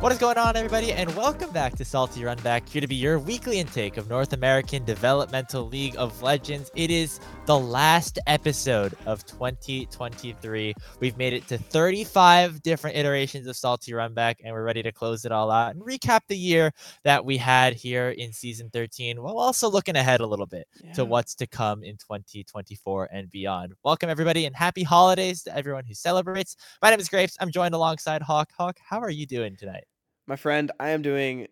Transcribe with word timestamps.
What 0.00 0.12
is 0.12 0.18
going 0.18 0.38
on, 0.38 0.54
everybody, 0.56 0.92
and 0.92 1.12
welcome 1.16 1.50
back 1.50 1.74
to 1.74 1.84
Salty 1.84 2.20
Runback, 2.20 2.68
here 2.68 2.80
to 2.80 2.86
be 2.86 2.94
your 2.94 3.18
weekly 3.18 3.58
intake 3.58 3.96
of 3.96 4.08
North 4.08 4.32
American 4.32 4.84
Developmental 4.84 5.66
League 5.66 5.96
of 5.98 6.22
Legends. 6.22 6.70
It 6.76 6.92
is 6.92 7.18
the 7.48 7.58
last 7.58 8.18
episode 8.26 8.94
of 9.06 9.24
2023. 9.24 10.74
We've 11.00 11.16
made 11.16 11.32
it 11.32 11.48
to 11.48 11.56
35 11.56 12.62
different 12.62 12.94
iterations 12.98 13.46
of 13.46 13.56
Salty 13.56 13.92
Runback, 13.92 14.34
and 14.44 14.52
we're 14.52 14.62
ready 14.64 14.82
to 14.82 14.92
close 14.92 15.24
it 15.24 15.32
all 15.32 15.50
out 15.50 15.74
and 15.74 15.82
recap 15.82 16.20
the 16.28 16.36
year 16.36 16.72
that 17.04 17.24
we 17.24 17.38
had 17.38 17.72
here 17.72 18.10
in 18.10 18.34
season 18.34 18.68
13, 18.70 19.22
while 19.22 19.38
also 19.38 19.70
looking 19.70 19.96
ahead 19.96 20.20
a 20.20 20.26
little 20.26 20.44
bit 20.44 20.68
Yeah. 20.84 20.92
to 20.92 21.06
what's 21.06 21.34
to 21.36 21.46
come 21.46 21.82
in 21.82 21.96
2024 21.96 23.08
and 23.10 23.30
beyond. 23.30 23.72
Welcome, 23.82 24.10
everybody, 24.10 24.44
and 24.44 24.54
happy 24.54 24.82
holidays 24.82 25.42
to 25.44 25.56
everyone 25.56 25.86
who 25.86 25.94
celebrates. 25.94 26.54
My 26.82 26.90
name 26.90 27.00
is 27.00 27.08
Grapes. 27.08 27.38
I'm 27.40 27.50
joined 27.50 27.74
alongside 27.74 28.20
Hawk. 28.20 28.50
Hawk, 28.58 28.76
how 28.86 29.00
are 29.00 29.08
you 29.08 29.24
doing 29.24 29.56
tonight? 29.56 29.84
My 30.26 30.36
friend, 30.36 30.70
I 30.78 30.90
am 30.90 31.00
doing 31.00 31.48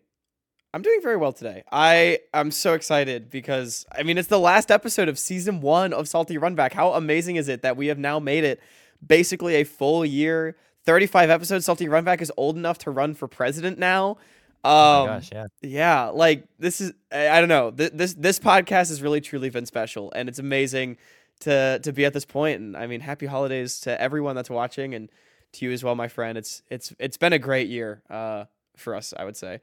I'm 0.73 0.81
doing 0.81 0.99
very 1.01 1.17
well 1.17 1.33
today. 1.33 1.63
I 1.71 2.19
am 2.33 2.51
so 2.51 2.73
excited 2.73 3.29
because 3.29 3.85
I 3.97 4.03
mean 4.03 4.17
it's 4.17 4.27
the 4.27 4.39
last 4.39 4.69
episode 4.69 5.07
of 5.07 5.17
season 5.17 5.61
1 5.61 5.93
of 5.93 6.07
Salty 6.07 6.37
Runback. 6.37 6.73
How 6.73 6.93
amazing 6.93 7.37
is 7.37 7.47
it 7.47 7.61
that 7.61 7.77
we 7.77 7.87
have 7.87 7.97
now 7.97 8.19
made 8.19 8.43
it 8.43 8.59
basically 9.05 9.55
a 9.55 9.63
full 9.63 10.05
year, 10.05 10.55
35 10.85 11.29
episodes. 11.29 11.65
Salty 11.65 11.87
Runback 11.87 12.21
is 12.21 12.31
old 12.37 12.57
enough 12.57 12.77
to 12.79 12.91
run 12.91 13.13
for 13.13 13.27
president 13.27 13.79
now. 13.79 14.11
Um 14.63 14.69
Oh 14.73 15.05
my 15.07 15.13
gosh, 15.15 15.29
yeah. 15.31 15.45
yeah, 15.61 16.05
like 16.09 16.47
this 16.59 16.81
is 16.81 16.91
I, 17.11 17.29
I 17.29 17.39
don't 17.39 17.49
know. 17.49 17.71
Th- 17.71 17.91
This 17.93 18.13
this 18.13 18.39
podcast 18.39 18.89
has 18.89 19.01
really 19.01 19.21
truly 19.21 19.49
been 19.49 19.65
special 19.65 20.11
and 20.13 20.27
it's 20.27 20.39
amazing 20.39 20.97
to 21.41 21.79
to 21.83 21.93
be 21.93 22.03
at 22.05 22.13
this 22.13 22.25
point. 22.25 22.59
point 22.59 22.61
and 22.61 22.77
I 22.77 22.87
mean 22.87 22.99
happy 22.99 23.25
holidays 23.25 23.79
to 23.81 23.99
everyone 24.01 24.35
that's 24.35 24.49
watching 24.49 24.93
and 24.93 25.09
to 25.53 25.65
you 25.65 25.71
as 25.71 25.83
well 25.83 25.95
my 25.95 26.09
friend. 26.09 26.37
It's 26.37 26.61
it's 26.69 26.93
it's 26.99 27.17
been 27.17 27.33
a 27.33 27.39
great 27.39 27.69
year 27.69 28.01
uh 28.09 28.45
for 28.75 28.93
us, 28.95 29.13
I 29.17 29.23
would 29.23 29.37
say. 29.37 29.61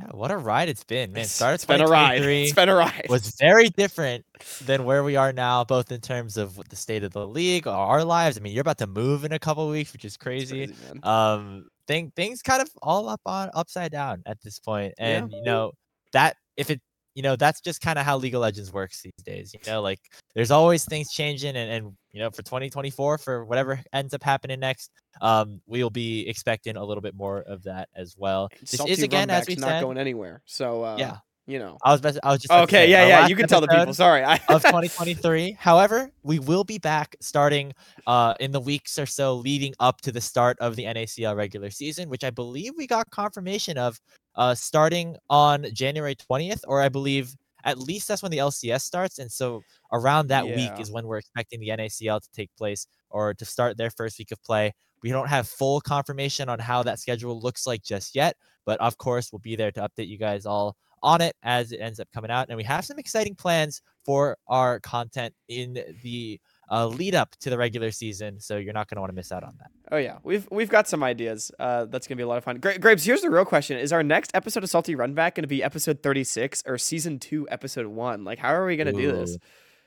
Yeah, 0.00 0.06
what 0.12 0.30
a 0.30 0.36
ride 0.36 0.68
it's 0.68 0.84
been, 0.84 1.12
man. 1.12 1.20
It's- 1.22 1.32
Start 1.32 1.54
it's 1.54 1.64
been 1.64 1.80
a 1.80 1.86
ride. 1.86 2.22
It's 2.24 2.52
been 2.52 2.68
a 2.68 2.74
ride. 2.74 3.06
was 3.08 3.34
very 3.40 3.68
different 3.68 4.24
than 4.64 4.84
where 4.84 5.02
we 5.02 5.16
are 5.16 5.32
now, 5.32 5.64
both 5.64 5.90
in 5.90 6.00
terms 6.00 6.36
of 6.36 6.56
the 6.68 6.76
state 6.76 7.02
of 7.02 7.12
the 7.12 7.26
league, 7.26 7.66
our 7.66 8.04
lives. 8.04 8.36
I 8.36 8.40
mean, 8.40 8.52
you're 8.52 8.60
about 8.62 8.78
to 8.78 8.86
move 8.86 9.24
in 9.24 9.32
a 9.32 9.38
couple 9.38 9.68
weeks, 9.68 9.92
which 9.92 10.04
is 10.04 10.14
It's 10.14 10.22
crazy. 10.22 10.72
Um, 11.02 11.68
thing 11.86 12.12
things 12.14 12.42
kind 12.42 12.60
of 12.62 12.70
all 12.82 13.08
up 13.08 13.20
on 13.26 13.50
upside 13.54 13.90
down 13.92 14.22
at 14.26 14.40
this 14.42 14.58
point, 14.58 14.94
Yeah. 14.98 15.04
and 15.22 15.32
you 15.32 15.42
know 15.42 15.72
that 16.12 16.36
if 16.56 16.70
it, 16.70 16.80
you 17.18 17.22
know, 17.22 17.34
that's 17.34 17.60
just 17.60 17.80
kind 17.80 17.98
of 17.98 18.04
how 18.04 18.16
League 18.16 18.36
of 18.36 18.42
Legends 18.42 18.72
works 18.72 19.02
these 19.02 19.24
days. 19.24 19.52
You 19.52 19.58
know, 19.66 19.82
like 19.82 19.98
there's 20.36 20.52
always 20.52 20.84
things 20.84 21.10
changing, 21.10 21.56
and 21.56 21.68
and 21.68 21.96
you 22.12 22.20
know, 22.20 22.30
for 22.30 22.42
2024, 22.42 23.18
for 23.18 23.44
whatever 23.44 23.80
ends 23.92 24.14
up 24.14 24.22
happening 24.22 24.60
next, 24.60 24.92
um, 25.20 25.60
we'll 25.66 25.90
be 25.90 26.28
expecting 26.28 26.76
a 26.76 26.84
little 26.84 27.00
bit 27.00 27.16
more 27.16 27.40
of 27.40 27.64
that 27.64 27.88
as 27.96 28.14
well. 28.16 28.50
And 28.52 28.68
This 28.68 28.86
is 28.98 29.02
again, 29.02 29.30
as 29.30 29.48
we 29.48 29.56
not 29.56 29.66
said, 29.66 29.80
going 29.80 29.98
anywhere. 29.98 30.42
So 30.46 30.84
uh, 30.84 30.94
Yeah. 30.96 31.16
You 31.48 31.58
know. 31.58 31.78
I 31.82 31.92
was 31.92 32.00
best, 32.00 32.18
I 32.22 32.32
was 32.32 32.42
just 32.42 32.52
Okay, 32.52 32.90
yeah, 32.90 33.06
yeah. 33.06 33.26
You 33.26 33.34
can 33.34 33.48
tell 33.48 33.60
the 33.60 33.68
people. 33.68 33.94
Sorry. 33.94 34.22
I, 34.22 34.34
of 34.48 34.62
2023. 34.62 35.52
However, 35.58 36.12
we 36.22 36.38
will 36.38 36.62
be 36.62 36.78
back 36.78 37.16
starting 37.20 37.72
uh, 38.06 38.34
in 38.38 38.52
the 38.52 38.60
weeks 38.60 38.98
or 38.98 39.06
so 39.06 39.34
leading 39.34 39.74
up 39.80 40.02
to 40.02 40.12
the 40.12 40.20
start 40.20 40.58
of 40.60 40.76
the 40.76 40.84
NACL 40.84 41.34
regular 41.34 41.70
season, 41.70 42.10
which 42.10 42.22
I 42.22 42.30
believe 42.30 42.74
we 42.76 42.86
got 42.86 43.10
confirmation 43.10 43.78
of 43.78 43.98
uh, 44.36 44.54
starting 44.54 45.16
on 45.30 45.66
January 45.72 46.14
20th, 46.14 46.60
or 46.68 46.82
I 46.82 46.90
believe 46.90 47.34
at 47.64 47.78
least 47.78 48.08
that's 48.08 48.22
when 48.22 48.30
the 48.30 48.38
LCS 48.38 48.82
starts. 48.82 49.18
And 49.18 49.32
so 49.32 49.62
around 49.92 50.28
that 50.28 50.46
week 50.46 50.70
is 50.78 50.92
when 50.92 51.06
we're 51.06 51.18
expecting 51.18 51.60
the 51.60 51.68
NACL 51.68 52.20
to 52.20 52.28
take 52.32 52.50
place 52.56 52.86
or 53.10 53.34
to 53.34 53.44
start 53.44 53.76
their 53.78 53.90
first 53.90 54.18
week 54.18 54.32
of 54.32 54.42
play. 54.42 54.72
We 55.02 55.10
don't 55.10 55.28
have 55.28 55.48
full 55.48 55.80
confirmation 55.80 56.48
on 56.48 56.58
how 56.58 56.82
that 56.82 56.98
schedule 56.98 57.40
looks 57.40 57.66
like 57.66 57.82
just 57.82 58.14
yet, 58.14 58.36
but 58.66 58.80
of 58.80 58.98
course, 58.98 59.32
we'll 59.32 59.40
be 59.40 59.56
there 59.56 59.70
to 59.72 59.80
update 59.88 60.08
you 60.08 60.18
guys 60.18 60.46
all 60.46 60.76
on 61.02 61.20
it 61.20 61.36
as 61.44 61.70
it 61.70 61.76
ends 61.76 62.00
up 62.00 62.08
coming 62.12 62.30
out. 62.30 62.48
And 62.48 62.56
we 62.56 62.64
have 62.64 62.84
some 62.84 62.98
exciting 62.98 63.36
plans 63.36 63.82
for 64.04 64.36
our 64.48 64.80
content 64.80 65.32
in 65.48 65.78
the 66.02 66.40
uh, 66.70 66.86
lead 66.86 67.14
up 67.14 67.34
to 67.40 67.50
the 67.50 67.56
regular 67.56 67.90
season. 67.90 68.40
So 68.40 68.56
you're 68.56 68.72
not 68.72 68.88
going 68.88 68.96
to 68.96 69.00
want 69.00 69.10
to 69.10 69.14
miss 69.14 69.30
out 69.32 69.44
on 69.44 69.54
that. 69.58 69.70
oh 69.92 69.96
yeah, 69.96 70.18
we've 70.22 70.46
we've 70.50 70.68
got 70.68 70.88
some 70.88 71.02
ideas. 71.02 71.50
Uh, 71.58 71.84
that's 71.86 72.06
gonna 72.06 72.16
be 72.16 72.22
a 72.22 72.26
lot 72.26 72.38
of 72.38 72.44
fun. 72.44 72.58
Gra- 72.58 72.78
Grapes, 72.78 73.04
here's 73.04 73.22
the 73.22 73.30
real 73.30 73.44
question: 73.44 73.78
Is 73.78 73.92
our 73.92 74.02
next 74.02 74.32
episode 74.34 74.64
of 74.64 74.70
Salty 74.70 74.94
Runback 74.96 75.34
gonna 75.36 75.46
be 75.46 75.62
episode 75.62 76.02
36 76.02 76.64
or 76.66 76.76
season 76.78 77.18
two, 77.18 77.48
episode 77.50 77.86
one? 77.86 78.24
Like, 78.24 78.38
how 78.38 78.52
are 78.52 78.66
we 78.66 78.76
gonna 78.76 78.92
do 78.92 79.12
this? 79.12 79.38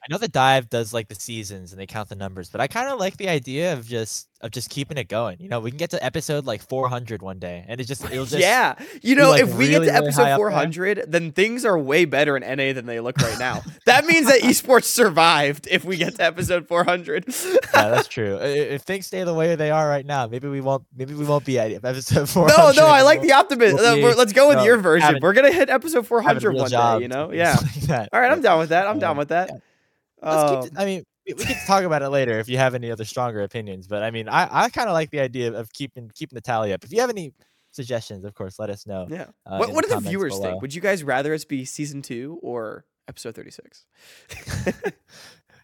I 0.04 0.12
know 0.12 0.18
the 0.18 0.28
dive 0.28 0.68
does 0.68 0.94
like 0.94 1.10
the 1.10 1.16
seasons 1.16 1.72
and 1.72 1.80
they 1.80 1.86
count 1.86 2.10
the 2.10 2.16
numbers, 2.16 2.50
but 2.50 2.60
I 2.60 2.68
kind 2.68 2.90
of 2.90 3.00
like 3.00 3.18
the 3.18 3.30
idea 3.30 3.74
of 3.74 3.88
just 3.88 4.28
of 4.42 4.50
just 4.50 4.72
keeping 4.72 4.98
it 4.98 5.08
going. 5.08 5.38
You 5.40 5.48
know, 5.48 5.60
we 5.60 5.70
can 5.70 5.78
get 5.78 5.92
to 5.92 6.04
episode 6.04 6.46
like 6.46 6.68
400 6.68 7.22
one 7.22 7.38
day, 7.38 7.64
and 7.68 7.80
it 7.80 7.86
just 7.86 8.04
it'll 8.06 8.26
just 8.26 8.40
yeah, 8.40 8.76
you 9.04 9.16
know, 9.16 9.32
like, 9.32 9.44
if 9.44 9.54
we 9.54 9.70
really, 9.70 9.86
get 9.86 9.92
to 9.92 9.98
episode 9.98 10.24
there. 10.24 10.38
400, 10.38 11.06
then 11.08 11.32
things 11.32 11.66
are 11.66 11.78
way 11.78 12.06
better 12.06 12.36
in 12.36 12.42
NA 12.42 12.74
than 12.74 12.88
they 12.88 13.00
look 13.00 13.18
right 13.20 13.38
now. 13.38 13.62
that 13.86 14.06
means 14.06 14.28
that 14.28 14.42
esports 14.42 14.86
survived 14.86 15.68
if 15.70 15.86
we 15.86 15.98
get 15.98 16.16
to 16.16 16.24
episode 16.24 16.68
400. 16.68 17.26
yeah, 17.44 17.60
that's 17.74 18.08
true. 18.08 18.40
If 18.52 18.84
things 18.84 19.08
stay 19.08 19.24
the 19.24 19.34
way 19.34 19.56
they 19.56 19.72
are 19.72 19.88
right 19.88 20.06
now, 20.06 20.28
maybe 20.28 20.48
we 20.48 20.62
won't. 20.62 20.86
Maybe 20.96 21.14
we 21.14 21.26
won't 21.26 21.46
be 21.46 21.60
at 21.60 21.72
episode 21.72 22.30
400. 22.30 22.58
No, 22.58 22.72
no, 22.84 22.88
I 22.88 23.02
like 23.02 23.20
We'll 23.20 23.28
the 23.28 23.34
optimism. 23.34 24.02
we'll 24.02 24.16
let's 24.16 24.34
go 24.34 24.50
with 24.50 24.60
uh, 24.60 24.64
your 24.64 24.78
version. 24.78 25.20
We're 25.22 25.34
gonna 25.34 25.52
hit 25.52 25.70
episode 25.70 26.08
having 26.08 26.42
400 26.42 26.50
real 26.50 26.62
one 26.62 26.70
day. 26.72 27.04
You 27.04 27.08
know, 27.08 27.32
yeah. 27.32 27.58
like. 27.90 28.10
All 28.12 28.20
right, 28.20 28.32
I'm 28.32 28.42
down 28.42 28.60
with 28.60 28.70
that. 28.70 28.88
I'm 28.88 29.00
down 29.00 29.12
um, 29.12 29.18
with 29.18 29.30
that. 29.30 29.50
yeah. 29.52 29.58
Let's 30.22 30.52
Um, 30.52 30.64
keep. 30.64 30.80
I 30.80 30.86
mean, 30.86 31.04
we, 31.28 31.34
can 31.34 31.56
talk 31.66 31.84
about 31.84 32.02
it 32.02 32.10
later 32.10 32.40
if 32.40 32.50
you 32.50 32.58
have 32.58 32.76
any 32.76 32.92
other 32.92 33.06
stronger 33.06 33.42
opinions. 33.42 33.88
But 33.88 34.04
I 34.04 34.12
mean, 34.12 34.28
I, 34.28 34.66
I 34.66 34.70
kind 34.70 34.90
of 34.90 34.94
like 34.94 35.12
the 35.12 35.20
idea 35.20 35.54
of 35.54 35.72
keeping 35.74 36.12
keeping 36.14 36.36
the 36.36 36.42
tally 36.42 36.74
up. 36.74 36.84
If 36.84 36.92
you 36.92 37.02
have 37.02 37.10
any 37.10 37.34
suggestions, 37.72 38.24
of 38.24 38.34
course, 38.34 38.60
let 38.60 38.70
us 38.70 38.86
know. 38.86 39.08
yeah. 39.10 39.28
uh, 39.46 39.58
what 39.58 39.72
what 39.72 39.88
do 39.88 39.96
the 39.96 40.00
viewers 40.00 40.34
below. 40.34 40.52
think? 40.52 40.62
Would 40.62 40.74
you 40.74 40.82
guys 40.82 41.04
rather 41.04 41.34
us 41.34 41.46
be 41.46 41.66
season 41.66 42.02
two 42.02 42.40
or 42.42 42.86
episode 43.08 43.36
36? 43.36 43.86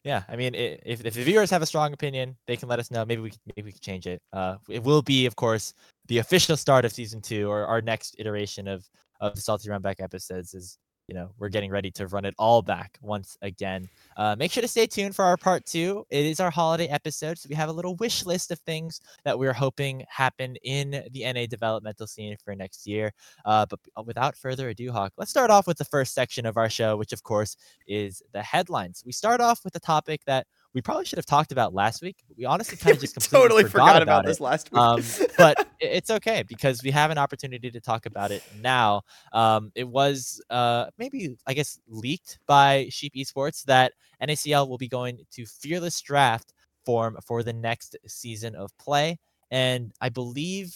Yeah, 0.08 0.24
I 0.30 0.38
mean, 0.38 0.56
i 0.56 0.80
if 0.86 1.04
if 1.06 1.16
the 1.16 1.24
viewers 1.24 1.50
have 1.50 1.62
a 1.62 1.66
strong 1.66 1.92
opinion, 1.92 2.38
they 2.48 2.56
can 2.56 2.70
let 2.70 2.80
us 2.80 2.90
know. 2.92 3.04
Maybe 3.04 3.22
we 3.22 3.30
can, 3.30 3.40
maybe 3.46 3.66
we 3.66 3.72
can 3.74 3.82
change 3.82 4.08
it. 4.08 4.22
Uh, 4.32 4.56
it 4.70 4.82
will 4.82 5.02
be, 5.02 5.26
of 5.26 5.36
course, 5.36 5.74
the 6.08 6.20
official 6.20 6.56
start 6.56 6.86
of 6.86 6.94
season 6.94 7.22
two 7.22 7.50
or 7.52 7.66
our 7.66 7.82
next 7.82 8.16
iteration 8.18 8.70
of 8.70 8.88
of 9.20 9.36
the 9.36 9.42
Salty 9.42 9.68
Runback 9.68 9.96
episodes. 10.00 10.54
Is 10.54 10.78
you 11.08 11.16
know 11.16 11.30
we're 11.38 11.50
getting 11.50 11.72
ready 11.72 11.90
to 11.92 12.08
run 12.08 12.26
it 12.26 12.36
all 12.38 12.62
back 12.62 12.98
once 13.02 13.38
again. 13.42 13.88
Uh, 14.18 14.36
make 14.38 14.52
sure 14.52 14.62
to 14.62 14.68
stay 14.68 14.86
tuned 14.86 15.16
for 15.16 15.24
our 15.24 15.38
part 15.38 15.66
two. 15.66 16.06
It 16.10 16.26
is 16.26 16.40
our 16.40 16.52
holiday 16.52 16.88
episode, 16.88 17.38
so 17.38 17.48
we 17.50 17.56
have 17.56 17.70
a 17.70 17.74
little 17.74 17.96
wish 17.96 18.26
list 18.26 18.52
of 18.52 18.60
things 18.60 19.00
that 19.24 19.40
we're 19.40 19.54
hoping 19.54 20.04
happen 20.10 20.58
in 20.64 20.92
the 21.12 21.32
NA 21.32 21.46
developmental 21.46 22.08
scene 22.08 22.36
for 22.44 22.56
next 22.56 22.86
year. 22.86 23.14
Uh, 23.46 23.66
but 23.66 23.80
without 24.06 24.36
further 24.36 24.70
ado, 24.70 24.92
Hawk, 24.92 25.14
let's 25.18 25.32
start 25.32 25.50
off 25.50 25.66
with 25.66 25.78
the 25.78 25.86
first 25.86 26.14
section 26.14 26.46
of 26.46 26.58
our 26.58 26.70
show, 26.70 26.98
which 26.98 27.14
of 27.14 27.24
course 27.24 27.56
is 27.88 28.22
the 28.34 28.44
headlines. 28.44 29.04
We 29.06 29.12
start 29.12 29.40
off 29.40 29.64
with 29.64 29.76
a 29.76 29.80
topic 29.80 30.22
that 30.26 30.48
we 30.78 30.82
probably 30.82 31.06
should 31.06 31.18
have 31.18 31.26
talked 31.26 31.52
about 31.52 31.74
last 31.74 32.04
week. 32.04 32.18
We 32.38 32.46
honestly 32.46 32.78
kind 32.82 32.96
of 32.96 33.02
just 33.02 33.16
completely 33.16 33.40
totally 33.40 33.64
forgot, 33.64 33.88
forgot 33.88 34.02
about 34.04 34.26
this 34.28 34.40
last 34.40 34.72
week. 34.72 34.80
Um, 34.80 35.02
but 35.36 35.68
it's 35.80 36.12
okay 36.12 36.44
because 36.48 36.84
we 36.84 36.92
have 36.92 37.10
an 37.10 37.18
opportunity 37.18 37.72
to 37.72 37.82
talk 37.82 38.06
about 38.06 38.30
it 38.30 38.44
now. 38.62 39.02
Um, 39.34 39.72
it 39.74 39.88
was 39.88 40.40
uh, 40.52 40.86
maybe, 41.00 41.36
I 41.48 41.56
guess, 41.56 41.80
leaked 41.88 42.38
by 42.46 42.86
Sheep 42.92 43.16
Esports 43.16 43.64
that 43.64 43.94
NACL 44.22 44.70
will 44.70 44.78
be 44.78 44.88
going 44.88 45.18
to 45.32 45.48
Fearless 45.48 46.00
Draft 46.02 46.54
form 46.86 47.18
for 47.26 47.42
the 47.42 47.54
next 47.54 47.96
season 48.06 48.54
of 48.54 48.70
play. 48.78 49.18
And 49.50 49.92
I 50.00 50.10
believe 50.10 50.76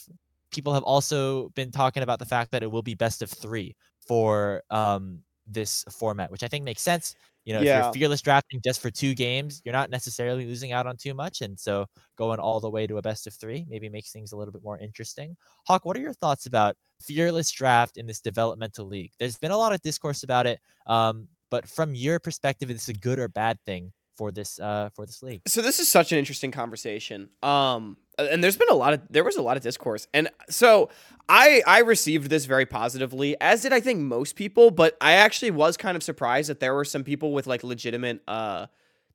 people 0.49 0.73
have 0.73 0.83
also 0.83 1.49
been 1.49 1.69
talking 1.69 2.01
about 2.01 2.17
the 2.17 2.25
fact 2.25 2.49
that 2.53 2.63
it 2.63 2.71
will 2.71 2.81
be 2.81 2.95
best 2.95 3.21
of 3.21 3.29
three 3.29 3.75
for 3.99 4.63
um, 4.71 5.19
this 5.45 5.85
format, 5.91 6.31
which 6.31 6.41
I 6.41 6.47
think 6.47 6.65
makes 6.65 6.81
sense. 6.81 7.13
You 7.45 7.53
know, 7.53 7.61
if 7.61 7.73
you're 7.73 7.83
fearless 7.83 8.21
drafting 8.21 8.61
just 8.63 8.81
for 8.81 8.91
two 8.91 9.15
games, 9.15 9.61
you're 9.65 9.73
not 9.73 9.89
necessarily 9.89 10.45
losing 10.45 10.71
out 10.71 10.85
on 10.87 10.97
too 10.97 11.13
much. 11.13 11.41
And 11.41 11.59
so 11.59 11.87
going 12.17 12.39
all 12.39 12.59
the 12.59 12.69
way 12.69 12.85
to 12.87 12.97
a 12.97 13.01
best 13.01 13.27
of 13.27 13.33
three 13.33 13.65
maybe 13.67 13.89
makes 13.89 14.11
things 14.11 14.31
a 14.31 14.37
little 14.37 14.51
bit 14.51 14.63
more 14.63 14.77
interesting. 14.77 15.35
Hawk, 15.67 15.85
what 15.85 15.97
are 15.97 16.01
your 16.01 16.13
thoughts 16.13 16.45
about 16.45 16.75
fearless 17.01 17.49
draft 17.51 17.97
in 17.97 18.05
this 18.05 18.21
developmental 18.21 18.85
league? 18.85 19.11
There's 19.19 19.37
been 19.37 19.51
a 19.51 19.57
lot 19.57 19.73
of 19.73 19.81
discourse 19.81 20.23
about 20.23 20.45
it. 20.45 20.59
Um, 20.85 21.27
but 21.49 21.67
from 21.67 21.95
your 21.95 22.19
perspective, 22.19 22.69
is 22.69 22.77
this 22.77 22.89
a 22.89 22.93
good 22.93 23.19
or 23.19 23.27
bad 23.27 23.59
thing 23.65 23.91
for 24.17 24.31
this 24.31 24.59
uh 24.59 24.89
for 24.93 25.05
this 25.05 25.23
league? 25.23 25.41
so 25.47 25.61
this 25.61 25.79
is 25.79 25.87
such 25.89 26.11
an 26.11 26.17
interesting 26.19 26.51
conversation 26.51 27.29
um 27.41 27.97
and 28.29 28.43
there's 28.43 28.57
been 28.57 28.69
a 28.69 28.75
lot 28.75 28.93
of 28.93 29.01
there 29.09 29.23
was 29.23 29.35
a 29.35 29.41
lot 29.41 29.57
of 29.57 29.63
discourse. 29.63 30.07
And 30.13 30.29
so 30.49 30.89
i 31.29 31.61
i 31.67 31.79
received 31.79 32.29
this 32.29 32.45
very 32.45 32.65
positively 32.65 33.39
as 33.39 33.61
did 33.61 33.71
i 33.71 33.79
think 33.79 33.99
most 33.99 34.35
people 34.35 34.71
but 34.71 34.97
i 34.99 35.13
actually 35.13 35.51
was 35.51 35.77
kind 35.77 35.95
of 35.95 36.01
surprised 36.01 36.49
that 36.49 36.59
there 36.59 36.73
were 36.73 36.83
some 36.83 37.03
people 37.03 37.31
with 37.31 37.45
like 37.45 37.63
legitimate 37.63 38.21
uh 38.27 38.65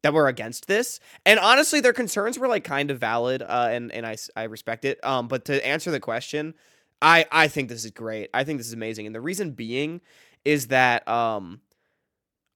that 0.02 0.14
were 0.14 0.28
against 0.28 0.68
this. 0.68 1.00
And 1.24 1.40
honestly 1.40 1.80
their 1.80 1.92
concerns 1.92 2.38
were 2.38 2.46
like 2.46 2.64
kind 2.64 2.90
of 2.90 2.98
valid 3.00 3.42
uh 3.42 3.68
and 3.70 3.90
and 3.92 4.06
I 4.36 4.44
respect 4.44 4.84
it. 4.84 5.04
Um 5.04 5.26
but 5.26 5.44
to 5.46 5.66
answer 5.66 5.90
the 5.90 6.00
question 6.00 6.54
i 7.02 7.26
i 7.32 7.48
think 7.48 7.68
this 7.68 7.84
is 7.84 7.90
great. 7.90 8.30
I 8.32 8.44
think 8.44 8.58
this 8.58 8.68
is 8.68 8.72
amazing. 8.72 9.06
And 9.06 9.14
the 9.14 9.20
reason 9.20 9.50
being 9.52 10.00
is 10.44 10.68
that 10.68 11.06
um 11.08 11.60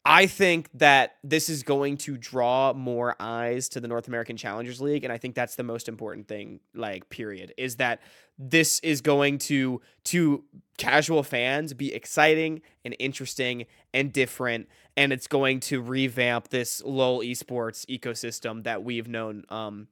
I 0.05 0.26
think 0.26 0.70
that 0.75 1.17
this 1.23 1.50
is 1.50 1.62
going 1.62 1.99
to 1.99 2.17
draw 2.17 2.73
more 2.73 3.17
eyes 3.20 3.69
to 3.70 3.81
the 3.81 3.88
North 3.88 4.08
American 4.08 4.37
Challengers 4.37 4.81
League, 4.81 5.05
and 5.05 5.12
I 5.12 5.19
think 5.19 5.35
that's 5.35 5.56
the 5.56 5.62
most 5.62 5.88
important 5.88 6.26
thing. 6.26 6.61
Like, 6.75 7.11
period, 7.11 7.52
is 7.58 7.76
that 7.76 8.00
this 8.38 8.81
is 8.81 9.02
going 9.02 9.38
to 9.38 9.82
to 10.05 10.44
casual 10.79 11.23
fans 11.23 11.75
be 11.75 11.93
exciting 11.93 12.62
and 12.82 12.97
interesting 12.99 13.67
and 13.93 14.11
different, 14.11 14.69
and 14.97 15.12
it's 15.12 15.26
going 15.26 15.61
to 15.61 15.82
revamp 15.82 16.49
this 16.49 16.82
LoL 16.82 17.20
esports 17.20 17.85
ecosystem 17.87 18.64
that 18.64 18.82
we've 18.82 19.08
known 19.08 19.44
um, 19.50 19.88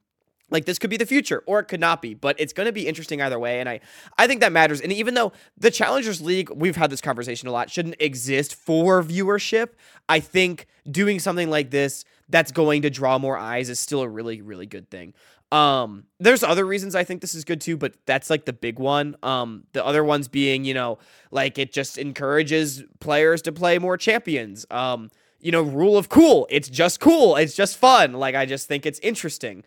like 0.49 0.65
this 0.65 0.79
could 0.79 0.89
be 0.89 0.97
the 0.97 1.05
future 1.05 1.43
or 1.45 1.59
it 1.59 1.65
could 1.65 1.79
not 1.79 2.01
be 2.01 2.13
but 2.13 2.35
it's 2.39 2.53
going 2.53 2.65
to 2.65 2.73
be 2.73 2.87
interesting 2.87 3.21
either 3.21 3.39
way 3.39 3.59
and 3.59 3.69
i 3.69 3.79
i 4.17 4.27
think 4.27 4.41
that 4.41 4.51
matters. 4.51 4.81
And 4.81 4.91
even 4.91 5.13
though 5.13 5.31
the 5.57 5.71
challengers 5.71 6.21
league 6.21 6.49
we've 6.49 6.75
had 6.75 6.89
this 6.89 7.01
conversation 7.01 7.47
a 7.47 7.51
lot 7.51 7.69
shouldn't 7.69 7.95
exist 7.99 8.55
for 8.55 9.03
viewership 9.03 9.69
i 10.07 10.19
think 10.19 10.67
doing 10.89 11.19
something 11.19 11.49
like 11.49 11.71
this 11.71 12.05
that's 12.29 12.51
going 12.51 12.83
to 12.83 12.89
draw 12.89 13.17
more 13.17 13.37
eyes 13.37 13.69
is 13.69 13.79
still 13.79 14.01
a 14.01 14.07
really 14.07 14.41
really 14.41 14.65
good 14.65 14.89
thing. 14.89 15.13
Um 15.51 16.03
there's 16.19 16.43
other 16.43 16.65
reasons 16.65 16.93
i 16.95 17.03
think 17.03 17.21
this 17.21 17.33
is 17.33 17.43
good 17.43 17.59
too 17.59 17.75
but 17.75 17.95
that's 18.05 18.29
like 18.29 18.45
the 18.45 18.53
big 18.53 18.77
one. 18.79 19.15
Um 19.23 19.63
the 19.73 19.83
other 19.83 20.03
ones 20.03 20.27
being 20.27 20.63
you 20.63 20.73
know 20.75 20.99
like 21.31 21.57
it 21.57 21.73
just 21.73 21.97
encourages 21.97 22.83
players 22.99 23.41
to 23.43 23.51
play 23.51 23.79
more 23.79 23.97
champions. 23.97 24.65
Um 24.69 25.09
you 25.39 25.51
know 25.51 25.63
rule 25.63 25.97
of 25.97 26.09
cool 26.09 26.45
it's 26.49 26.69
just 26.69 26.99
cool 26.99 27.35
it's 27.35 27.55
just 27.55 27.77
fun. 27.77 28.13
Like 28.13 28.35
i 28.35 28.45
just 28.45 28.67
think 28.67 28.85
it's 28.85 28.99
interesting 28.99 29.63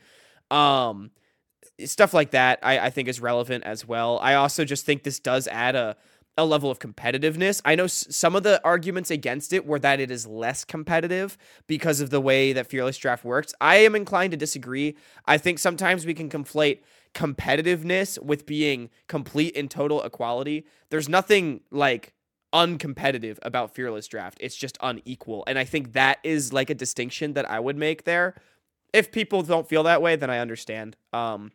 um, 0.52 1.10
stuff 1.84 2.14
like 2.14 2.32
that 2.32 2.60
I, 2.62 2.78
I 2.78 2.90
think 2.90 3.08
is 3.08 3.20
relevant 3.20 3.64
as 3.64 3.86
well. 3.86 4.18
I 4.20 4.34
also 4.34 4.64
just 4.64 4.86
think 4.86 5.02
this 5.02 5.20
does 5.20 5.48
add 5.48 5.74
a 5.74 5.96
a 6.38 6.46
level 6.46 6.70
of 6.70 6.78
competitiveness. 6.78 7.60
I 7.64 7.74
know 7.74 7.84
s- 7.84 8.06
some 8.08 8.34
of 8.34 8.42
the 8.42 8.58
arguments 8.64 9.10
against 9.10 9.52
it 9.52 9.66
were 9.66 9.78
that 9.80 10.00
it 10.00 10.10
is 10.10 10.26
less 10.26 10.64
competitive 10.64 11.36
because 11.66 12.00
of 12.00 12.08
the 12.08 12.22
way 12.22 12.54
that 12.54 12.66
Fearless 12.68 12.96
Draft 12.96 13.24
works. 13.24 13.52
I 13.60 13.76
am 13.76 13.94
inclined 13.94 14.30
to 14.30 14.38
disagree. 14.38 14.96
I 15.26 15.36
think 15.36 15.58
sometimes 15.58 16.06
we 16.06 16.14
can 16.14 16.30
conflate 16.30 16.78
competitiveness 17.14 18.18
with 18.22 18.46
being 18.46 18.88
complete 19.08 19.56
and 19.56 19.70
total 19.70 20.02
equality. 20.02 20.64
There's 20.88 21.08
nothing 21.08 21.60
like 21.70 22.14
uncompetitive 22.54 23.38
about 23.42 23.74
Fearless 23.74 24.06
Draft. 24.08 24.38
It's 24.40 24.56
just 24.56 24.78
unequal. 24.80 25.44
And 25.46 25.58
I 25.58 25.64
think 25.64 25.92
that 25.92 26.18
is 26.22 26.52
like 26.52 26.70
a 26.70 26.74
distinction 26.74 27.34
that 27.34 27.50
I 27.50 27.60
would 27.60 27.76
make 27.76 28.04
there 28.04 28.34
if 28.92 29.12
people 29.12 29.42
don't 29.42 29.68
feel 29.68 29.82
that 29.84 30.02
way, 30.02 30.16
then 30.16 30.30
I 30.30 30.38
understand. 30.38 30.96
Um, 31.12 31.52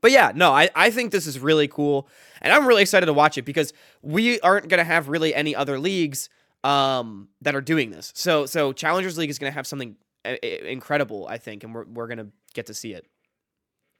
but 0.00 0.10
yeah, 0.10 0.32
no, 0.34 0.52
I, 0.52 0.68
I 0.74 0.90
think 0.90 1.12
this 1.12 1.26
is 1.26 1.38
really 1.38 1.68
cool, 1.68 2.08
and 2.42 2.52
I'm 2.52 2.66
really 2.66 2.82
excited 2.82 3.06
to 3.06 3.12
watch 3.12 3.38
it 3.38 3.42
because 3.42 3.72
we 4.02 4.38
aren't 4.40 4.68
gonna 4.68 4.84
have 4.84 5.08
really 5.08 5.34
any 5.34 5.56
other 5.56 5.78
leagues 5.78 6.28
um, 6.62 7.28
that 7.40 7.54
are 7.54 7.62
doing 7.62 7.90
this. 7.90 8.12
So 8.14 8.46
so 8.46 8.72
Challengers 8.72 9.16
League 9.16 9.30
is 9.30 9.38
gonna 9.38 9.52
have 9.52 9.66
something 9.66 9.96
incredible, 10.42 11.26
I 11.28 11.38
think, 11.38 11.64
and 11.64 11.74
we're 11.74 11.84
we're 11.84 12.06
gonna 12.06 12.28
get 12.52 12.66
to 12.66 12.74
see 12.74 12.92
it. 12.92 13.06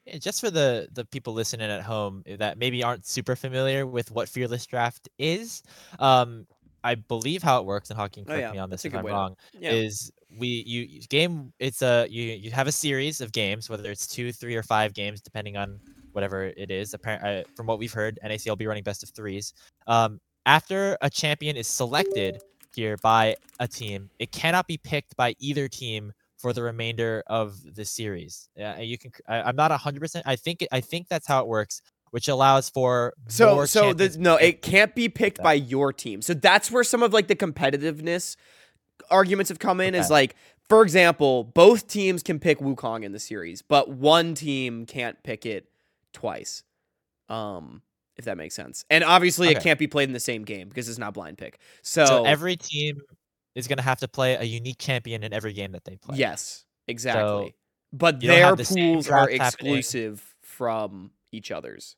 And 0.07 0.21
Just 0.21 0.41
for 0.41 0.51
the 0.51 0.89
the 0.93 1.05
people 1.07 1.33
listening 1.33 1.71
at 1.71 1.83
home 1.83 2.23
that 2.39 2.59
maybe 2.59 2.83
aren't 2.83 3.07
super 3.07 3.37
familiar 3.37 3.87
with 3.87 4.11
what 4.11 4.29
Fearless 4.29 4.67
Draft 4.67 5.09
is, 5.19 5.63
um, 5.99 6.47
I 6.83 6.97
believe 6.97 7.43
how 7.43 7.61
it 7.61 7.65
works, 7.65 7.89
and 7.89 7.99
Hawking 7.99 8.25
oh, 8.25 8.33
correct 8.33 8.43
oh, 8.43 8.47
yeah. 8.49 8.53
me 8.53 8.59
on 8.59 8.69
this 8.69 8.85
if 8.85 8.95
I'm 8.95 9.07
wrong, 9.07 9.37
yeah. 9.59 9.73
is 9.73 10.13
we 10.39 10.65
you 10.67 11.01
game 11.09 11.53
it's 11.59 11.83
a 11.83 12.07
you 12.11 12.23
you 12.23 12.51
have 12.51 12.67
a 12.67 12.73
series 12.73 13.21
of 13.21 13.33
games, 13.33 13.69
whether 13.69 13.91
it's 13.91 14.07
two, 14.07 14.33
three, 14.33 14.55
or 14.57 14.63
five 14.63 14.95
games, 14.95 15.21
depending 15.21 15.57
on 15.57 15.79
whatever 16.13 16.45
it 16.57 16.71
is. 16.71 16.95
Apparently, 16.95 17.41
uh, 17.41 17.43
from 17.57 17.67
what 17.67 17.79
we've 17.79 17.93
heard, 17.93 18.19
NAC 18.23 18.41
will 18.47 18.57
be 18.57 18.67
running 18.67 18.85
best 18.85 19.03
of 19.03 19.11
threes. 19.11 19.55
Um, 19.87 20.21
after 20.47 20.97
a 21.01 21.11
champion 21.11 21.57
is 21.57 21.67
selected 21.67 22.43
here 22.75 22.97
by 23.03 23.37
a 23.61 23.69
team, 23.69 24.11
it 24.19 24.33
cannot 24.33 24.67
be 24.67 24.77
picked 24.77 25.17
by 25.17 25.35
either 25.39 25.69
team 25.69 26.13
for 26.37 26.53
the 26.53 26.63
remainder 26.63 27.23
of 27.29 27.57
the 27.75 27.85
series. 27.85 28.49
Yeah, 28.57 28.79
you 28.81 28.99
can. 28.99 29.13
I, 29.29 29.49
am 29.49 29.57
not 29.57 29.71
hundred 29.73 30.01
percent. 30.01 30.27
I 30.27 30.37
think 30.37 30.67
I 30.73 30.81
think 30.81 31.09
that's 31.09 31.27
how 31.27 31.41
it 31.41 31.47
works 31.47 31.83
which 32.11 32.29
allows 32.29 32.71
for 32.71 33.13
so 33.27 33.65
so 33.65 33.93
the, 33.93 34.15
no 34.21 34.37
it 34.37 34.63
can't 34.63 34.95
be 34.95 35.09
picked 35.09 35.43
by 35.43 35.53
your 35.53 35.93
team 35.93 36.23
so 36.23 36.33
that's 36.33 36.71
where 36.71 36.85
some 36.85 37.03
of 37.03 37.13
like 37.13 37.27
the 37.27 37.35
competitiveness 37.35 38.37
arguments 39.11 39.49
have 39.49 39.59
come 39.59 39.81
in 39.81 39.95
okay. 39.95 39.99
is 39.99 40.11
like 40.11 40.37
for 40.69 40.83
example 40.83 41.45
both 41.45 41.87
teams 41.87 42.23
can 42.23 42.39
pick 42.39 42.59
wukong 42.59 43.05
in 43.05 43.13
the 43.13 43.19
series 43.19 43.63
but 43.63 43.91
one 43.91 44.35
team 44.35 44.87
can't 44.87 45.23
pick 45.23 45.47
it 45.47 45.69
twice 46.13 46.63
um 47.29 47.83
if 48.17 48.25
that 48.25 48.37
makes 48.37 48.55
sense 48.55 48.85
and 48.91 49.03
obviously 49.05 49.49
okay. 49.49 49.59
it 49.59 49.63
can't 49.63 49.79
be 49.79 49.87
played 49.87 50.09
in 50.09 50.13
the 50.13 50.21
same 50.21 50.45
game 50.45 50.69
because 50.69 50.89
it's 50.89 50.99
not 50.99 51.15
blind 51.15 51.39
pick 51.39 51.59
so, 51.83 52.05
so 52.07 52.25
every 52.25 52.57
team 52.57 53.01
is 53.55 53.69
going 53.69 53.77
to 53.77 53.83
have 53.83 53.99
to 53.99 54.09
play 54.09 54.35
a 54.35 54.45
unique 54.45 54.79
champion 54.79 55.23
in 55.23 55.33
every 55.33 55.53
game 55.53 55.73
that 55.73 55.85
they 55.85 55.97
play 55.97 56.17
yes 56.17 56.65
exactly 56.87 57.49
so 57.49 57.51
but 57.93 58.21
their 58.21 58.57
the 58.57 58.65
pools 58.65 59.09
are 59.09 59.31
exclusive 59.31 60.19
happening. 60.19 60.31
from 60.43 61.11
each 61.33 61.51
other's 61.51 61.97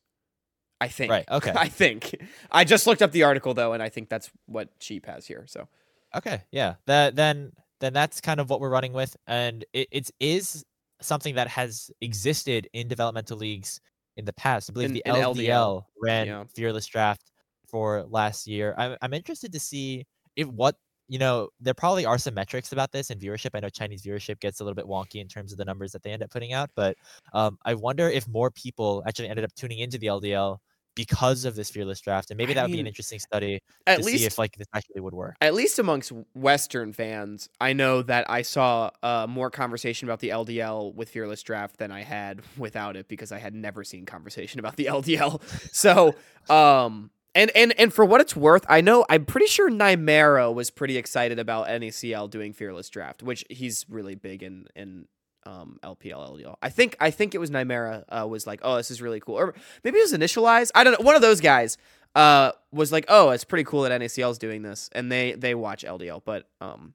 I 0.79 0.87
think. 0.87 1.11
Right. 1.11 1.25
Okay. 1.29 1.53
I 1.55 1.69
think. 1.69 2.15
I 2.51 2.63
just 2.63 2.87
looked 2.87 3.01
up 3.01 3.11
the 3.11 3.23
article 3.23 3.53
though, 3.53 3.73
and 3.73 3.81
I 3.81 3.89
think 3.89 4.09
that's 4.09 4.29
what 4.45 4.69
Sheep 4.79 5.05
has 5.05 5.25
here. 5.25 5.45
So. 5.47 5.67
Okay. 6.15 6.41
Yeah. 6.51 6.75
That 6.85 7.15
then 7.15 7.51
then 7.79 7.93
that's 7.93 8.21
kind 8.21 8.39
of 8.39 8.49
what 8.49 8.59
we're 8.59 8.69
running 8.69 8.93
with, 8.93 9.15
and 9.27 9.63
it, 9.73 9.87
it 9.91 10.09
is 10.19 10.65
something 11.01 11.35
that 11.35 11.47
has 11.47 11.91
existed 12.01 12.67
in 12.73 12.87
developmental 12.87 13.37
leagues 13.37 13.79
in 14.17 14.25
the 14.25 14.33
past. 14.33 14.69
I 14.69 14.73
believe 14.73 14.89
in, 14.89 14.93
the 14.95 15.03
LDL, 15.05 15.35
LDL, 15.35 15.83
ran 16.01 16.27
yeah. 16.27 16.43
Fearless 16.55 16.87
Draft 16.87 17.31
for 17.67 18.03
last 18.09 18.47
year. 18.47 18.73
I'm 18.77 18.97
I'm 19.01 19.13
interested 19.13 19.51
to 19.53 19.59
see 19.59 20.05
if 20.35 20.47
what 20.47 20.75
you 21.07 21.19
know 21.19 21.49
there 21.59 21.73
probably 21.73 22.05
are 22.05 22.17
some 22.17 22.33
metrics 22.33 22.71
about 22.71 22.91
this 22.91 23.09
and 23.09 23.21
viewership. 23.21 23.51
I 23.53 23.59
know 23.59 23.69
Chinese 23.69 24.03
viewership 24.03 24.39
gets 24.39 24.59
a 24.59 24.63
little 24.63 24.75
bit 24.75 24.85
wonky 24.85 25.21
in 25.21 25.27
terms 25.27 25.51
of 25.51 25.57
the 25.57 25.65
numbers 25.65 25.91
that 25.91 26.03
they 26.03 26.11
end 26.11 26.23
up 26.23 26.31
putting 26.31 26.53
out, 26.53 26.69
but 26.75 26.97
um, 27.33 27.57
I 27.63 27.75
wonder 27.75 28.09
if 28.09 28.27
more 28.27 28.51
people 28.51 29.03
actually 29.07 29.29
ended 29.29 29.45
up 29.45 29.53
tuning 29.55 29.79
into 29.79 29.97
the 29.97 30.07
LDL 30.07 30.57
because 30.97 31.45
of 31.45 31.55
this 31.55 31.69
fearless 31.69 32.01
draft 32.01 32.31
and 32.31 32.37
maybe 32.39 32.55
that 32.55 32.63
would 32.63 32.71
be 32.71 32.79
an 32.79 32.87
interesting 32.87 33.19
study 33.19 33.61
at 33.85 33.99
to 33.99 34.05
least, 34.05 34.17
see 34.17 34.25
if 34.25 34.39
like 34.39 34.57
this 34.57 34.67
actually 34.73 34.99
would 34.99 35.13
work. 35.13 35.35
at 35.41 35.53
least 35.53 35.77
amongst 35.77 36.11
western 36.33 36.91
fans 36.91 37.49
i 37.61 37.71
know 37.71 38.01
that 38.01 38.29
i 38.29 38.41
saw 38.41 38.89
uh, 39.03 39.27
more 39.29 39.51
conversation 39.51 40.07
about 40.07 40.19
the 40.19 40.29
ldl 40.29 40.93
with 40.95 41.07
fearless 41.07 41.43
draft 41.43 41.77
than 41.77 41.91
i 41.91 42.01
had 42.01 42.41
without 42.57 42.97
it 42.97 43.07
because 43.07 43.31
i 43.31 43.37
had 43.37 43.53
never 43.53 43.83
seen 43.83 44.05
conversation 44.05 44.59
about 44.59 44.75
the 44.75 44.85
ldl 44.85 45.39
so 45.71 46.15
um 46.49 47.11
and 47.35 47.51
and 47.55 47.79
and 47.79 47.93
for 47.93 48.03
what 48.03 48.19
it's 48.19 48.35
worth, 48.35 48.65
I 48.67 48.81
know 48.81 49.05
I'm 49.09 49.23
pretty 49.23 49.45
sure 49.45 49.69
Nymaera 49.69 50.51
was 50.51 50.71
pretty 50.71 50.97
excited 50.97 51.37
about 51.37 51.67
NACL 51.67 52.31
doing 52.31 52.51
Fearless 52.51 52.89
Draft, 52.89 53.21
which 53.21 53.45
he's 53.47 53.85
really 53.87 54.15
big 54.15 54.41
in 54.41 54.65
in 54.75 55.07
um, 55.47 55.79
LPL 55.83 56.37
LDL. 56.37 56.55
I 56.61 56.69
think 56.69 56.97
I 56.99 57.09
think 57.09 57.33
it 57.33 57.37
was 57.37 57.49
Nymaera 57.49 58.03
uh, 58.09 58.27
was 58.27 58.45
like, 58.45 58.59
oh, 58.63 58.75
this 58.75 58.91
is 58.91 59.01
really 59.01 59.19
cool, 59.19 59.35
or 59.35 59.55
maybe 59.83 59.97
it 59.97 60.01
was 60.01 60.13
Initialize. 60.13 60.71
I 60.75 60.83
don't 60.83 60.99
know. 60.99 61.05
One 61.05 61.15
of 61.15 61.21
those 61.21 61.39
guys 61.39 61.77
uh, 62.15 62.51
was 62.71 62.91
like, 62.91 63.05
oh, 63.07 63.29
it's 63.29 63.43
pretty 63.43 63.63
cool 63.63 63.83
that 63.83 64.01
NACL 64.01 64.31
is 64.31 64.37
doing 64.37 64.61
this, 64.61 64.89
and 64.91 65.11
they 65.11 65.33
they 65.33 65.55
watch 65.55 65.83
LDL. 65.83 66.21
But 66.25 66.47
um, 66.59 66.93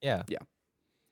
yeah, 0.00 0.22
yeah. 0.28 0.38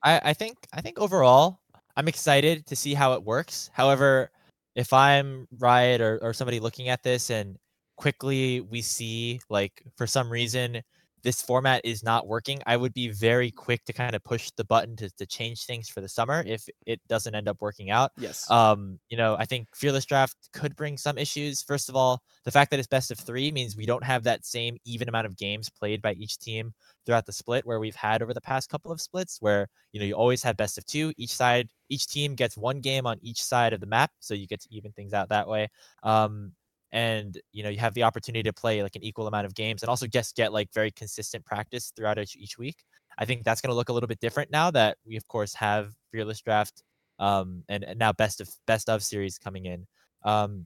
I 0.03 0.21
I 0.25 0.33
think 0.33 0.57
I 0.73 0.81
think 0.81 0.97
overall, 0.99 1.59
I'm 1.97 2.07
excited 2.07 2.65
to 2.67 2.75
see 2.75 2.93
how 2.93 3.13
it 3.13 3.23
works. 3.23 3.69
However, 3.73 4.31
if 4.75 4.93
I'm 4.93 5.47
Riot 5.59 5.99
or 5.99 6.19
or 6.21 6.33
somebody 6.33 6.59
looking 6.59 6.87
at 6.87 7.03
this 7.03 7.29
and 7.29 7.57
quickly 7.97 8.61
we 8.61 8.81
see 8.81 9.39
like 9.49 9.83
for 9.95 10.07
some 10.07 10.31
reason 10.31 10.81
this 11.23 11.41
format 11.41 11.81
is 11.83 12.03
not 12.03 12.27
working, 12.27 12.59
I 12.65 12.77
would 12.77 12.93
be 12.93 13.09
very 13.09 13.51
quick 13.51 13.83
to 13.85 13.93
kind 13.93 14.15
of 14.15 14.23
push 14.23 14.51
the 14.57 14.63
button 14.63 14.95
to, 14.97 15.09
to 15.17 15.25
change 15.25 15.65
things 15.65 15.89
for 15.89 16.01
the 16.01 16.09
summer 16.09 16.43
if 16.45 16.67
it 16.85 16.99
doesn't 17.07 17.35
end 17.35 17.47
up 17.47 17.57
working 17.61 17.91
out. 17.91 18.11
Yes. 18.17 18.49
Um, 18.49 18.99
you 19.09 19.17
know, 19.17 19.35
I 19.37 19.45
think 19.45 19.67
Fearless 19.75 20.05
Draft 20.05 20.35
could 20.53 20.75
bring 20.75 20.97
some 20.97 21.17
issues. 21.17 21.61
First 21.61 21.89
of 21.89 21.95
all, 21.95 22.21
the 22.43 22.51
fact 22.51 22.71
that 22.71 22.79
it's 22.79 22.87
best 22.87 23.11
of 23.11 23.19
three 23.19 23.51
means 23.51 23.75
we 23.75 23.85
don't 23.85 24.03
have 24.03 24.23
that 24.23 24.45
same 24.45 24.77
even 24.85 25.09
amount 25.09 25.27
of 25.27 25.37
games 25.37 25.69
played 25.69 26.01
by 26.01 26.13
each 26.13 26.37
team 26.37 26.73
throughout 27.05 27.25
the 27.25 27.33
split 27.33 27.65
where 27.65 27.79
we've 27.79 27.95
had 27.95 28.21
over 28.21 28.33
the 28.33 28.41
past 28.41 28.69
couple 28.69 28.91
of 28.91 29.01
splits 29.01 29.37
where, 29.41 29.67
you 29.91 29.99
know, 29.99 30.05
you 30.05 30.13
always 30.13 30.43
have 30.43 30.57
best 30.57 30.77
of 30.77 30.85
two. 30.85 31.13
Each 31.17 31.33
side, 31.33 31.69
each 31.89 32.07
team 32.07 32.35
gets 32.35 32.57
one 32.57 32.79
game 32.79 33.05
on 33.05 33.17
each 33.21 33.43
side 33.43 33.73
of 33.73 33.79
the 33.79 33.85
map. 33.85 34.11
So 34.19 34.33
you 34.33 34.47
get 34.47 34.61
to 34.61 34.67
even 34.71 34.91
things 34.91 35.13
out 35.13 35.29
that 35.29 35.47
way. 35.47 35.69
Um, 36.03 36.53
and 36.91 37.39
you 37.51 37.63
know 37.63 37.69
you 37.69 37.79
have 37.79 37.93
the 37.93 38.03
opportunity 38.03 38.43
to 38.43 38.53
play 38.53 38.83
like 38.83 38.95
an 38.95 39.03
equal 39.03 39.27
amount 39.27 39.45
of 39.45 39.55
games 39.55 39.81
and 39.81 39.89
also 39.89 40.07
just 40.07 40.35
get 40.35 40.51
like 40.53 40.69
very 40.73 40.91
consistent 40.91 41.45
practice 41.45 41.93
throughout 41.95 42.17
each, 42.19 42.35
each 42.35 42.57
week. 42.57 42.83
I 43.17 43.25
think 43.25 43.43
that's 43.43 43.61
going 43.61 43.71
to 43.71 43.75
look 43.75 43.89
a 43.89 43.93
little 43.93 44.07
bit 44.07 44.19
different 44.19 44.51
now 44.51 44.71
that 44.71 44.97
we 45.05 45.15
of 45.17 45.27
course 45.27 45.53
have 45.55 45.93
fearless 46.11 46.41
draft 46.41 46.83
um, 47.19 47.63
and, 47.69 47.83
and, 47.83 47.99
now 47.99 48.11
best 48.13 48.41
of 48.41 48.49
best 48.67 48.89
of 48.89 49.03
series 49.03 49.37
coming 49.37 49.65
in. 49.65 49.85
Um, 50.23 50.65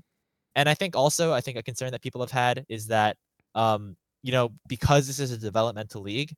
and 0.55 0.67
i 0.69 0.73
think 0.73 0.95
also 0.95 1.33
i 1.33 1.41
think 1.41 1.57
a 1.57 1.63
concern 1.63 1.91
that 1.91 2.01
people 2.01 2.21
have 2.21 2.31
had 2.31 2.65
is 2.69 2.87
that 2.87 3.17
um, 3.53 3.95
you 4.23 4.31
know 4.31 4.51
because 4.67 5.07
this 5.07 5.19
is 5.19 5.31
a 5.31 5.37
developmental 5.37 6.01
league 6.01 6.33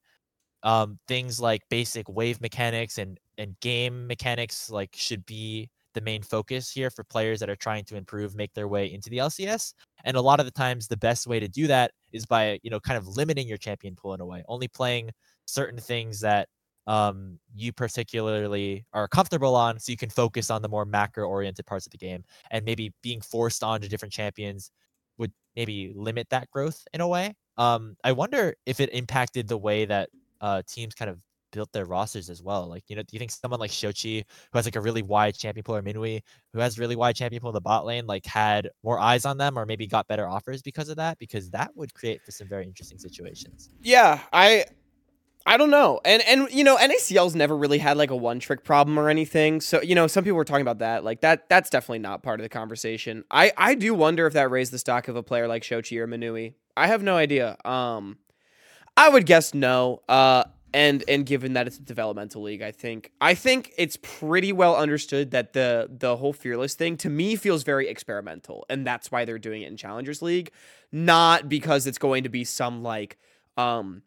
um, 0.63 0.99
things 1.07 1.39
like 1.39 1.61
basic 1.69 2.09
wave 2.09 2.41
mechanics 2.41 2.97
and 2.97 3.19
and 3.37 3.59
game 3.61 4.07
mechanics 4.07 4.69
like 4.69 4.95
should 4.95 5.25
be 5.25 5.69
the 5.97 6.01
main 6.01 6.21
focus 6.21 6.71
here 6.71 6.91
for 6.91 7.03
players 7.03 7.39
that 7.39 7.49
are 7.49 7.55
trying 7.55 7.83
to 7.85 7.95
improve, 7.95 8.35
make 8.35 8.53
their 8.53 8.67
way 8.67 8.93
into 8.93 9.09
the 9.09 9.17
LCS. 9.17 9.73
And 10.05 10.15
a 10.15 10.21
lot 10.21 10.39
of 10.39 10.45
the 10.45 10.51
times, 10.51 10.87
the 10.87 10.95
best 10.95 11.25
way 11.25 11.39
to 11.39 11.47
do 11.47 11.65
that 11.67 11.91
is 12.13 12.25
by 12.25 12.59
you 12.61 12.69
know 12.69 12.79
kind 12.79 12.97
of 12.97 13.07
limiting 13.07 13.47
your 13.47 13.57
champion 13.57 13.95
pool 13.95 14.13
in 14.13 14.21
a 14.21 14.25
way, 14.25 14.43
only 14.47 14.67
playing 14.67 15.09
certain 15.45 15.79
things 15.79 16.19
that 16.21 16.47
um, 16.85 17.39
you 17.55 17.73
particularly 17.73 18.85
are 18.93 19.07
comfortable 19.07 19.55
on, 19.55 19.79
so 19.79 19.91
you 19.91 19.97
can 19.97 20.09
focus 20.09 20.51
on 20.51 20.61
the 20.61 20.69
more 20.69 20.85
macro-oriented 20.85 21.65
parts 21.65 21.87
of 21.87 21.91
the 21.91 21.97
game, 21.97 22.23
and 22.51 22.63
maybe 22.63 22.93
being 23.01 23.19
forced 23.19 23.63
onto 23.63 23.87
different 23.87 24.13
champions 24.13 24.71
would 25.17 25.31
maybe 25.55 25.91
limit 25.95 26.29
that 26.29 26.49
growth 26.51 26.85
in 26.93 27.01
a 27.01 27.07
way. 27.07 27.33
Um, 27.57 27.97
I 28.03 28.11
wonder 28.11 28.55
if 28.65 28.79
it 28.79 28.93
impacted 28.93 29.47
the 29.47 29.57
way 29.57 29.85
that 29.85 30.09
uh, 30.39 30.61
teams 30.67 30.93
kind 30.93 31.09
of 31.09 31.19
built 31.51 31.71
their 31.71 31.85
rosters 31.85 32.29
as 32.29 32.41
well. 32.41 32.67
Like, 32.67 32.83
you 32.87 32.95
know, 32.95 33.01
do 33.03 33.09
you 33.13 33.19
think 33.19 33.31
someone 33.31 33.59
like 33.59 33.71
Shochi, 33.71 34.23
who 34.51 34.57
has 34.57 34.65
like 34.65 34.75
a 34.75 34.81
really 34.81 35.01
wide 35.01 35.35
champion 35.35 35.63
pool, 35.63 35.75
or 35.75 35.81
Minui, 35.81 36.21
who 36.53 36.59
has 36.59 36.79
really 36.79 36.95
wide 36.95 37.15
champion 37.15 37.41
pool 37.41 37.49
in 37.49 37.55
the 37.55 37.61
bot 37.61 37.85
lane, 37.85 38.05
like 38.05 38.25
had 38.25 38.69
more 38.83 38.99
eyes 38.99 39.25
on 39.25 39.37
them, 39.37 39.57
or 39.57 39.65
maybe 39.65 39.87
got 39.87 40.07
better 40.07 40.27
offers 40.27 40.61
because 40.61 40.89
of 40.89 40.97
that? 40.97 41.17
Because 41.19 41.49
that 41.51 41.71
would 41.75 41.93
create 41.93 42.23
for 42.23 42.31
some 42.31 42.47
very 42.47 42.65
interesting 42.65 42.97
situations. 42.97 43.69
Yeah, 43.81 44.19
I 44.33 44.65
I 45.47 45.55
don't 45.55 45.71
know. 45.71 46.01
And 46.03 46.21
and 46.23 46.49
you 46.51 46.65
know, 46.65 46.75
NACL's 46.75 47.33
never 47.33 47.55
really 47.55 47.77
had 47.77 47.95
like 47.95 48.11
a 48.11 48.15
one 48.15 48.39
trick 48.39 48.65
problem 48.65 48.99
or 48.99 49.07
anything. 49.09 49.61
So, 49.61 49.81
you 49.81 49.95
know, 49.95 50.05
some 50.05 50.25
people 50.25 50.35
were 50.35 50.43
talking 50.43 50.61
about 50.61 50.79
that. 50.79 51.05
Like 51.05 51.21
that 51.21 51.47
that's 51.47 51.69
definitely 51.69 51.99
not 51.99 52.21
part 52.21 52.41
of 52.41 52.43
the 52.43 52.49
conversation. 52.49 53.23
I 53.31 53.53
I 53.55 53.73
do 53.73 53.93
wonder 53.93 54.27
if 54.27 54.33
that 54.33 54.51
raised 54.51 54.73
the 54.73 54.79
stock 54.79 55.07
of 55.07 55.15
a 55.15 55.23
player 55.23 55.47
like 55.47 55.63
Shochi 55.63 55.97
or 55.99 56.07
Minui. 56.07 56.55
I 56.75 56.87
have 56.87 57.01
no 57.01 57.15
idea. 57.15 57.55
Um 57.63 58.17
I 58.97 59.07
would 59.07 59.25
guess 59.25 59.53
no. 59.53 60.01
Uh 60.09 60.43
and 60.77 61.03
and 61.07 61.25
given 61.25 61.53
that 61.53 61.65
it's 61.65 61.79
a 61.79 61.81
developmental 61.81 62.43
league, 62.43 62.61
I 62.61 62.69
think 62.71 63.11
I 63.19 63.33
think 63.33 63.73
it's 63.79 63.97
pretty 63.97 64.53
well 64.53 64.75
understood 64.75 65.31
that 65.31 65.53
the 65.53 65.89
the 65.89 66.15
whole 66.17 66.33
fearless 66.33 66.75
thing 66.75 66.97
to 66.97 67.09
me 67.09 67.35
feels 67.35 67.63
very 67.63 67.87
experimental, 67.89 68.63
and 68.69 68.85
that's 68.85 69.11
why 69.11 69.25
they're 69.25 69.39
doing 69.39 69.63
it 69.63 69.69
in 69.69 69.75
Challengers 69.77 70.21
League, 70.21 70.51
not 70.91 71.49
because 71.49 71.87
it's 71.87 71.97
going 71.97 72.23
to 72.23 72.29
be 72.29 72.43
some 72.43 72.83
like 72.83 73.17
um 73.57 74.03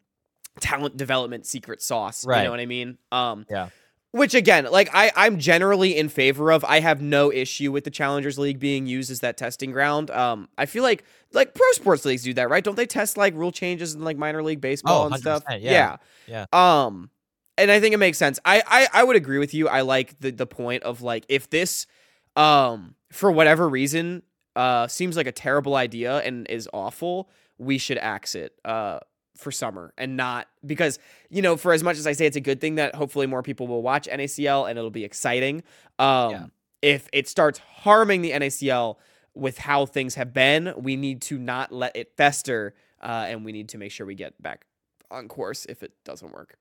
talent 0.61 0.95
development 0.95 1.45
secret 1.45 1.81
sauce. 1.81 2.25
Right. 2.25 2.37
You 2.37 2.43
know 2.45 2.51
what 2.51 2.61
I 2.61 2.65
mean? 2.65 2.97
Um, 3.11 3.45
Yeah. 3.49 3.67
Which 4.13 4.33
again, 4.33 4.65
like 4.69 4.89
I, 4.93 5.11
I'm 5.15 5.39
generally 5.39 5.95
in 5.97 6.09
favor 6.09 6.51
of. 6.51 6.65
I 6.65 6.81
have 6.81 7.01
no 7.01 7.31
issue 7.31 7.71
with 7.71 7.85
the 7.85 7.89
Challengers 7.91 8.37
League 8.37 8.59
being 8.59 8.85
used 8.85 9.09
as 9.09 9.21
that 9.21 9.37
testing 9.37 9.71
ground. 9.71 10.11
Um, 10.11 10.49
I 10.57 10.65
feel 10.65 10.83
like 10.83 11.05
like 11.31 11.53
pro 11.53 11.71
sports 11.71 12.03
leagues 12.03 12.23
do 12.23 12.33
that, 12.33 12.49
right? 12.49 12.61
Don't 12.61 12.75
they 12.75 12.85
test 12.85 13.15
like 13.15 13.33
rule 13.35 13.53
changes 13.53 13.95
in 13.95 14.01
like 14.03 14.17
minor 14.17 14.43
league 14.43 14.59
baseball 14.59 15.03
Oh, 15.03 15.05
and 15.05 15.15
stuff? 15.15 15.45
100%, 15.45 15.61
yeah. 15.61 15.95
yeah. 16.27 16.45
Um, 16.51 17.09
and 17.57 17.71
I 17.71 17.79
think 17.79 17.93
it 17.93 17.99
makes 17.99 18.17
sense. 18.17 18.37
I, 18.43 18.61
I 18.67 18.87
I 18.93 19.03
would 19.05 19.15
agree 19.15 19.37
with 19.37 19.53
you. 19.53 19.69
I 19.69 19.79
like 19.81 20.19
the 20.19 20.31
the 20.31 20.45
point 20.47 20.83
of 20.83 21.01
like 21.01 21.25
if 21.29 21.49
this, 21.49 21.87
um, 22.35 22.95
for 23.13 23.31
whatever 23.31 23.69
reason, 23.69 24.23
uh, 24.57 24.87
seems 24.87 25.15
like 25.15 25.27
a 25.27 25.31
terrible 25.31 25.75
idea 25.75 26.17
and 26.17 26.49
is 26.49 26.67
awful, 26.73 27.29
we 27.57 27.77
should 27.77 27.97
axe 27.97 28.35
it. 28.35 28.53
Uh, 28.65 28.99
for 29.37 29.51
summer 29.51 29.93
and 29.97 30.17
not 30.17 30.47
because 30.65 30.99
you 31.29 31.41
know 31.41 31.57
for 31.57 31.73
as 31.73 31.83
much 31.83 31.97
as 31.97 32.05
I 32.05 32.11
say 32.13 32.25
it's 32.25 32.35
a 32.37 32.41
good 32.41 32.59
thing 32.61 32.75
that 32.75 32.93
hopefully 32.95 33.27
more 33.27 33.41
people 33.41 33.67
will 33.67 33.81
watch 33.81 34.07
NACL 34.07 34.69
and 34.69 34.77
it'll 34.77 34.91
be 34.91 35.03
exciting 35.05 35.63
um 35.99 36.31
Yeah. 36.31 36.45
if 36.81 37.07
it 37.13 37.27
starts 37.27 37.59
harming 37.59 38.21
the 38.21 38.31
NACL 38.31 38.97
with 39.33 39.57
how 39.57 39.85
things 39.85 40.15
have 40.15 40.33
been 40.33 40.73
we 40.77 40.95
need 40.95 41.21
to 41.23 41.37
not 41.39 41.71
let 41.71 41.95
it 41.95 42.11
fester 42.17 42.73
uh, 43.01 43.25
and 43.29 43.43
we 43.45 43.51
need 43.51 43.69
to 43.69 43.77
make 43.77 43.91
sure 43.91 44.05
we 44.05 44.15
get 44.15 44.39
back 44.41 44.65
on 45.09 45.27
course 45.27 45.65
if 45.65 45.81
it 45.81 45.93
doesn't 46.05 46.31
work 46.33 46.57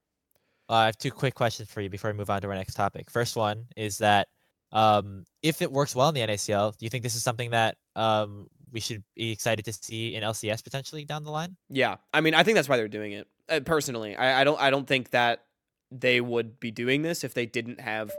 Uh, 0.71 0.75
I 0.75 0.87
have 0.87 0.97
two 0.97 1.11
quick 1.11 1.35
questions 1.35 1.69
for 1.71 1.81
you 1.81 1.91
before 1.91 2.11
we 2.13 2.17
move 2.17 2.31
on 2.31 2.41
to 2.43 2.49
our 2.49 2.55
next 2.55 2.75
topic. 2.75 3.11
First 3.11 3.37
one 3.37 3.67
is 3.77 3.99
that 3.99 4.29
um, 4.73 5.25
if 5.43 5.63
it 5.63 5.73
works 5.73 5.97
well 5.97 6.09
in 6.11 6.15
the 6.15 6.21
NACL, 6.21 6.79
do 6.79 6.87
you 6.87 6.91
think 6.91 7.03
this 7.03 7.17
is 7.17 7.25
something 7.25 7.51
that 7.51 7.77
um, 7.97 8.47
we 8.73 8.81
should 8.81 9.03
be 9.17 9.33
excited 9.33 9.65
to 9.65 9.73
see 9.73 10.15
in 10.15 10.23
LCS 10.23 10.63
potentially 10.63 11.05
down 11.05 11.25
the 11.25 11.31
line? 11.31 11.57
yeah 11.69 11.97
I 12.13 12.21
mean 12.21 12.35
I 12.35 12.43
think 12.43 12.57
that's 12.57 12.69
why 12.69 12.77
they're 12.77 12.89
doing 12.89 13.13
it 13.13 13.27
uh, 13.49 13.61
personally 13.61 14.17
I, 14.17 14.41
I 14.41 14.45
don't 14.45 14.61
I 14.61 14.71
don't 14.71 14.87
think 14.87 15.11
that 15.11 15.45
they 15.91 16.21
would 16.21 16.61
be 16.61 16.71
doing 16.71 17.03
this 17.03 17.25
if 17.25 17.35
they 17.35 17.47
didn't 17.47 17.81
have 17.81 18.13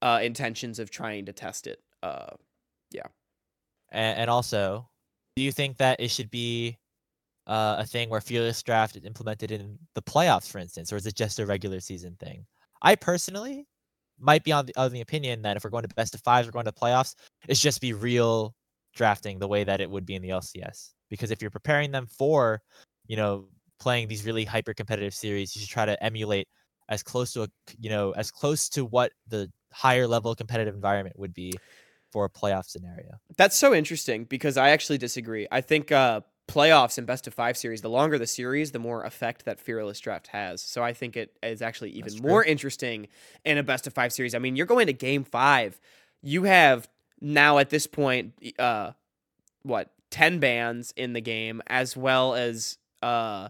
uh, 0.00 0.20
intentions 0.22 0.78
of 0.78 0.90
trying 0.90 1.26
to 1.26 1.32
test 1.32 1.66
it 1.66 1.80
uh 2.02 2.36
And, 3.90 4.18
and 4.20 4.30
also, 4.30 4.88
do 5.36 5.42
you 5.42 5.52
think 5.52 5.78
that 5.78 6.00
it 6.00 6.10
should 6.10 6.30
be 6.30 6.78
uh, 7.46 7.76
a 7.78 7.86
thing 7.86 8.10
where 8.10 8.20
fearless 8.20 8.62
draft 8.62 8.96
is 8.96 9.04
implemented 9.04 9.50
in 9.50 9.78
the 9.94 10.02
playoffs, 10.02 10.48
for 10.48 10.58
instance, 10.58 10.92
or 10.92 10.96
is 10.96 11.06
it 11.06 11.14
just 11.14 11.38
a 11.38 11.46
regular 11.46 11.80
season 11.80 12.16
thing? 12.18 12.46
I 12.82 12.94
personally 12.94 13.66
might 14.18 14.44
be 14.44 14.52
on 14.52 14.66
the, 14.66 14.74
of 14.76 14.92
the 14.92 15.00
opinion 15.00 15.42
that 15.42 15.56
if 15.56 15.64
we're 15.64 15.70
going 15.70 15.82
to 15.82 15.94
best 15.94 16.14
of 16.14 16.20
fives, 16.20 16.46
we're 16.46 16.52
going 16.52 16.64
to 16.64 16.72
playoffs, 16.72 17.14
it's 17.48 17.60
just 17.60 17.80
be 17.80 17.92
real 17.92 18.54
drafting 18.96 19.38
the 19.38 19.46
way 19.46 19.62
that 19.62 19.80
it 19.80 19.88
would 19.88 20.04
be 20.04 20.16
in 20.16 20.22
the 20.22 20.30
LCS. 20.30 20.90
Because 21.08 21.30
if 21.30 21.40
you're 21.40 21.50
preparing 21.50 21.92
them 21.92 22.06
for, 22.06 22.60
you 23.06 23.16
know, 23.16 23.46
playing 23.78 24.08
these 24.08 24.26
really 24.26 24.44
hyper 24.44 24.74
competitive 24.74 25.14
series, 25.14 25.54
you 25.54 25.60
should 25.60 25.70
try 25.70 25.86
to 25.86 26.02
emulate 26.02 26.48
as 26.88 27.02
close 27.02 27.32
to 27.34 27.42
a, 27.42 27.48
you 27.78 27.90
know, 27.90 28.10
as 28.12 28.30
close 28.30 28.68
to 28.70 28.84
what 28.84 29.12
the 29.28 29.48
higher 29.72 30.06
level 30.06 30.34
competitive 30.34 30.74
environment 30.74 31.18
would 31.18 31.34
be 31.34 31.52
for 32.10 32.24
a 32.24 32.30
playoff 32.30 32.64
scenario. 32.66 33.12
That's 33.36 33.56
so 33.56 33.74
interesting 33.74 34.24
because 34.24 34.56
I 34.56 34.70
actually 34.70 34.98
disagree. 34.98 35.46
I 35.52 35.60
think 35.60 35.92
uh, 35.92 36.22
playoffs 36.48 36.96
and 36.96 37.06
best 37.06 37.26
of 37.26 37.34
five 37.34 37.56
series, 37.56 37.82
the 37.82 37.90
longer 37.90 38.18
the 38.18 38.26
series, 38.26 38.72
the 38.72 38.78
more 38.78 39.04
effect 39.04 39.44
that 39.44 39.60
fearless 39.60 40.00
draft 40.00 40.28
has. 40.28 40.62
So 40.62 40.82
I 40.82 40.92
think 40.92 41.16
it 41.16 41.36
is 41.42 41.60
actually 41.60 41.90
even 41.90 42.16
more 42.22 42.42
interesting 42.42 43.08
in 43.44 43.58
a 43.58 43.62
best 43.62 43.86
of 43.86 43.92
five 43.92 44.12
series. 44.12 44.34
I 44.34 44.38
mean, 44.38 44.56
you're 44.56 44.66
going 44.66 44.86
to 44.86 44.92
game 44.92 45.24
five. 45.24 45.80
You 46.22 46.44
have 46.44 46.88
now 47.20 47.58
at 47.58 47.70
this 47.70 47.86
point, 47.86 48.32
uh, 48.58 48.92
what 49.62 49.92
ten 50.10 50.38
bands 50.38 50.92
in 50.96 51.12
the 51.12 51.20
game, 51.20 51.62
as 51.66 51.96
well 51.96 52.34
as 52.34 52.78
uh, 53.02 53.48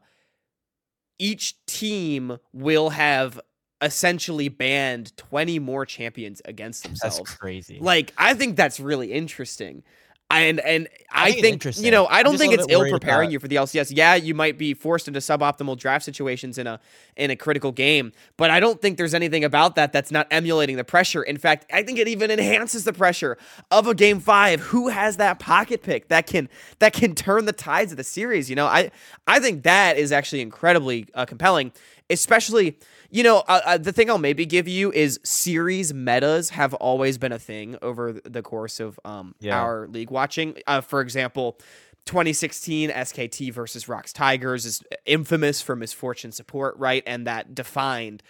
each 1.18 1.56
team 1.66 2.38
will 2.52 2.90
have 2.90 3.40
essentially 3.82 4.48
banned 4.48 5.14
20 5.16 5.58
more 5.58 5.84
champions 5.84 6.40
against 6.44 6.82
themselves. 6.82 7.18
That's 7.18 7.34
crazy. 7.36 7.78
Like 7.80 8.12
I 8.16 8.34
think 8.34 8.56
that's 8.56 8.80
really 8.80 9.12
interesting. 9.12 9.82
And 10.28 10.58
and 10.60 10.88
I 11.12 11.26
I, 11.26 11.32
think 11.32 11.62
think, 11.62 11.78
you 11.78 11.92
know 11.92 12.06
I 12.06 12.24
don't 12.24 12.36
think 12.36 12.52
it's 12.52 12.66
ill 12.68 12.88
preparing 12.90 13.26
about- 13.28 13.32
you 13.32 13.38
for 13.38 13.46
the 13.46 13.56
LCS. 13.56 13.92
Yeah, 13.94 14.16
you 14.16 14.34
might 14.34 14.58
be 14.58 14.74
forced 14.74 15.06
into 15.06 15.20
suboptimal 15.20 15.78
draft 15.78 16.04
situations 16.04 16.58
in 16.58 16.66
a 16.66 16.80
in 17.16 17.30
a 17.30 17.36
critical 17.36 17.70
game, 17.70 18.12
but 18.36 18.50
I 18.50 18.58
don't 18.58 18.82
think 18.82 18.98
there's 18.98 19.14
anything 19.14 19.44
about 19.44 19.76
that 19.76 19.92
that's 19.92 20.10
not 20.10 20.26
emulating 20.32 20.76
the 20.76 20.84
pressure. 20.84 21.22
In 21.22 21.36
fact, 21.36 21.64
I 21.72 21.84
think 21.84 22.00
it 22.00 22.08
even 22.08 22.32
enhances 22.32 22.82
the 22.82 22.92
pressure 22.92 23.38
of 23.70 23.86
a 23.86 23.94
game 23.94 24.18
5. 24.18 24.60
Who 24.60 24.88
has 24.88 25.16
that 25.18 25.38
pocket 25.38 25.84
pick 25.84 26.08
that 26.08 26.26
can 26.26 26.48
that 26.80 26.92
can 26.92 27.14
turn 27.14 27.44
the 27.44 27.52
tides 27.52 27.92
of 27.92 27.96
the 27.96 28.04
series, 28.04 28.50
you 28.50 28.56
know? 28.56 28.66
I 28.66 28.90
I 29.28 29.38
think 29.38 29.62
that 29.62 29.96
is 29.96 30.10
actually 30.10 30.40
incredibly 30.40 31.06
uh, 31.14 31.24
compelling, 31.24 31.70
especially 32.10 32.78
you 33.10 33.22
know, 33.22 33.38
uh, 33.48 33.60
uh, 33.64 33.78
the 33.78 33.92
thing 33.92 34.10
I'll 34.10 34.18
maybe 34.18 34.46
give 34.46 34.68
you 34.68 34.92
is 34.92 35.18
series 35.24 35.92
metas 35.94 36.50
have 36.50 36.74
always 36.74 37.18
been 37.18 37.32
a 37.32 37.38
thing 37.38 37.76
over 37.82 38.12
the 38.12 38.42
course 38.42 38.80
of 38.80 38.98
um 39.04 39.34
Yeah. 39.40 39.56
our 39.56 39.86
league 39.88 40.10
watching. 40.10 40.56
Uh, 40.66 40.80
for 40.80 41.00
example, 41.00 41.58
2016 42.06 42.90
SKT 42.90 43.52
versus 43.52 43.88
ROX 43.88 44.12
Tigers 44.12 44.64
is 44.64 44.82
infamous 45.04 45.60
for 45.62 45.74
misfortune 45.76 46.32
support, 46.32 46.76
right? 46.78 47.02
And 47.06 47.26
that 47.26 47.54
defined 47.54 48.22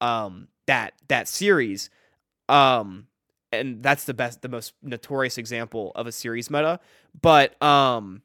um 0.00 0.48
that 0.66 0.94
that 1.08 1.28
series. 1.28 1.90
Um 2.48 3.06
and 3.52 3.82
that's 3.82 4.04
the 4.04 4.14
best 4.14 4.42
the 4.42 4.48
most 4.48 4.72
notorious 4.82 5.38
example 5.38 5.92
of 5.94 6.06
a 6.06 6.12
series 6.12 6.50
meta. 6.50 6.80
But 7.20 7.60
um 7.62 8.22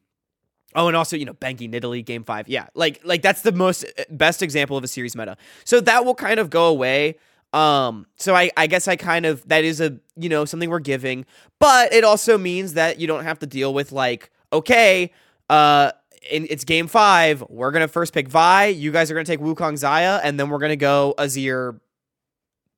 Oh, 0.74 0.86
and 0.86 0.96
also, 0.96 1.16
you 1.16 1.24
know, 1.24 1.34
Bengi 1.34 1.68
Nidalee 1.70 2.04
game 2.04 2.22
five. 2.24 2.48
Yeah, 2.48 2.66
like 2.74 3.00
like 3.04 3.22
that's 3.22 3.42
the 3.42 3.52
most 3.52 3.84
uh, 3.84 4.04
best 4.10 4.42
example 4.42 4.76
of 4.76 4.84
a 4.84 4.88
series 4.88 5.16
meta. 5.16 5.36
So 5.64 5.80
that 5.80 6.04
will 6.04 6.14
kind 6.14 6.38
of 6.38 6.48
go 6.50 6.66
away. 6.68 7.16
Um, 7.52 8.06
so 8.16 8.34
I 8.36 8.50
I 8.56 8.68
guess 8.68 8.86
I 8.86 8.94
kind 8.96 9.26
of 9.26 9.46
that 9.48 9.64
is 9.64 9.80
a 9.80 9.98
you 10.16 10.28
know 10.28 10.44
something 10.44 10.70
we're 10.70 10.78
giving, 10.78 11.26
but 11.58 11.92
it 11.92 12.04
also 12.04 12.38
means 12.38 12.74
that 12.74 13.00
you 13.00 13.06
don't 13.08 13.24
have 13.24 13.40
to 13.40 13.46
deal 13.46 13.74
with 13.74 13.90
like 13.90 14.30
okay, 14.52 15.12
uh, 15.48 15.90
in, 16.30 16.46
it's 16.48 16.64
game 16.64 16.86
five. 16.86 17.42
We're 17.48 17.72
gonna 17.72 17.88
first 17.88 18.14
pick 18.14 18.28
Vi. 18.28 18.66
You 18.66 18.92
guys 18.92 19.10
are 19.10 19.14
gonna 19.14 19.24
take 19.24 19.40
Wukong 19.40 19.72
Xayah, 19.74 20.20
and 20.22 20.38
then 20.38 20.48
we're 20.50 20.58
gonna 20.58 20.76
go 20.76 21.14
Azir, 21.18 21.80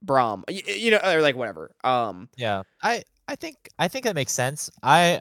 Braum. 0.04 0.44
Y- 0.49 0.62
You 0.66 0.90
know, 0.92 1.00
or 1.04 1.20
like 1.20 1.37
whatever. 1.37 1.70
Um, 1.84 2.28
Yeah, 2.37 2.62
I 2.82 3.04
I 3.28 3.37
think 3.37 3.68
I 3.78 3.88
think 3.88 4.04
that 4.06 4.14
makes 4.14 4.32
sense. 4.32 4.70
I 4.82 5.20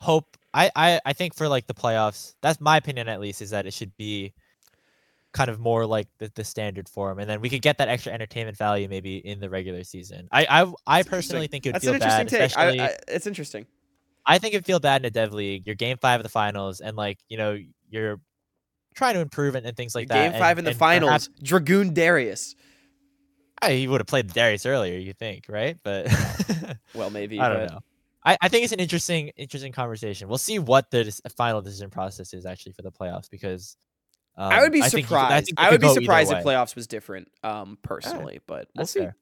hope 0.00 0.36
I 0.52 0.70
I 0.74 1.00
I 1.04 1.12
think 1.12 1.34
for 1.34 1.48
like 1.48 1.66
the 1.66 1.74
playoffs, 1.74 2.34
that's 2.42 2.60
my 2.60 2.76
opinion 2.76 3.08
at 3.08 3.20
least, 3.20 3.42
is 3.42 3.50
that 3.50 3.66
it 3.66 3.72
should 3.74 3.96
be 3.96 4.32
kind 5.32 5.48
of 5.48 5.60
more 5.60 5.86
like 5.86 6.08
the, 6.18 6.30
the 6.34 6.42
standard 6.44 6.88
form, 6.88 7.18
and 7.18 7.30
then 7.30 7.40
we 7.40 7.48
could 7.48 7.62
get 7.62 7.78
that 7.78 7.88
extra 7.88 8.12
entertainment 8.12 8.56
value 8.56 8.88
maybe 8.88 9.16
in 9.18 9.38
the 9.40 9.48
regular 9.48 9.84
season. 9.84 10.28
I 10.32 10.46
I 10.62 10.72
I 10.86 11.02
personally 11.02 11.46
think 11.46 11.66
it 11.66 11.70
would 11.70 11.74
that's 11.76 11.84
feel 11.84 11.94
an 11.94 12.02
interesting 12.02 12.26
bad, 12.26 12.28
take. 12.28 12.40
especially. 12.50 12.80
I, 12.80 12.86
I, 12.86 12.96
it's 13.08 13.26
interesting. 13.26 13.66
I 14.26 14.38
think 14.38 14.54
it'd 14.54 14.66
feel 14.66 14.80
bad 14.80 15.02
in 15.02 15.06
a 15.06 15.10
dev 15.10 15.32
league. 15.32 15.66
You're 15.66 15.76
game 15.76 15.96
five 15.98 16.20
of 16.20 16.24
the 16.24 16.30
finals, 16.30 16.80
and 16.80 16.96
like 16.96 17.18
you 17.28 17.36
know 17.36 17.58
you're 17.88 18.20
trying 18.94 19.14
to 19.14 19.20
improve 19.20 19.54
and, 19.54 19.64
and 19.64 19.76
things 19.76 19.94
like 19.94 20.08
that. 20.08 20.32
game 20.32 20.40
five 20.40 20.58
and- 20.58 20.66
in 20.66 20.72
the 20.72 20.78
finals. 20.78 21.28
perhaps- 21.28 21.42
Dragoon 21.42 21.94
Darius. 21.94 22.54
I, 23.62 23.72
he 23.72 23.86
would 23.88 24.00
have 24.00 24.06
played 24.06 24.32
Darius 24.32 24.64
earlier, 24.64 24.98
you 24.98 25.12
think, 25.12 25.44
right? 25.48 25.76
But 25.84 26.08
well, 26.94 27.10
maybe 27.10 27.38
I 27.40 27.48
don't 27.50 27.58
but... 27.66 27.72
know. 27.72 27.80
I, 28.24 28.36
I 28.40 28.48
think 28.48 28.64
it's 28.64 28.72
an 28.72 28.80
interesting 28.80 29.28
interesting 29.36 29.72
conversation. 29.72 30.28
We'll 30.28 30.38
see 30.38 30.58
what 30.58 30.90
the 30.90 31.10
final 31.36 31.62
decision 31.62 31.90
process 31.90 32.34
is 32.34 32.44
actually 32.46 32.72
for 32.72 32.82
the 32.82 32.92
playoffs 32.92 33.30
because 33.30 33.76
um, 34.36 34.52
I 34.52 34.60
would 34.60 34.72
be 34.72 34.82
I 34.82 34.88
think 34.88 34.92
you 34.92 34.98
could- 35.02 35.08
surprised. 35.08 35.46
think 35.46 35.60
I, 35.60 35.70
would 35.70 35.80
be 35.80 35.88
surprised 35.88 36.32
if 36.32 36.44
playoffs 36.44 36.74
was 36.76 36.86
different, 36.86 37.28
um, 37.42 37.78
personally. 37.82 38.40
But 38.46 38.68
we'll 38.74 38.82
That's 38.82 38.92
see. 38.92 39.00
fair. 39.00 39.16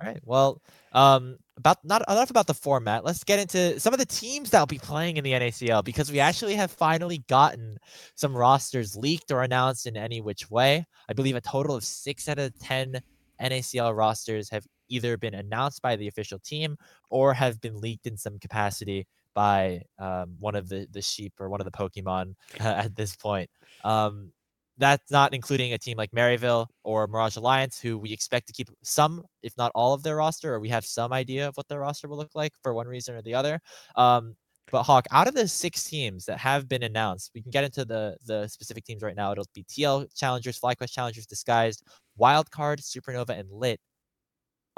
All 0.00 0.06
right. 0.06 0.20
Well, 0.24 0.62
um, 0.92 1.38
about 1.56 1.78
not 1.84 2.02
enough 2.08 2.30
about 2.30 2.46
the 2.46 2.54
format. 2.54 3.04
Let's 3.04 3.24
get 3.24 3.40
into 3.40 3.80
some 3.80 3.92
of 3.92 3.98
the 3.98 4.06
teams 4.06 4.50
that'll 4.50 4.66
be 4.66 4.78
playing 4.78 5.16
in 5.16 5.24
the 5.24 5.32
NACL 5.32 5.84
because 5.84 6.12
we 6.12 6.20
actually 6.20 6.54
have 6.54 6.70
finally 6.70 7.24
gotten 7.28 7.78
some 8.14 8.36
rosters 8.36 8.96
leaked 8.96 9.32
or 9.32 9.42
announced 9.42 9.86
in 9.88 9.96
any 9.96 10.20
which 10.20 10.48
way. 10.50 10.86
I 11.08 11.14
believe 11.14 11.34
a 11.34 11.40
total 11.40 11.74
of 11.74 11.82
six 11.82 12.28
out 12.28 12.38
of 12.38 12.56
ten 12.60 13.02
NACL 13.42 13.96
rosters 13.96 14.48
have 14.50 14.64
either 14.88 15.16
been 15.16 15.34
announced 15.34 15.82
by 15.82 15.96
the 15.96 16.08
official 16.08 16.38
team 16.38 16.76
or 17.10 17.34
have 17.34 17.60
been 17.60 17.80
leaked 17.80 18.06
in 18.06 18.16
some 18.16 18.38
capacity 18.38 19.06
by 19.34 19.82
um, 19.98 20.36
one 20.40 20.54
of 20.54 20.68
the 20.68 20.86
the 20.90 21.02
sheep 21.02 21.32
or 21.38 21.48
one 21.48 21.60
of 21.60 21.64
the 21.64 21.70
Pokemon 21.70 22.34
at 22.60 22.96
this 22.96 23.16
point. 23.16 23.48
Um, 23.84 24.32
that's 24.78 25.10
not 25.10 25.34
including 25.34 25.72
a 25.72 25.78
team 25.78 25.96
like 25.96 26.12
Maryville 26.12 26.66
or 26.84 27.06
Mirage 27.08 27.36
Alliance, 27.36 27.80
who 27.80 27.98
we 27.98 28.12
expect 28.12 28.46
to 28.46 28.52
keep 28.52 28.68
some, 28.82 29.24
if 29.42 29.56
not 29.56 29.72
all, 29.74 29.92
of 29.92 30.02
their 30.02 30.16
roster, 30.16 30.54
or 30.54 30.60
we 30.60 30.68
have 30.68 30.84
some 30.84 31.12
idea 31.12 31.48
of 31.48 31.56
what 31.56 31.66
their 31.68 31.80
roster 31.80 32.08
will 32.08 32.16
look 32.16 32.34
like 32.34 32.52
for 32.62 32.72
one 32.72 32.86
reason 32.86 33.14
or 33.14 33.22
the 33.22 33.34
other. 33.34 33.60
Um, 33.96 34.36
but 34.70 34.82
Hawk, 34.82 35.06
out 35.10 35.26
of 35.26 35.34
the 35.34 35.48
six 35.48 35.84
teams 35.84 36.26
that 36.26 36.38
have 36.38 36.68
been 36.68 36.82
announced, 36.82 37.32
we 37.34 37.42
can 37.42 37.50
get 37.50 37.64
into 37.64 37.84
the 37.84 38.16
the 38.26 38.46
specific 38.48 38.84
teams 38.84 39.02
right 39.02 39.16
now. 39.16 39.32
It'll 39.32 39.46
be 39.54 39.64
TL 39.64 40.14
Challengers, 40.14 40.60
FlyQuest 40.60 40.92
Challengers, 40.92 41.26
Disguised, 41.26 41.82
Wildcard, 42.20 42.80
Supernova, 42.80 43.38
and 43.38 43.50
Lit. 43.50 43.80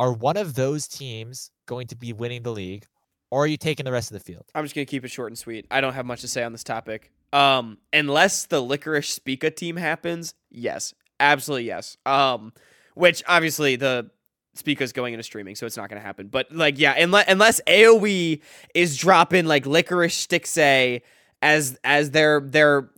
Are 0.00 0.14
one 0.14 0.38
of 0.38 0.54
those 0.54 0.88
teams 0.88 1.50
going 1.66 1.86
to 1.88 1.94
be 1.94 2.14
winning 2.14 2.42
the 2.42 2.52
league, 2.52 2.86
or 3.30 3.44
are 3.44 3.46
you 3.46 3.58
taking 3.58 3.84
the 3.84 3.92
rest 3.92 4.10
of 4.10 4.14
the 4.14 4.24
field? 4.24 4.46
I'm 4.54 4.64
just 4.64 4.74
gonna 4.74 4.86
keep 4.86 5.04
it 5.04 5.10
short 5.10 5.30
and 5.30 5.36
sweet. 5.38 5.66
I 5.70 5.82
don't 5.82 5.92
have 5.92 6.06
much 6.06 6.22
to 6.22 6.28
say 6.28 6.42
on 6.42 6.52
this 6.52 6.64
topic. 6.64 7.12
Um, 7.34 7.76
unless 7.92 8.46
the 8.46 8.62
Licorice 8.62 9.10
Spica 9.10 9.50
team 9.50 9.76
happens, 9.76 10.34
yes, 10.50 10.94
absolutely 11.20 11.66
yes. 11.66 11.98
Um, 12.06 12.54
which 12.94 13.22
obviously 13.28 13.76
the 13.76 14.10
Spica's 14.54 14.94
going 14.94 15.12
into 15.12 15.22
streaming, 15.22 15.54
so 15.54 15.66
it's 15.66 15.76
not 15.76 15.90
gonna 15.90 16.00
happen. 16.00 16.28
But 16.28 16.50
like, 16.50 16.78
yeah, 16.78 16.94
unless 16.96 17.26
unless 17.28 17.60
AOE 17.66 18.40
is 18.74 18.96
dropping 18.96 19.44
like 19.44 19.66
Licorice 19.66 20.26
Stixxay 20.26 21.02
as 21.42 21.78
as 21.84 22.12
their 22.12 22.40
their 22.40 22.88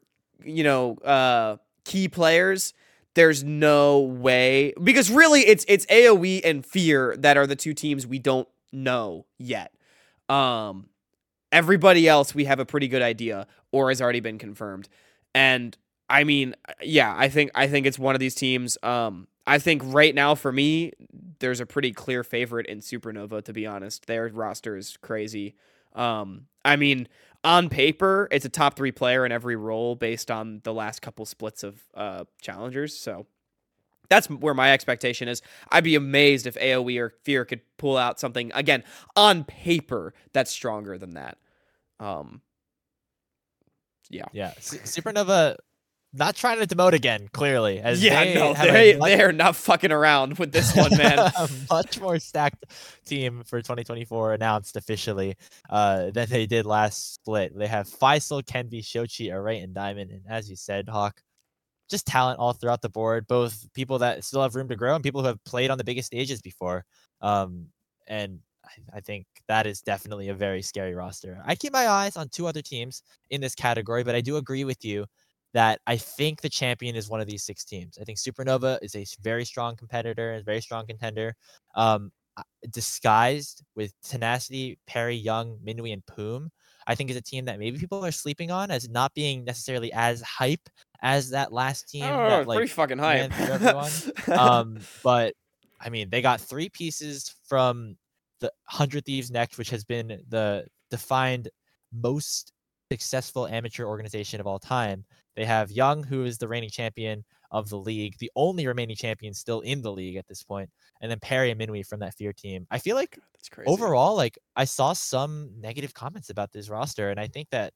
you 0.44 0.62
know 0.62 0.98
uh 0.98 1.56
key 1.84 2.06
players. 2.06 2.74
There's 3.14 3.44
no 3.44 4.00
way 4.00 4.72
because 4.82 5.10
really 5.10 5.40
it's 5.40 5.64
it's 5.68 5.84
AOE 5.86 6.40
and 6.44 6.64
Fear 6.64 7.16
that 7.18 7.36
are 7.36 7.46
the 7.46 7.56
two 7.56 7.74
teams 7.74 8.06
we 8.06 8.18
don't 8.18 8.48
know 8.72 9.26
yet. 9.38 9.74
Um, 10.28 10.88
everybody 11.50 12.08
else 12.08 12.34
we 12.34 12.46
have 12.46 12.58
a 12.58 12.64
pretty 12.64 12.88
good 12.88 13.02
idea 13.02 13.46
or 13.70 13.90
has 13.90 14.00
already 14.00 14.20
been 14.20 14.38
confirmed. 14.38 14.88
And 15.34 15.76
I 16.08 16.24
mean, 16.24 16.54
yeah, 16.82 17.14
I 17.16 17.28
think 17.28 17.50
I 17.54 17.68
think 17.68 17.86
it's 17.86 17.98
one 17.98 18.14
of 18.14 18.20
these 18.20 18.34
teams. 18.34 18.78
Um, 18.82 19.28
I 19.46 19.58
think 19.58 19.82
right 19.84 20.14
now 20.14 20.34
for 20.34 20.52
me, 20.52 20.92
there's 21.40 21.60
a 21.60 21.66
pretty 21.66 21.92
clear 21.92 22.22
favorite 22.24 22.66
in 22.66 22.78
Supernova. 22.80 23.44
To 23.44 23.52
be 23.52 23.66
honest, 23.66 24.06
their 24.06 24.28
roster 24.28 24.76
is 24.76 24.96
crazy. 24.98 25.54
Um, 25.94 26.46
I 26.64 26.76
mean, 26.76 27.08
on 27.44 27.68
paper, 27.68 28.28
it's 28.30 28.44
a 28.44 28.48
top 28.48 28.76
three 28.76 28.92
player 28.92 29.26
in 29.26 29.32
every 29.32 29.56
role 29.56 29.94
based 29.96 30.30
on 30.30 30.60
the 30.64 30.72
last 30.72 31.02
couple 31.02 31.26
splits 31.26 31.62
of 31.62 31.80
uh 31.94 32.24
challengers. 32.40 32.96
So 32.96 33.26
that's 34.08 34.28
where 34.28 34.54
my 34.54 34.72
expectation 34.72 35.26
is. 35.28 35.42
I'd 35.70 35.84
be 35.84 35.94
amazed 35.94 36.46
if 36.46 36.54
AOE 36.56 36.98
or 37.00 37.14
Fear 37.24 37.44
could 37.46 37.60
pull 37.78 37.96
out 37.96 38.20
something 38.20 38.52
again 38.54 38.84
on 39.16 39.44
paper 39.44 40.12
that's 40.32 40.50
stronger 40.50 40.98
than 40.98 41.14
that. 41.14 41.38
Um, 41.98 42.42
yeah, 44.10 44.26
Yeah, 44.32 44.52
Su- 44.60 44.78
Supernova 44.78 45.56
not 46.14 46.36
trying 46.36 46.64
to 46.64 46.66
demote 46.66 46.92
again. 46.92 47.28
Clearly, 47.32 47.80
as 47.80 48.02
yeah, 48.02 48.24
they 48.24 48.34
no, 48.34 48.54
they 48.54 48.96
much- 48.96 49.08
they 49.08 49.22
are 49.22 49.32
not 49.32 49.56
fucking 49.56 49.92
around 49.92 50.38
with 50.38 50.52
this 50.52 50.74
one, 50.76 50.96
man. 50.96 51.18
a 51.38 51.48
much 51.70 52.00
more 52.00 52.18
stacked 52.18 52.66
team 53.06 53.42
for 53.44 53.60
2024 53.60 54.34
announced 54.34 54.76
officially 54.76 55.36
uh, 55.70 56.10
than 56.10 56.28
they 56.28 56.46
did 56.46 56.66
last 56.66 57.14
split. 57.14 57.56
They 57.56 57.66
have 57.66 57.88
Faisal, 57.88 58.42
Kenvi, 58.42 58.80
Shochi, 58.80 59.32
Array, 59.32 59.60
and 59.60 59.74
Diamond. 59.74 60.10
And 60.10 60.22
as 60.28 60.50
you 60.50 60.56
said, 60.56 60.88
Hawk, 60.88 61.22
just 61.88 62.06
talent 62.06 62.38
all 62.38 62.52
throughout 62.52 62.82
the 62.82 62.88
board, 62.88 63.26
both 63.26 63.66
people 63.72 63.98
that 64.00 64.24
still 64.24 64.42
have 64.42 64.54
room 64.54 64.68
to 64.68 64.76
grow 64.76 64.94
and 64.94 65.02
people 65.04 65.22
who 65.22 65.28
have 65.28 65.44
played 65.44 65.70
on 65.70 65.78
the 65.78 65.84
biggest 65.84 66.06
stages 66.06 66.42
before. 66.42 66.84
Um, 67.20 67.66
and 68.06 68.40
I, 68.64 68.98
I 68.98 69.00
think 69.00 69.26
that 69.48 69.66
is 69.66 69.80
definitely 69.80 70.28
a 70.28 70.34
very 70.34 70.62
scary 70.62 70.94
roster. 70.94 71.42
I 71.44 71.54
keep 71.54 71.72
my 71.72 71.88
eyes 71.88 72.16
on 72.16 72.28
two 72.28 72.46
other 72.46 72.62
teams 72.62 73.02
in 73.30 73.40
this 73.40 73.54
category, 73.54 74.04
but 74.04 74.14
I 74.14 74.20
do 74.20 74.36
agree 74.36 74.64
with 74.64 74.84
you 74.84 75.06
that 75.54 75.80
I 75.86 75.96
think 75.96 76.40
the 76.40 76.48
champion 76.48 76.96
is 76.96 77.08
one 77.10 77.20
of 77.20 77.26
these 77.26 77.44
six 77.44 77.64
teams. 77.64 77.98
I 78.00 78.04
think 78.04 78.18
Supernova 78.18 78.78
is 78.82 78.94
a 78.94 79.04
very 79.20 79.44
strong 79.44 79.76
competitor, 79.76 80.34
a 80.34 80.42
very 80.42 80.60
strong 80.60 80.86
contender. 80.86 81.34
Um, 81.74 82.10
uh, 82.38 82.42
disguised 82.70 83.62
with 83.76 83.92
tenacity, 84.02 84.78
Perry, 84.86 85.14
Young, 85.14 85.58
Minui, 85.62 85.92
and 85.92 86.04
Poom. 86.06 86.48
I 86.86 86.94
think 86.94 87.10
is 87.10 87.16
a 87.16 87.20
team 87.20 87.44
that 87.44 87.58
maybe 87.58 87.78
people 87.78 88.04
are 88.04 88.10
sleeping 88.10 88.50
on 88.50 88.70
as 88.70 88.88
not 88.88 89.12
being 89.14 89.44
necessarily 89.44 89.92
as 89.92 90.22
hype 90.22 90.68
as 91.02 91.30
that 91.30 91.52
last 91.52 91.90
team. 91.90 92.04
Oh, 92.04 92.28
that, 92.28 92.48
like, 92.48 92.56
pretty 92.56 92.72
fucking 92.72 92.98
hype. 92.98 93.32
um, 94.30 94.78
but 95.02 95.34
I 95.78 95.90
mean, 95.90 96.08
they 96.10 96.22
got 96.22 96.40
three 96.40 96.70
pieces 96.70 97.34
from 97.46 97.96
the 98.40 98.50
Hundred 98.64 99.04
Thieves 99.04 99.30
Next, 99.30 99.58
which 99.58 99.70
has 99.70 99.84
been 99.84 100.22
the 100.28 100.64
defined 100.90 101.48
most 101.92 102.52
successful 102.90 103.46
amateur 103.46 103.84
organization 103.84 104.40
of 104.40 104.46
all 104.46 104.58
time. 104.58 105.04
They 105.36 105.44
have 105.44 105.70
Young, 105.70 106.02
who 106.02 106.24
is 106.24 106.38
the 106.38 106.48
reigning 106.48 106.70
champion 106.70 107.24
of 107.50 107.68
the 107.68 107.78
league, 107.78 108.16
the 108.18 108.30
only 108.36 108.66
remaining 108.66 108.96
champion 108.96 109.34
still 109.34 109.60
in 109.60 109.82
the 109.82 109.92
league 109.92 110.16
at 110.16 110.26
this 110.26 110.42
point, 110.42 110.70
and 111.00 111.10
then 111.10 111.20
Perry 111.20 111.50
and 111.50 111.60
Minui 111.60 111.86
from 111.86 112.00
that 112.00 112.14
Fear 112.14 112.32
team. 112.32 112.66
I 112.70 112.78
feel 112.78 112.96
like 112.96 113.18
That's 113.34 113.48
crazy. 113.48 113.68
overall, 113.70 114.16
like 114.16 114.38
I 114.56 114.64
saw 114.64 114.92
some 114.94 115.50
negative 115.58 115.92
comments 115.94 116.30
about 116.30 116.52
this 116.52 116.68
roster, 116.70 117.10
and 117.10 117.20
I 117.20 117.26
think 117.28 117.48
that 117.50 117.72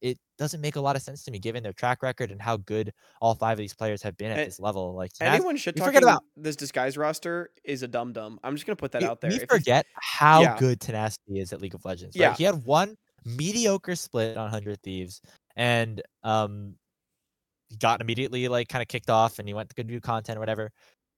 it 0.00 0.16
doesn't 0.38 0.62
make 0.62 0.76
a 0.76 0.80
lot 0.80 0.96
of 0.96 1.02
sense 1.02 1.22
to 1.24 1.30
me 1.30 1.38
given 1.38 1.62
their 1.62 1.74
track 1.74 2.02
record 2.02 2.30
and 2.30 2.40
how 2.40 2.56
good 2.56 2.90
all 3.20 3.34
five 3.34 3.52
of 3.52 3.58
these 3.58 3.74
players 3.74 4.02
have 4.02 4.16
been 4.16 4.30
at 4.30 4.38
A- 4.38 4.44
this 4.46 4.58
level. 4.58 4.94
Like 4.94 5.10
anyone 5.20 5.58
should 5.58 5.76
talk 5.76 5.84
forget 5.88 6.02
about- 6.02 6.24
this 6.38 6.56
disguise 6.56 6.96
roster 6.96 7.50
is 7.64 7.82
a 7.82 7.88
dum 7.88 8.14
dum. 8.14 8.40
I'm 8.42 8.54
just 8.56 8.64
gonna 8.66 8.76
put 8.76 8.92
that 8.92 9.02
we, 9.02 9.08
out 9.08 9.20
there. 9.20 9.28
we 9.28 9.36
If 9.36 9.42
you- 9.42 9.46
forget 9.50 9.84
how 9.96 10.40
Yeah. 10.40 10.56
good 10.58 10.80
tenacity 10.80 11.40
is 11.40 11.52
at 11.52 11.60
League 11.60 11.74
of 11.74 11.84
Legends. 11.84 12.16
Right? 12.16 12.22
Yeah. 12.22 12.34
He 12.34 12.44
had 12.44 12.64
one 12.64 12.96
mediocre 13.26 13.94
split 13.94 14.38
on 14.38 14.48
Hundred 14.48 14.80
Thieves, 14.82 15.20
and 15.56 16.00
um, 16.22 16.76
got 17.78 18.00
immediately 18.00 18.48
like 18.48 18.68
kind 18.68 18.82
of 18.82 18.88
kicked 18.88 19.10
off, 19.10 19.38
and 19.38 19.48
he 19.48 19.54
went 19.54 19.74
to 19.74 19.84
do 19.84 20.00
content 20.00 20.36
or 20.36 20.40
whatever. 20.40 20.70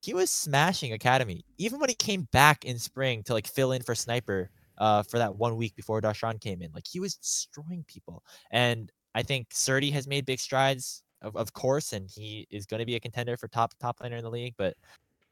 He 0.02 0.14
was 0.14 0.30
smashing 0.30 0.92
Academy, 0.92 1.44
even 1.58 1.78
when 1.78 1.88
he 1.88 1.94
came 1.94 2.28
back 2.32 2.64
in 2.64 2.78
spring 2.78 3.22
to 3.24 3.32
like 3.32 3.46
fill 3.46 3.72
in 3.72 3.82
for 3.82 3.94
Sniper. 3.94 4.50
Uh, 4.78 5.02
for 5.02 5.18
that 5.18 5.36
one 5.36 5.56
week 5.56 5.76
before 5.76 6.00
Darshan 6.00 6.40
came 6.40 6.62
in, 6.62 6.72
like 6.72 6.86
he 6.90 6.98
was 6.98 7.14
destroying 7.14 7.84
people, 7.86 8.24
and 8.50 8.90
I 9.14 9.22
think 9.22 9.50
Surdy 9.50 9.92
has 9.92 10.08
made 10.08 10.26
big 10.26 10.40
strides, 10.40 11.02
of, 11.20 11.36
of 11.36 11.52
course, 11.52 11.92
and 11.92 12.08
he 12.10 12.46
is 12.50 12.66
going 12.66 12.80
to 12.80 12.86
be 12.86 12.96
a 12.96 13.00
contender 13.00 13.36
for 13.36 13.48
top 13.48 13.74
top 13.80 14.00
laner 14.00 14.18
in 14.18 14.24
the 14.24 14.30
league. 14.30 14.54
But 14.56 14.74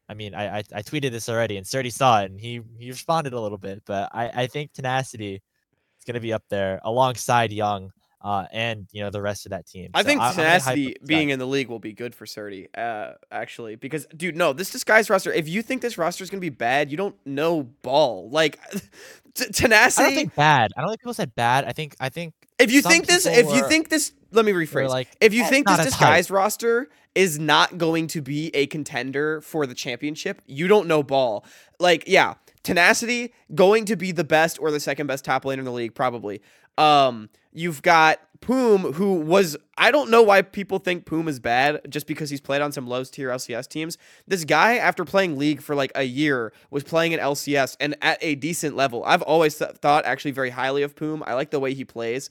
I 0.08 0.14
mean, 0.14 0.34
I, 0.34 0.58
I 0.58 0.62
I 0.74 0.82
tweeted 0.82 1.10
this 1.10 1.28
already, 1.28 1.56
and 1.56 1.66
Surdy 1.66 1.92
saw 1.92 2.20
it, 2.20 2.30
and 2.30 2.40
he 2.40 2.60
he 2.78 2.90
responded 2.90 3.32
a 3.32 3.40
little 3.40 3.58
bit. 3.58 3.82
But 3.86 4.10
I 4.12 4.42
I 4.42 4.46
think 4.46 4.72
tenacity 4.72 5.36
is 5.36 6.04
going 6.04 6.14
to 6.14 6.20
be 6.20 6.32
up 6.32 6.44
there 6.48 6.80
alongside 6.84 7.52
Young, 7.52 7.90
uh, 8.22 8.44
and 8.52 8.86
you 8.92 9.02
know 9.02 9.10
the 9.10 9.22
rest 9.22 9.46
of 9.46 9.50
that 9.50 9.66
team. 9.66 9.90
I 9.94 10.02
So 10.02 10.06
think 10.08 10.20
I- 10.20 10.30
I'm 10.30 10.36
gonna 10.36 10.48
hype 10.48 10.56
up 10.58 10.62
tenacity 10.64 10.96
being 11.06 11.30
in 11.30 11.38
the 11.38 11.46
league 11.46 11.68
will 11.68 11.78
be 11.78 11.92
good 11.92 12.14
for 12.14 12.26
Surdy, 12.26 12.68
uh, 12.76 13.12
actually, 13.30 13.76
because 13.76 14.06
dude, 14.16 14.36
no, 14.36 14.52
this 14.52 14.70
disguise 14.70 15.08
roster. 15.10 15.32
If 15.32 15.48
you 15.48 15.62
think 15.62 15.82
this 15.82 15.96
roster 15.98 16.22
is 16.24 16.30
gonna 16.30 16.40
be 16.40 16.48
bad, 16.50 16.90
you 16.90 16.96
don't 16.96 17.16
know 17.26 17.62
ball. 17.62 18.28
Like 18.30 18.58
t- 19.34 19.44
I 19.46 19.50
tenacity. 19.52 20.04
don't 20.08 20.14
think 20.14 20.34
bad. 20.34 20.70
I 20.76 20.80
don't 20.80 20.90
think 20.90 21.00
people 21.00 21.14
said 21.14 21.34
bad. 21.34 21.64
I 21.64 21.72
think 21.72 21.96
I 22.00 22.08
think 22.08 22.34
if 22.58 22.70
you 22.70 22.82
think 22.82 23.06
this, 23.06 23.24
if 23.26 23.50
you 23.54 23.66
think 23.68 23.88
this, 23.88 24.12
let 24.32 24.44
me 24.44 24.52
rephrase. 24.52 24.88
like 24.90 25.08
if 25.20 25.32
you 25.32 25.44
"Eh, 25.44 25.48
think 25.48 25.66
this 25.66 25.78
as 25.78 25.84
hype." 25.84 25.92
disguise 25.92 26.30
roster 26.30 26.88
is 27.14 27.38
not 27.38 27.78
going 27.78 28.06
to 28.06 28.20
be 28.22 28.54
a 28.54 28.66
contender 28.66 29.40
for 29.40 29.66
the 29.66 29.74
championship, 29.74 30.42
you 30.46 30.68
don't 30.68 30.86
know 30.86 31.02
ball. 31.02 31.44
Like, 31.80 32.04
yeah, 32.06 32.34
tenacity 32.62 33.32
going 33.54 33.86
to 33.86 33.96
be 33.96 34.12
the 34.12 34.22
best 34.24 34.58
or 34.60 34.70
the 34.70 34.78
second 34.78 35.06
best 35.08 35.24
top 35.24 35.42
laner 35.44 35.58
in 35.58 35.64
the 35.64 35.72
league, 35.72 35.94
probably. 35.94 36.40
Um, 36.78 37.28
you've 37.52 37.82
got 37.82 38.20
Poom, 38.40 38.94
who 38.94 39.20
was 39.20 39.56
I 39.76 39.90
don't 39.90 40.10
know 40.10 40.22
why 40.22 40.40
people 40.40 40.78
think 40.78 41.04
Poom 41.04 41.28
is 41.28 41.38
bad 41.38 41.82
just 41.90 42.06
because 42.06 42.30
he's 42.30 42.40
played 42.40 42.62
on 42.62 42.72
some 42.72 42.86
low 42.86 43.04
tier 43.04 43.28
LCS 43.28 43.68
teams. 43.68 43.98
This 44.26 44.44
guy, 44.44 44.76
after 44.76 45.04
playing 45.04 45.36
League 45.38 45.60
for 45.60 45.74
like 45.74 45.92
a 45.94 46.04
year, 46.04 46.52
was 46.70 46.82
playing 46.82 47.12
in 47.12 47.20
LCS 47.20 47.76
and 47.80 47.96
at 48.00 48.16
a 48.22 48.36
decent 48.36 48.76
level. 48.76 49.04
I've 49.04 49.22
always 49.22 49.58
th- 49.58 49.72
thought 49.72 50.06
actually 50.06 50.30
very 50.30 50.50
highly 50.50 50.82
of 50.82 50.96
Poom. 50.96 51.22
I 51.26 51.34
like 51.34 51.50
the 51.50 51.60
way 51.60 51.74
he 51.74 51.84
plays. 51.84 52.30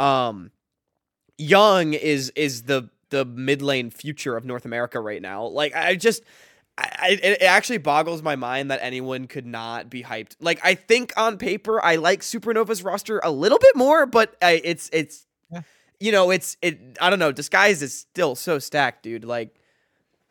Um, 0.00 0.50
Young 1.36 1.92
is 1.92 2.32
is 2.34 2.62
the 2.62 2.88
the 3.10 3.26
mid 3.26 3.60
lane 3.60 3.90
future 3.90 4.36
of 4.36 4.46
North 4.46 4.64
America 4.64 5.00
right 5.00 5.20
now. 5.20 5.44
Like 5.44 5.76
I 5.76 5.96
just 5.96 6.22
I, 6.78 7.18
it 7.22 7.42
actually 7.42 7.78
boggles 7.78 8.22
my 8.22 8.36
mind 8.36 8.70
that 8.70 8.80
anyone 8.82 9.26
could 9.26 9.46
not 9.46 9.90
be 9.90 10.02
hyped. 10.02 10.36
Like 10.40 10.60
I 10.64 10.74
think 10.74 11.12
on 11.16 11.36
paper, 11.36 11.84
I 11.84 11.96
like 11.96 12.20
Supernova's 12.20 12.82
roster 12.82 13.20
a 13.22 13.30
little 13.30 13.58
bit 13.58 13.76
more, 13.76 14.06
but 14.06 14.36
I, 14.40 14.60
it's 14.64 14.88
it's 14.92 15.26
yeah. 15.50 15.62
you 16.00 16.12
know 16.12 16.30
it's 16.30 16.56
it. 16.62 16.96
I 17.00 17.10
don't 17.10 17.18
know. 17.18 17.30
Disguise 17.30 17.82
is 17.82 17.96
still 17.96 18.34
so 18.34 18.58
stacked, 18.58 19.02
dude. 19.02 19.24
Like 19.24 19.54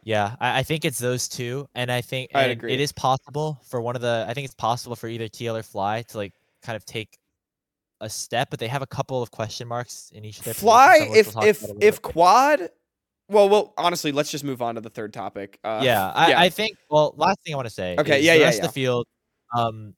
yeah, 0.03 0.35
I, 0.39 0.59
I 0.59 0.63
think 0.63 0.83
it's 0.83 0.97
those 0.97 1.27
two, 1.27 1.67
and 1.75 1.91
I 1.91 2.01
think 2.01 2.31
I 2.33 2.45
agree. 2.45 2.73
it 2.73 2.79
is 2.79 2.91
possible 2.91 3.61
for 3.67 3.81
one 3.81 3.95
of 3.95 4.01
the. 4.01 4.25
I 4.27 4.33
think 4.33 4.45
it's 4.45 4.55
possible 4.55 4.95
for 4.95 5.07
either 5.07 5.27
TL 5.27 5.59
or 5.59 5.63
Fly 5.63 6.01
to 6.09 6.17
like 6.17 6.33
kind 6.63 6.75
of 6.75 6.85
take 6.85 7.19
a 7.99 8.09
step, 8.09 8.49
but 8.49 8.59
they 8.59 8.67
have 8.67 8.81
a 8.81 8.87
couple 8.87 9.21
of 9.21 9.29
question 9.29 9.67
marks 9.67 10.11
in 10.13 10.25
each 10.25 10.39
of 10.39 10.45
their 10.45 10.53
Fly. 10.55 11.07
If 11.13 11.35
if 11.37 11.63
if 11.79 12.01
Quad 12.01 12.69
well, 13.31 13.49
well, 13.49 13.73
honestly, 13.77 14.11
let's 14.11 14.29
just 14.29 14.43
move 14.43 14.61
on 14.61 14.75
to 14.75 14.81
the 14.81 14.89
third 14.89 15.13
topic. 15.13 15.59
Uh, 15.63 15.81
yeah, 15.83 16.11
I, 16.13 16.29
yeah, 16.29 16.39
I, 16.39 16.49
think. 16.49 16.77
Well, 16.89 17.13
last 17.17 17.39
thing 17.43 17.53
I 17.53 17.57
want 17.57 17.67
to 17.67 17.73
say. 17.73 17.95
Okay, 17.97 18.21
yeah, 18.21 18.33
the 18.33 18.39
yeah, 18.39 18.45
rest 18.45 18.59
yeah. 18.59 18.65
Of 18.65 18.69
the 18.69 18.73
field, 18.73 19.07
um, 19.55 19.93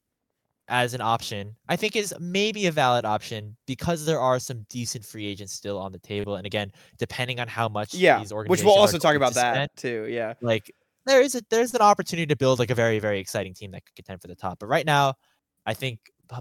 as 0.68 0.94
an 0.94 1.00
option, 1.00 1.56
I 1.68 1.76
think 1.76 1.96
is 1.96 2.14
maybe 2.20 2.66
a 2.66 2.72
valid 2.72 3.04
option 3.04 3.56
because 3.66 4.06
there 4.06 4.20
are 4.20 4.38
some 4.38 4.64
decent 4.70 5.04
free 5.04 5.26
agents 5.26 5.52
still 5.52 5.78
on 5.78 5.92
the 5.92 5.98
table, 5.98 6.36
and 6.36 6.46
again, 6.46 6.72
depending 6.98 7.40
on 7.40 7.48
how 7.48 7.68
much 7.68 7.94
yeah, 7.94 8.18
these 8.18 8.32
organizations 8.32 8.64
which 8.64 8.66
we'll 8.66 8.80
also 8.80 8.98
talk 8.98 9.16
about 9.16 9.30
to 9.30 9.34
that 9.34 9.54
spend, 9.54 9.70
too. 9.76 10.06
Yeah, 10.08 10.34
like 10.40 10.72
there 11.06 11.20
is 11.20 11.34
a 11.34 11.42
there's 11.50 11.74
an 11.74 11.82
opportunity 11.82 12.26
to 12.26 12.36
build 12.36 12.58
like 12.58 12.70
a 12.70 12.74
very 12.74 12.98
very 12.98 13.18
exciting 13.18 13.52
team 13.52 13.72
that 13.72 13.84
could 13.84 13.96
contend 13.96 14.22
for 14.22 14.28
the 14.28 14.36
top. 14.36 14.58
But 14.58 14.66
right 14.66 14.86
now, 14.86 15.14
I 15.66 15.74
think 15.74 15.98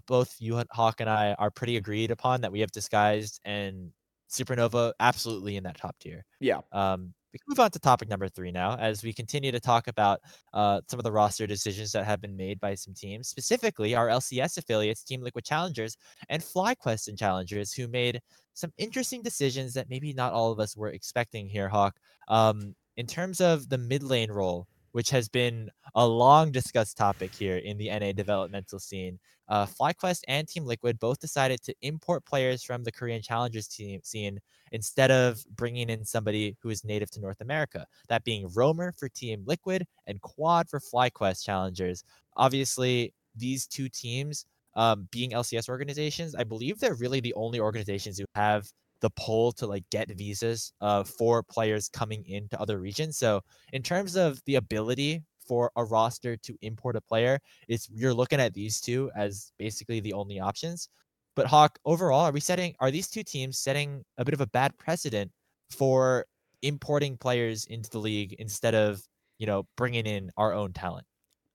both 0.08 0.36
you 0.40 0.62
Hawk 0.72 1.02
and 1.02 1.10
I 1.10 1.34
are 1.34 1.52
pretty 1.52 1.78
agreed 1.78 2.12
upon 2.12 2.42
that 2.42 2.52
we 2.52 2.62
have 2.62 2.72
disguised 2.72 3.40
and 3.44 3.92
Supernova 4.30 4.94
absolutely 5.00 5.58
in 5.58 5.64
that 5.64 5.78
top 5.78 5.96
tier. 6.00 6.26
Yeah. 6.40 6.60
Um, 6.72 7.14
we 7.34 7.40
can 7.40 7.46
move 7.50 7.60
on 7.60 7.72
to 7.72 7.80
topic 7.80 8.10
number 8.10 8.30
three 8.30 8.52
now 8.52 8.78
as 8.78 9.04
we 9.04 9.12
continue 9.12 9.52
to 9.52 9.60
talk 9.60 9.88
about 9.88 10.20
uh, 10.54 10.82
some 10.88 11.00
of 11.00 11.04
the 11.04 11.12
roster 11.12 11.48
decisions 11.48 11.92
that 11.92 12.06
have 12.06 12.22
been 12.22 12.38
made 12.38 12.60
by 12.60 12.76
some 12.76 12.94
teams, 12.94 13.28
specifically 13.28 13.96
our 13.96 14.08
LCS 14.08 14.58
affiliates, 14.60 15.04
Team 15.04 15.22
Liquid 15.22 15.44
Challengers 15.44 15.98
and 16.30 16.44
FlyQuest 16.44 17.08
and 17.08 17.18
Challengers, 17.18 17.74
who 17.74 17.88
made 17.88 18.22
some 18.54 18.72
interesting 18.78 19.24
decisions 19.24 19.74
that 19.74 19.90
maybe 19.90 20.14
not 20.14 20.32
all 20.32 20.52
of 20.52 20.60
us 20.60 20.78
were 20.78 20.90
expecting 20.90 21.50
here, 21.50 21.68
Hawk. 21.68 21.98
Um, 22.28 22.76
in 22.98 23.08
terms 23.08 23.42
of 23.42 23.68
the 23.68 23.80
mid 23.80 24.04
lane 24.04 24.32
role, 24.32 24.68
which 24.94 25.10
has 25.10 25.28
been 25.28 25.70
a 25.96 26.08
long 26.08 26.52
discussed 26.52 26.98
topic 26.98 27.34
here 27.36 27.58
in 27.58 27.78
the 27.78 27.90
NA 27.90 28.12
developmental 28.14 28.80
scene. 28.80 29.20
Uh, 29.50 29.66
FlyQuest 29.66 30.22
and 30.28 30.48
Team 30.48 30.66
Liquid 30.66 31.00
both 31.00 31.20
decided 31.20 31.62
to 31.64 31.76
import 31.82 32.26
players 32.26 32.64
from 32.64 32.84
the 32.84 32.92
Korean 32.92 33.22
Challengers 33.22 33.68
team 33.68 34.00
scene 34.04 34.40
instead 34.72 35.12
of 35.12 35.44
bringing 35.56 35.90
in 35.90 36.06
somebody 36.06 36.56
who 36.62 36.70
is 36.70 36.86
native 36.86 37.12
to 37.12 37.20
North 37.20 37.42
America. 37.42 37.86
That 38.08 38.24
being 38.24 38.50
Roamer 38.56 38.94
for 38.94 39.10
Team 39.10 39.44
Liquid 39.46 39.86
and 40.08 40.22
Quad 40.22 40.70
for 40.70 40.80
FlyQuest 40.80 41.44
Challengers. 41.44 42.04
Obviously, 42.38 43.14
these 43.36 43.68
two 43.68 43.90
teams, 43.90 44.46
um, 44.76 45.08
being 45.12 45.32
LCS 45.32 45.70
organizations, 45.70 46.36
I 46.36 46.44
believe 46.44 46.80
they're 46.80 46.96
really 46.96 47.20
the 47.20 47.34
only 47.34 47.60
organizations 47.60 48.18
who 48.18 48.26
have 48.36 48.72
the 49.04 49.12
pull 49.12 49.52
to 49.52 49.68
like 49.68 49.84
get 49.92 50.10
visas 50.18 50.72
uh, 50.82 51.04
for 51.04 51.44
players 51.44 51.90
coming 51.90 52.24
into 52.26 52.60
other 52.60 52.80
regions. 52.80 53.18
So 53.18 53.42
in 53.74 53.84
terms 53.84 54.16
of 54.16 54.40
the 54.46 54.56
ability 54.56 55.22
for 55.46 55.70
a 55.76 55.84
roster 55.84 56.38
to 56.38 56.58
import 56.62 56.96
a 56.96 57.02
player, 57.02 57.38
it's 57.68 57.90
you're 57.92 58.14
looking 58.14 58.40
at 58.40 58.54
these 58.54 58.80
two 58.80 59.12
as 59.16 59.52
basically 59.60 60.00
the 60.00 60.14
only 60.14 60.40
options. 60.40 60.90
But 61.36 61.48
Hawk, 61.48 61.78
overall, 61.86 62.22
are 62.22 62.32
we 62.32 62.40
setting 62.40 62.76
are 62.80 62.92
these 62.92 63.10
two 63.10 63.24
teams 63.24 63.60
setting 63.60 64.04
a 64.18 64.24
bit 64.24 64.34
of 64.34 64.42
a 64.42 64.48
bad 64.48 64.78
precedent 64.78 65.32
for 65.70 66.26
importing 66.62 67.18
players 67.18 67.66
into 67.66 67.90
the 67.90 68.00
league 68.00 68.34
instead 68.40 68.74
of 68.74 69.02
you 69.38 69.48
know 69.48 69.68
bringing 69.76 70.06
in 70.06 70.32
our 70.38 70.54
own 70.54 70.72
talent? 70.74 71.06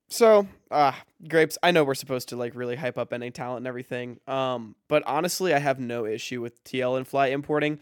So, 0.08 0.48
uh, 0.70 0.92
grapes. 1.28 1.58
I 1.62 1.70
know 1.70 1.84
we're 1.84 1.94
supposed 1.94 2.30
to 2.30 2.36
like 2.36 2.54
really 2.54 2.76
hype 2.76 2.98
up 2.98 3.12
any 3.12 3.30
talent 3.30 3.58
and 3.58 3.66
everything. 3.66 4.20
Um, 4.26 4.74
but 4.88 5.02
honestly, 5.06 5.52
I 5.52 5.58
have 5.58 5.78
no 5.78 6.06
issue 6.06 6.40
with 6.40 6.62
TL 6.64 6.96
and 6.96 7.06
Fly 7.06 7.28
importing 7.28 7.78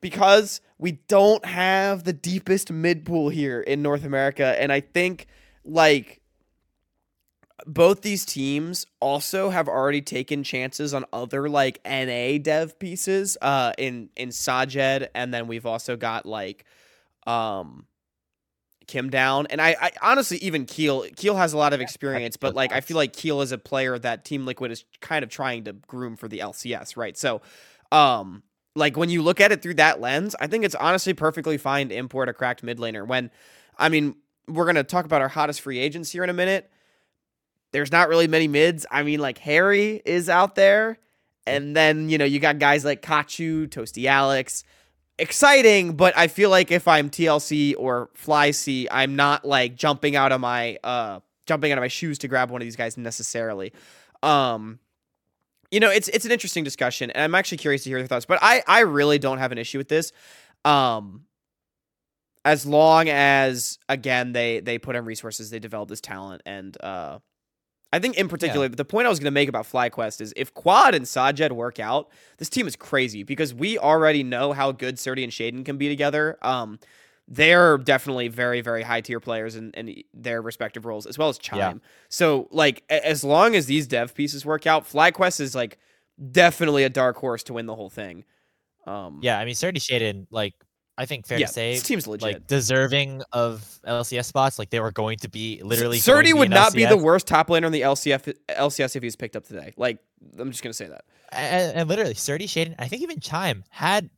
because 0.00 0.60
we 0.78 0.92
don't 1.08 1.44
have 1.44 2.04
the 2.04 2.12
deepest 2.12 2.70
mid 2.70 3.04
pool 3.04 3.30
here 3.30 3.60
in 3.60 3.82
North 3.82 4.04
America, 4.04 4.60
and 4.60 4.72
I 4.72 4.80
think 4.80 5.26
like 5.64 6.20
both 7.66 8.02
these 8.02 8.24
teams 8.24 8.86
also 9.00 9.50
have 9.50 9.68
already 9.68 10.00
taken 10.00 10.42
chances 10.42 10.94
on 10.94 11.04
other 11.12 11.48
like 11.48 11.80
NA 11.84 12.38
dev 12.38 12.78
pieces 12.78 13.36
uh 13.42 13.72
in 13.76 14.08
in 14.16 14.30
Sajed 14.30 15.08
and 15.14 15.32
then 15.34 15.46
we've 15.46 15.66
also 15.66 15.96
got 15.96 16.24
like 16.24 16.64
um 17.26 17.84
Kim 18.90 19.08
down. 19.08 19.46
And 19.46 19.60
I, 19.60 19.76
I 19.80 19.92
honestly 20.02 20.36
even 20.38 20.66
Keel 20.66 21.06
Keel 21.14 21.36
has 21.36 21.52
a 21.52 21.56
lot 21.56 21.72
of 21.72 21.80
experience, 21.80 22.36
but 22.36 22.56
like 22.56 22.72
I 22.72 22.80
feel 22.80 22.96
like 22.96 23.12
Keel 23.12 23.40
is 23.40 23.52
a 23.52 23.58
player 23.58 23.96
that 24.00 24.24
Team 24.24 24.46
Liquid 24.46 24.72
is 24.72 24.84
kind 25.00 25.22
of 25.22 25.30
trying 25.30 25.64
to 25.64 25.72
groom 25.72 26.16
for 26.16 26.26
the 26.26 26.40
LCS, 26.40 26.96
right? 26.96 27.16
So 27.16 27.40
um 27.92 28.42
like 28.74 28.96
when 28.96 29.08
you 29.08 29.22
look 29.22 29.40
at 29.40 29.52
it 29.52 29.62
through 29.62 29.74
that 29.74 30.00
lens, 30.00 30.34
I 30.40 30.48
think 30.48 30.64
it's 30.64 30.74
honestly 30.74 31.14
perfectly 31.14 31.56
fine 31.56 31.88
to 31.90 31.94
import 31.94 32.28
a 32.28 32.32
cracked 32.32 32.64
mid 32.64 32.78
laner 32.78 33.06
when 33.06 33.30
I 33.78 33.88
mean, 33.88 34.16
we're 34.48 34.66
gonna 34.66 34.82
talk 34.82 35.04
about 35.04 35.22
our 35.22 35.28
hottest 35.28 35.60
free 35.60 35.78
agents 35.78 36.10
here 36.10 36.24
in 36.24 36.30
a 36.30 36.34
minute. 36.34 36.68
There's 37.70 37.92
not 37.92 38.08
really 38.08 38.26
many 38.26 38.48
mids. 38.48 38.84
I 38.90 39.04
mean, 39.04 39.20
like 39.20 39.38
Harry 39.38 40.02
is 40.04 40.28
out 40.28 40.56
there. 40.56 40.98
And 41.46 41.74
then, 41.76 42.08
you 42.10 42.18
know, 42.18 42.24
you 42.24 42.40
got 42.40 42.58
guys 42.58 42.84
like 42.84 43.02
Kachu, 43.02 43.68
Toasty 43.68 44.06
Alex, 44.06 44.64
exciting, 45.20 45.94
but 45.94 46.16
I 46.16 46.28
feel 46.28 46.50
like 46.50 46.70
if 46.70 46.88
I'm 46.88 47.10
TLC 47.10 47.74
or 47.78 48.10
FlyC, 48.16 48.86
I'm 48.90 49.16
not 49.16 49.44
like 49.44 49.76
jumping 49.76 50.16
out 50.16 50.32
of 50.32 50.40
my 50.40 50.78
uh 50.82 51.20
jumping 51.46 51.72
out 51.72 51.78
of 51.78 51.82
my 51.82 51.88
shoes 51.88 52.18
to 52.18 52.28
grab 52.28 52.50
one 52.50 52.60
of 52.62 52.66
these 52.66 52.76
guys 52.76 52.96
necessarily. 52.96 53.72
Um 54.22 54.78
you 55.70 55.78
know, 55.78 55.90
it's 55.90 56.08
it's 56.08 56.24
an 56.24 56.32
interesting 56.32 56.64
discussion 56.64 57.10
and 57.10 57.22
I'm 57.22 57.34
actually 57.34 57.58
curious 57.58 57.84
to 57.84 57.90
hear 57.90 57.98
your 57.98 58.06
thoughts, 58.06 58.26
but 58.26 58.38
I 58.42 58.62
I 58.66 58.80
really 58.80 59.18
don't 59.18 59.38
have 59.38 59.52
an 59.52 59.58
issue 59.58 59.78
with 59.78 59.88
this. 59.88 60.12
Um 60.64 61.24
as 62.44 62.64
long 62.64 63.08
as 63.08 63.78
again 63.88 64.32
they 64.32 64.60
they 64.60 64.78
put 64.78 64.96
in 64.96 65.04
resources, 65.04 65.50
they 65.50 65.58
develop 65.58 65.88
this 65.88 66.00
talent 66.00 66.42
and 66.46 66.76
uh 66.82 67.18
I 67.92 67.98
think 67.98 68.16
in 68.16 68.28
particular, 68.28 68.66
yeah. 68.66 68.74
the 68.76 68.84
point 68.84 69.06
I 69.06 69.08
was 69.10 69.18
going 69.18 69.26
to 69.26 69.32
make 69.32 69.48
about 69.48 69.66
FlyQuest 69.66 70.20
is 70.20 70.32
if 70.36 70.54
Quad 70.54 70.94
and 70.94 71.04
Sajed 71.04 71.50
work 71.50 71.80
out, 71.80 72.08
this 72.38 72.48
team 72.48 72.68
is 72.68 72.76
crazy 72.76 73.24
because 73.24 73.52
we 73.52 73.78
already 73.78 74.22
know 74.22 74.52
how 74.52 74.70
good 74.70 74.96
Surdy 74.96 75.24
and 75.24 75.32
Shaden 75.32 75.64
can 75.64 75.76
be 75.76 75.88
together. 75.88 76.38
Um, 76.42 76.78
they're 77.26 77.78
definitely 77.78 78.28
very, 78.28 78.60
very 78.60 78.82
high 78.82 79.00
tier 79.00 79.20
players 79.20 79.56
in, 79.56 79.70
in 79.72 80.02
their 80.14 80.42
respective 80.42 80.84
roles, 80.84 81.06
as 81.06 81.18
well 81.18 81.28
as 81.28 81.38
Chime. 81.38 81.58
Yeah. 81.58 81.74
So, 82.08 82.48
like, 82.50 82.84
as 82.88 83.24
long 83.24 83.54
as 83.54 83.66
these 83.66 83.86
dev 83.86 84.14
pieces 84.14 84.44
work 84.44 84.66
out, 84.66 84.84
FlyQuest 84.84 85.40
is 85.40 85.54
like 85.54 85.78
definitely 86.30 86.84
a 86.84 86.88
dark 86.88 87.16
horse 87.16 87.42
to 87.44 87.54
win 87.54 87.66
the 87.66 87.74
whole 87.74 87.90
thing. 87.90 88.24
Um, 88.86 89.20
yeah, 89.22 89.38
I 89.38 89.44
mean, 89.44 89.54
Surdy 89.54 89.76
Shaden, 89.76 90.26
like, 90.30 90.54
I 91.00 91.06
think 91.06 91.26
fair 91.26 91.38
yeah, 91.38 91.46
to 91.46 91.52
say, 91.52 91.72
this 91.72 91.82
team's 91.82 92.06
legit. 92.06 92.22
like 92.22 92.46
deserving 92.46 93.22
of 93.32 93.62
LCS 93.86 94.26
spots. 94.26 94.58
Like 94.58 94.68
they 94.68 94.80
were 94.80 94.92
going 94.92 95.16
to 95.20 95.30
be 95.30 95.62
literally. 95.64 95.96
Surdy 95.96 96.34
would 96.34 96.50
not 96.50 96.72
LCS. 96.72 96.74
be 96.74 96.84
the 96.84 96.98
worst 96.98 97.26
top 97.26 97.48
laner 97.48 97.64
in 97.64 97.72
the 97.72 97.80
LCF 97.80 98.34
LCS 98.50 98.96
if 98.96 99.02
he 99.02 99.06
was 99.06 99.16
picked 99.16 99.34
up 99.34 99.46
today. 99.46 99.72
Like 99.78 99.98
I'm 100.38 100.50
just 100.50 100.62
gonna 100.62 100.74
say 100.74 100.88
that. 100.88 101.04
And, 101.32 101.74
and 101.74 101.88
literally, 101.88 102.12
Surdy 102.12 102.42
Shaden, 102.42 102.74
I 102.78 102.86
think 102.88 103.00
even 103.00 103.18
Chime 103.18 103.64
had, 103.70 104.10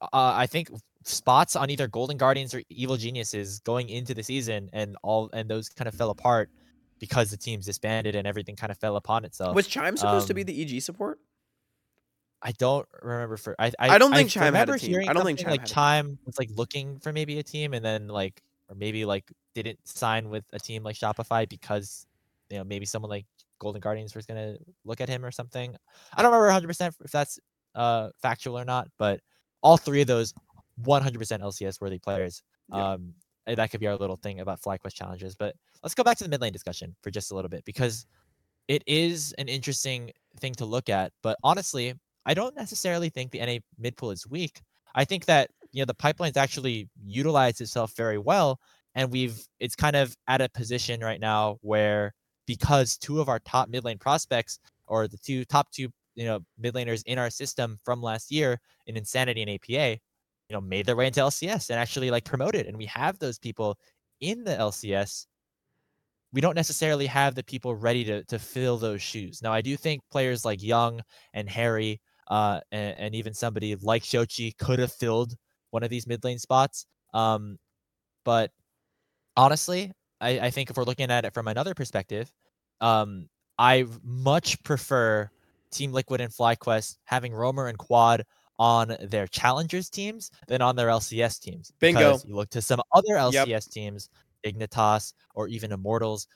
uh, 0.00 0.06
I 0.12 0.46
think 0.48 0.70
spots 1.04 1.54
on 1.54 1.70
either 1.70 1.86
Golden 1.86 2.16
Guardians 2.16 2.52
or 2.52 2.62
Evil 2.68 2.96
Geniuses 2.96 3.60
going 3.60 3.88
into 3.88 4.12
the 4.12 4.24
season, 4.24 4.70
and 4.72 4.96
all 5.04 5.30
and 5.32 5.48
those 5.48 5.68
kind 5.68 5.86
of 5.86 5.94
fell 5.94 6.10
apart 6.10 6.50
because 6.98 7.30
the 7.30 7.36
teams 7.36 7.66
disbanded 7.66 8.16
and 8.16 8.26
everything 8.26 8.56
kind 8.56 8.72
of 8.72 8.78
fell 8.78 8.96
upon 8.96 9.24
itself. 9.24 9.54
Was 9.54 9.68
Chime 9.68 9.96
supposed 9.96 10.24
um, 10.24 10.28
to 10.28 10.34
be 10.34 10.42
um, 10.42 10.46
the 10.46 10.76
EG 10.76 10.82
support? 10.82 11.20
I 12.42 12.52
don't 12.52 12.86
remember 13.02 13.36
for 13.36 13.54
I 13.58 13.66
I, 13.78 13.90
I 13.90 13.98
don't 13.98 14.12
think 14.12 14.26
I 14.36 14.40
Chime 14.40 14.54
had 14.54 14.68
a 14.68 14.78
team. 14.78 15.00
I 15.08 15.12
don't 15.12 15.24
think 15.24 15.38
Chime 15.38 15.50
like 15.50 15.64
Chime 15.64 16.18
was 16.26 16.38
like 16.38 16.50
looking 16.54 16.98
for 16.98 17.12
maybe 17.12 17.38
a 17.38 17.42
team 17.42 17.72
and 17.72 17.84
then 17.84 18.08
like 18.08 18.42
or 18.68 18.74
maybe 18.74 19.04
like 19.04 19.30
didn't 19.54 19.78
sign 19.84 20.28
with 20.28 20.44
a 20.52 20.58
team 20.58 20.82
like 20.82 20.96
Shopify 20.96 21.48
because 21.48 22.06
you 22.50 22.58
know 22.58 22.64
maybe 22.64 22.84
someone 22.84 23.10
like 23.10 23.26
Golden 23.58 23.80
Guardians 23.80 24.14
was 24.14 24.26
gonna 24.26 24.56
look 24.84 25.00
at 25.00 25.08
him 25.08 25.24
or 25.24 25.30
something. 25.30 25.76
I 26.14 26.22
don't 26.22 26.30
remember 26.30 26.46
100 26.46 26.66
percent 26.66 26.96
if 27.04 27.12
that's 27.12 27.38
uh 27.74 28.10
factual 28.20 28.58
or 28.58 28.64
not, 28.64 28.88
but 28.98 29.20
all 29.62 29.76
three 29.76 30.00
of 30.00 30.08
those 30.08 30.34
100 30.76 31.18
percent 31.18 31.42
LCS 31.42 31.80
worthy 31.80 31.98
players. 31.98 32.42
Yeah. 32.72 32.92
Um, 32.92 33.14
that 33.46 33.70
could 33.70 33.80
be 33.80 33.86
our 33.88 33.96
little 33.96 34.16
thing 34.16 34.40
about 34.40 34.60
FlyQuest 34.60 34.94
challenges. 34.94 35.34
But 35.34 35.54
let's 35.82 35.94
go 35.94 36.04
back 36.04 36.16
to 36.18 36.24
the 36.24 36.30
mid 36.30 36.40
lane 36.40 36.52
discussion 36.52 36.94
for 37.02 37.10
just 37.10 37.30
a 37.32 37.34
little 37.34 37.48
bit 37.48 37.64
because 37.64 38.06
it 38.68 38.82
is 38.86 39.32
an 39.38 39.48
interesting 39.48 40.12
thing 40.38 40.54
to 40.54 40.64
look 40.64 40.88
at. 40.88 41.12
But 41.22 41.36
honestly, 41.42 41.94
I 42.26 42.34
don't 42.34 42.56
necessarily 42.56 43.08
think 43.08 43.30
the 43.30 43.44
NA 43.44 43.58
mid 43.78 43.96
pool 43.96 44.10
is 44.10 44.26
weak. 44.26 44.60
I 44.94 45.04
think 45.04 45.26
that 45.26 45.50
you 45.72 45.80
know 45.80 45.86
the 45.86 45.94
pipeline's 45.94 46.36
actually 46.36 46.88
utilized 47.04 47.60
itself 47.60 47.94
very 47.96 48.18
well, 48.18 48.60
and 48.94 49.10
we've 49.10 49.38
it's 49.60 49.76
kind 49.76 49.96
of 49.96 50.16
at 50.28 50.40
a 50.40 50.48
position 50.48 51.00
right 51.00 51.20
now 51.20 51.58
where 51.62 52.12
because 52.46 52.98
two 52.98 53.20
of 53.20 53.28
our 53.28 53.38
top 53.40 53.68
mid 53.68 53.84
lane 53.84 53.98
prospects 53.98 54.58
or 54.86 55.08
the 55.08 55.18
two 55.18 55.44
top 55.44 55.70
two 55.70 55.88
you 56.14 56.24
know 56.24 56.40
mid 56.58 56.74
laners 56.74 57.02
in 57.06 57.18
our 57.18 57.30
system 57.30 57.78
from 57.84 58.02
last 58.02 58.30
year 58.30 58.60
in 58.86 58.96
Insanity 58.96 59.42
and 59.42 59.50
APA, 59.50 59.98
you 60.48 60.52
know, 60.52 60.60
made 60.60 60.86
their 60.86 60.96
way 60.96 61.06
into 61.06 61.20
LCS 61.20 61.70
and 61.70 61.78
actually 61.78 62.10
like 62.10 62.24
promoted, 62.24 62.66
and 62.66 62.76
we 62.76 62.86
have 62.86 63.18
those 63.18 63.38
people 63.38 63.78
in 64.20 64.44
the 64.44 64.52
LCS, 64.52 65.26
we 66.32 66.40
don't 66.40 66.54
necessarily 66.54 67.06
have 67.06 67.34
the 67.34 67.44
people 67.44 67.74
ready 67.74 68.04
to 68.04 68.24
to 68.24 68.38
fill 68.38 68.78
those 68.78 69.02
shoes. 69.02 69.42
Now, 69.42 69.52
I 69.52 69.60
do 69.60 69.76
think 69.76 70.02
players 70.10 70.44
like 70.44 70.62
Young 70.62 71.02
and 71.34 71.48
Harry, 71.48 72.00
uh, 72.28 72.60
and, 72.70 72.98
and 72.98 73.14
even 73.14 73.34
somebody 73.34 73.74
like 73.76 74.02
Shochi 74.02 74.56
could 74.56 74.78
have 74.78 74.92
filled 74.92 75.34
one 75.70 75.82
of 75.82 75.90
these 75.90 76.06
mid 76.06 76.22
lane 76.24 76.38
spots. 76.38 76.86
Um, 77.14 77.58
but 78.24 78.50
honestly, 79.36 79.92
I, 80.20 80.38
I 80.38 80.50
think 80.50 80.70
if 80.70 80.76
we're 80.76 80.84
looking 80.84 81.10
at 81.10 81.24
it 81.24 81.34
from 81.34 81.48
another 81.48 81.74
perspective, 81.74 82.32
um, 82.80 83.28
I 83.58 83.86
much 84.02 84.62
prefer 84.62 85.30
Team 85.70 85.92
Liquid 85.92 86.20
and 86.20 86.32
FlyQuest 86.32 86.98
having 87.04 87.32
Roamer 87.32 87.66
and 87.68 87.78
Quad 87.78 88.24
on 88.58 88.96
their 89.00 89.26
challengers 89.26 89.90
teams 89.90 90.30
than 90.46 90.62
on 90.62 90.76
their 90.76 90.88
LCS 90.88 91.40
teams. 91.40 91.72
Bingo. 91.80 91.98
Because 91.98 92.24
you 92.24 92.36
look 92.36 92.50
to 92.50 92.62
some 92.62 92.80
other 92.92 93.14
LCS 93.14 93.46
yep. 93.46 93.62
teams, 93.64 94.08
Dignitas 94.44 95.14
or 95.34 95.48
even 95.48 95.72
Immortals, 95.72 96.26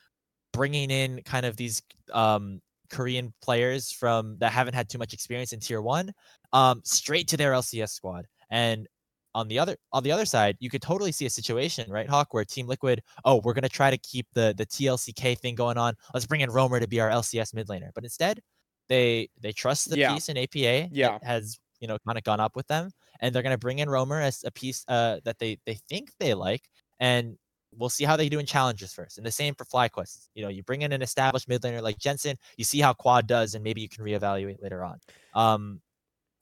bringing 0.53 0.91
in 0.91 1.23
kind 1.23 1.47
of 1.47 1.57
these 1.57 1.83
um, 2.13 2.61
Korean 2.91 3.33
players 3.43 3.93
from 3.93 4.37
that 4.39 4.53
haven't 4.53 4.75
had 4.75 4.89
too 4.89 4.99
much 4.99 5.13
experience 5.13 5.53
in 5.53 5.61
tier 5.61 5.81
one, 5.81 6.13
um, 6.53 6.81
straight 6.85 7.29
to 7.29 7.37
their 7.37 7.53
LCS 7.53 7.91
squad. 7.91 8.27
And 8.51 8.87
on 9.35 9.49
the 9.49 9.59
other 9.59 9.77
on 9.93 10.03
the 10.03 10.11
other 10.11 10.25
side, 10.25 10.57
you 10.61 10.71
could 10.71 10.81
totally 10.81 11.13
see 11.13 11.27
a 11.27 11.31
situation, 11.31 11.91
right, 11.91 12.09
Hawk, 12.09 12.33
where 12.33 12.45
Team 12.45 12.67
Liquid, 12.67 13.03
oh, 13.25 13.43
we're 13.45 13.53
gonna 13.53 13.69
try 13.69 13.91
to 13.91 13.99
keep 13.99 14.27
the 14.33 14.55
the 14.57 14.65
TLCK 14.65 15.39
thing 15.39 15.55
going 15.55 15.77
on. 15.77 15.95
Let's 16.15 16.27
bring 16.27 16.41
in 16.41 16.51
Romer 16.51 16.81
to 16.81 16.89
be 16.89 17.01
our 17.01 17.11
LCS 17.11 17.55
mid 17.55 17.69
laner. 17.69 17.91
But 17.95 18.05
instead, 18.05 18.41
they 18.89 19.29
they 19.41 19.53
trust 19.53 19.91
the 19.91 19.99
yeah. 19.99 20.15
piece 20.15 20.31
in 20.31 20.39
APA. 20.39 20.89
Yeah, 20.91 21.19
has 21.23 21.59
you 21.81 21.87
know 21.87 21.99
kind 22.07 22.17
of 22.17 22.25
gone 22.25 22.41
up 22.41 22.57
with 22.57 22.67
them, 22.69 22.91
and 23.21 23.35
they're 23.35 23.43
gonna 23.43 23.59
bring 23.59 23.79
in 23.79 23.91
Romer 23.91 24.23
as 24.23 24.43
a 24.45 24.51
piece 24.51 24.85
uh, 24.89 25.21
that 25.25 25.39
they 25.39 25.59
they 25.67 25.75
think 25.87 26.13
they 26.19 26.33
like, 26.33 26.63
and 26.99 27.37
we'll 27.77 27.91
see 27.91 28.05
how 28.05 28.17
they 28.17 28.29
do 28.29 28.39
in 28.39 28.47
challenges 28.47 28.93
first. 28.93 29.19
And 29.19 29.27
the 29.27 29.31
same 29.31 29.55
for 29.55 29.65
fly 29.65 29.89
quests. 29.89 30.29
You 30.35 30.43
know, 30.43 30.49
you 30.49 30.63
bring 30.63 30.83
in 30.83 30.93
an 30.93 31.03
established 31.03 31.49
mid 31.49 31.63
laner 31.63 31.83
like 31.83 31.99
Jensen, 31.99 32.37
you 32.57 32.65
see 32.65 32.81
how 32.81 32.93
Quad 32.93 33.27
does, 33.27 33.55
and 33.55 33.63
maybe 33.63 33.81
you 33.81 33.89
can 33.89 34.05
reevaluate 34.05 34.63
later 34.63 34.85
on. 34.85 34.99
Um, 35.35 35.81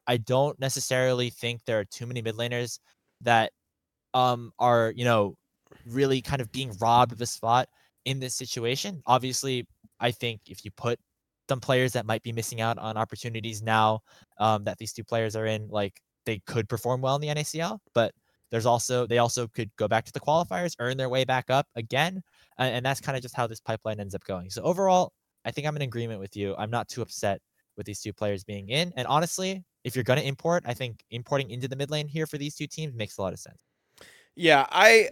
I 0.06 0.18
don't 0.18 0.58
necessarily 0.60 1.30
think 1.30 1.64
there 1.64 1.80
are 1.80 1.84
too 1.84 2.06
many 2.06 2.22
mid 2.22 2.36
laners 2.36 2.78
that 3.22 3.52
um, 4.12 4.52
are, 4.58 4.92
you 4.94 5.04
know, 5.04 5.36
really 5.86 6.20
kind 6.20 6.40
of 6.40 6.52
being 6.52 6.72
robbed 6.80 7.12
of 7.12 7.20
a 7.20 7.26
spot 7.26 7.68
in 8.04 8.20
this 8.20 8.34
situation. 8.34 9.02
Obviously, 9.06 9.66
I 10.00 10.10
think 10.10 10.42
if 10.48 10.64
you 10.64 10.70
put 10.70 10.98
some 11.48 11.60
players 11.60 11.92
that 11.92 12.06
might 12.06 12.22
be 12.22 12.32
missing 12.32 12.60
out 12.60 12.78
on 12.78 12.96
opportunities 12.96 13.62
now 13.62 14.00
um, 14.38 14.64
that 14.64 14.78
these 14.78 14.92
two 14.92 15.04
players 15.04 15.36
are 15.36 15.46
in, 15.46 15.68
like 15.68 16.00
they 16.26 16.40
could 16.46 16.68
perform 16.68 17.00
well 17.00 17.16
in 17.16 17.20
the 17.20 17.28
NACL, 17.28 17.78
but 17.94 18.12
there's 18.54 18.66
also 18.66 19.04
they 19.04 19.18
also 19.18 19.48
could 19.48 19.68
go 19.74 19.88
back 19.88 20.04
to 20.04 20.12
the 20.12 20.20
qualifiers, 20.20 20.76
earn 20.78 20.96
their 20.96 21.08
way 21.08 21.24
back 21.24 21.50
up 21.50 21.66
again, 21.74 22.22
and, 22.56 22.76
and 22.76 22.86
that's 22.86 23.00
kind 23.00 23.16
of 23.16 23.22
just 23.22 23.34
how 23.34 23.48
this 23.48 23.60
pipeline 23.60 23.98
ends 23.98 24.14
up 24.14 24.22
going. 24.22 24.48
So 24.48 24.62
overall, 24.62 25.12
I 25.44 25.50
think 25.50 25.66
I'm 25.66 25.74
in 25.74 25.82
agreement 25.82 26.20
with 26.20 26.36
you. 26.36 26.54
I'm 26.56 26.70
not 26.70 26.88
too 26.88 27.02
upset 27.02 27.40
with 27.76 27.84
these 27.84 28.00
two 28.00 28.12
players 28.12 28.44
being 28.44 28.68
in, 28.68 28.92
and 28.96 29.08
honestly, 29.08 29.64
if 29.82 29.96
you're 29.96 30.04
going 30.04 30.20
to 30.20 30.24
import, 30.24 30.62
I 30.68 30.72
think 30.72 31.02
importing 31.10 31.50
into 31.50 31.66
the 31.66 31.74
mid 31.74 31.90
lane 31.90 32.06
here 32.06 32.28
for 32.28 32.38
these 32.38 32.54
two 32.54 32.68
teams 32.68 32.94
makes 32.94 33.18
a 33.18 33.22
lot 33.22 33.32
of 33.32 33.40
sense. 33.40 33.58
Yeah, 34.36 34.68
I 34.70 35.08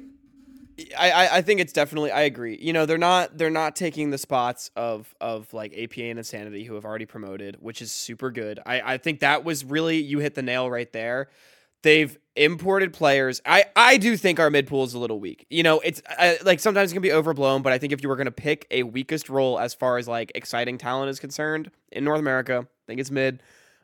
I, 0.97 1.39
I 1.39 1.43
think 1.43 1.59
it's 1.59 1.73
definitely 1.73 2.13
I 2.13 2.21
agree. 2.21 2.57
You 2.63 2.73
know, 2.73 2.87
they're 2.87 2.97
not 2.97 3.37
they're 3.37 3.51
not 3.51 3.75
taking 3.75 4.11
the 4.11 4.19
spots 4.19 4.71
of 4.77 5.13
of 5.21 5.53
like 5.53 5.77
APA 5.77 6.05
and 6.05 6.19
Insanity 6.21 6.63
who 6.63 6.75
have 6.75 6.85
already 6.85 7.07
promoted, 7.07 7.57
which 7.59 7.83
is 7.83 7.91
super 7.91 8.31
good. 8.31 8.61
I, 8.65 8.95
I 8.95 8.99
think 8.99 9.19
that 9.19 9.43
was 9.43 9.65
really 9.65 9.97
you 9.97 10.21
hit 10.21 10.37
the 10.37 10.43
nail 10.43 10.71
right 10.71 10.93
there. 10.93 11.29
They've 11.83 12.17
imported 12.37 12.93
players. 12.93 13.41
I 13.45 13.65
I 13.77 13.97
do 13.97 14.17
think 14.17 14.41
our 14.41 14.51
mid 14.51 14.67
pool 14.67 14.85
is 14.85 14.95
a 14.95 14.99
little 14.99 15.21
weak. 15.21 15.47
You 15.51 15.63
know, 15.63 15.81
it's 15.81 16.03
uh, 16.19 16.35
like 16.45 16.61
sometimes 16.61 16.93
it 16.93 16.95
can 16.95 17.03
be 17.03 17.13
overblown, 17.13 17.63
but 17.63 17.73
I 17.73 17.79
think 17.79 17.93
if 17.93 18.03
you 18.03 18.09
were 18.09 18.17
going 18.17 18.27
to 18.27 18.31
pick 18.31 18.67
a 18.71 18.83
weakest 18.83 19.29
role 19.29 19.59
as 19.59 19.75
far 19.75 19.99
as 19.99 20.09
like 20.09 20.33
exciting 20.35 20.79
talent 20.79 21.11
is 21.11 21.21
concerned 21.21 21.71
in 21.91 22.05
North 22.05 22.21
America, 22.21 22.67
I 22.67 22.85
think 22.87 23.01
it's 23.01 23.11
mid. 23.11 23.43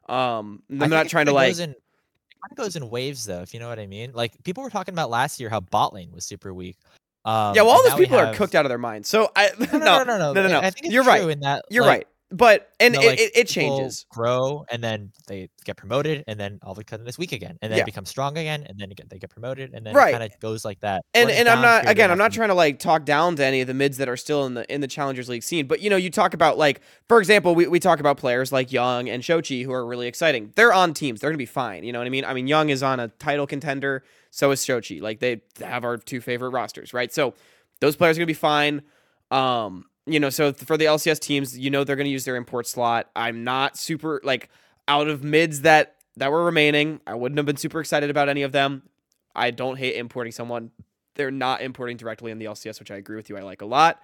Um, 0.08 0.62
I'm 0.70 0.90
not 0.90 1.08
trying 1.08 1.26
to 1.26 1.32
like. 1.32 1.58
In, 1.58 1.70
it 1.70 2.56
goes 2.56 2.76
in 2.76 2.88
waves 2.88 3.24
though, 3.26 3.42
if 3.42 3.52
you 3.52 3.60
know 3.60 3.68
what 3.68 3.78
I 3.78 3.86
mean. 3.86 4.12
Like 4.14 4.42
people 4.44 4.62
were 4.62 4.70
talking 4.70 4.94
about 4.94 5.10
last 5.10 5.40
year 5.40 5.50
how 5.50 5.60
bot 5.60 5.92
lane 5.92 6.12
was 6.12 6.24
super 6.24 6.54
weak. 6.54 6.76
Um, 7.24 7.54
yeah, 7.54 7.62
well, 7.62 7.72
all 7.72 7.82
those 7.82 7.98
people 7.98 8.16
have... 8.16 8.28
are 8.28 8.34
cooked 8.34 8.54
out 8.54 8.64
of 8.64 8.70
their 8.70 8.78
minds. 8.78 9.08
So 9.08 9.30
I 9.36 9.50
no 9.72 9.78
no 9.78 9.78
no 9.78 10.04
no 10.04 10.04
no 10.04 10.32
no. 10.32 10.42
no, 10.42 10.48
no. 10.48 10.60
I 10.60 10.70
think 10.70 10.92
you're 10.92 11.04
right. 11.04 11.28
In 11.28 11.40
that, 11.40 11.64
you're 11.68 11.84
like, 11.84 11.90
right 11.90 12.06
but 12.30 12.70
and 12.78 12.94
you 12.94 13.00
know, 13.00 13.06
like, 13.06 13.20
it, 13.20 13.32
it 13.34 13.48
changes. 13.48 14.04
grow 14.10 14.64
and 14.70 14.84
then 14.84 15.12
they 15.26 15.48
get 15.64 15.76
promoted 15.78 16.24
and 16.26 16.38
then 16.38 16.58
all 16.62 16.72
of 16.72 16.78
a 16.78 16.84
sudden 16.88 17.06
it's 17.06 17.16
weak 17.16 17.32
again 17.32 17.58
and 17.62 17.72
then 17.72 17.78
yeah. 17.78 17.84
become 17.84 18.04
strong 18.04 18.36
again 18.36 18.64
and 18.68 18.78
then 18.78 18.90
again 18.90 19.06
they 19.08 19.18
get 19.18 19.30
promoted 19.30 19.72
and 19.72 19.86
then 19.86 19.94
right. 19.94 20.10
it 20.10 20.12
kind 20.12 20.24
of 20.24 20.40
goes 20.40 20.64
like 20.64 20.78
that. 20.80 21.02
And 21.14 21.30
and 21.30 21.48
i'm 21.48 21.62
not 21.62 21.88
again 21.88 22.10
i'm 22.10 22.18
not 22.18 22.32
trying 22.32 22.48
to 22.48 22.54
like 22.54 22.78
talk 22.78 23.04
down 23.06 23.36
to 23.36 23.44
any 23.44 23.62
of 23.62 23.66
the 23.66 23.74
mids 23.74 23.96
that 23.96 24.08
are 24.08 24.16
still 24.16 24.44
in 24.44 24.54
the 24.54 24.72
in 24.72 24.82
the 24.82 24.86
challengers 24.86 25.28
league 25.28 25.42
scene 25.42 25.66
but 25.66 25.80
you 25.80 25.88
know 25.88 25.96
you 25.96 26.10
talk 26.10 26.34
about 26.34 26.58
like 26.58 26.82
for 27.08 27.18
example 27.18 27.54
we, 27.54 27.66
we 27.66 27.80
talk 27.80 27.98
about 27.98 28.18
players 28.18 28.52
like 28.52 28.72
young 28.72 29.08
and 29.08 29.22
shochi 29.22 29.64
who 29.64 29.72
are 29.72 29.86
really 29.86 30.06
exciting. 30.06 30.52
They're 30.54 30.72
on 30.72 30.92
teams 30.92 31.20
they're 31.20 31.30
gonna 31.30 31.38
be 31.38 31.46
fine 31.46 31.82
you 31.82 31.92
know 31.92 31.98
what 31.98 32.06
i 32.06 32.10
mean? 32.10 32.24
I 32.24 32.34
mean 32.34 32.46
young 32.46 32.68
is 32.68 32.82
on 32.82 33.00
a 33.00 33.08
title 33.08 33.46
contender 33.46 34.04
so 34.30 34.50
is 34.50 34.60
shochi 34.60 35.00
like 35.00 35.20
they 35.20 35.40
have 35.60 35.84
our 35.84 35.96
two 35.96 36.20
favorite 36.20 36.50
rosters 36.50 36.92
right? 36.92 37.12
So 37.12 37.32
those 37.80 37.96
players 37.96 38.18
are 38.18 38.20
gonna 38.20 38.26
be 38.26 38.34
fine 38.34 38.82
um 39.30 39.84
you 40.12 40.20
know, 40.20 40.30
so 40.30 40.52
for 40.52 40.76
the 40.76 40.86
LCS 40.86 41.20
teams, 41.20 41.58
you 41.58 41.70
know 41.70 41.84
they're 41.84 41.96
going 41.96 42.06
to 42.06 42.10
use 42.10 42.24
their 42.24 42.36
import 42.36 42.66
slot. 42.66 43.10
I'm 43.14 43.44
not 43.44 43.76
super 43.76 44.20
like 44.24 44.48
out 44.86 45.08
of 45.08 45.22
mids 45.22 45.62
that 45.62 45.96
that 46.16 46.30
were 46.30 46.44
remaining. 46.44 47.00
I 47.06 47.14
wouldn't 47.14 47.38
have 47.38 47.46
been 47.46 47.56
super 47.56 47.80
excited 47.80 48.10
about 48.10 48.28
any 48.28 48.42
of 48.42 48.52
them. 48.52 48.82
I 49.34 49.50
don't 49.50 49.76
hate 49.76 49.96
importing 49.96 50.32
someone. 50.32 50.70
They're 51.14 51.30
not 51.30 51.62
importing 51.62 51.96
directly 51.96 52.30
in 52.30 52.38
the 52.38 52.46
LCS, 52.46 52.78
which 52.78 52.90
I 52.90 52.96
agree 52.96 53.16
with 53.16 53.28
you. 53.28 53.36
I 53.36 53.42
like 53.42 53.62
a 53.62 53.66
lot. 53.66 54.02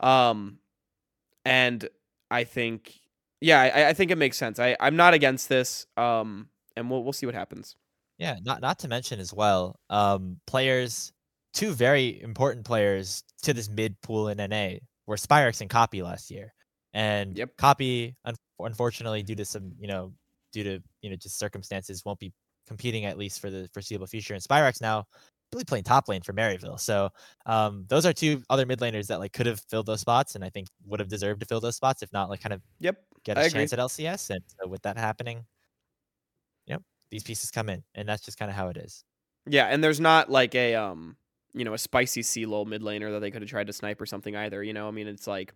Um, 0.00 0.58
and 1.44 1.88
I 2.30 2.44
think, 2.44 3.00
yeah, 3.40 3.60
I, 3.60 3.88
I 3.88 3.92
think 3.92 4.10
it 4.10 4.18
makes 4.18 4.36
sense. 4.36 4.58
I, 4.58 4.76
I'm 4.80 4.96
not 4.96 5.14
against 5.14 5.48
this. 5.48 5.86
Um, 5.96 6.48
and 6.76 6.90
we'll 6.90 7.04
we'll 7.04 7.12
see 7.12 7.26
what 7.26 7.34
happens. 7.34 7.76
Yeah, 8.18 8.36
not 8.42 8.60
not 8.60 8.78
to 8.80 8.88
mention 8.88 9.20
as 9.20 9.32
well, 9.32 9.78
um, 9.90 10.38
players, 10.46 11.12
two 11.52 11.72
very 11.72 12.20
important 12.22 12.64
players 12.64 13.24
to 13.42 13.52
this 13.52 13.68
mid 13.68 14.00
pool 14.00 14.28
in 14.28 14.38
NA 14.38 14.78
were 15.06 15.16
Spirax 15.16 15.60
and 15.60 15.70
Copy 15.70 16.02
last 16.02 16.30
year. 16.30 16.54
And 16.94 17.36
yep. 17.36 17.56
Copy, 17.56 18.16
un- 18.24 18.36
unfortunately, 18.58 19.22
due 19.22 19.34
to 19.36 19.44
some, 19.44 19.72
you 19.78 19.88
know, 19.88 20.12
due 20.52 20.64
to, 20.64 20.82
you 21.00 21.10
know, 21.10 21.16
just 21.16 21.38
circumstances, 21.38 22.04
won't 22.04 22.18
be 22.18 22.32
competing 22.66 23.04
at 23.06 23.18
least 23.18 23.40
for 23.40 23.50
the 23.50 23.68
foreseeable 23.72 24.06
future. 24.06 24.34
And 24.34 24.42
Spirax 24.42 24.80
now 24.80 25.06
really 25.52 25.64
playing 25.64 25.84
top 25.84 26.08
lane 26.08 26.22
for 26.22 26.32
Maryville. 26.32 26.80
So 26.80 27.10
um, 27.46 27.84
those 27.88 28.06
are 28.06 28.12
two 28.12 28.42
other 28.50 28.66
mid 28.66 28.80
laners 28.80 29.06
that 29.08 29.20
like 29.20 29.32
could 29.32 29.46
have 29.46 29.60
filled 29.68 29.86
those 29.86 30.00
spots 30.00 30.34
and 30.34 30.44
I 30.44 30.50
think 30.50 30.68
would 30.86 31.00
have 31.00 31.08
deserved 31.08 31.40
to 31.40 31.46
fill 31.46 31.60
those 31.60 31.76
spots, 31.76 32.02
if 32.02 32.12
not 32.12 32.30
like 32.30 32.40
kind 32.40 32.52
of 32.52 32.62
yep 32.80 32.96
get 33.24 33.38
a 33.38 33.48
chance 33.50 33.72
at 33.72 33.78
LCS. 33.78 34.30
And 34.30 34.42
so 34.46 34.68
with 34.68 34.82
that 34.82 34.96
happening, 34.96 35.44
yep, 36.66 36.82
these 37.10 37.22
pieces 37.22 37.50
come 37.50 37.68
in. 37.68 37.82
And 37.94 38.08
that's 38.08 38.24
just 38.24 38.38
kind 38.38 38.50
of 38.50 38.56
how 38.56 38.68
it 38.68 38.76
is. 38.76 39.04
Yeah, 39.46 39.66
and 39.66 39.82
there's 39.82 40.00
not 40.00 40.30
like 40.30 40.54
a 40.54 40.74
um 40.74 41.16
you 41.54 41.64
know, 41.64 41.74
a 41.74 41.78
spicy 41.78 42.22
CLOL 42.22 42.64
mid 42.64 42.82
laner 42.82 43.12
that 43.12 43.20
they 43.20 43.30
could 43.30 43.42
have 43.42 43.50
tried 43.50 43.66
to 43.66 43.72
snipe 43.72 44.00
or 44.00 44.06
something 44.06 44.34
either. 44.36 44.62
You 44.62 44.72
know, 44.72 44.88
I 44.88 44.90
mean, 44.90 45.06
it's 45.06 45.26
like 45.26 45.54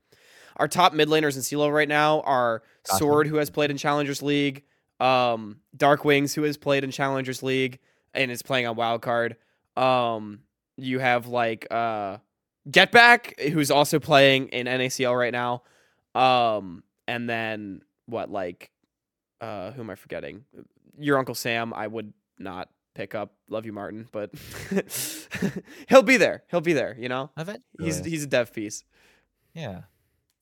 our 0.57 0.69
top 0.69 0.93
mid 0.93 1.09
laners 1.09 1.37
in 1.37 1.43
CLOL 1.43 1.73
right 1.73 1.89
now 1.89 2.21
are. 2.23 2.63
Sword, 2.87 3.27
who 3.27 3.37
has 3.37 3.51
played 3.51 3.71
in 3.71 3.77
Challengers 3.77 4.23
League, 4.23 4.63
um, 5.01 5.59
Dark 5.77 6.05
Wings, 6.05 6.35
who 6.35 6.43
has 6.45 6.57
played 6.57 6.85
in 6.85 6.91
Challengers 6.91 7.43
League 7.43 7.81
and 8.15 8.31
is 8.31 8.43
playing 8.43 8.67
on 8.67 8.77
Wildcard. 8.77 9.35
Um, 9.77 10.41
you 10.77 10.99
have 10.99 11.27
like 11.27 11.67
uh, 11.71 12.19
Get 12.71 12.93
Back, 12.93 13.39
who's 13.41 13.71
also 13.71 13.99
playing 13.99 14.49
in 14.49 14.67
NACL 14.67 15.19
right 15.19 15.33
now. 15.33 15.63
Um, 16.15 16.83
and 17.07 17.29
then 17.29 17.83
what, 18.07 18.31
like, 18.31 18.71
uh, 19.41 19.73
who 19.73 19.83
am 19.83 19.91
I 19.91 19.95
forgetting? 19.95 20.45
Your 20.99 21.19
Uncle 21.19 21.35
Sam, 21.35 21.75
I 21.75 21.87
would 21.87 22.13
not 22.39 22.69
pick 22.97 23.15
up. 23.15 23.35
Love 23.49 23.67
you, 23.67 23.73
Martin, 23.73 24.09
but 24.11 24.31
he'll 25.89 26.03
be 26.03 26.17
there. 26.17 26.43
He'll 26.51 26.61
be 26.61 26.73
there. 26.73 26.97
You 26.99 27.09
know, 27.09 27.31
he's 27.79 28.05
he's 28.05 28.25
a 28.25 28.27
dev 28.27 28.53
piece. 28.53 28.85
Yeah, 29.55 29.83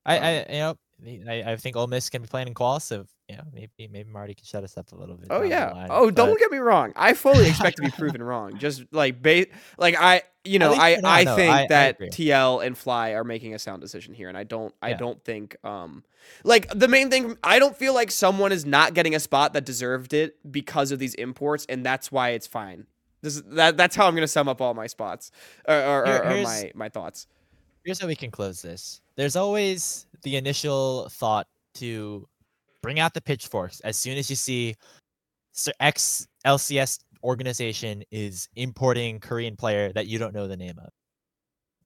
I 0.07 0.19
I 0.19 0.61
um, 0.61 0.79
you 1.03 1.25
know 1.25 1.33
I, 1.33 1.53
I 1.53 1.57
think 1.57 1.77
Ole 1.77 1.88
Miss 1.88 2.09
can 2.09 2.23
be 2.23 2.29
playing 2.29 2.49
in 2.49 2.55
qual, 2.55 2.81
so 2.81 3.07
you 3.28 3.37
know 3.37 3.42
maybe 3.52 3.88
maybe 3.88 4.10
Marty 4.10 4.34
can 4.34 4.44
shut 4.44 4.64
us 4.64 4.76
up 4.76 4.92
a 4.92 4.96
little 4.96 5.16
bit. 5.16 5.28
Oh 5.30 5.42
yeah. 5.42 5.72
Line, 5.72 5.88
oh, 5.90 6.06
but... 6.06 6.14
don't 6.14 6.38
get 6.38 6.50
me 6.50 6.58
wrong. 6.58 6.92
I 6.94 7.14
fully 7.14 7.48
expect 7.48 7.76
to 7.78 7.82
be 7.82 7.90
proven 7.98 8.22
wrong. 8.22 8.58
Just 8.58 8.84
like 8.92 9.22
bait, 9.22 9.50
like 9.78 9.96
I 9.98 10.22
you 10.44 10.58
know 10.58 10.72
I 10.74 11.00
I 11.02 11.24
think 11.24 11.52
I, 11.52 11.66
that 11.68 11.96
I 12.00 12.04
TL 12.04 12.64
and 12.64 12.76
Fly 12.76 13.10
are 13.10 13.24
making 13.24 13.54
a 13.54 13.58
sound 13.58 13.80
decision 13.80 14.12
here, 14.12 14.28
and 14.28 14.37
I 14.37 14.44
don't 14.44 14.74
I 14.82 14.90
yeah. 14.90 14.96
don't 14.98 15.24
think 15.24 15.56
um 15.64 16.04
like 16.44 16.68
the 16.78 16.88
main 16.88 17.10
thing 17.10 17.38
I 17.42 17.58
don't 17.58 17.76
feel 17.76 17.94
like 17.94 18.10
someone 18.10 18.52
is 18.52 18.66
not 18.66 18.92
getting 18.92 19.14
a 19.14 19.20
spot 19.20 19.54
that 19.54 19.64
deserved 19.64 20.12
it 20.12 20.37
because 20.50 20.92
of 20.92 20.98
these 20.98 21.14
imports, 21.14 21.64
and 21.68 21.84
that's 21.84 22.12
why 22.12 22.30
it's 22.30 22.46
fine. 22.46 22.87
This 23.22 23.42
that 23.52 23.78
that's 23.78 23.96
how 23.96 24.06
I'm 24.06 24.14
gonna 24.14 24.28
sum 24.28 24.48
up 24.48 24.60
all 24.60 24.74
my 24.74 24.87
spots 24.87 25.30
or, 25.66 25.74
or, 25.74 26.06
Here, 26.06 26.22
or 26.24 26.42
my 26.42 26.72
my 26.74 26.88
thoughts. 26.90 27.26
Here's 27.84 28.00
how 28.00 28.06
we 28.06 28.16
can 28.16 28.30
close 28.30 28.60
this. 28.60 29.00
There's 29.16 29.37
always 29.37 30.06
the 30.22 30.37
initial 30.37 31.08
thought 31.10 31.46
to 31.74 32.28
bring 32.85 33.01
out 33.01 33.14
the 33.14 33.20
pitchforks 33.20 33.81
as 33.81 33.97
soon 33.97 34.18
as 34.18 34.29
you 34.29 34.37
see 34.37 34.75
X 35.81 36.27
LCS 36.47 36.99
organization 37.23 38.03
is 38.11 38.49
importing 38.57 39.18
Korean 39.18 39.57
player 39.57 39.92
that 39.94 40.07
you 40.07 40.18
don't 40.18 40.35
know 40.35 40.47
the 40.47 40.57
name 40.57 40.79
of. 40.79 40.90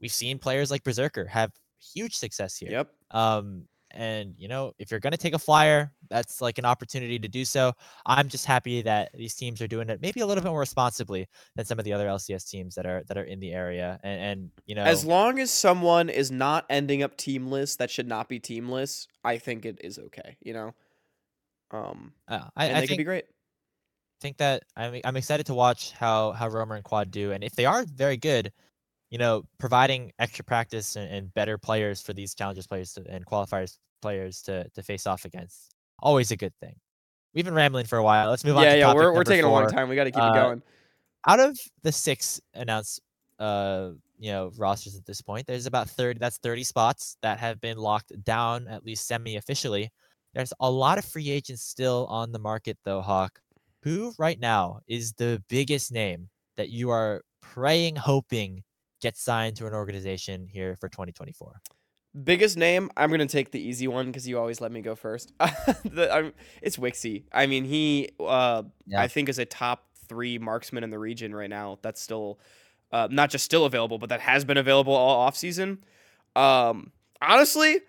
we've 0.01 0.13
seen 0.13 0.39
players 0.39 0.71
like 0.71 0.83
Berserker 0.85 1.25
have 1.27 1.51
huge 1.95 2.15
success 2.15 2.57
here. 2.57 2.71
Yep. 2.71 2.91
Um, 3.13 3.65
and 3.93 4.35
you 4.37 4.49
know, 4.49 4.73
if 4.79 4.91
you're 4.91 5.01
gonna 5.01 5.17
take 5.17 5.35
a 5.35 5.39
flyer, 5.39 5.93
that's 6.11 6.41
like 6.43 6.59
an 6.59 6.65
opportunity 6.65 7.19
to 7.19 7.29
do 7.29 7.45
so. 7.45 7.73
I'm 8.05 8.29
just 8.29 8.45
happy 8.45 8.83
that 8.83 9.11
these 9.15 9.35
teams 9.35 9.63
are 9.63 9.67
doing 9.67 9.89
it 9.89 10.03
maybe 10.03 10.21
a 10.21 10.27
little 10.27 10.43
bit 10.43 10.51
more 10.51 10.61
responsibly 10.61 11.27
than 11.57 11.65
some 11.65 11.79
of 11.79 11.85
the 11.85 11.93
other 11.93 12.07
LCS 12.07 12.49
teams 12.49 12.75
that 12.75 12.87
are 12.87 13.03
that 13.09 13.17
are 13.17 13.25
in 13.25 13.41
the 13.41 13.53
area. 13.53 13.99
And, 14.03 14.21
and 14.21 14.51
you 14.67 14.75
know, 14.75 14.85
As 14.85 15.05
long 15.05 15.39
as 15.39 15.51
someone 15.51 16.11
is 16.11 16.31
not 16.31 16.67
ending 16.69 17.03
up 17.03 17.17
teamless, 17.17 17.77
that 17.79 17.91
should 17.91 18.09
not 18.09 18.29
be 18.29 18.39
teamless. 18.39 19.07
I 19.25 19.39
think 19.39 19.65
it 19.65 19.79
is 19.83 19.99
okay. 19.99 20.37
You 20.43 20.53
know. 20.53 20.75
Um, 21.71 22.13
uh, 22.29 22.45
I, 22.57 22.65
I 22.65 22.69
they 22.69 22.81
could 22.81 22.89
think 22.89 22.99
be 22.99 23.05
great. 23.05 23.25
think 24.21 24.37
that 24.39 24.65
I'm 24.77 25.01
I'm 25.05 25.17
excited 25.17 25.47
to 25.47 25.55
watch 25.55 25.93
how 25.93 26.33
how 26.33 26.49
Romer 26.49 26.77
and 26.77 26.85
Quad 26.85 27.11
do, 27.11 27.33
and 27.33 27.45
if 27.45 27.55
they 27.55 27.67
are 27.67 27.85
very 27.85 28.17
good, 28.17 28.53
you 29.11 29.19
know, 29.19 29.45
providing 29.59 30.13
extra 30.19 30.45
practice 30.45 30.97
and, 30.97 31.11
and 31.13 31.35
better 31.35 31.59
players 31.59 32.01
for 32.01 32.13
these 32.13 32.35
challengers 32.35 32.67
players 32.67 32.93
to, 32.95 33.05
and 33.09 33.27
qualifiers 33.27 33.79
players 34.01 34.43
to 34.43 34.69
to 34.71 34.83
face 34.83 35.07
off 35.07 35.25
against, 35.25 35.75
always 36.01 36.31
a 36.31 36.37
good 36.37 36.55
thing. 36.61 36.77
We've 37.35 37.45
been 37.45 37.55
rambling 37.55 37.87
for 37.87 37.99
a 37.99 38.03
while. 38.03 38.31
Let's 38.31 38.45
move 38.45 38.57
on. 38.57 38.65
Yeah, 38.65 38.75
yeah, 38.75 38.95
we're 38.95 39.13
we're 39.13 39.25
taking 39.25 39.45
a 39.45 39.53
long 39.53 39.69
time. 39.69 39.89
We 39.89 39.97
got 39.97 40.05
to 40.05 40.11
keep 40.11 40.23
Uh, 40.23 40.33
it 40.33 40.35
going. 40.35 40.63
Out 41.27 41.41
of 41.41 41.59
the 41.83 41.93
six 41.93 42.41
announced, 42.55 43.03
uh, 43.39 43.91
you 44.19 44.33
know, 44.33 44.51
rosters 44.57 44.97
at 44.97 45.05
this 45.05 45.21
point, 45.21 45.47
there's 45.47 45.67
about 45.67 45.91
thirty. 45.91 46.19
That's 46.19 46.39
thirty 46.39 46.65
spots 46.65 47.19
that 47.23 47.39
have 47.39 47.61
been 47.61 47.77
locked 47.77 48.13
down 48.25 48.67
at 48.69 48.85
least 48.85 49.07
semi-officially. 49.07 49.91
There's 50.39 50.53
a 50.61 50.71
lot 50.71 50.99
of 50.99 51.05
free 51.05 51.31
agents 51.31 51.65
still 51.65 52.07
on 52.09 52.31
the 52.31 52.39
market, 52.39 52.79
though, 52.85 53.01
Hawk. 53.01 53.41
Who 53.83 54.13
right 54.21 54.39
now 54.39 54.79
is 54.87 55.15
the 55.15 55.43
biggest 55.49 55.91
name 55.91 56.29
that 56.57 56.69
you 56.69 56.91
are 56.91 57.23
praying, 57.41 57.97
hoping 57.97 58.63
gets 59.03 59.21
signed 59.21 59.57
to 59.57 59.67
an 59.67 59.75
organization 59.75 60.47
here 60.47 60.77
for 60.77 60.89
2024? 60.91 61.61
Biggest 62.23 62.57
name, 62.57 62.89
I'm 62.97 63.11
gonna 63.11 63.27
take 63.27 63.51
the 63.51 63.61
easy 63.61 63.89
one 63.89 64.07
because 64.07 64.29
you 64.29 64.39
always 64.39 64.61
let 64.61 64.71
me 64.71 64.81
go 64.81 64.95
first. 64.95 65.33
the, 65.85 66.09
I'm, 66.09 66.33
it's 66.63 66.77
Wixie. 66.77 67.25
I 67.33 67.47
mean, 67.47 67.65
he 67.65 68.11
uh, 68.21 68.63
Yeah. 68.87 69.01
I 69.01 69.09
think 69.09 69.29
is 69.29 69.41
a 69.41 69.45
top 69.45 69.89
three 70.07 70.39
marksman 70.39 70.85
in 70.85 70.91
the 70.91 71.01
region 71.01 71.35
right 71.35 71.51
now. 71.51 71.81
That's 71.83 72.01
still 72.01 72.39
uh, 72.93 73.09
not 73.11 73.31
just 73.31 73.45
still 73.45 73.65
available, 73.65 73.99
but 73.99 74.11
that 74.11 74.21
has 74.21 74.45
been 74.45 74.57
available 74.57 74.95
all 74.95 75.19
off 75.19 75.37
season. 75.37 75.83
Um, 76.37 76.93
honestly, 77.21 77.81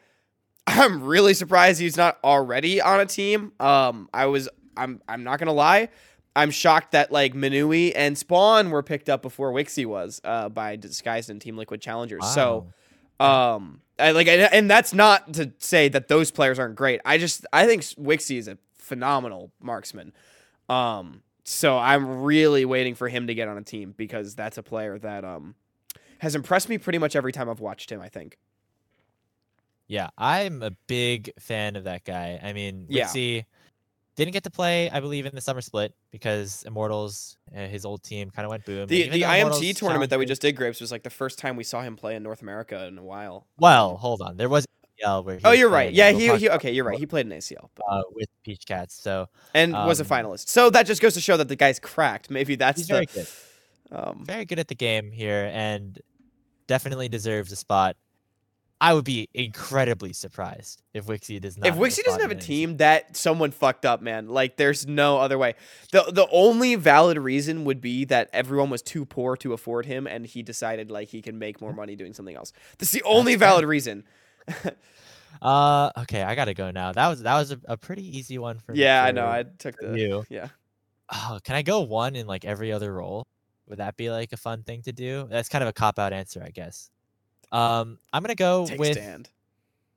I'm 0.69 1.03
really 1.03 1.33
surprised 1.33 1.79
he's 1.79 1.97
not 1.97 2.19
already 2.23 2.81
on 2.81 2.99
a 2.99 3.05
team. 3.05 3.51
Um, 3.59 4.09
I 4.13 4.27
was 4.27 4.47
I'm 4.77 5.01
I'm 5.07 5.23
not 5.23 5.39
gonna 5.39 5.53
lie. 5.53 5.89
I'm 6.35 6.51
shocked 6.51 6.91
that 6.91 7.11
like 7.11 7.33
Minui 7.33 7.91
and 7.95 8.17
Spawn 8.17 8.69
were 8.69 8.83
picked 8.83 9.09
up 9.09 9.21
before 9.21 9.51
Wixie 9.51 9.85
was 9.85 10.21
uh, 10.23 10.47
by 10.49 10.75
Disguised 10.75 11.29
and 11.29 11.41
Team 11.41 11.57
Liquid 11.57 11.81
Challengers. 11.81 12.25
So 12.33 12.67
um, 13.19 13.81
I 13.97 14.11
like, 14.11 14.27
and, 14.27 14.41
and 14.53 14.69
that's 14.71 14.93
not 14.93 15.33
to 15.33 15.51
say 15.57 15.89
that 15.89 16.07
those 16.07 16.31
players 16.31 16.59
aren't 16.59 16.75
great. 16.75 17.01
I 17.03 17.17
just 17.17 17.45
I 17.51 17.65
think 17.65 17.81
Wixie 17.81 18.37
is 18.37 18.47
a 18.47 18.57
phenomenal 18.77 19.51
marksman. 19.61 20.13
Um, 20.69 21.23
so 21.43 21.77
I'm 21.77 22.21
really 22.21 22.63
waiting 22.63 22.95
for 22.95 23.09
him 23.09 23.27
to 23.27 23.33
get 23.33 23.47
on 23.47 23.57
a 23.57 23.63
team 23.63 23.93
because 23.97 24.35
that's 24.35 24.57
a 24.57 24.63
player 24.63 24.99
that 24.99 25.25
um 25.25 25.55
has 26.19 26.35
impressed 26.35 26.69
me 26.69 26.77
pretty 26.77 26.99
much 26.99 27.15
every 27.15 27.31
time 27.31 27.49
I've 27.49 27.59
watched 27.59 27.91
him. 27.91 28.01
I 28.01 28.07
think. 28.09 28.37
Yeah, 29.89 30.09
I'm 30.17 30.61
a 30.61 30.71
big 30.87 31.31
fan 31.39 31.75
of 31.75 31.83
that 31.85 32.05
guy. 32.05 32.39
I 32.41 32.53
mean, 32.53 32.85
Yeah. 32.87 33.11
Didn't 34.15 34.33
get 34.33 34.43
to 34.43 34.51
play, 34.51 34.89
I 34.89 34.99
believe, 34.99 35.25
in 35.25 35.33
the 35.33 35.39
summer 35.39 35.61
split 35.61 35.93
because 36.11 36.63
Immortals, 36.67 37.37
uh, 37.55 37.67
his 37.67 37.85
old 37.85 38.03
team, 38.03 38.29
kind 38.29 38.45
of 38.45 38.49
went 38.49 38.65
boom. 38.65 38.85
The 38.85 39.07
the 39.07 39.21
IMT 39.21 39.39
Immortals 39.39 39.73
tournament 39.75 40.09
that 40.09 40.19
we 40.19 40.25
just 40.25 40.41
did, 40.41 40.57
Grapes, 40.57 40.81
was 40.81 40.91
like 40.91 41.03
the 41.03 41.09
first 41.09 41.39
time 41.39 41.55
we 41.55 41.63
saw 41.63 41.81
him 41.81 41.95
play 41.95 42.17
in 42.17 42.23
North 42.23 42.41
America 42.41 42.85
in 42.87 42.97
a 42.97 43.03
while. 43.03 43.47
Well, 43.57 43.95
hold 43.95 44.21
on, 44.21 44.35
there 44.35 44.49
was 44.49 44.65
ACL 45.01 45.23
where 45.23 45.37
he 45.37 45.41
Oh, 45.45 45.51
you're 45.51 45.69
right. 45.69 45.93
Yeah, 45.93 46.11
he, 46.11 46.27
he 46.37 46.49
okay. 46.49 46.71
You're 46.71 46.83
right. 46.83 46.99
He 46.99 47.05
played 47.05 47.27
in 47.27 47.31
ACL 47.31 47.69
but- 47.75 47.85
uh, 47.89 48.01
with 48.11 48.27
Peach 48.43 48.65
Cats. 48.65 49.01
So 49.01 49.29
and 49.53 49.71
was 49.71 50.01
a 50.01 50.03
um, 50.03 50.09
finalist. 50.09 50.49
So 50.49 50.69
that 50.69 50.85
just 50.85 51.01
goes 51.01 51.13
to 51.13 51.21
show 51.21 51.37
that 51.37 51.47
the 51.47 51.55
guy's 51.55 51.79
cracked. 51.79 52.29
Maybe 52.29 52.55
that's 52.55 52.85
the 52.85 52.93
very 52.93 53.05
good, 53.05 53.27
um, 53.89 54.25
very 54.25 54.43
good 54.43 54.59
at 54.59 54.67
the 54.67 54.75
game 54.75 55.11
here, 55.11 55.49
and 55.53 55.97
definitely 56.67 57.07
deserves 57.07 57.53
a 57.53 57.55
spot. 57.55 57.95
I 58.81 58.93
would 58.93 59.03
be 59.03 59.27
incredibly 59.33 60.13
surprised 60.13 60.81
if 60.93 61.05
Wixie 61.07 61.41
does 61.41 61.57
not. 61.57 61.67
if 61.67 61.73
have 61.73 61.83
a 61.83 61.85
Wixie 61.85 62.03
doesn't 62.03 62.21
have 62.21 62.31
a 62.31 62.35
team, 62.35 62.77
that 62.77 63.17
someone 63.17 63.51
fucked 63.51 63.85
up, 63.85 64.01
man. 64.01 64.29
Like, 64.29 64.55
there's 64.55 64.87
no 64.87 65.17
other 65.17 65.37
way. 65.37 65.55
the 65.91 66.03
The 66.11 66.27
only 66.31 66.75
valid 66.75 67.17
reason 67.17 67.65
would 67.65 67.81
be 67.81 68.05
that 68.05 68.29
everyone 68.31 68.69
was 68.69 68.81
too 68.81 69.03
poor 69.05 69.35
to 69.37 69.51
afford 69.51 69.85
him, 69.85 70.07
and 70.07 70.25
he 70.25 70.43
decided 70.43 70.89
like 70.89 71.09
he 71.09 71.21
can 71.21 71.37
make 71.39 71.59
more 71.59 71.73
money 71.73 71.97
doing 71.97 72.13
something 72.13 72.35
else. 72.37 72.53
That's 72.77 72.91
the 72.91 73.03
only 73.03 73.35
That's 73.35 73.41
fair. 73.41 73.49
valid 73.49 73.65
reason. 73.65 74.03
Uh, 75.41 75.91
okay, 75.97 76.23
I 76.23 76.35
gotta 76.35 76.53
go 76.53 76.71
now. 76.71 76.91
That 76.91 77.07
was 77.07 77.21
that 77.21 77.35
was 77.35 77.51
a, 77.51 77.59
a 77.65 77.77
pretty 77.77 78.17
easy 78.17 78.37
one 78.37 78.59
for 78.59 78.73
me. 78.73 78.79
yeah, 78.79 79.03
I 79.03 79.11
know. 79.11 79.27
I 79.27 79.43
took 79.43 79.77
the 79.77 79.97
you. 79.97 80.25
yeah. 80.29 80.49
Oh, 81.13 81.39
can 81.43 81.55
I 81.55 81.61
go 81.61 81.81
one 81.81 82.15
in 82.15 82.27
like 82.27 82.45
every 82.45 82.71
other 82.71 82.93
role? 82.93 83.25
Would 83.67 83.77
that 83.77 83.95
be 83.95 84.09
like 84.09 84.33
a 84.33 84.37
fun 84.37 84.63
thing 84.63 84.81
to 84.83 84.91
do? 84.91 85.27
That's 85.29 85.47
kind 85.47 85.63
of 85.63 85.67
a 85.69 85.73
cop 85.73 85.97
out 85.99 86.13
answer, 86.13 86.43
I 86.43 86.49
guess. 86.49 86.89
Um, 87.51 87.99
I'm 88.13 88.21
gonna 88.23 88.35
go 88.35 88.65
Take 88.67 88.79
with 88.79 88.93
stand. 88.93 89.29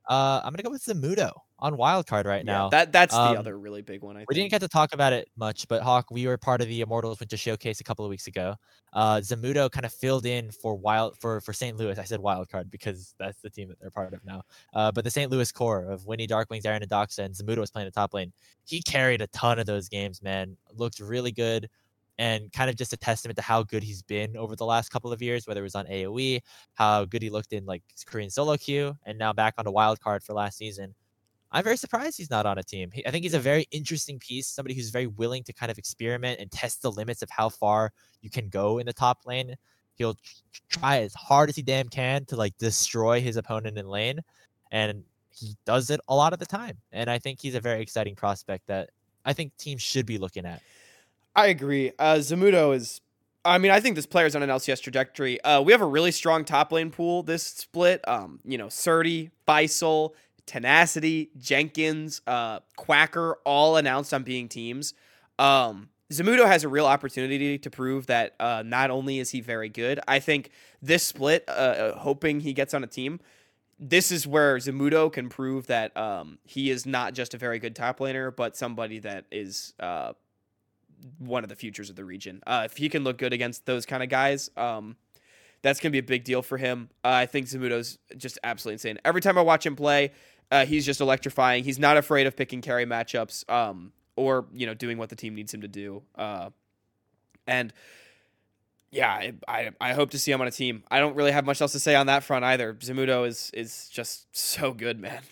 uh, 0.09 0.41
I'm 0.45 0.53
gonna 0.53 0.63
go 0.63 0.71
with 0.71 0.85
Zamudo 0.85 1.33
on 1.59 1.75
wildcard 1.77 2.25
right 2.25 2.45
Yeah, 2.45 2.53
now. 2.53 2.69
that 2.71 2.91
that's 2.93 3.15
the 3.15 3.21
um, 3.21 3.37
other 3.37 3.57
really 3.59 3.83
big 3.83 4.03
one. 4.03 4.17
I 4.17 4.25
we 4.29 4.35
think. 4.35 4.35
didn't 4.35 4.51
get 4.51 4.61
to 4.63 4.69
talk 4.69 4.93
about 4.95 5.13
it 5.13 5.29
much, 5.37 5.69
but 5.69 5.83
Hawk, 5.83 6.07
we 6.11 6.27
were 6.27 6.37
part 6.37 6.61
of 6.61 6.67
the 6.67 6.81
Immortals 6.81 7.21
Winter 7.21 7.37
Showcase 7.37 7.81
a 7.81 7.85
couple 7.85 8.05
of 8.05 8.09
weeks 8.09 8.27
ago. 8.27 8.57
Uh, 8.93 9.19
Zamudo 9.19 9.71
kind 9.71 9.87
of 9.87 9.93
filled 9.93 10.27
in 10.27 10.51
for 10.51 10.75
wild 10.75 11.17
for 11.21 11.41
for 11.41 11.53
St. 11.53 11.77
Louis. 11.77 11.99
I 11.99 12.05
said 12.05 12.19
wildcard 12.21 12.71
because 12.71 13.15
that's 13.19 13.41
the 13.43 13.51
team 13.51 13.69
that 13.69 13.79
they're 13.81 13.91
part 13.91 14.13
of 14.13 14.25
now. 14.25 14.43
Uh, 14.75 14.91
but 14.91 15.05
the 15.05 15.11
St. 15.11 15.31
Louis 15.31 15.53
core 15.53 15.85
of 15.91 16.05
Winnie, 16.07 16.27
Darkwings, 16.27 16.67
Aaron, 16.67 16.83
and 16.83 16.91
Doxa, 16.91 17.21
and 17.21 17.35
Zamudo 17.35 17.59
was 17.59 17.71
playing 17.71 17.87
the 17.87 17.93
top 17.93 18.13
lane. 18.13 18.33
He 18.65 18.83
carried 18.83 19.21
a 19.23 19.29
ton 19.29 19.59
of 19.61 19.67
those 19.67 19.89
games, 19.89 20.21
man. 20.21 20.57
Looked 20.75 20.99
really 20.99 21.31
good, 21.33 21.69
and 22.19 22.53
kind 22.53 22.69
of 22.71 22.77
just 22.77 22.93
a 22.93 22.97
testament 22.97 23.37
to 23.37 23.43
how 23.43 23.63
good 23.63 23.83
he's 23.83 24.03
been 24.03 24.37
over 24.37 24.55
the 24.57 24.67
last 24.67 24.91
couple 24.91 25.13
of 25.13 25.23
years. 25.23 25.47
Whether 25.47 25.61
it 25.61 25.65
was 25.65 25.75
on 25.75 25.87
AOE, 25.87 26.41
how 26.75 27.05
good 27.05 27.23
he 27.23 27.31
looked 27.31 27.53
in 27.53 27.65
like 27.65 27.83
Korean 28.07 28.31
solo 28.31 28.57
queue, 28.57 28.97
and 29.07 29.19
now 29.19 29.33
back 29.33 29.55
on 29.59 29.65
the 29.65 29.73
wildcard 29.73 30.25
for 30.25 30.35
last 30.35 30.59
season. 30.59 30.95
I'm 31.55 31.65
very 31.65 31.77
surprised 31.77 32.17
he's 32.17 32.31
not 32.31 32.47
on 32.47 32.57
a 32.57 32.63
team. 32.63 32.91
I 33.07 33.11
think 33.11 33.25
he's 33.25 33.35
a 33.35 33.39
very 33.39 33.67
interesting 33.71 34.19
piece, 34.19 34.47
somebody 34.49 34.75
who's 34.75 34.89
very 34.89 35.07
willing 35.07 35.45
to 35.45 35.53
kind 35.53 35.71
of 35.71 35.77
experiment 35.77 36.41
and 36.41 36.51
test 36.51 36.81
the 36.81 36.91
limits 36.91 37.21
of 37.21 37.29
how 37.29 37.51
far 37.51 37.93
you 38.23 38.31
can 38.31 38.49
go 38.49 38.79
in 38.79 38.87
the 38.87 38.93
top 38.93 39.27
lane. 39.27 39.55
He'll 39.97 40.17
try 40.71 41.01
as 41.01 41.13
hard 41.13 41.51
as 41.51 41.57
he 41.57 41.63
damn 41.63 41.89
can 41.89 42.25
to 42.27 42.37
like 42.37 42.57
destroy 42.57 43.21
his 43.21 43.37
opponent 43.37 43.77
in 43.77 43.87
lane, 43.87 44.21
and 44.71 45.05
he 45.31 45.55
does 45.67 45.91
it 45.91 46.01
a 46.09 46.15
lot 46.15 46.33
of 46.33 46.39
the 46.39 46.47
time. 46.47 46.79
And 46.91 47.11
I 47.11 47.19
think 47.19 47.41
he's 47.41 47.55
a 47.55 47.61
very 47.61 47.83
exciting 47.83 48.15
prospect 48.15 48.67
that 48.69 48.89
I 49.27 49.35
think 49.35 49.55
teams 49.59 49.83
should 49.83 50.07
be 50.07 50.17
looking 50.17 50.47
at. 50.47 50.63
I 51.35 51.47
agree. 51.47 51.93
Uh, 51.99 52.17
Zamudo 52.17 52.75
is. 52.75 53.01
I 53.45 53.59
mean, 53.59 53.73
I 53.73 53.81
think 53.81 53.97
this 53.97 54.07
player's 54.07 54.37
on 54.37 54.43
an 54.45 54.51
LCS 54.51 54.81
trajectory. 54.81 55.41
Uh, 55.41 55.61
we 55.63 55.73
have 55.73 55.81
a 55.81 55.87
really 55.87 56.13
strong 56.13 56.45
top 56.45 56.71
lane 56.71 56.91
pool 56.91 57.25
this 57.25 57.43
split. 57.43 58.07
Um, 58.07 58.39
you 58.45 58.57
know, 58.57 58.67
Surdy, 58.69 59.33
Faisal, 59.49 60.13
Tenacity, 60.47 61.31
Jenkins, 61.39 62.21
uh, 62.29 62.61
Quacker, 62.77 63.35
all 63.45 63.77
announced 63.77 64.15
on 64.15 64.23
being 64.23 64.49
teams. 64.49 64.95
Um, 65.41 65.89
Zamudo 66.13 66.47
has 66.47 66.63
a 66.63 66.69
real 66.69 66.87
opportunity 66.87 67.59
to 67.59 67.71
prove 67.71 68.07
that 68.07 68.35
uh, 68.39 68.63
not 68.65 68.91
only 68.91 69.19
is 69.19 69.31
he 69.31 69.41
very 69.41 69.69
good, 69.69 69.99
I 70.07 70.21
think 70.21 70.51
this 70.81 71.03
split, 71.03 71.45
uh, 71.49 71.51
uh, 71.51 71.99
hoping 71.99 72.41
he 72.41 72.53
gets 72.53 72.75
on 72.75 72.85
a 72.85 72.87
team, 72.87 73.19
this 73.79 74.13
is 74.13 74.27
where 74.27 74.57
Zamudo 74.59 75.13
can 75.13 75.29
prove 75.29 75.67
that 75.67 75.97
um, 75.97 76.39
he 76.45 76.71
is 76.71 76.87
not 76.87 77.15
just 77.15 77.35
a 77.35 77.39
very 77.39 77.59
good 77.59 77.75
top 77.75 77.99
laner, 77.99 78.35
but 78.35 78.57
somebody 78.57 78.99
that 79.01 79.25
is 79.33 79.75
uh, 79.81 80.13
one 81.19 81.43
of 81.43 81.49
the 81.49 81.57
futures 81.57 81.91
of 81.91 81.97
the 81.97 82.05
region. 82.05 82.43
Uh, 82.47 82.63
if 82.65 82.77
he 82.77 82.89
can 82.89 83.05
look 83.05 83.19
good 83.19 83.33
against 83.33 83.67
those 83.67 83.87
kind 83.87 84.03
of 84.03 84.09
guys, 84.09 84.51
um, 84.57 84.97
that's 85.63 85.81
gonna 85.81 85.93
be 85.93 85.99
a 85.99 86.03
big 86.03 86.25
deal 86.25 86.43
for 86.43 86.59
him. 86.59 86.89
Uh, 87.05 87.09
I 87.09 87.27
think 87.27 87.47
Zamudo's 87.47 87.99
just 88.17 88.39
absolutely 88.43 88.75
insane. 88.75 88.99
Every 89.05 89.21
time 89.21 89.39
I 89.39 89.43
watch 89.43 89.65
him 89.65 89.77
play, 89.77 90.13
uh, 90.51 90.67
he's 90.67 90.85
just 90.85 91.01
electrifying. 91.01 91.65
He's 91.65 91.79
not 91.79 91.97
afraid 91.97 92.27
of 92.27 92.37
picking 92.37 92.61
carry 92.61 92.85
matchups, 92.85 93.51
um, 93.51 93.93
or 94.17 94.47
you 94.53 94.67
know, 94.67 94.75
doing 94.75 94.99
what 94.99 95.09
the 95.09 95.17
team 95.17 95.35
needs 95.35 95.55
him 95.55 95.63
to 95.63 95.69
do. 95.69 96.03
Uh, 96.15 96.51
and 97.47 97.73
yeah, 98.91 99.11
I, 99.11 99.33
I 99.49 99.71
I 99.81 99.93
hope 99.95 100.11
to 100.11 100.19
see 100.19 100.31
him 100.31 100.41
on 100.41 100.47
a 100.47 100.51
team. 100.51 100.85
I 100.91 101.01
don't 101.01 101.17
really 101.17 101.33
have 101.33 101.47
much 101.47 101.61
else 101.63 101.73
to 101.73 101.81
say 101.81 101.95
on 101.95 102.07
that 102.07 102.23
front 102.23 102.45
either. 102.45 102.75
Zamudo 102.75 103.27
is 103.27 103.51
is 103.55 103.89
just 103.89 104.37
so 104.37 104.73
good, 104.73 105.01
man. 105.01 105.23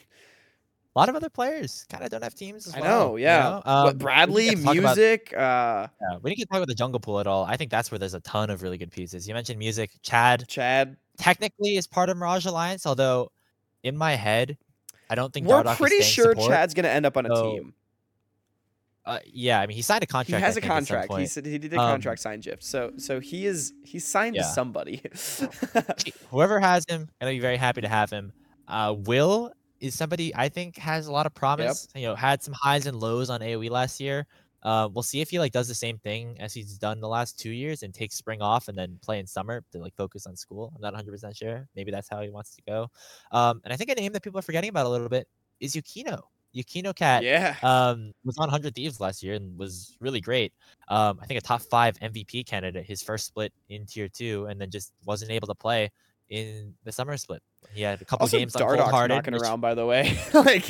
A 0.97 0.99
lot 0.99 1.09
of 1.09 1.15
other 1.15 1.29
players 1.31 1.87
kind 1.89 2.03
of 2.03 2.11
don't 2.11 2.23
have 2.25 2.35
teams 2.35 2.67
as 2.67 2.75
I 2.75 2.81
well. 2.81 3.11
know, 3.11 3.17
you 3.17 3.25
yeah. 3.25 3.39
know? 3.43 3.63
But 3.65 3.71
Um, 3.71 3.87
we 3.87 3.93
Bradley, 3.95 4.51
to 4.51 4.57
talk 4.63 4.77
about- 4.77 4.97
music, 4.97 5.33
uh, 5.37 5.87
yeah, 6.01 6.17
we 6.21 6.31
didn't 6.31 6.39
get 6.39 6.43
to 6.45 6.47
talk 6.47 6.57
about 6.57 6.69
the 6.69 6.75
jungle 6.75 6.99
pool 6.99 7.21
at 7.21 7.29
all. 7.29 7.45
I 7.45 7.57
think 7.57 7.71
that's 7.71 7.93
where 7.93 7.99
there's 8.01 8.15
a 8.15 8.21
ton 8.21 8.51
of 8.51 8.63
really 8.63 8.77
good 8.77 8.91
pieces. 8.91 9.29
You 9.29 9.35
mentioned 9.35 9.59
music. 9.61 9.93
Chad 10.03 10.49
Chad. 10.49 10.97
technically 11.17 11.77
is 11.77 11.87
part 11.87 12.09
of 12.09 12.17
Mirage 12.17 12.45
Alliance, 12.47 12.87
although 12.87 13.31
in 13.85 13.97
my 13.97 14.15
head, 14.17 14.59
I 15.09 15.15
don't 15.15 15.33
think 15.33 15.47
We're 15.47 15.63
Dardoch 15.63 15.73
is 15.73 15.77
pretty 15.79 16.03
sure 16.03 16.31
support. 16.33 16.51
Chad's 16.51 16.75
gonna 16.75 16.89
end 16.89 17.07
up 17.07 17.17
on 17.17 17.27
a 17.27 17.37
so- 17.37 17.53
team. 17.53 17.75
Uh, 19.07 19.19
yeah, 19.27 19.61
I 19.61 19.67
mean, 19.67 19.77
he 19.77 19.83
signed 19.83 20.03
a 20.03 20.07
contract. 20.07 20.39
He 20.41 20.45
has 20.45 20.57
a 20.57 20.61
think, 20.61 20.71
at 20.71 20.87
some 20.87 20.97
contract. 20.97 21.21
He 21.21 21.27
said 21.27 21.47
he 21.47 21.57
did 21.59 21.73
a 21.73 21.81
Um, 21.81 21.91
contract 21.93 22.21
sign 22.21 22.41
gift. 22.41 22.63
So 22.63 22.93
so 22.99 23.19
he 23.21 23.47
is 23.47 23.73
he's 23.85 24.07
signed 24.07 24.35
to 24.35 24.43
Yeah. 24.43 24.47
somebody. 24.49 25.03
Whoever 26.31 26.61
has 26.61 26.85
him, 26.89 27.09
gonna 27.21 27.33
be 27.33 27.39
very 27.41 27.57
happy 27.57 27.81
to 27.81 27.89
have 27.89 28.11
him. 28.11 28.33
Uh, 28.69 28.95
Will 28.99 29.53
is 29.81 29.95
somebody 29.95 30.35
I 30.35 30.49
think 30.49 30.77
has 30.77 31.07
a 31.07 31.13
lot 31.13 31.27
of 31.27 31.35
promise. 31.35 31.89
You 31.95 32.03
know, 32.03 32.15
had 32.15 32.43
some 32.43 32.55
highs 32.55 32.87
and 32.87 32.99
lows 32.99 33.31
on 33.31 33.41
AOE 33.41 33.71
last 33.71 34.01
year. 34.01 34.27
Uh, 34.63 34.89
we'll 34.93 35.03
see 35.03 35.23
if 35.23 35.31
he 35.31 35.39
like 35.39 35.53
does 35.53 35.69
the 35.69 35.75
same 35.75 35.99
thing 35.99 36.37
as 36.39 36.53
he's 36.53 36.77
done 36.77 37.01
the 37.01 37.09
last 37.09 37.39
two 37.39 37.51
years 37.51 37.83
and 37.83 37.95
takes 37.95 38.15
spring 38.15 38.43
off 38.43 38.69
and 38.69 38.77
then 38.77 38.99
play 39.03 39.19
in 39.19 39.27
summer 39.27 39.65
to 39.73 39.79
like 39.79 39.95
focus 39.97 40.27
on 40.27 40.37
school. 40.37 40.73
I'm 40.75 40.83
not 40.83 40.93
100 40.93 41.11
percent 41.11 41.37
sure. 41.37 41.67
Maybe 41.75 41.91
that's 41.91 42.09
how 42.09 42.21
he 42.21 42.29
wants 42.29 42.55
to 42.57 42.63
go. 42.67 42.89
Um, 43.33 43.61
and 43.65 43.73
I 43.73 43.77
think 43.77 43.91
a 43.91 43.95
name 43.95 44.13
that 44.13 44.23
people 44.23 44.39
are 44.39 44.43
forgetting 44.43 44.71
about 44.71 44.87
a 44.87 44.91
little 44.91 45.09
bit 45.09 45.27
is 45.61 45.75
Yukino. 45.75 46.21
Yukino 46.55 46.95
Cat 46.95 47.23
yeah. 47.23 47.55
um, 47.63 48.13
was 48.25 48.37
on 48.39 48.47
100 48.47 48.75
Thieves 48.75 49.01
last 49.01 49.23
year 49.23 49.35
and 49.35 49.57
was 49.57 49.97
really 50.01 50.21
great. 50.21 50.53
Um, 50.89 51.19
I 51.23 51.27
think 51.27 51.39
a 51.39 51.43
top 51.43 51.63
five 51.63 51.99
MVP 52.01 52.45
candidate, 52.47 52.85
his 52.85 53.03
first 53.03 53.27
split 53.27 53.53
in 53.69 53.87
tier 53.87 54.09
two, 54.09 54.47
and 54.47 54.61
then 54.61 54.69
just 54.69 54.93
wasn't 55.07 55.31
able 55.31 55.47
to 55.47 55.55
play 55.55 55.91
in 56.31 56.75
the 56.85 56.93
summer 56.93 57.17
split. 57.17 57.43
He 57.75 57.83
had 57.83 58.01
a 58.01 58.05
couple 58.05 58.25
Also, 58.25 58.39
games 58.39 58.57
on 58.57 58.63
Dardoch's 58.63 58.79
cold 58.83 58.91
hearted. 58.91 59.15
knocking 59.15 59.35
around, 59.35 59.61
by 59.61 59.75
the 59.75 59.85
way. 59.85 60.19
like, 60.35 60.69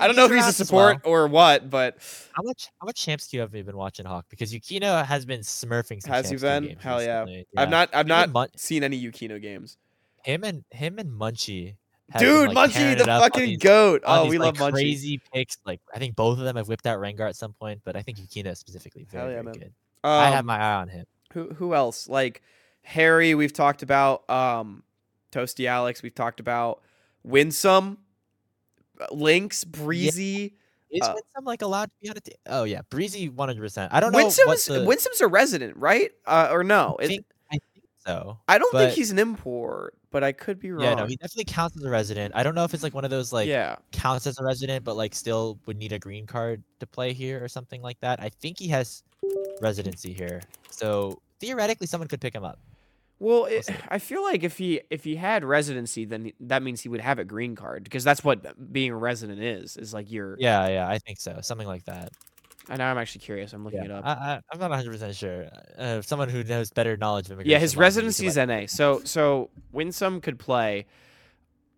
I 0.00 0.06
don't 0.06 0.16
know 0.16 0.24
if 0.26 0.32
he's 0.32 0.46
a 0.48 0.52
support 0.52 1.04
well. 1.04 1.12
or 1.14 1.26
what, 1.28 1.70
but 1.70 1.96
How 2.32 2.42
much 2.42 2.68
how 2.80 2.86
much 2.86 2.96
champs 3.02 3.26
queue 3.28 3.40
have 3.40 3.54
you 3.54 3.62
been 3.62 3.76
watching, 3.76 4.04
Hawk? 4.06 4.26
Because 4.28 4.52
Yukino 4.52 5.04
has 5.04 5.24
been 5.24 5.40
smurfing. 5.40 6.02
Some 6.02 6.12
Has 6.12 6.28
he 6.28 6.36
been? 6.36 6.76
Hell 6.80 7.02
yeah. 7.02 7.20
recently. 7.20 7.46
I've 7.56 7.70
not 7.70 7.90
I've 7.94 8.06
not 8.06 8.30
Mun- 8.30 8.48
seen 8.56 8.82
any 8.84 9.00
Yukino 9.02 9.40
games. 9.40 9.76
him 10.24 10.44
and 10.44 10.64
him 10.70 10.98
and 10.98 11.10
Munchie. 11.10 11.76
have 12.10 12.20
been, 12.20 12.28
Dude, 12.30 12.52
like, 12.54 12.70
Munchie, 12.72 12.98
the 12.98 13.10
on 13.10 13.20
fucking 13.20 13.42
these- 13.44 13.58
goat. 13.58 14.02
Oh, 14.04 14.24
these, 14.24 14.30
we 14.32 14.38
like, 14.38 14.58
love 14.60 14.72
Munchie. 14.72 14.74
crazy 14.74 15.20
picks. 15.32 15.58
Like 15.64 15.80
I 15.94 15.98
think 15.98 16.16
both 16.16 16.38
of 16.38 16.44
them 16.44 16.56
have 16.56 16.68
whipped 16.68 16.86
out 16.86 16.98
Rengar 16.98 17.28
at 17.28 17.36
some 17.36 17.52
point, 17.54 17.80
but 17.84 17.96
I 17.96 18.02
think 18.02 18.18
Yukino 18.18 18.54
specifically 18.56 19.06
very, 19.10 19.30
yeah, 19.34 19.42
very 19.42 19.44
man. 19.44 19.54
good. 19.54 19.72
I 20.04 20.26
have 20.30 20.40
Um, 20.40 20.46
my 20.46 20.58
eye 20.58 20.74
on 20.74 20.88
him. 20.88 21.06
who 21.32 21.48
who 21.54 21.74
else? 21.74 22.08
Like 22.08 22.42
Harry, 22.82 23.34
we've 23.34 23.52
talked 23.52 23.82
about. 23.82 24.28
Um, 24.28 24.82
Toasty 25.32 25.66
Alex, 25.66 26.02
we've 26.02 26.14
talked 26.14 26.38
about. 26.38 26.82
Winsome, 27.24 27.98
Lynx, 29.10 29.64
Breezy. 29.64 30.54
Is 30.90 31.00
Uh, 31.02 31.14
Winsome 31.14 31.44
like 31.44 31.62
allowed 31.62 31.86
to 31.86 31.92
be 32.02 32.10
on 32.10 32.16
a 32.16 32.20
team? 32.20 32.36
Oh 32.46 32.64
yeah, 32.64 32.82
Breezy, 32.90 33.28
one 33.30 33.48
hundred 33.48 33.62
percent. 33.62 33.92
I 33.94 34.00
don't 34.00 34.12
know 34.12 34.28
the. 34.28 34.84
Winsome's 34.86 35.20
a 35.22 35.26
resident, 35.26 35.76
right? 35.76 36.10
Uh, 36.26 36.48
or 36.52 36.62
no? 36.62 36.96
I 37.00 37.06
think, 37.06 37.24
I 37.50 37.58
think 37.72 37.86
so. 38.06 38.38
I 38.46 38.58
don't 38.58 38.70
think 38.72 38.92
he's 38.92 39.10
an 39.10 39.18
import, 39.18 39.96
but 40.10 40.22
I 40.22 40.32
could 40.32 40.58
be 40.58 40.70
wrong. 40.70 40.84
Yeah, 40.84 40.94
no, 40.94 41.06
he 41.06 41.16
definitely 41.16 41.46
counts 41.46 41.76
as 41.78 41.84
a 41.84 41.88
resident. 41.88 42.34
I 42.36 42.42
don't 42.42 42.54
know 42.54 42.64
if 42.64 42.74
it's 42.74 42.82
like 42.82 42.92
one 42.92 43.04
of 43.04 43.10
those 43.10 43.32
like 43.32 43.48
yeah, 43.48 43.76
counts 43.92 44.26
as 44.26 44.38
a 44.38 44.44
resident, 44.44 44.84
but 44.84 44.96
like 44.96 45.14
still 45.14 45.58
would 45.64 45.78
need 45.78 45.92
a 45.92 45.98
green 45.98 46.26
card 46.26 46.62
to 46.80 46.86
play 46.86 47.14
here 47.14 47.42
or 47.42 47.48
something 47.48 47.80
like 47.80 47.98
that. 48.00 48.20
I 48.20 48.28
think 48.28 48.58
he 48.58 48.68
has 48.68 49.02
residency 49.62 50.12
here, 50.12 50.42
so 50.68 51.22
theoretically 51.40 51.86
someone 51.86 52.08
could 52.08 52.20
pick 52.20 52.34
him 52.34 52.44
up. 52.44 52.58
Well, 53.22 53.44
it. 53.46 53.68
I 53.88 53.98
feel 53.98 54.22
like 54.22 54.42
if 54.42 54.58
he 54.58 54.80
if 54.90 55.04
he 55.04 55.14
had 55.16 55.44
residency, 55.44 56.04
then 56.04 56.32
that 56.40 56.62
means 56.62 56.80
he 56.80 56.88
would 56.88 57.00
have 57.00 57.18
a 57.18 57.24
green 57.24 57.54
card 57.54 57.84
because 57.84 58.02
that's 58.04 58.24
what 58.24 58.72
being 58.72 58.90
a 58.90 58.96
resident 58.96 59.40
is. 59.42 59.76
Is 59.76 59.94
like 59.94 60.10
you're. 60.10 60.36
Yeah, 60.38 60.66
yeah, 60.68 60.88
I 60.88 60.98
think 60.98 61.20
so, 61.20 61.38
something 61.42 61.66
like 61.68 61.84
that. 61.84 62.10
I 62.68 62.76
know. 62.76 62.84
I'm 62.84 62.98
actually 62.98 63.20
curious. 63.22 63.52
I'm 63.52 63.64
looking 63.64 63.80
Yeah, 63.80 63.84
it 63.86 63.90
up. 63.92 64.04
I, 64.06 64.40
I'm 64.52 64.58
not 64.60 64.70
100 64.70 64.90
percent 64.90 65.14
sure. 65.16 65.46
Uh, 65.78 66.00
someone 66.02 66.28
who 66.28 66.42
knows 66.44 66.70
better 66.70 66.96
knowledge 66.96 67.26
of 67.26 67.32
immigration. 67.32 67.50
yeah, 67.52 67.58
his 67.58 67.74
law 67.76 67.80
than 67.80 67.80
me 67.80 67.84
residency 67.86 68.26
is 68.26 68.36
NA. 68.36 68.66
So 68.66 69.00
so 69.04 69.50
Winsome 69.72 70.20
could 70.20 70.38
play, 70.38 70.86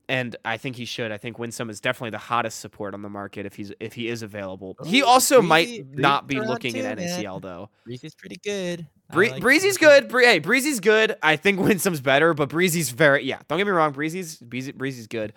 and 0.08 0.36
I 0.44 0.56
think 0.58 0.76
he 0.76 0.84
should. 0.84 1.10
I 1.12 1.16
think 1.18 1.38
Winsome 1.38 1.70
is 1.70 1.80
definitely 1.80 2.10
the 2.10 2.18
hottest 2.18 2.60
support 2.60 2.92
on 2.94 3.02
the 3.02 3.08
market 3.10 3.46
if 3.46 3.54
he's 3.54 3.72
if 3.80 3.94
he 3.94 4.08
is 4.08 4.22
available. 4.22 4.76
he 4.84 5.02
also 5.02 5.36
Breezy- 5.40 5.48
might 5.82 5.86
not 5.98 6.26
be 6.26 6.38
looking 6.40 6.74
too, 6.74 6.80
at 6.80 6.98
man. 6.98 7.06
NACL 7.22 7.40
though. 7.40 7.70
Breezy's 7.84 8.14
pretty 8.14 8.36
good. 8.44 8.86
Bree- 9.12 9.30
like 9.30 9.42
Breezy's 9.42 9.78
good. 9.78 10.08
Bree- 10.08 10.26
hey, 10.26 10.38
Breezy's 10.38 10.80
good. 10.80 11.16
I 11.22 11.36
think 11.36 11.58
Winsome's 11.60 12.00
better, 12.00 12.34
but 12.34 12.48
Breezy's 12.48 12.90
very 12.90 13.24
yeah. 13.24 13.40
Don't 13.48 13.58
get 13.58 13.66
me 13.66 13.72
wrong. 13.72 13.92
Breezy's 13.92 14.36
Breezy, 14.38 14.72
Breezy's 14.72 15.06
good. 15.06 15.32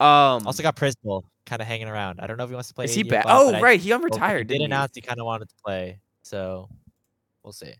Um, 0.00 0.46
Also 0.46 0.62
got 0.62 0.76
Prismal 0.76 1.22
kind 1.46 1.62
of 1.62 1.68
hanging 1.68 1.88
around. 1.88 2.20
I 2.20 2.26
don't 2.26 2.36
know 2.36 2.44
if 2.44 2.50
he 2.50 2.54
wants 2.54 2.68
to 2.68 2.74
play. 2.74 2.86
is 2.86 2.94
he 2.94 3.02
bad? 3.02 3.24
Oh 3.28 3.58
right, 3.60 3.80
he 3.80 3.90
Well, 3.90 4.00
he 4.00 4.18
did 4.38 4.48
didn't 4.48 4.64
announce 4.64 4.92
he 4.94 5.00
kind 5.00 5.20
of 5.20 5.26
wanted 5.26 5.48
to 5.48 5.54
play, 5.64 6.00
so 6.22 6.68
we'll 7.42 7.52
see. 7.52 7.72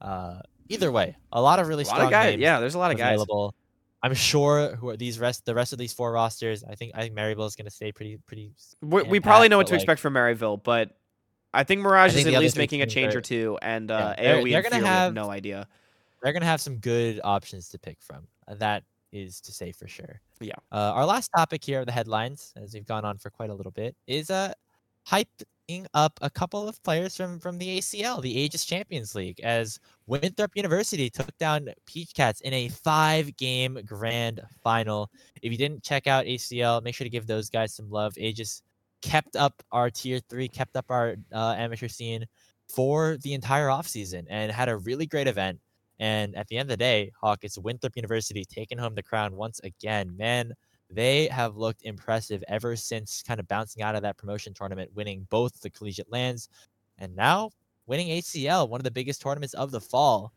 Uh, 0.00 0.40
either 0.68 0.90
way, 0.90 1.16
a 1.30 1.40
lot 1.40 1.58
of 1.58 1.68
really 1.68 1.84
A 1.84 1.86
lot 1.86 1.96
strong 1.96 2.10
guys. 2.10 2.38
Yeah, 2.38 2.60
there's 2.60 2.74
a 2.74 2.78
lot 2.78 2.90
of 2.90 2.98
guys. 2.98 3.14
available. 3.14 3.54
I'm 4.02 4.14
sure 4.14 4.74
who 4.76 4.88
are 4.88 4.96
these 4.96 5.20
rest 5.20 5.44
the 5.44 5.54
rest 5.54 5.72
of 5.72 5.78
these 5.78 5.92
four 5.92 6.10
rosters. 6.10 6.64
I 6.64 6.74
think 6.74 6.92
I 6.94 7.02
think 7.02 7.14
Maryville 7.14 7.46
is 7.46 7.54
going 7.54 7.66
to 7.66 7.70
stay 7.70 7.92
pretty 7.92 8.18
pretty. 8.26 8.52
We, 8.80 9.02
we 9.04 9.20
probably 9.20 9.48
know 9.48 9.58
what 9.58 9.68
to 9.68 9.74
like, 9.74 9.80
expect 9.82 10.00
from 10.00 10.14
Maryville, 10.14 10.60
but 10.62 10.96
I 11.54 11.64
think 11.64 11.80
Mirage 11.82 12.12
think 12.14 12.28
is 12.28 12.34
at 12.34 12.40
least 12.40 12.56
making 12.56 12.82
a 12.82 12.86
change 12.86 13.14
are- 13.14 13.18
or 13.18 13.22
two, 13.22 13.58
and 13.62 13.90
uh, 13.90 14.14
they're- 14.16 14.36
AOE 14.36 14.50
they're 14.50 14.62
and 14.64 14.70
gonna 14.72 14.86
have 14.86 15.14
no 15.14 15.30
idea. 15.30 15.66
They're 16.22 16.32
going 16.32 16.42
to 16.42 16.46
have 16.46 16.60
some 16.60 16.76
good 16.76 17.20
options 17.24 17.68
to 17.70 17.78
pick 17.80 18.00
from. 18.00 18.28
That 18.46 18.84
is 19.10 19.40
to 19.40 19.52
say 19.52 19.72
for 19.72 19.88
sure. 19.88 20.20
Yeah. 20.40 20.54
Uh, 20.70 20.92
our 20.94 21.04
last 21.04 21.30
topic 21.36 21.64
here 21.64 21.80
of 21.80 21.86
the 21.86 21.92
headlines, 21.92 22.52
as 22.56 22.74
we've 22.74 22.86
gone 22.86 23.04
on 23.04 23.18
for 23.18 23.28
quite 23.28 23.50
a 23.50 23.54
little 23.54 23.72
bit, 23.72 23.96
is 24.06 24.30
uh 24.30 24.52
hyping 25.06 25.84
up 25.94 26.18
a 26.22 26.30
couple 26.30 26.68
of 26.68 26.80
players 26.84 27.16
from 27.16 27.40
from 27.40 27.58
the 27.58 27.78
ACL, 27.78 28.22
the 28.22 28.38
Aegis 28.38 28.64
Champions 28.64 29.16
League, 29.16 29.40
as 29.40 29.80
Winthrop 30.06 30.52
University 30.54 31.10
took 31.10 31.36
down 31.38 31.68
Peach 31.86 32.14
Cats 32.14 32.40
in 32.42 32.52
a 32.52 32.68
five-game 32.68 33.80
grand 33.84 34.40
final. 34.62 35.10
If 35.42 35.50
you 35.50 35.58
didn't 35.58 35.82
check 35.82 36.06
out 36.06 36.24
ACL, 36.26 36.82
make 36.84 36.94
sure 36.94 37.04
to 37.04 37.10
give 37.10 37.26
those 37.26 37.50
guys 37.50 37.74
some 37.74 37.90
love. 37.90 38.16
Aegis 38.16 38.62
kept 39.02 39.36
up 39.36 39.62
our 39.72 39.90
tier 39.90 40.20
three, 40.30 40.48
kept 40.48 40.76
up 40.76 40.86
our 40.88 41.16
uh, 41.32 41.54
amateur 41.58 41.88
scene 41.88 42.24
for 42.68 43.18
the 43.22 43.34
entire 43.34 43.68
offseason 43.68 44.24
and 44.30 44.50
had 44.50 44.68
a 44.68 44.76
really 44.76 45.06
great 45.06 45.26
event. 45.26 45.60
And 45.98 46.34
at 46.34 46.48
the 46.48 46.56
end 46.56 46.66
of 46.66 46.70
the 46.70 46.76
day, 46.76 47.12
Hawk, 47.20 47.40
it's 47.42 47.58
Winthrop 47.58 47.96
University 47.96 48.44
taking 48.44 48.78
home 48.78 48.94
the 48.94 49.02
crown 49.02 49.36
once 49.36 49.60
again. 49.62 50.16
Man, 50.16 50.52
they 50.90 51.26
have 51.28 51.56
looked 51.56 51.82
impressive 51.82 52.42
ever 52.48 52.76
since 52.76 53.22
kind 53.22 53.40
of 53.40 53.48
bouncing 53.48 53.82
out 53.82 53.94
of 53.94 54.02
that 54.02 54.16
promotion 54.16 54.54
tournament, 54.54 54.90
winning 54.94 55.26
both 55.30 55.60
the 55.60 55.70
collegiate 55.70 56.10
lands 56.10 56.48
and 56.98 57.14
now 57.14 57.50
winning 57.86 58.08
ACL, 58.08 58.68
one 58.68 58.80
of 58.80 58.84
the 58.84 58.90
biggest 58.90 59.20
tournaments 59.20 59.54
of 59.54 59.70
the 59.70 59.80
fall. 59.80 60.32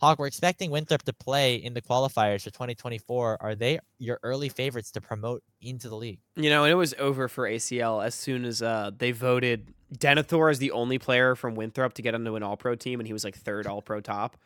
Hawk, 0.00 0.18
we're 0.18 0.26
expecting 0.26 0.70
Winthrop 0.70 1.02
to 1.02 1.12
play 1.12 1.56
in 1.56 1.74
the 1.74 1.82
qualifiers 1.82 2.42
for 2.44 2.50
2024. 2.50 3.36
Are 3.40 3.54
they 3.54 3.78
your 3.98 4.18
early 4.22 4.48
favorites 4.48 4.90
to 4.92 5.00
promote 5.00 5.42
into 5.60 5.88
the 5.90 5.96
league? 5.96 6.20
You 6.36 6.48
know, 6.48 6.64
and 6.64 6.72
it 6.72 6.76
was 6.76 6.94
over 6.98 7.28
for 7.28 7.46
ACL 7.48 8.02
as 8.04 8.14
soon 8.14 8.44
as 8.46 8.62
uh, 8.62 8.92
they 8.96 9.12
voted 9.12 9.74
Denethor 9.94 10.50
as 10.50 10.58
the 10.58 10.70
only 10.70 10.98
player 10.98 11.34
from 11.34 11.54
Winthrop 11.54 11.92
to 11.94 12.02
get 12.02 12.14
onto 12.14 12.34
an 12.36 12.42
All 12.42 12.56
Pro 12.56 12.74
team, 12.76 12.98
and 13.00 13.06
he 13.06 13.12
was 13.12 13.24
like 13.24 13.36
third 13.36 13.66
All 13.66 13.82
Pro 13.82 14.00
top. 14.00 14.36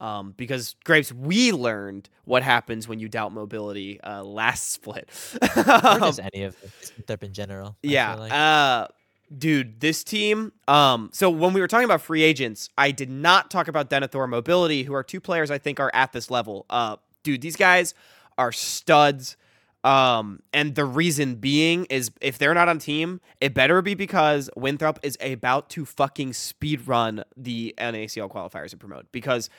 Um, 0.00 0.34
because 0.36 0.74
Grapes, 0.84 1.12
we 1.12 1.52
learned 1.52 2.10
what 2.24 2.42
happens 2.42 2.88
when 2.88 2.98
you 2.98 3.08
doubt 3.08 3.32
mobility 3.32 4.00
uh, 4.00 4.24
last 4.24 4.72
split. 4.72 5.08
Or 5.56 6.00
just 6.00 6.18
any 6.34 6.42
of 6.42 6.60
them, 6.60 6.70
Winthrop 6.96 7.22
in 7.22 7.32
general. 7.32 7.68
I 7.84 7.86
Yeah. 7.88 8.14
like. 8.16 8.32
Uh 8.32 8.88
dude, 9.36 9.80
this 9.80 10.04
team 10.04 10.52
um 10.68 11.10
so 11.12 11.30
when 11.30 11.52
we 11.52 11.60
were 11.60 11.68
talking 11.68 11.84
about 11.84 12.00
free 12.00 12.22
agents, 12.22 12.68
I 12.76 12.90
did 12.90 13.10
not 13.10 13.50
talk 13.50 13.68
about 13.68 13.90
Denethor 13.90 14.28
Mobility, 14.28 14.82
who 14.82 14.94
are 14.94 15.02
two 15.02 15.20
players 15.20 15.50
I 15.50 15.58
think 15.58 15.80
are 15.80 15.90
at 15.94 16.12
this 16.12 16.30
level. 16.30 16.66
Uh 16.70 16.96
dude, 17.22 17.40
these 17.40 17.56
guys 17.56 17.94
are 18.38 18.52
studs. 18.52 19.36
Um 19.82 20.40
and 20.52 20.74
the 20.74 20.84
reason 20.84 21.36
being 21.36 21.84
is 21.86 22.10
if 22.20 22.38
they're 22.38 22.54
not 22.54 22.68
on 22.68 22.78
team, 22.78 23.20
it 23.40 23.54
better 23.54 23.82
be 23.82 23.94
because 23.94 24.50
Winthrop 24.56 24.98
is 25.02 25.16
about 25.20 25.68
to 25.70 25.84
fucking 25.84 26.32
speed 26.32 26.86
run 26.86 27.24
the 27.36 27.74
NACL 27.78 28.30
qualifiers 28.30 28.72
and 28.72 28.80
promote 28.80 29.10
because 29.12 29.50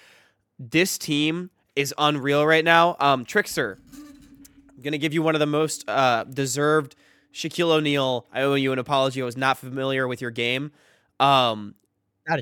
this 0.57 0.97
team 0.97 1.49
is 1.75 1.93
unreal 1.97 2.45
right 2.45 2.63
now. 2.63 2.95
Um 2.99 3.25
Trickster 3.25 3.77
I'm 4.77 4.83
gonna 4.83 4.97
give 4.97 5.13
you 5.13 5.21
one 5.21 5.35
of 5.35 5.39
the 5.39 5.45
most 5.45 5.87
uh, 5.89 6.25
deserved. 6.25 6.95
Shaquille 7.35 7.69
O'Neal, 7.69 8.25
I 8.33 8.43
owe 8.43 8.53
you 8.53 8.71
an 8.71 8.79
apology. 8.79 9.21
I 9.21 9.25
was 9.25 9.35
not 9.35 9.57
familiar 9.57 10.07
with 10.07 10.21
your 10.21 10.31
game. 10.31 10.71
Um, 11.19 11.75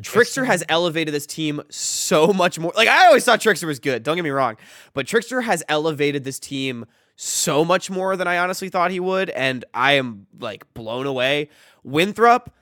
Trickster 0.03 0.45
has 0.45 0.63
elevated 0.69 1.13
this 1.13 1.25
team 1.25 1.61
so 1.69 2.27
much 2.31 2.59
more. 2.59 2.71
Like 2.75 2.87
I 2.87 3.07
always 3.07 3.25
thought 3.25 3.41
Trickster 3.41 3.65
was 3.65 3.79
good. 3.79 4.03
Don't 4.03 4.15
get 4.15 4.23
me 4.23 4.29
wrong, 4.29 4.55
but 4.93 5.07
Trickster 5.07 5.41
has 5.41 5.63
elevated 5.67 6.23
this 6.23 6.39
team 6.39 6.85
so 7.15 7.65
much 7.65 7.89
more 7.89 8.15
than 8.15 8.27
I 8.27 8.37
honestly 8.37 8.69
thought 8.69 8.91
he 8.91 8.99
would, 8.99 9.31
and 9.31 9.65
I 9.73 9.93
am 9.93 10.27
like 10.39 10.71
blown 10.75 11.07
away. 11.07 11.49
Winthrop, 11.83 12.53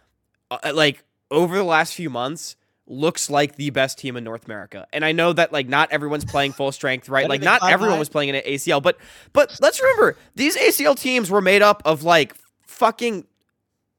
uh, 0.49 0.71
like 0.73 1.03
over 1.29 1.57
the 1.57 1.63
last 1.63 1.93
few 1.93 2.09
months, 2.09 2.55
looks 2.91 3.29
like 3.29 3.55
the 3.55 3.69
best 3.69 3.97
team 3.97 4.17
in 4.17 4.23
North 4.23 4.45
America. 4.45 4.85
And 4.91 5.03
I 5.05 5.11
know 5.13 5.33
that 5.33 5.51
like 5.51 5.67
not 5.67 5.91
everyone's 5.91 6.25
playing 6.25 6.51
full 6.51 6.71
strength, 6.71 7.09
right? 7.09 7.27
Like 7.29 7.41
not 7.41 7.67
everyone 7.69 7.97
was 7.97 8.09
playing 8.09 8.29
in 8.29 8.35
an 8.35 8.43
ACL, 8.43 8.81
but 8.83 8.97
but 9.33 9.57
let's 9.61 9.81
remember 9.81 10.17
these 10.35 10.57
ACL 10.57 10.99
teams 10.99 11.31
were 11.31 11.41
made 11.41 11.61
up 11.61 11.81
of 11.85 12.03
like 12.03 12.35
fucking 12.67 13.25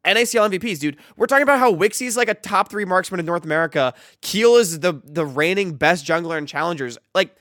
NACL 0.05 0.51
MVPs, 0.51 0.81
dude. 0.81 0.97
We're 1.17 1.27
talking 1.27 1.45
about 1.45 1.59
how 1.59 1.75
Wixie's 1.75 2.17
like 2.17 2.29
a 2.29 2.35
top 2.35 2.71
three 2.71 2.85
marksman 2.85 3.21
in 3.21 3.27
North 3.27 3.45
America. 3.45 3.95
Keel 4.21 4.57
is 4.57 4.81
the 4.81 5.01
the 5.05 5.25
reigning 5.25 5.75
best 5.75 6.05
jungler 6.05 6.37
in 6.39 6.47
challengers. 6.47 6.99
Like 7.15 7.35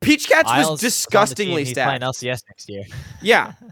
Peach 0.00 0.28
Cats 0.28 0.50
on 0.50 0.58
was 0.58 0.66
the 0.68 0.76
team, 0.76 0.86
disgustingly 0.86 1.64
He's 1.64 1.72
stacked. 1.72 2.00
playing 2.00 2.12
LCS 2.12 2.42
next 2.48 2.68
year. 2.68 2.84
Yeah. 3.22 3.52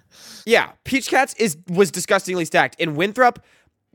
Yeah. 0.48 0.70
Peach 0.84 1.08
Cats 1.08 1.34
is 1.34 1.56
was 1.68 1.90
disgustingly 1.90 2.44
stacked. 2.44 2.80
In 2.80 2.94
Winthrop, 2.94 3.44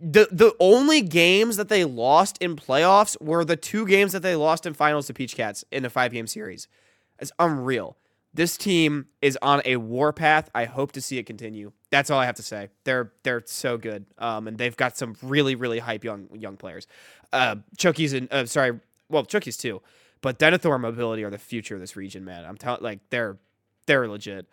the 0.02 0.28
the 0.32 0.56
only 0.60 1.02
games 1.02 1.58
that 1.58 1.70
they 1.70 1.86
lost 1.86 2.38
in 2.40 2.56
playoffs 2.56 3.22
were 3.22 3.46
the 3.46 3.56
two 3.56 3.86
games 3.86 4.14
that 4.14 4.22
they 4.22 4.36
lost 4.36 4.66
in 4.66 4.74
finals 4.74 5.08
to 5.08 5.14
Peach 5.14 5.36
Cats 5.36 5.64
in 5.72 5.86
a 5.86 5.90
five 5.90 6.12
game 6.12 6.28
series. 6.28 6.68
It's 7.20 7.32
unreal. 7.38 7.98
This 8.34 8.58
team 8.58 9.08
is 9.22 9.38
on 9.42 9.62
a 9.66 9.76
warpath. 9.76 10.50
I 10.56 10.66
hope 10.66 10.94
to 10.94 11.02
see 11.02 11.18
it 11.18 11.26
continue. 11.26 11.72
That's 11.92 12.10
all 12.10 12.20
I 12.20 12.26
have 12.26 12.36
to 12.36 12.44
say. 12.44 12.70
They're 12.84 13.12
they're 13.24 13.44
so 13.46 13.78
good, 13.78 14.06
um, 14.18 14.48
and 14.48 14.58
they've 14.58 14.76
got 14.76 14.98
some 14.98 15.16
really 15.22 15.54
really 15.54 15.80
hype 15.80 16.04
young 16.04 16.30
young 16.34 16.58
players. 16.58 16.88
Uh, 17.32 17.58
Chucky's 17.78 18.14
and 18.14 18.32
uh, 18.32 18.46
sorry, 18.46 18.80
well 19.10 19.24
Chucky's 19.24 19.58
too, 19.58 19.82
but 20.22 20.40
Denethor 20.40 20.80
mobility 20.80 21.24
are 21.24 21.30
the 21.30 21.38
future 21.38 21.76
of 21.76 21.82
this 21.82 21.96
region, 21.96 22.26
man. 22.26 22.44
I'm 22.46 22.58
telling 22.58 22.82
like 22.82 23.02
they're 23.12 23.38
they're 23.86 24.08
legit. 24.08 24.48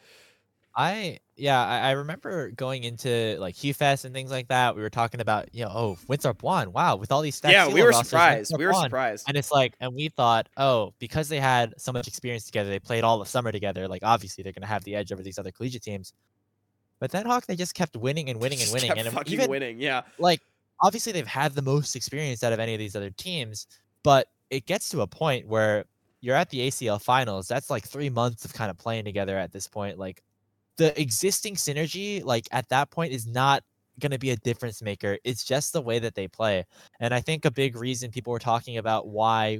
I 0.78 1.18
yeah, 1.34 1.60
I, 1.60 1.78
I 1.78 1.90
remember 1.90 2.52
going 2.52 2.84
into 2.84 3.36
like 3.40 3.56
Fest 3.56 4.04
and 4.04 4.14
things 4.14 4.30
like 4.30 4.46
that. 4.46 4.76
We 4.76 4.82
were 4.82 4.90
talking 4.90 5.20
about, 5.20 5.52
you 5.52 5.64
know, 5.64 5.72
oh, 5.74 5.98
Winthrop 6.06 6.44
won. 6.44 6.72
Wow, 6.72 6.94
with 6.94 7.10
all 7.10 7.20
these 7.20 7.40
stats. 7.40 7.50
Yeah, 7.50 7.66
we 7.66 7.82
were 7.82 7.88
rosters, 7.88 8.08
surprised. 8.08 8.52
Winthrop 8.52 8.58
we 8.60 8.66
were 8.66 8.72
won. 8.72 8.84
surprised. 8.84 9.24
And 9.26 9.36
it's 9.36 9.50
like, 9.50 9.74
and 9.80 9.92
we 9.92 10.08
thought, 10.08 10.48
oh, 10.56 10.94
because 11.00 11.28
they 11.28 11.40
had 11.40 11.74
so 11.78 11.90
much 11.90 12.06
experience 12.06 12.44
together, 12.44 12.70
they 12.70 12.78
played 12.78 13.02
all 13.02 13.18
the 13.18 13.26
summer 13.26 13.50
together. 13.50 13.88
Like, 13.88 14.02
obviously, 14.04 14.44
they're 14.44 14.52
gonna 14.52 14.66
have 14.66 14.84
the 14.84 14.94
edge 14.94 15.10
over 15.10 15.20
these 15.20 15.36
other 15.36 15.50
collegiate 15.50 15.82
teams. 15.82 16.12
But 17.00 17.10
then 17.10 17.26
Hawk, 17.26 17.46
they 17.46 17.56
just 17.56 17.74
kept 17.74 17.96
winning 17.96 18.30
and 18.30 18.40
winning 18.40 18.60
and 18.62 18.72
winning, 18.72 18.92
and 18.92 19.08
fucking 19.08 19.32
even 19.32 19.50
winning. 19.50 19.80
Yeah, 19.80 20.02
like 20.20 20.40
obviously 20.80 21.10
they've 21.10 21.26
had 21.26 21.54
the 21.54 21.62
most 21.62 21.96
experience 21.96 22.44
out 22.44 22.52
of 22.52 22.60
any 22.60 22.74
of 22.74 22.78
these 22.78 22.94
other 22.94 23.10
teams, 23.10 23.66
but 24.04 24.28
it 24.50 24.66
gets 24.66 24.88
to 24.90 25.00
a 25.00 25.08
point 25.08 25.48
where 25.48 25.86
you're 26.20 26.36
at 26.36 26.50
the 26.50 26.68
ACL 26.68 27.02
finals. 27.02 27.48
That's 27.48 27.68
like 27.68 27.84
three 27.84 28.10
months 28.10 28.44
of 28.44 28.52
kind 28.52 28.70
of 28.70 28.78
playing 28.78 29.04
together 29.04 29.36
at 29.36 29.52
this 29.52 29.66
point. 29.66 29.98
Like 29.98 30.22
the 30.78 30.98
existing 30.98 31.56
synergy, 31.56 32.24
like 32.24 32.48
at 32.50 32.68
that 32.70 32.90
point, 32.90 33.12
is 33.12 33.26
not 33.26 33.62
going 34.00 34.12
to 34.12 34.18
be 34.18 34.30
a 34.30 34.36
difference 34.36 34.80
maker. 34.80 35.18
It's 35.24 35.44
just 35.44 35.72
the 35.72 35.82
way 35.82 35.98
that 35.98 36.14
they 36.14 36.28
play. 36.28 36.64
And 37.00 37.12
I 37.12 37.20
think 37.20 37.44
a 37.44 37.50
big 37.50 37.76
reason 37.76 38.10
people 38.10 38.32
were 38.32 38.38
talking 38.38 38.78
about 38.78 39.08
why 39.08 39.58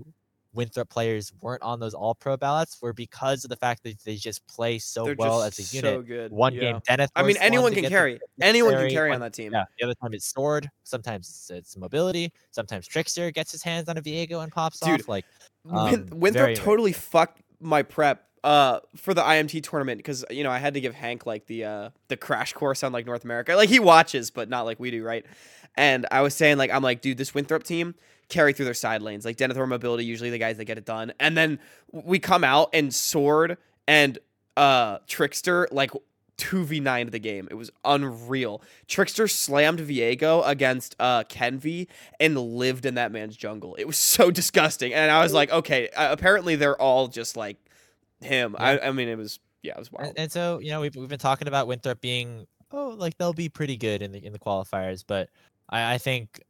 Winthrop 0.54 0.88
players 0.88 1.32
weren't 1.42 1.62
on 1.62 1.78
those 1.78 1.92
all 1.92 2.14
pro 2.14 2.36
ballots 2.36 2.78
were 2.80 2.92
because 2.92 3.44
of 3.44 3.50
the 3.50 3.56
fact 3.56 3.82
that 3.82 3.98
they 4.04 4.14
just 4.14 4.46
play 4.46 4.78
so 4.78 5.04
They're 5.04 5.16
well 5.18 5.42
as 5.42 5.58
a 5.58 5.76
unit. 5.76 5.94
So 5.94 6.02
good. 6.02 6.32
One 6.32 6.54
yeah. 6.54 6.60
game, 6.60 6.80
Dennis. 6.86 7.10
I 7.14 7.22
mean, 7.22 7.36
anyone 7.38 7.74
can 7.74 7.84
carry. 7.84 8.18
Anyone 8.40 8.74
can 8.74 8.90
carry 8.90 9.12
on 9.12 9.20
that 9.20 9.34
team. 9.34 9.52
Yeah. 9.52 9.64
The 9.78 9.86
other 9.86 9.94
time 9.94 10.14
it's 10.14 10.32
Sword. 10.32 10.70
Sometimes 10.84 11.50
it's, 11.54 11.76
mobility. 11.76 12.32
Sometimes 12.50 12.86
Trickster 12.86 13.30
gets 13.30 13.52
his 13.52 13.62
hands 13.62 13.88
on 13.88 13.98
a 13.98 14.02
Viego 14.02 14.42
and 14.42 14.50
pops 14.50 14.80
Dude, 14.80 15.00
off. 15.00 15.08
Like 15.08 15.24
um, 15.70 16.06
Winthrop 16.12 16.44
very, 16.44 16.56
totally 16.56 16.92
very 16.92 17.02
fucked 17.02 17.42
my 17.60 17.82
prep 17.82 18.27
uh 18.44 18.80
for 18.96 19.14
the 19.14 19.22
IMT 19.22 19.62
tournament 19.62 19.98
because 19.98 20.24
you 20.30 20.44
know 20.44 20.50
I 20.50 20.58
had 20.58 20.74
to 20.74 20.80
give 20.80 20.94
Hank 20.94 21.26
like 21.26 21.46
the 21.46 21.64
uh 21.64 21.90
the 22.08 22.16
crash 22.16 22.52
course 22.52 22.82
on 22.82 22.92
like 22.92 23.06
North 23.06 23.24
America. 23.24 23.54
Like 23.56 23.68
he 23.68 23.78
watches, 23.78 24.30
but 24.30 24.48
not 24.48 24.62
like 24.62 24.78
we 24.78 24.90
do, 24.90 25.04
right? 25.04 25.24
And 25.76 26.06
I 26.10 26.22
was 26.22 26.34
saying 26.34 26.58
like 26.58 26.70
I'm 26.70 26.82
like, 26.82 27.00
dude, 27.00 27.18
this 27.18 27.34
Winthrop 27.34 27.64
team 27.64 27.94
carry 28.28 28.52
through 28.52 28.66
their 28.66 28.74
side 28.74 29.02
lanes. 29.02 29.24
Like 29.24 29.36
Denethor 29.36 29.66
mobility, 29.66 30.04
usually 30.04 30.30
the 30.30 30.38
guys 30.38 30.56
that 30.58 30.64
get 30.64 30.78
it 30.78 30.84
done. 30.84 31.12
And 31.18 31.36
then 31.36 31.58
we 31.92 32.18
come 32.18 32.44
out 32.44 32.70
and 32.72 32.94
Sword 32.94 33.58
and 33.86 34.18
uh 34.56 34.98
Trickster 35.06 35.68
like 35.70 35.90
2v9 36.38 37.10
the 37.10 37.18
game. 37.18 37.48
It 37.50 37.54
was 37.54 37.70
unreal. 37.84 38.62
Trickster 38.86 39.28
slammed 39.28 39.80
Viego 39.80 40.46
against 40.46 40.94
uh 40.98 41.24
Kenvi 41.24 41.88
and 42.20 42.38
lived 42.38 42.86
in 42.86 42.94
that 42.94 43.12
man's 43.12 43.36
jungle. 43.36 43.74
It 43.76 43.86
was 43.86 43.98
so 43.98 44.30
disgusting. 44.32 44.92
And 44.92 45.10
I 45.10 45.22
was 45.22 45.32
like, 45.32 45.50
okay, 45.52 45.88
apparently 45.96 46.56
they're 46.56 46.80
all 46.80 47.08
just 47.08 47.36
like 47.36 47.56
him. 48.20 48.56
Yeah. 48.58 48.64
I, 48.64 48.88
I 48.88 48.92
mean, 48.92 49.08
it 49.08 49.16
was 49.16 49.38
yeah, 49.62 49.72
it 49.72 49.78
was 49.78 49.92
wild. 49.92 50.08
And, 50.08 50.18
and, 50.18 50.32
so 50.32 50.58
you 50.58 50.70
know 50.70 50.80
we've 50.80 50.94
we've 50.94 51.08
been 51.08 51.18
talking 51.18 51.48
about 51.48 51.66
Winthrop 51.66 52.00
being 52.00 52.46
oh 52.72 52.94
like 52.96 53.16
they'll 53.18 53.32
be 53.32 53.48
pretty 53.48 53.76
good 53.76 54.02
in 54.02 54.12
the 54.12 54.24
in 54.24 54.32
the 54.32 54.38
qualifiers, 54.38 55.04
but 55.06 55.28
I, 55.68 55.94
I 55.94 55.98
think 55.98 56.42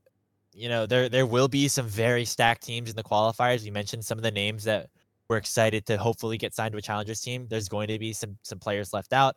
you 0.53 0.69
know 0.69 0.87
there 0.87 1.09
there 1.09 1.27
will 1.27 1.49
be 1.49 1.69
some 1.69 1.87
very 1.87 2.25
stacked 2.25 2.63
teams 2.63 2.91
in 2.91 2.97
the 2.97 3.03
qualifiers. 3.03 3.65
You 3.65 3.73
mentioned 3.73 4.05
some 4.05 4.19
of 4.19 4.23
the 4.23 4.31
names 4.31 4.65
that 4.65 4.91
we're 5.29 5.37
excited 5.37 5.87
to 5.87 5.99
hopefully 5.99 6.39
get 6.39 6.55
signed 6.55 6.73
to 6.73 6.79
a 6.79 6.83
challengers 6.83 7.21
team. 7.21 7.47
There's 7.49 7.69
going 7.69 7.89
to 7.89 7.99
be 7.99 8.13
some 8.13 8.37
some 8.43 8.59
players 8.59 8.93
left 8.93 9.13
out. 9.13 9.37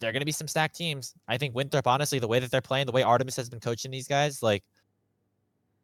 There 0.00 0.08
are 0.08 0.12
going 0.12 0.20
to 0.20 0.26
be 0.26 0.32
some 0.32 0.46
stacked 0.46 0.76
teams. 0.76 1.14
I 1.26 1.38
think 1.38 1.54
Winthrop, 1.54 1.86
honestly, 1.86 2.20
the 2.20 2.28
way 2.28 2.38
that 2.38 2.50
they're 2.50 2.60
playing, 2.60 2.86
the 2.86 2.92
way 2.92 3.02
Artemis 3.02 3.34
has 3.36 3.50
been 3.50 3.58
coaching 3.58 3.90
these 3.90 4.06
guys, 4.06 4.42
like 4.42 4.62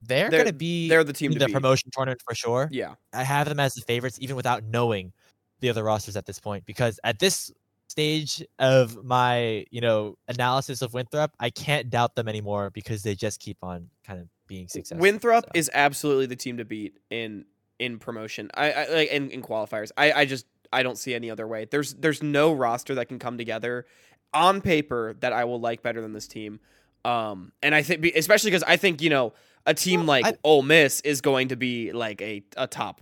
they're, 0.02 0.30
they're 0.30 0.40
going 0.40 0.46
to 0.46 0.52
be 0.52 0.88
they're 0.88 1.02
the 1.02 1.12
team 1.12 1.32
in 1.32 1.38
the 1.38 1.48
promotion 1.48 1.90
tournament 1.92 2.22
for 2.26 2.34
sure. 2.34 2.68
Yeah, 2.70 2.94
I 3.12 3.24
have 3.24 3.48
them 3.48 3.58
as 3.58 3.74
the 3.74 3.80
favorites, 3.80 4.18
even 4.20 4.36
without 4.36 4.62
knowing 4.64 5.12
the 5.60 5.70
other 5.70 5.82
rosters 5.82 6.16
at 6.16 6.26
this 6.26 6.38
point 6.38 6.64
because 6.66 7.00
at 7.04 7.18
this 7.18 7.50
stage 7.88 8.44
of 8.58 9.04
my 9.04 9.64
you 9.70 9.80
know 9.80 10.16
analysis 10.28 10.82
of 10.82 10.94
Winthrop, 10.94 11.32
I 11.38 11.50
can't 11.50 11.90
doubt 11.90 12.14
them 12.14 12.28
anymore 12.28 12.70
because 12.70 13.02
they 13.02 13.14
just 13.14 13.40
keep 13.40 13.58
on 13.62 13.88
kind 14.04 14.20
of 14.20 14.28
being 14.46 14.68
successful. 14.68 15.00
Winthrop 15.00 15.44
so. 15.44 15.50
is 15.54 15.70
absolutely 15.72 16.26
the 16.26 16.36
team 16.36 16.56
to 16.58 16.64
beat 16.64 16.98
in 17.10 17.44
in 17.78 17.98
promotion. 17.98 18.50
I, 18.54 18.72
I 18.72 18.88
like 18.88 19.10
in, 19.10 19.30
in 19.30 19.42
qualifiers. 19.42 19.90
I, 19.96 20.12
I 20.12 20.24
just 20.24 20.46
I 20.72 20.82
don't 20.82 20.98
see 20.98 21.14
any 21.14 21.30
other 21.30 21.46
way. 21.46 21.66
There's 21.70 21.94
there's 21.94 22.22
no 22.22 22.52
roster 22.52 22.94
that 22.96 23.06
can 23.06 23.18
come 23.18 23.38
together 23.38 23.86
on 24.32 24.60
paper 24.60 25.14
that 25.20 25.32
I 25.32 25.44
will 25.44 25.60
like 25.60 25.82
better 25.82 26.00
than 26.00 26.12
this 26.12 26.26
team. 26.26 26.60
Um, 27.04 27.52
and 27.62 27.74
I 27.74 27.82
think 27.82 28.04
especially 28.16 28.50
because 28.50 28.64
I 28.64 28.76
think 28.76 29.02
you 29.02 29.10
know 29.10 29.34
a 29.66 29.74
team 29.74 30.00
well, 30.00 30.06
like 30.06 30.26
I, 30.26 30.34
Ole 30.42 30.62
Miss 30.62 31.00
is 31.02 31.20
going 31.20 31.48
to 31.48 31.56
be 31.56 31.92
like 31.92 32.20
a 32.20 32.42
a 32.56 32.66
top 32.66 33.00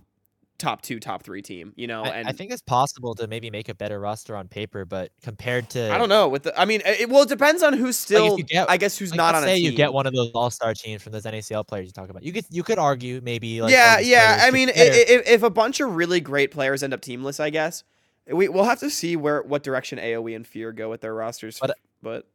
top 0.57 0.81
two, 0.81 0.99
top 0.99 1.23
three 1.23 1.41
team, 1.41 1.73
you 1.75 1.87
know. 1.87 2.03
I, 2.03 2.09
and 2.09 2.27
I 2.27 2.31
think 2.31 2.51
it's 2.51 2.61
possible 2.61 3.15
to 3.15 3.27
maybe 3.27 3.49
make 3.49 3.69
a 3.69 3.75
better 3.75 3.99
roster 3.99 4.35
on 4.35 4.47
paper, 4.47 4.85
but 4.85 5.11
compared 5.21 5.69
to 5.71 5.91
I 5.91 5.97
don't 5.97 6.09
know. 6.09 6.29
With 6.29 6.43
the, 6.43 6.59
I 6.59 6.65
mean, 6.65 6.81
it, 6.85 7.09
well, 7.09 7.23
it 7.23 7.29
depends 7.29 7.63
on 7.63 7.73
who's 7.73 7.97
still. 7.97 8.35
Like 8.35 8.47
get, 8.47 8.69
I 8.69 8.77
guess 8.77 8.97
who's 8.97 9.11
like 9.11 9.17
not 9.17 9.35
on. 9.35 9.43
Say 9.43 9.53
a 9.53 9.55
team. 9.55 9.65
you 9.65 9.71
get 9.77 9.93
one 9.93 10.07
of 10.07 10.13
those 10.13 10.31
all 10.31 10.49
star 10.49 10.73
teams 10.73 11.01
from 11.01 11.11
those 11.11 11.23
NACL 11.23 11.67
players 11.67 11.87
you 11.87 11.91
talk 11.91 12.09
about. 12.09 12.23
You 12.23 12.33
could 12.33 12.45
you 12.49 12.63
could 12.63 12.77
argue 12.77 13.21
maybe 13.23 13.61
like 13.61 13.71
yeah 13.71 13.95
oh, 13.97 14.01
yeah. 14.01 14.39
I 14.41 14.51
mean, 14.51 14.69
if, 14.69 15.27
if 15.27 15.43
a 15.43 15.49
bunch 15.49 15.79
of 15.79 15.95
really 15.95 16.21
great 16.21 16.51
players 16.51 16.83
end 16.83 16.93
up 16.93 17.01
teamless, 17.01 17.39
I 17.39 17.49
guess 17.49 17.83
we 18.27 18.47
we'll 18.47 18.63
have 18.63 18.79
to 18.79 18.89
see 18.89 19.15
where 19.15 19.41
what 19.41 19.63
direction 19.63 19.99
AOE 19.99 20.35
and 20.35 20.47
Fear 20.47 20.71
go 20.73 20.89
with 20.89 21.01
their 21.01 21.13
rosters. 21.13 21.59
But 21.59 21.71
uh, 21.71 21.73
but 22.01 22.27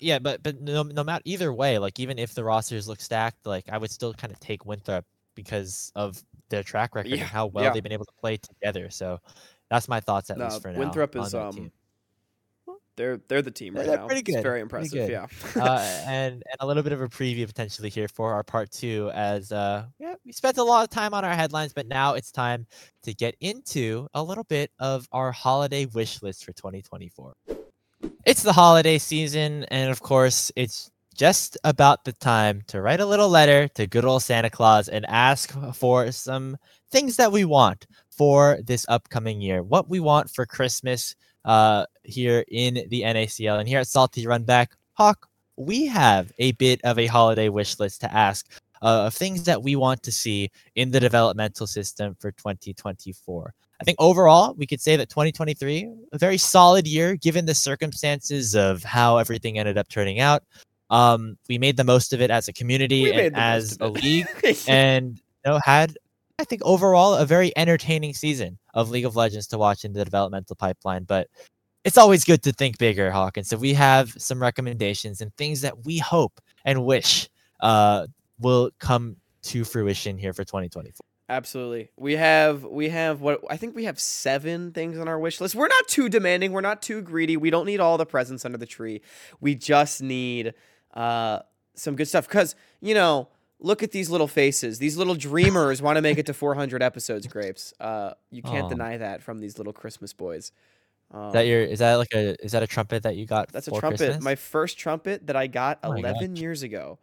yeah, 0.00 0.18
but 0.18 0.42
but 0.42 0.60
no 0.60 0.82
no 0.82 1.04
matter 1.04 1.22
either 1.24 1.52
way, 1.52 1.78
like 1.78 2.00
even 2.00 2.18
if 2.18 2.34
the 2.34 2.44
rosters 2.44 2.88
look 2.88 3.00
stacked, 3.00 3.46
like 3.46 3.66
I 3.70 3.78
would 3.78 3.90
still 3.90 4.12
kind 4.14 4.32
of 4.32 4.40
take 4.40 4.66
Winthrop 4.66 5.04
because 5.36 5.92
of 5.94 6.20
their 6.48 6.64
track 6.64 6.96
record 6.96 7.10
yeah, 7.10 7.18
and 7.18 7.28
how 7.28 7.46
well 7.46 7.64
yeah. 7.64 7.70
they've 7.70 7.82
been 7.82 7.92
able 7.92 8.04
to 8.04 8.12
play 8.20 8.36
together. 8.36 8.90
So 8.90 9.20
that's 9.70 9.88
my 9.88 10.00
thoughts 10.00 10.30
at 10.30 10.38
no, 10.38 10.46
least 10.46 10.62
for 10.62 10.72
now. 10.72 10.78
Winthrop 10.78 11.14
is 11.14 11.34
um 11.34 11.70
they're 12.96 13.20
they're 13.28 13.42
the 13.42 13.50
team 13.50 13.74
right 13.74 13.86
they're 13.86 13.98
now. 13.98 14.06
Pretty 14.06 14.22
good. 14.22 14.36
It's 14.36 14.42
very 14.42 14.60
impressive. 14.60 15.08
Yeah. 15.08 15.26
uh, 15.56 16.02
and 16.06 16.34
and 16.34 16.56
a 16.60 16.66
little 16.66 16.82
bit 16.82 16.92
of 16.92 17.02
a 17.02 17.08
preview 17.08 17.46
potentially 17.46 17.90
here 17.90 18.08
for 18.08 18.32
our 18.32 18.42
part 18.42 18.70
two, 18.70 19.10
as 19.14 19.52
uh 19.52 19.84
yeah 19.98 20.14
we 20.24 20.32
spent 20.32 20.58
a 20.58 20.64
lot 20.64 20.82
of 20.82 20.90
time 20.90 21.14
on 21.14 21.24
our 21.24 21.34
headlines, 21.34 21.72
but 21.72 21.86
now 21.86 22.14
it's 22.14 22.32
time 22.32 22.66
to 23.02 23.14
get 23.14 23.36
into 23.40 24.08
a 24.14 24.22
little 24.22 24.44
bit 24.44 24.70
of 24.78 25.06
our 25.12 25.30
holiday 25.30 25.86
wish 25.86 26.22
list 26.22 26.44
for 26.44 26.52
2024. 26.52 27.34
It's 28.24 28.42
the 28.42 28.52
holiday 28.52 28.98
season, 28.98 29.64
and 29.64 29.90
of 29.90 30.00
course, 30.00 30.50
it's 30.56 30.90
just 31.16 31.56
about 31.64 32.04
the 32.04 32.12
time 32.12 32.62
to 32.68 32.80
write 32.80 33.00
a 33.00 33.06
little 33.06 33.28
letter 33.28 33.68
to 33.68 33.86
good 33.86 34.04
old 34.04 34.22
Santa 34.22 34.50
Claus 34.50 34.88
and 34.88 35.04
ask 35.06 35.52
for 35.74 36.12
some 36.12 36.56
things 36.90 37.16
that 37.16 37.32
we 37.32 37.44
want 37.44 37.86
for 38.10 38.58
this 38.64 38.86
upcoming 38.88 39.40
year. 39.40 39.62
What 39.62 39.88
we 39.88 40.00
want 40.00 40.30
for 40.30 40.46
Christmas 40.46 41.16
uh, 41.44 41.86
here 42.02 42.44
in 42.48 42.74
the 42.88 43.02
NACL. 43.02 43.58
And 43.58 43.68
here 43.68 43.80
at 43.80 43.88
Salty 43.88 44.24
Runback, 44.24 44.68
Hawk, 44.94 45.28
we 45.56 45.86
have 45.86 46.32
a 46.38 46.52
bit 46.52 46.80
of 46.84 46.98
a 46.98 47.06
holiday 47.06 47.48
wish 47.48 47.78
list 47.78 48.00
to 48.02 48.12
ask 48.12 48.50
uh, 48.82 49.06
of 49.06 49.14
things 49.14 49.44
that 49.44 49.62
we 49.62 49.74
want 49.76 50.02
to 50.02 50.12
see 50.12 50.50
in 50.74 50.90
the 50.90 51.00
developmental 51.00 51.66
system 51.66 52.14
for 52.18 52.30
2024. 52.32 53.54
I 53.80 53.84
think 53.84 53.96
overall, 54.00 54.54
we 54.54 54.66
could 54.66 54.80
say 54.80 54.96
that 54.96 55.08
2023, 55.08 55.88
a 56.12 56.18
very 56.18 56.38
solid 56.38 56.86
year 56.86 57.14
given 57.16 57.46
the 57.46 57.54
circumstances 57.54 58.54
of 58.54 58.82
how 58.82 59.18
everything 59.18 59.58
ended 59.58 59.78
up 59.78 59.88
turning 59.88 60.20
out. 60.20 60.42
Um, 60.90 61.36
we 61.48 61.58
made 61.58 61.76
the 61.76 61.84
most 61.84 62.12
of 62.12 62.20
it 62.20 62.30
as 62.30 62.48
a 62.48 62.52
community 62.52 63.10
and 63.10 63.36
as 63.36 63.76
a 63.80 63.88
league, 63.88 64.26
and 64.68 65.16
you 65.16 65.50
know 65.50 65.60
had 65.64 65.96
I 66.38 66.44
think 66.44 66.62
overall 66.64 67.14
a 67.14 67.24
very 67.24 67.56
entertaining 67.56 68.14
season 68.14 68.58
of 68.74 68.90
League 68.90 69.06
of 69.06 69.16
Legends 69.16 69.46
to 69.48 69.58
watch 69.58 69.84
in 69.84 69.92
the 69.92 70.04
developmental 70.04 70.54
pipeline. 70.54 71.04
But 71.04 71.28
it's 71.84 71.96
always 71.96 72.24
good 72.24 72.42
to 72.42 72.52
think 72.52 72.78
bigger, 72.78 73.10
Hawkins. 73.10 73.48
So 73.48 73.56
we 73.56 73.72
have 73.74 74.12
some 74.18 74.40
recommendations 74.40 75.20
and 75.20 75.34
things 75.36 75.62
that 75.62 75.84
we 75.84 75.98
hope 75.98 76.40
and 76.64 76.84
wish 76.84 77.28
uh, 77.60 78.06
will 78.38 78.70
come 78.78 79.16
to 79.44 79.64
fruition 79.64 80.18
here 80.18 80.32
for 80.32 80.44
2024. 80.44 81.00
Absolutely. 81.28 81.90
We 81.96 82.14
have 82.16 82.64
we 82.64 82.88
have 82.90 83.20
what 83.20 83.40
I 83.50 83.56
think 83.56 83.74
we 83.74 83.84
have 83.84 83.98
seven 83.98 84.72
things 84.72 84.98
on 84.98 85.08
our 85.08 85.18
wish 85.18 85.40
list. 85.40 85.56
We're 85.56 85.66
not 85.66 85.88
too 85.88 86.08
demanding, 86.08 86.52
we're 86.52 86.60
not 86.60 86.82
too 86.82 87.02
greedy. 87.02 87.36
We 87.36 87.50
don't 87.50 87.66
need 87.66 87.80
all 87.80 87.98
the 87.98 88.06
presents 88.06 88.44
under 88.44 88.58
the 88.58 88.66
tree. 88.66 89.02
We 89.40 89.56
just 89.56 90.02
need 90.02 90.54
uh, 90.96 91.40
some 91.74 91.94
good 91.94 92.06
stuff. 92.08 92.26
Because, 92.26 92.56
you 92.80 92.94
know, 92.94 93.28
look 93.60 93.82
at 93.82 93.92
these 93.92 94.10
little 94.10 94.26
faces. 94.28 94.78
These 94.78 94.96
little 94.96 95.14
dreamers 95.14 95.80
want 95.82 95.96
to 95.96 96.02
make 96.02 96.18
it 96.18 96.26
to 96.26 96.34
400 96.34 96.82
episodes, 96.82 97.26
Grapes. 97.26 97.72
Uh, 97.78 98.12
you 98.30 98.42
can't 98.42 98.68
deny 98.68 98.96
that 98.96 99.22
from 99.22 99.38
these 99.40 99.58
little 99.58 99.72
Christmas 99.72 100.12
boys. 100.12 100.52
Um, 101.12 101.28
is 101.28 101.32
that 101.34 101.46
your? 101.46 101.62
Is 101.62 101.78
that 101.78 101.94
like 101.94 102.12
a? 102.14 102.34
Is 102.44 102.50
that 102.52 102.64
a 102.64 102.66
trumpet 102.66 103.04
that 103.04 103.14
you 103.16 103.26
got? 103.26 103.52
That's 103.52 103.68
a 103.68 103.70
trumpet. 103.70 103.98
Christmas? 103.98 104.24
My 104.24 104.34
first 104.34 104.76
trumpet 104.76 105.28
that 105.28 105.36
I 105.36 105.46
got 105.46 105.78
oh 105.84 105.92
11 105.92 106.34
years 106.36 106.64
ago. 106.64 106.98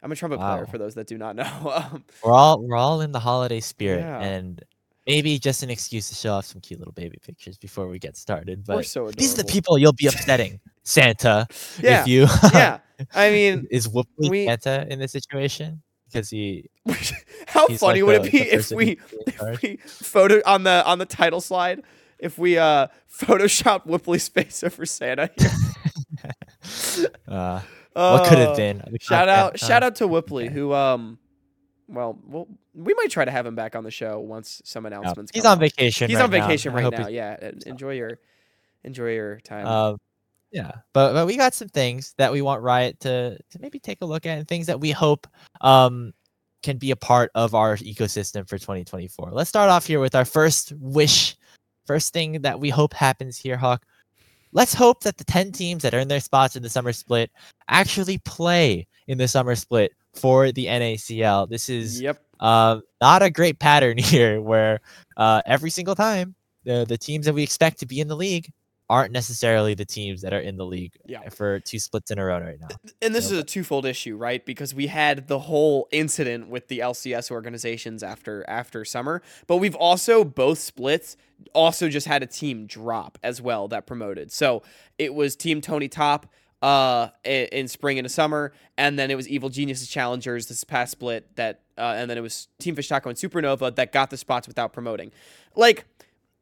I'm 0.00 0.12
a 0.12 0.14
trumpet 0.14 0.38
player 0.38 0.60
Wow. 0.60 0.64
for 0.66 0.78
those 0.78 0.94
that 0.94 1.08
do 1.08 1.18
not 1.18 1.34
know. 1.34 1.44
Um, 1.92 2.04
We're 2.22 2.32
all 2.32 2.62
we're 2.62 2.76
all 2.76 3.00
in 3.00 3.10
the 3.10 3.18
holiday 3.18 3.58
spirit, 3.58 4.00
Yeah. 4.02 4.20
and 4.20 4.62
maybe 5.08 5.38
just 5.38 5.62
an 5.64 5.70
excuse 5.70 6.08
to 6.10 6.14
show 6.14 6.34
off 6.34 6.44
some 6.46 6.60
cute 6.60 6.78
little 6.78 6.92
baby 6.92 7.18
pictures 7.26 7.56
before 7.58 7.88
we 7.88 7.98
get 7.98 8.16
started. 8.16 8.64
But 8.64 8.84
so 8.86 9.10
these 9.10 9.32
are 9.34 9.42
the 9.42 9.44
people 9.50 9.78
you'll 9.78 9.92
be 9.94 10.06
upsetting, 10.06 10.60
Santa. 10.84 11.48
Yeah. 11.80 12.02
If 12.02 12.08
you 12.08 12.26
yeah. 12.52 12.78
I 13.14 13.30
mean, 13.30 13.66
is 13.70 13.88
Whipley 13.88 14.28
we- 14.30 14.46
Santa 14.46 14.86
in 14.90 14.98
this 15.00 15.12
situation 15.12 15.82
because 16.06 16.30
he 16.30 16.68
how 17.46 17.66
funny 17.68 18.02
like 18.02 18.22
would 18.22 18.22
the- 18.24 18.28
it 18.28 18.32
be 18.32 18.40
if 18.50 18.70
we 18.70 18.98
if 19.26 19.62
we 19.62 19.76
photo 19.86 20.40
on 20.46 20.62
the 20.64 20.84
on 20.86 20.98
the 20.98 21.06
title 21.06 21.40
slide 21.40 21.82
if 22.18 22.36
we 22.38 22.58
uh 22.58 22.88
photoshopped 23.10 23.86
Whipley's 23.86 24.28
face 24.28 24.62
over 24.64 24.84
Santa? 24.86 25.30
uh, 27.28 27.60
what 27.92 28.28
could 28.28 28.38
have 28.38 28.48
Oh, 28.50 28.56
been? 28.56 28.82
Shout 29.00 29.28
out 29.28 29.54
uh, 29.54 29.56
shout 29.56 29.82
out 29.82 29.96
to 29.96 30.06
Whipley 30.08 30.48
who 30.48 30.72
um 30.72 31.18
well, 31.88 32.18
well 32.26 32.46
we 32.74 32.94
might 32.94 33.10
try 33.10 33.24
to 33.24 33.30
have 33.30 33.46
him 33.46 33.54
back 33.54 33.74
on 33.74 33.84
the 33.84 33.90
show 33.90 34.20
once 34.20 34.60
some 34.64 34.84
no, 34.84 34.88
announcements 34.88 35.32
he's 35.34 35.42
come 35.42 35.52
on 35.52 35.58
vacation. 35.58 36.08
He's 36.08 36.16
right 36.16 36.24
on 36.24 36.30
vacation 36.30 36.72
now. 36.72 36.82
Right 36.82 36.92
now. 36.92 37.08
he's- 37.08 37.12
Yeah. 37.12 37.50
Enjoy 37.66 37.92
your 37.92 38.18
enjoy 38.84 39.14
your 39.14 39.40
time. 39.40 39.66
Um, 39.66 39.98
yeah, 40.50 40.72
but 40.92 41.12
but 41.12 41.26
we 41.26 41.36
got 41.36 41.54
some 41.54 41.68
things 41.68 42.14
that 42.16 42.32
we 42.32 42.40
want 42.42 42.62
Riot 42.62 43.00
to 43.00 43.36
to 43.36 43.58
maybe 43.60 43.78
take 43.78 43.98
a 44.00 44.06
look 44.06 44.24
at, 44.26 44.38
and 44.38 44.48
things 44.48 44.66
that 44.66 44.80
we 44.80 44.90
hope 44.90 45.26
um 45.60 46.12
can 46.62 46.76
be 46.76 46.90
a 46.90 46.96
part 46.96 47.30
of 47.34 47.54
our 47.54 47.76
ecosystem 47.76 48.48
for 48.48 48.58
2024. 48.58 49.30
Let's 49.32 49.48
start 49.48 49.70
off 49.70 49.86
here 49.86 50.00
with 50.00 50.14
our 50.14 50.24
first 50.24 50.72
wish, 50.78 51.36
first 51.86 52.12
thing 52.12 52.42
that 52.42 52.58
we 52.58 52.68
hope 52.68 52.92
happens 52.94 53.36
here, 53.38 53.56
Hawk. 53.56 53.84
Let's 54.52 54.74
hope 54.74 55.02
that 55.04 55.18
the 55.18 55.24
10 55.24 55.52
teams 55.52 55.82
that 55.82 55.94
earn 55.94 56.08
their 56.08 56.20
spots 56.20 56.56
in 56.56 56.62
the 56.62 56.70
summer 56.70 56.92
split 56.92 57.30
actually 57.68 58.18
play 58.18 58.86
in 59.06 59.18
the 59.18 59.28
summer 59.28 59.54
split 59.54 59.92
for 60.14 60.52
the 60.52 60.66
NACL. 60.66 61.48
This 61.48 61.68
is 61.68 62.00
yep. 62.00 62.22
um, 62.40 62.82
not 63.00 63.22
a 63.22 63.30
great 63.30 63.58
pattern 63.58 63.98
here 63.98 64.40
where 64.40 64.80
uh, 65.16 65.42
every 65.46 65.70
single 65.70 65.94
time 65.94 66.34
the, 66.64 66.84
the 66.88 66.98
teams 66.98 67.26
that 67.26 67.34
we 67.34 67.42
expect 67.42 67.80
to 67.80 67.86
be 67.86 68.00
in 68.00 68.08
the 68.08 68.16
league 68.16 68.50
aren't 68.90 69.12
necessarily 69.12 69.74
the 69.74 69.84
teams 69.84 70.22
that 70.22 70.32
are 70.32 70.40
in 70.40 70.56
the 70.56 70.64
league 70.64 70.92
Yeah. 71.04 71.28
for 71.28 71.60
two 71.60 71.78
splits 71.78 72.10
in 72.10 72.18
a 72.18 72.24
row 72.24 72.40
right 72.40 72.58
now. 72.58 72.68
And 73.02 73.14
this 73.14 73.28
So- 73.28 73.34
is 73.34 73.40
a 73.40 73.44
twofold 73.44 73.84
issue, 73.84 74.16
right? 74.16 74.44
Because 74.44 74.74
we 74.74 74.86
had 74.86 75.28
the 75.28 75.40
whole 75.40 75.88
incident 75.92 76.48
with 76.48 76.68
the 76.68 76.78
LCS 76.78 77.30
organizations 77.30 78.02
after 78.02 78.48
after 78.48 78.86
summer, 78.86 79.22
but 79.46 79.58
we've 79.58 79.74
also 79.74 80.24
both 80.24 80.58
splits 80.58 81.18
also 81.54 81.88
just 81.88 82.06
had 82.06 82.22
a 82.22 82.26
team 82.26 82.66
drop 82.66 83.18
as 83.22 83.42
well 83.42 83.68
that 83.68 83.86
promoted. 83.86 84.32
So 84.32 84.62
it 84.98 85.14
was 85.14 85.36
Team 85.36 85.60
Tony 85.60 85.88
Top 85.88 86.26
uh 86.62 87.08
in 87.24 87.68
spring 87.68 87.98
and 87.98 88.06
a 88.06 88.10
summer, 88.10 88.52
and 88.76 88.98
then 88.98 89.10
it 89.10 89.14
was 89.16 89.28
Evil 89.28 89.48
Geniuses 89.48 89.88
Challengers 89.88 90.46
this 90.46 90.64
past 90.64 90.92
split 90.92 91.34
that 91.36 91.60
uh, 91.76 91.94
and 91.96 92.10
then 92.10 92.18
it 92.18 92.22
was 92.22 92.48
Team 92.58 92.74
Fish 92.74 92.88
Taco 92.88 93.08
and 93.08 93.18
Supernova 93.18 93.74
that 93.76 93.92
got 93.92 94.10
the 94.10 94.16
spots 94.16 94.48
without 94.48 94.72
promoting. 94.72 95.12
Like, 95.54 95.84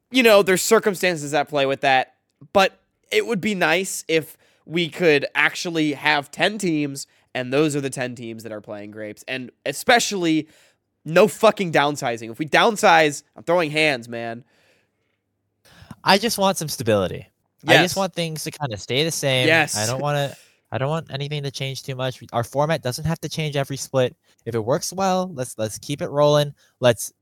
you 0.09 0.23
know, 0.23 0.41
there's 0.41 0.63
circumstances 0.63 1.33
at 1.33 1.47
play 1.47 1.65
with 1.65 1.81
that, 1.81 2.15
but 2.53 2.79
it 3.11 3.25
would 3.27 3.41
be 3.41 3.53
nice 3.53 4.03
if 4.07 4.37
we 4.65 4.89
could 4.89 5.25
actually 5.35 5.93
have 5.93 6.31
10 6.31 6.57
teams 6.57 7.07
and 7.33 7.53
those 7.53 7.75
are 7.75 7.81
the 7.81 7.89
10 7.89 8.15
teams 8.15 8.43
that 8.43 8.51
are 8.51 8.59
playing 8.61 8.91
grapes 8.91 9.23
and 9.27 9.51
especially 9.65 10.47
no 11.05 11.25
fucking 11.27 11.71
downsizing 11.71 12.29
if 12.29 12.37
we 12.37 12.45
downsize 12.45 13.23
i'm 13.37 13.43
throwing 13.43 13.71
hands 13.71 14.09
man 14.09 14.43
I 16.07 16.17
just 16.17 16.37
want 16.37 16.57
some 16.57 16.69
stability. 16.69 17.27
I 17.67 17.81
just 17.83 17.95
want 17.95 18.13
things 18.13 18.43
to 18.43 18.51
kind 18.51 18.73
of 18.73 18.81
stay 18.81 19.03
the 19.03 19.11
same. 19.11 19.47
Yes. 19.47 19.77
I 19.77 19.85
don't 19.85 20.01
want 20.01 20.17
to. 20.17 20.37
I 20.69 20.77
don't 20.77 20.89
want 20.89 21.11
anything 21.11 21.43
to 21.43 21.51
change 21.51 21.83
too 21.83 21.95
much. 21.95 22.21
Our 22.33 22.43
format 22.43 22.83
doesn't 22.83 23.05
have 23.05 23.21
to 23.21 23.29
change 23.29 23.55
every 23.55 23.77
split. 23.77 24.17
If 24.45 24.53
it 24.53 24.59
works 24.59 24.91
well, 24.91 25.31
let's 25.33 25.57
let's 25.57 25.77
keep 25.79 26.01
it 26.01 26.09
rolling. 26.09 26.53
Let's 26.81 27.13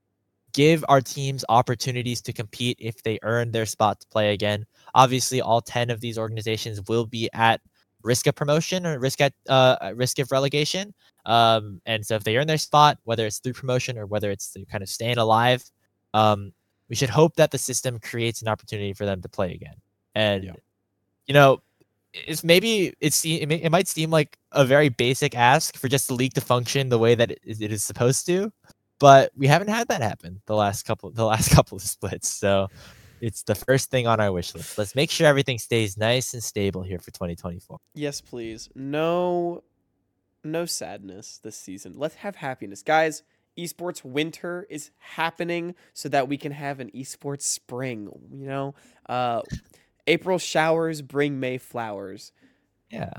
give 0.53 0.85
our 0.87 1.01
teams 1.01 1.43
opportunities 1.49 2.21
to 2.21 2.33
compete 2.33 2.77
if 2.79 3.03
they 3.03 3.19
earn 3.23 3.51
their 3.51 3.65
spot 3.65 3.99
to 3.99 4.07
play 4.07 4.33
again. 4.33 4.65
Obviously, 4.95 5.41
all 5.41 5.61
10 5.61 5.89
of 5.89 5.99
these 5.99 6.17
organizations 6.17 6.81
will 6.87 7.05
be 7.05 7.29
at 7.33 7.61
risk 8.03 8.25
of 8.27 8.35
promotion 8.35 8.85
or 8.85 8.97
risk 8.99 9.19
at 9.19 9.33
uh 9.49 9.91
risk 9.95 10.17
of 10.19 10.31
relegation. 10.31 10.93
Um, 11.25 11.81
and 11.85 12.05
so 12.05 12.15
if 12.15 12.23
they 12.23 12.37
earn 12.37 12.47
their 12.47 12.57
spot, 12.57 12.97
whether 13.03 13.25
it's 13.25 13.39
through 13.39 13.53
promotion 13.53 13.97
or 13.97 14.05
whether 14.05 14.31
it's 14.31 14.47
through 14.47 14.65
kind 14.65 14.81
of 14.81 14.89
staying 14.89 15.17
alive, 15.17 15.63
um, 16.13 16.53
we 16.89 16.95
should 16.95 17.09
hope 17.09 17.35
that 17.35 17.51
the 17.51 17.57
system 17.57 17.99
creates 17.99 18.41
an 18.41 18.47
opportunity 18.47 18.93
for 18.93 19.05
them 19.05 19.21
to 19.21 19.29
play 19.29 19.53
again. 19.53 19.75
And 20.15 20.43
Yeah. 20.45 20.53
you 21.27 21.33
know, 21.33 21.61
it's 22.13 22.43
maybe 22.43 22.93
it's 23.01 23.25
it, 23.25 23.45
may, 23.47 23.55
it 23.57 23.69
might 23.71 23.87
seem 23.87 24.09
like 24.09 24.37
a 24.53 24.63
very 24.65 24.89
basic 24.89 25.35
ask 25.35 25.75
for 25.77 25.87
just 25.89 26.07
the 26.07 26.13
leak 26.13 26.33
to 26.33 26.41
function 26.41 26.89
the 26.89 26.97
way 26.99 27.13
that 27.15 27.31
it 27.31 27.39
is, 27.43 27.61
it 27.61 27.71
is 27.71 27.83
supposed 27.83 28.25
to, 28.27 28.51
but 28.99 29.31
we 29.35 29.47
haven't 29.47 29.67
had 29.67 29.87
that 29.89 30.01
happen 30.01 30.41
the 30.45 30.55
last 30.55 30.83
couple 30.83 31.11
the 31.11 31.25
last 31.25 31.51
couple 31.55 31.75
of 31.75 31.81
splits. 31.81 32.29
So 32.29 32.69
it's 33.21 33.43
the 33.43 33.55
first 33.55 33.91
thing 33.91 34.07
on 34.07 34.19
our 34.19 34.31
wish 34.31 34.55
list. 34.55 34.77
Let's 34.77 34.95
make 34.95 35.11
sure 35.11 35.27
everything 35.27 35.57
stays 35.57 35.97
nice 35.97 36.33
and 36.33 36.43
stable 36.43 36.83
here 36.83 36.99
for 36.99 37.11
2024. 37.11 37.77
yes 37.95 38.21
please 38.21 38.69
no 38.75 39.63
no 40.43 40.65
sadness 40.65 41.39
this 41.43 41.55
season 41.57 41.93
let's 41.95 42.15
have 42.15 42.35
happiness 42.35 42.83
guys 42.83 43.23
esports 43.57 44.03
winter 44.03 44.67
is 44.69 44.91
happening 44.99 45.73
so 45.93 46.07
that 46.09 46.27
we 46.27 46.37
can 46.37 46.51
have 46.51 46.79
an 46.79 46.91
esports 46.91 47.43
spring 47.43 48.09
you 48.31 48.45
know 48.45 48.75
uh 49.09 49.41
april 50.07 50.37
showers 50.37 51.01
bring 51.01 51.39
may 51.39 51.57
flowers 51.57 52.31
Yeah. 52.91 53.11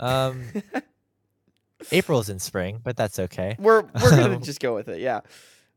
Um 0.00 0.44
April's 1.92 2.28
in 2.30 2.38
spring, 2.38 2.80
but 2.82 2.96
that's 2.96 3.18
okay. 3.18 3.56
we're 3.58 3.82
we're 4.02 4.10
gonna 4.10 4.36
Um, 4.36 4.42
just 4.42 4.60
go 4.60 4.74
with 4.74 4.88
it 4.88 5.00
yeah 5.00 5.20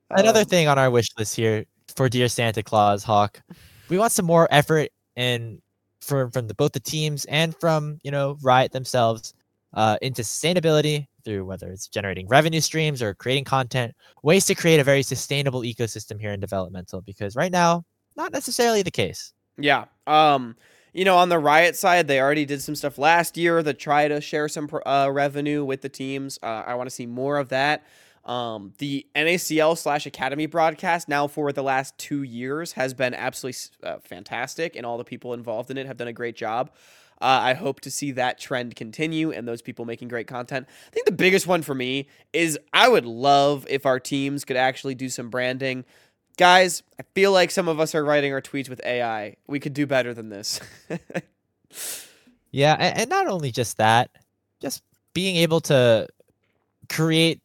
Another 0.10 0.42
Um, 0.42 0.46
thing 0.46 0.68
on 0.70 0.80
our 0.80 0.90
wish 0.90 1.08
list 1.18 1.36
here 1.36 1.66
for 1.96 2.08
dear 2.08 2.30
Santa 2.30 2.64
Claus 2.64 3.04
Hawk, 3.04 3.42
we 3.90 3.98
want 3.98 4.12
some 4.14 4.26
more 4.26 4.48
effort 4.52 4.90
and 5.18 5.62
from 6.02 6.32
from 6.32 6.48
the, 6.48 6.54
both 6.54 6.72
the 6.72 6.80
teams 6.80 7.26
and 7.26 7.54
from 7.60 8.00
you 8.04 8.12
know 8.12 8.38
Riot 8.42 8.72
themselves 8.72 9.34
uh, 9.74 9.98
into 10.02 10.22
sustainability 10.22 11.08
through 11.26 11.44
whether 11.44 11.68
it's 11.70 11.88
generating 11.90 12.26
revenue 12.30 12.62
streams 12.62 13.02
or 13.02 13.14
creating 13.14 13.44
content, 13.44 13.94
ways 14.24 14.46
to 14.46 14.56
create 14.56 14.80
a 14.80 14.84
very 14.84 15.04
sustainable 15.04 15.62
ecosystem 15.62 16.18
here 16.22 16.32
in 16.32 16.40
developmental. 16.40 17.02
Because 17.02 17.36
right 17.36 17.52
now, 17.52 17.84
not 18.16 18.32
necessarily 18.32 18.82
the 18.82 18.92
case. 18.92 19.34
Yeah. 19.58 19.86
Um, 20.06 20.56
you 20.94 21.06
know, 21.06 21.18
on 21.18 21.30
the 21.30 21.38
Riot 21.38 21.76
side, 21.76 22.08
they 22.08 22.20
already 22.20 22.46
did 22.46 22.62
some 22.62 22.76
stuff 22.76 22.98
last 22.98 23.38
year 23.38 23.62
to 23.62 23.74
try 23.74 24.08
to 24.08 24.20
share 24.22 24.48
some 24.48 24.70
uh, 24.86 25.10
revenue 25.12 25.64
with 25.64 25.82
the 25.82 25.90
teams. 25.90 26.40
Uh, 26.42 26.64
I 26.66 26.76
want 26.76 26.90
to 26.90 26.96
see 26.96 27.06
more 27.06 27.38
of 27.38 27.50
that. 27.50 27.86
Um, 28.26 28.74
the 28.80 29.06
NACL 29.16 29.78
slash 29.78 30.06
Academy 30.06 30.48
broadcast 30.48 31.08
now 31.08 31.28
for 31.28 31.54
the 31.54 31.64
last 31.64 31.98
two 31.98 32.24
years 32.24 32.74
has 32.74 32.94
been 32.94 33.14
absolutely 33.14 33.60
uh, 33.84 34.00
fantastic, 34.00 34.76
and 34.76 34.86
all 34.86 34.98
the 34.98 35.06
people 35.06 35.34
involved 35.34 35.72
in 35.72 35.78
it 35.78 35.88
have 35.88 35.98
done 35.98 36.10
a 36.10 36.14
great 36.14 36.36
job. 36.36 36.72
Uh, 37.20 37.40
I 37.42 37.54
hope 37.56 37.80
to 37.82 37.92
see 37.92 38.12
that 38.12 38.38
trend 38.38 38.76
continue 38.76 39.32
and 39.32 39.48
those 39.48 39.62
people 39.62 39.86
making 39.86 40.08
great 40.08 40.28
content. 40.28 40.68
I 40.88 40.92
think 40.92 41.06
the 41.06 41.12
biggest 41.12 41.48
one 41.48 41.64
for 41.64 41.74
me 41.74 42.10
is 42.32 42.60
I 42.74 42.90
would 42.90 43.06
love 43.06 43.66
if 43.70 43.86
our 43.86 44.00
teams 44.00 44.46
could 44.46 44.58
actually 44.58 44.94
do 44.94 45.10
some 45.10 45.30
branding. 45.30 45.84
Guys, 46.38 46.84
I 47.00 47.04
feel 47.16 47.32
like 47.32 47.50
some 47.52 47.68
of 47.68 47.80
us 47.80 47.96
are 47.96 48.04
writing 48.06 48.32
our 48.32 48.42
tweets 48.42 48.70
with 48.70 48.80
AI. 48.86 49.36
We 49.48 49.60
could 49.60 49.74
do 49.74 49.88
better 49.88 50.14
than 50.14 50.30
this. 50.30 50.60
Yeah, 52.52 52.76
and, 52.80 53.00
and 53.02 53.10
not 53.10 53.28
only 53.28 53.52
just 53.52 53.78
that, 53.78 54.10
just 54.62 54.82
being 55.14 55.36
able 55.38 55.60
to 55.62 56.08
create, 56.90 57.42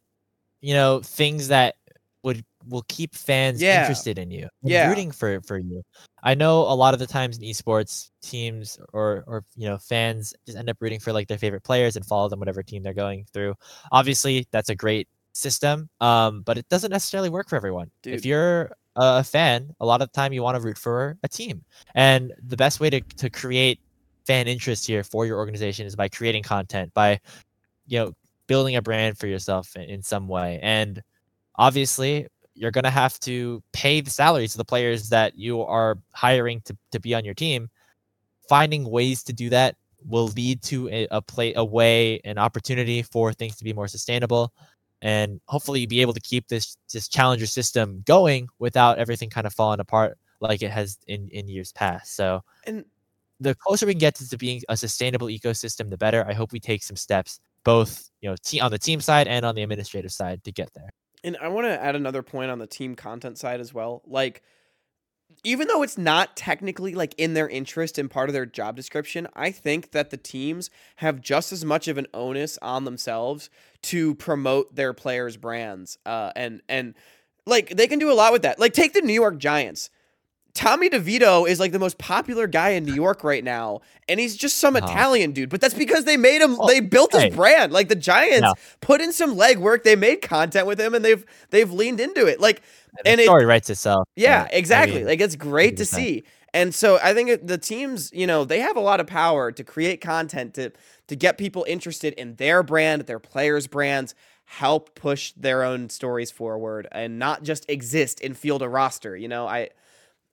you 0.60 0.74
know, 0.74 1.00
things 1.00 1.48
that 1.48 1.74
would 2.22 2.44
will 2.68 2.84
keep 2.88 3.14
fans 3.14 3.60
Yeah. 3.60 3.80
interested 3.80 4.18
in 4.18 4.30
you, 4.30 4.48
Yeah. 4.62 4.88
rooting 4.88 5.10
for 5.10 5.40
for 5.42 5.58
you. 5.58 5.82
I 6.22 6.34
know 6.34 6.60
a 6.60 6.74
lot 6.76 6.94
of 6.94 7.00
the 7.00 7.06
times 7.06 7.36
in 7.38 7.42
esports, 7.44 8.10
teams 8.22 8.78
or 8.92 9.24
or 9.26 9.44
you 9.56 9.68
know 9.68 9.78
fans 9.78 10.32
just 10.46 10.56
end 10.56 10.70
up 10.70 10.76
rooting 10.80 11.00
for 11.00 11.12
like 11.12 11.26
their 11.26 11.38
favorite 11.38 11.64
players 11.64 11.96
and 11.96 12.06
follow 12.06 12.28
them 12.28 12.38
whatever 12.38 12.62
team 12.62 12.82
they're 12.84 12.94
going 12.94 13.26
through. 13.32 13.54
Obviously, 13.90 14.46
that's 14.52 14.68
a 14.68 14.76
great 14.76 15.08
system, 15.32 15.88
um, 16.00 16.42
but 16.42 16.58
it 16.58 16.68
doesn't 16.68 16.92
necessarily 16.92 17.28
work 17.30 17.48
for 17.48 17.56
everyone. 17.56 17.90
Dude. 18.02 18.14
If 18.14 18.24
you're 18.24 18.70
a 18.96 19.24
fan, 19.24 19.74
a 19.80 19.86
lot 19.86 20.02
of 20.02 20.08
the 20.08 20.12
time 20.12 20.32
you 20.32 20.42
want 20.42 20.56
to 20.56 20.60
root 20.60 20.78
for 20.78 21.16
a 21.22 21.28
team, 21.28 21.64
and 21.94 22.32
the 22.46 22.56
best 22.56 22.80
way 22.80 22.90
to 22.90 23.00
to 23.00 23.30
create 23.30 23.80
fan 24.26 24.46
interest 24.46 24.86
here 24.86 25.02
for 25.02 25.26
your 25.26 25.38
organization 25.38 25.86
is 25.86 25.96
by 25.96 26.08
creating 26.08 26.42
content, 26.42 26.92
by 26.94 27.20
you 27.86 27.98
know 27.98 28.12
building 28.46 28.76
a 28.76 28.82
brand 28.82 29.18
for 29.18 29.26
yourself 29.26 29.74
in, 29.76 29.82
in 29.82 30.02
some 30.02 30.28
way, 30.28 30.58
and 30.62 31.02
obviously 31.56 32.26
you're 32.54 32.70
going 32.70 32.84
to 32.84 32.90
have 32.90 33.18
to 33.20 33.62
pay 33.72 34.00
the 34.00 34.10
salaries 34.10 34.54
of 34.54 34.58
the 34.58 34.64
players 34.64 35.08
that 35.08 35.36
you 35.38 35.62
are 35.62 35.98
hiring 36.12 36.60
to, 36.62 36.76
to 36.90 37.00
be 37.00 37.14
on 37.14 37.24
your 37.24 37.34
team. 37.34 37.68
Finding 38.48 38.84
ways 38.90 39.22
to 39.22 39.32
do 39.32 39.48
that 39.48 39.76
will 40.04 40.26
lead 40.28 40.62
to 40.62 40.88
a, 40.90 41.06
a 41.10 41.22
play 41.22 41.54
a 41.54 41.64
way 41.64 42.20
an 42.24 42.38
opportunity 42.38 43.02
for 43.02 43.32
things 43.32 43.56
to 43.56 43.64
be 43.64 43.72
more 43.72 43.88
sustainable 43.88 44.52
and 45.02 45.40
hopefully 45.46 45.84
be 45.84 46.00
able 46.00 46.14
to 46.14 46.20
keep 46.20 46.48
this 46.48 46.76
this 46.92 47.08
challenger 47.08 47.46
system 47.46 48.02
going 48.06 48.48
without 48.58 48.98
everything 48.98 49.28
kind 49.28 49.46
of 49.46 49.52
falling 49.52 49.80
apart 49.80 50.16
like 50.40 50.62
it 50.62 50.70
has 50.70 50.98
in 51.06 51.28
in 51.28 51.46
years 51.48 51.72
past 51.72 52.16
so 52.16 52.42
and 52.66 52.84
the 53.40 53.54
closer 53.56 53.86
we 53.86 53.92
can 53.92 53.98
get 53.98 54.14
to, 54.14 54.38
being 54.38 54.62
a 54.68 54.76
sustainable 54.76 55.26
ecosystem 55.26 55.90
the 55.90 55.98
better 55.98 56.24
i 56.26 56.32
hope 56.32 56.52
we 56.52 56.60
take 56.60 56.82
some 56.82 56.96
steps 56.96 57.40
both 57.64 58.10
you 58.20 58.28
know 58.28 58.36
te- 58.42 58.60
on 58.60 58.70
the 58.70 58.78
team 58.78 59.00
side 59.00 59.28
and 59.28 59.44
on 59.44 59.54
the 59.54 59.62
administrative 59.62 60.12
side 60.12 60.42
to 60.44 60.52
get 60.52 60.72
there. 60.74 60.90
And 61.24 61.36
I 61.40 61.48
want 61.48 61.66
to 61.66 61.82
add 61.82 61.94
another 61.94 62.22
point 62.22 62.50
on 62.50 62.58
the 62.58 62.66
team 62.66 62.94
content 62.96 63.38
side 63.38 63.60
as 63.60 63.72
well. 63.72 64.02
Like, 64.06 64.42
even 65.44 65.68
though 65.68 65.82
it's 65.82 65.98
not 65.98 66.36
technically 66.36 66.94
like 66.94 67.14
in 67.18 67.34
their 67.34 67.48
interest 67.48 67.98
and 67.98 68.10
part 68.10 68.28
of 68.28 68.32
their 68.32 68.46
job 68.46 68.76
description, 68.76 69.28
I 69.34 69.50
think 69.50 69.92
that 69.92 70.10
the 70.10 70.16
teams 70.16 70.70
have 70.96 71.20
just 71.20 71.52
as 71.52 71.64
much 71.64 71.88
of 71.88 71.98
an 71.98 72.06
onus 72.14 72.58
on 72.62 72.84
themselves 72.84 73.50
to 73.82 74.14
promote 74.14 74.74
their 74.74 74.92
players' 74.92 75.36
brands. 75.36 75.98
Uh, 76.06 76.30
and 76.36 76.62
and 76.68 76.94
like 77.46 77.70
they 77.70 77.86
can 77.86 77.98
do 77.98 78.10
a 78.10 78.14
lot 78.14 78.32
with 78.32 78.42
that. 78.42 78.58
Like, 78.58 78.72
take 78.72 78.92
the 78.92 79.00
New 79.00 79.14
York 79.14 79.38
Giants. 79.38 79.90
Tommy 80.54 80.90
DeVito 80.90 81.48
is 81.48 81.58
like 81.58 81.72
the 81.72 81.78
most 81.78 81.96
popular 81.96 82.46
guy 82.46 82.70
in 82.70 82.84
New 82.84 82.94
York 82.94 83.24
right 83.24 83.42
now, 83.42 83.80
and 84.08 84.20
he's 84.20 84.36
just 84.36 84.58
some 84.58 84.76
Uh-huh. 84.76 84.86
Italian 84.86 85.32
dude. 85.32 85.48
But 85.48 85.60
that's 85.62 85.72
because 85.74 86.04
they 86.04 86.16
made 86.18 86.42
him. 86.42 86.58
They 86.66 86.80
built 86.80 87.12
his 87.12 87.22
hey. 87.22 87.30
brand. 87.30 87.72
Like 87.72 87.88
the 87.88 87.94
Giants 87.96 88.46
put 88.80 89.00
in 89.00 89.12
some 89.12 89.34
legwork. 89.34 89.82
They 89.82 89.96
made 89.96 90.16
content 90.22 90.66
with 90.66 90.78
him, 90.78 90.94
and 90.94 91.02
they've 91.04 91.24
they've 91.50 91.70
leaned 91.72 92.00
into 92.00 92.26
it. 92.26 92.38
Like 92.40 92.60
The 92.98 93.08
And 93.08 93.20
it- 93.20 93.24
story 93.24 93.46
writes 93.46 93.70
itself. 93.70 94.06
yeah, 94.14 94.46
I 94.52 94.54
exactly. 94.54 94.98
mean, 94.98 95.06
like 95.06 95.20
it's 95.22 95.36
great 95.36 95.78
to 95.78 95.84
100%. 95.84 95.86
see. 95.86 96.24
And 96.54 96.74
so 96.74 96.98
I 97.02 97.14
think 97.14 97.46
the 97.46 97.56
teams, 97.56 98.10
you 98.12 98.26
know, 98.26 98.44
they 98.44 98.60
have 98.60 98.76
a 98.76 98.80
lot 98.80 99.00
of 99.00 99.06
power 99.06 99.50
to 99.52 99.64
create 99.64 100.02
content 100.02 100.52
to 100.54 100.70
to 101.08 101.16
get 101.16 101.38
people 101.38 101.64
interested 101.66 102.12
in 102.14 102.34
their 102.34 102.62
brand, 102.62 103.02
their 103.06 103.18
players' 103.18 103.66
brands, 103.66 104.14
help 104.44 104.94
push 104.94 105.32
their 105.34 105.62
own 105.64 105.88
stories 105.88 106.30
forward, 106.30 106.86
and 106.92 107.18
not 107.18 107.42
just 107.42 107.64
exist 107.70 108.20
and 108.22 108.36
field 108.36 108.60
a 108.60 108.68
roster. 108.68 109.16
You 109.16 109.28
know, 109.28 109.46
I, 109.46 109.70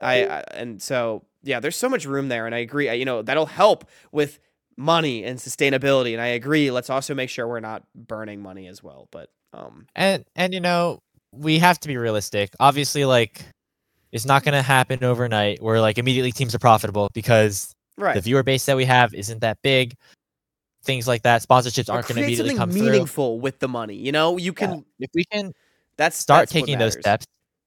I, 0.01 0.25
I 0.25 0.43
and 0.53 0.81
so 0.81 1.25
yeah, 1.43 1.59
there's 1.59 1.75
so 1.77 1.89
much 1.89 2.05
room 2.05 2.29
there, 2.29 2.45
and 2.45 2.53
I 2.55 2.59
agree. 2.59 2.89
I, 2.89 2.93
you 2.93 3.05
know, 3.05 3.21
that'll 3.21 3.45
help 3.45 3.85
with 4.11 4.39
money 4.77 5.23
and 5.23 5.39
sustainability, 5.39 6.13
and 6.13 6.21
I 6.21 6.27
agree. 6.27 6.71
Let's 6.71 6.89
also 6.89 7.13
make 7.15 7.29
sure 7.29 7.47
we're 7.47 7.59
not 7.59 7.83
burning 7.95 8.41
money 8.41 8.67
as 8.67 8.83
well. 8.83 9.07
But 9.11 9.29
um, 9.53 9.87
and 9.95 10.25
and 10.35 10.53
you 10.53 10.59
know 10.59 10.99
we 11.31 11.59
have 11.59 11.79
to 11.79 11.87
be 11.87 11.97
realistic 11.97 12.49
obviously 12.59 13.05
like 13.05 13.45
it's 14.11 14.25
not 14.25 14.43
going 14.43 14.53
to 14.53 14.61
happen 14.61 15.03
overnight 15.03 15.61
where 15.61 15.79
like 15.79 15.97
immediately 15.99 16.31
teams 16.31 16.55
are 16.55 16.59
profitable 16.59 17.09
because 17.13 17.71
right. 17.97 18.15
the 18.15 18.21
viewer 18.21 18.41
base 18.41 18.65
that 18.65 18.75
we 18.75 18.85
have 18.85 19.13
isn't 19.13 19.41
that 19.41 19.57
big 19.61 19.93
things 20.83 21.07
like 21.07 21.21
that 21.23 21.43
sponsorships 21.43 21.89
Or 21.89 21.95
aren't 21.95 22.07
going 22.07 22.15
to 22.15 22.23
immediately 22.23 22.55
come 22.55 22.71
through 22.71 22.83
meaningful 22.83 23.39
with 23.39 23.59
the 23.59 23.67
money. 23.67 23.95
You 23.95 24.11
know, 24.11 24.37
you 24.37 24.53
Yeah, 24.57 24.67
can 24.67 24.85
if 24.99 25.09
we 25.13 25.25
can 25.25 25.53
that's 25.97 26.17
start 26.17 26.41
that's 26.41 26.51
taking 26.51 26.77
those 26.77 26.93
steps 26.93 27.25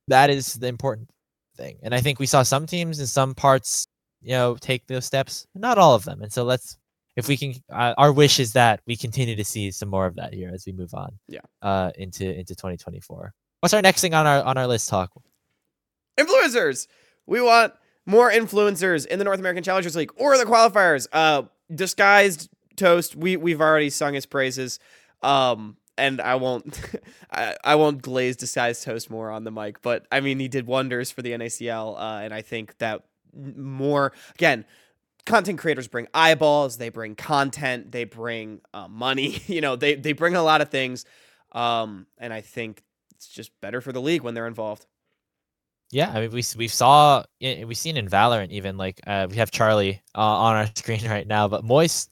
that 0.09 0.31
is 0.31 0.55
the 0.55 0.67
important 0.67 1.09
thing 1.57 1.79
and 1.83 1.95
i 1.95 2.01
think 2.01 2.19
we 2.19 2.27
saw 2.27 2.43
some 2.43 2.67
teams 2.67 2.99
in 3.01 3.07
some 3.07 3.35
parts 3.35 3.87
you 4.21 4.31
know 4.33 4.57
take 4.61 4.87
those 4.87 5.05
steps 5.05 5.47
not 5.55 5.79
all 5.79 5.95
of 5.95 6.05
them 6.05 6.23
and 6.23 6.33
so 6.33 6.45
let's 6.45 6.77
if 7.17 7.29
we 7.29 7.37
can 7.37 7.55
uh, 7.71 7.93
our 7.99 8.11
wish 8.13 8.41
is 8.41 8.55
that 8.55 8.81
we 8.87 8.97
continue 8.97 9.37
to 9.37 9.45
see 9.45 9.71
some 9.71 9.89
more 9.91 10.07
of 10.07 10.17
that 10.17 10.33
here 10.33 10.51
as 10.55 10.65
we 10.67 10.73
move 10.73 10.95
on 10.95 11.11
Yeah. 11.29 11.41
uh 11.61 11.91
into 11.97 12.25
into 12.25 12.55
2024 12.55 13.33
what's 13.61 13.75
our 13.75 13.83
next 13.83 14.01
thing 14.01 14.15
on 14.15 14.27
our 14.27 14.43
on 14.43 14.57
our 14.57 14.67
list 14.67 14.89
talk 14.89 15.11
influencers. 16.19 16.87
We 17.27 17.41
want 17.41 17.73
more 18.07 18.31
influencers 18.31 19.07
in 19.07 19.19
the 19.19 19.25
North 19.25 19.39
American 19.39 19.63
Challengers 19.63 19.97
League 19.97 20.13
or 20.17 20.37
the 20.37 20.45
qualifiers. 20.45 21.07
Uh, 21.13 21.45
disguised 21.75 22.51
toast. 22.77 23.17
We 23.17 23.37
we've 23.37 23.61
already 23.61 23.91
sung 23.91 24.15
his 24.15 24.27
praises. 24.27 24.79
Um, 25.23 25.77
and 26.03 26.21
I 26.21 26.35
won't, 26.35 26.81
I, 27.31 27.57
I 27.63 27.75
won't 27.77 28.03
glaze 28.03 28.37
disguised 28.37 28.83
toast 28.83 29.09
more 29.11 29.31
on 29.31 29.45
the 29.45 29.53
mic. 29.53 29.81
But 29.83 30.07
I 30.11 30.21
mean, 30.21 30.39
he 30.41 30.49
did 30.49 30.67
wonders 30.67 31.11
for 31.11 31.23
the 31.23 31.31
NACL, 31.31 31.97
uh, 31.97 32.21
and 32.23 32.35
I 32.35 32.43
think 32.43 32.77
that 32.79 33.05
more 33.35 34.13
again. 34.35 34.65
Content 35.25 35.61
creators 35.61 35.87
bring 35.87 36.09
eyeballs, 36.13 36.79
they 36.79 36.89
bring 36.89 37.15
content, 37.15 37.93
they 37.93 38.03
bring 38.03 38.61
uh, 38.75 38.89
money. 38.89 39.41
You 39.47 39.61
know, 39.61 39.77
they 39.77 39.95
they 39.95 40.15
bring 40.15 40.35
a 40.35 40.43
lot 40.43 40.61
of 40.61 40.69
things, 40.69 41.05
um, 41.53 42.09
and 42.19 42.33
I 42.33 42.41
think 42.41 42.83
it's 43.15 43.29
just 43.29 43.53
better 43.61 43.81
for 43.81 43.93
the 43.93 44.01
league 44.01 44.23
when 44.23 44.35
they're 44.35 44.49
involved. 44.49 44.85
Yeah, 45.93 46.11
I 46.11 46.23
mean 46.23 46.33
we 46.33 46.43
we 46.57 46.67
saw 46.67 47.23
we've 47.41 47.79
seen 47.79 47.97
in 47.97 48.09
Valorant 48.09 48.51
even 48.51 48.77
like 48.77 49.01
uh, 49.07 49.29
we 49.31 49.37
have 49.37 49.53
Charlie 49.53 50.03
uh, 50.17 50.21
on 50.21 50.57
our 50.57 50.67
screen 50.75 51.09
right 51.09 51.27
now, 51.27 51.47
but 51.47 51.63
Moist, 51.63 52.11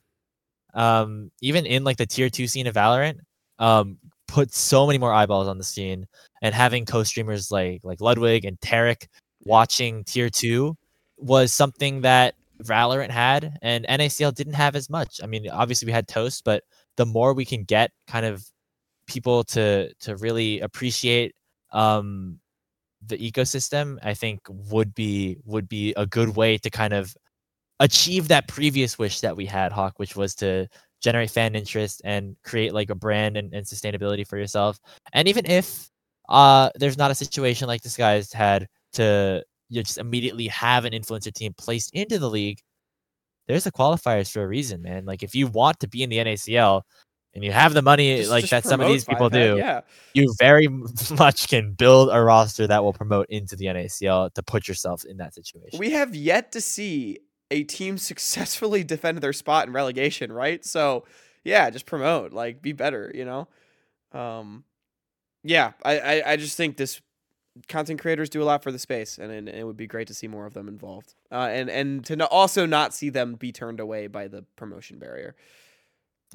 um, 0.72 1.32
even 1.40 1.66
in 1.66 1.82
like 1.82 1.96
the 1.96 2.06
tier 2.06 2.30
two 2.30 2.46
scene 2.46 2.68
of 2.68 2.76
Valorant, 2.76 3.18
um, 3.60 3.98
put 4.26 4.52
so 4.52 4.86
many 4.86 4.98
more 4.98 5.12
eyeballs 5.12 5.46
on 5.48 5.58
the 5.58 5.64
scene, 5.64 6.06
and 6.42 6.54
having 6.54 6.84
co-streamers 6.86 7.52
like 7.52 7.80
like 7.84 8.00
Ludwig 8.00 8.44
and 8.44 8.60
Tarik 8.60 9.08
watching 9.44 10.04
tier 10.04 10.30
two 10.30 10.76
was 11.18 11.52
something 11.52 12.00
that 12.00 12.34
Valorant 12.64 13.10
had, 13.10 13.56
and 13.62 13.86
NACL 13.88 14.34
didn't 14.34 14.54
have 14.54 14.74
as 14.74 14.90
much. 14.90 15.20
I 15.22 15.26
mean, 15.26 15.48
obviously 15.48 15.86
we 15.86 15.92
had 15.92 16.08
Toast, 16.08 16.42
but 16.44 16.64
the 16.96 17.06
more 17.06 17.32
we 17.32 17.44
can 17.44 17.64
get 17.64 17.92
kind 18.08 18.26
of 18.26 18.44
people 19.06 19.42
to 19.42 19.92
to 19.94 20.16
really 20.16 20.60
appreciate 20.60 21.34
um 21.72 22.38
the 23.06 23.16
ecosystem 23.18 23.98
i 24.02 24.14
think 24.14 24.40
would 24.48 24.94
be 24.94 25.36
would 25.44 25.68
be 25.68 25.92
a 25.96 26.06
good 26.06 26.36
way 26.36 26.56
to 26.56 26.70
kind 26.70 26.92
of 26.92 27.16
achieve 27.80 28.28
that 28.28 28.46
previous 28.46 28.98
wish 28.98 29.20
that 29.20 29.36
we 29.36 29.46
had 29.46 29.72
hawk 29.72 29.94
which 29.98 30.14
was 30.14 30.34
to 30.34 30.68
generate 31.00 31.30
fan 31.30 31.54
interest 31.54 32.02
and 32.04 32.36
create 32.44 32.72
like 32.74 32.90
a 32.90 32.94
brand 32.94 33.36
and, 33.36 33.52
and 33.54 33.66
sustainability 33.66 34.26
for 34.26 34.36
yourself 34.38 34.78
and 35.12 35.28
even 35.28 35.46
if 35.46 35.88
uh 36.28 36.70
there's 36.76 36.98
not 36.98 37.10
a 37.10 37.14
situation 37.14 37.66
like 37.66 37.80
Disguised 37.82 38.32
had 38.32 38.68
to 38.92 39.42
you 39.68 39.76
know, 39.76 39.82
just 39.82 39.98
immediately 39.98 40.46
have 40.48 40.84
an 40.84 40.92
influencer 40.92 41.32
team 41.32 41.54
placed 41.56 41.92
into 41.94 42.18
the 42.18 42.28
league 42.28 42.58
there's 43.48 43.64
the 43.64 43.72
qualifiers 43.72 44.30
for 44.30 44.42
a 44.42 44.46
reason 44.46 44.82
man 44.82 45.04
like 45.06 45.22
if 45.22 45.34
you 45.34 45.46
want 45.48 45.80
to 45.80 45.88
be 45.88 46.02
in 46.02 46.10
the 46.10 46.18
nacl 46.18 46.82
and 47.34 47.44
you 47.44 47.52
have 47.52 47.74
the 47.74 47.82
money 47.82 48.16
Just- 48.18 48.30
like 48.30 48.42
just 48.42 48.50
that 48.50 48.64
some 48.64 48.80
of 48.80 48.88
these 48.88 49.04
people 49.04 49.30
do 49.30 49.56
Yeah. 49.56 49.82
you 50.14 50.34
very 50.38 50.66
much 51.18 51.48
can 51.48 51.72
build 51.72 52.10
a 52.12 52.20
roster 52.20 52.66
that 52.66 52.82
will 52.82 52.92
promote 52.92 53.26
into 53.28 53.56
the 53.56 53.66
NACL 53.66 54.32
to 54.34 54.42
put 54.42 54.66
yourself 54.66 55.04
in 55.04 55.16
that 55.18 55.34
situation. 55.34 55.78
We 55.78 55.90
have 55.90 56.14
yet 56.14 56.50
to 56.52 56.60
see 56.60 57.20
a 57.50 57.64
team 57.64 57.98
successfully 58.10 58.84
defended 58.84 59.22
their 59.22 59.32
spot 59.32 59.66
in 59.66 59.72
relegation, 59.72 60.32
right? 60.32 60.64
So, 60.64 61.04
yeah, 61.44 61.70
just 61.70 61.86
promote, 61.86 62.32
like 62.32 62.62
be 62.62 62.72
better, 62.72 63.10
you 63.14 63.24
know? 63.24 63.48
Um 64.12 64.64
yeah, 65.44 65.72
I 65.84 65.98
I, 66.00 66.32
I 66.32 66.36
just 66.36 66.56
think 66.56 66.76
this 66.76 67.00
content 67.68 68.00
creators 68.00 68.30
do 68.30 68.42
a 68.42 68.44
lot 68.44 68.62
for 68.62 68.72
the 68.72 68.78
space 68.78 69.18
and, 69.18 69.32
and 69.32 69.48
it 69.48 69.64
would 69.66 69.76
be 69.76 69.86
great 69.88 70.08
to 70.08 70.14
see 70.14 70.28
more 70.28 70.46
of 70.46 70.54
them 70.54 70.68
involved. 70.68 71.14
Uh 71.32 71.48
and 71.50 71.70
and 71.70 72.04
to 72.06 72.26
also 72.28 72.66
not 72.66 72.94
see 72.94 73.10
them 73.10 73.34
be 73.34 73.52
turned 73.52 73.80
away 73.80 74.06
by 74.08 74.28
the 74.28 74.44
promotion 74.56 74.98
barrier. 74.98 75.36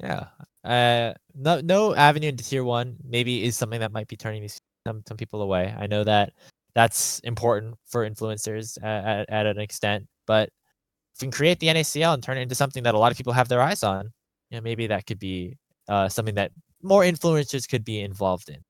yeah. 0.02 0.26
Uh, 0.64 1.14
no, 1.34 1.60
no 1.60 1.94
avenue 1.94 2.28
into 2.28 2.44
tier 2.44 2.64
one 2.64 2.96
maybe 3.04 3.44
is 3.44 3.56
something 3.56 3.80
that 3.80 3.92
might 3.92 4.08
be 4.08 4.16
turning 4.16 4.42
these 4.42 4.58
some 4.86 5.02
some 5.06 5.16
people 5.16 5.42
away. 5.42 5.74
I 5.78 5.86
know 5.86 6.04
that 6.04 6.32
that's 6.74 7.20
important 7.20 7.76
for 7.86 8.08
influencers 8.08 8.76
at, 8.82 9.04
at, 9.04 9.30
at 9.30 9.46
an 9.46 9.58
extent, 9.58 10.06
but 10.26 10.50
if 11.16 11.22
we 11.22 11.26
can 11.26 11.32
create 11.32 11.60
the 11.60 11.68
NACL 11.68 12.14
and 12.14 12.22
turn 12.22 12.36
it 12.36 12.42
into 12.42 12.54
something 12.54 12.82
that 12.82 12.94
a 12.94 12.98
lot 12.98 13.10
of 13.10 13.16
people 13.16 13.32
have 13.32 13.48
their 13.48 13.62
eyes 13.62 13.82
on, 13.82 14.12
you 14.50 14.58
know, 14.58 14.62
maybe 14.62 14.86
that 14.86 15.06
could 15.06 15.18
be 15.18 15.56
uh, 15.88 16.08
something 16.08 16.34
that 16.34 16.52
more 16.82 17.02
influencers 17.02 17.68
could 17.68 17.84
be 17.84 18.00
involved 18.00 18.48
in. 18.48 18.62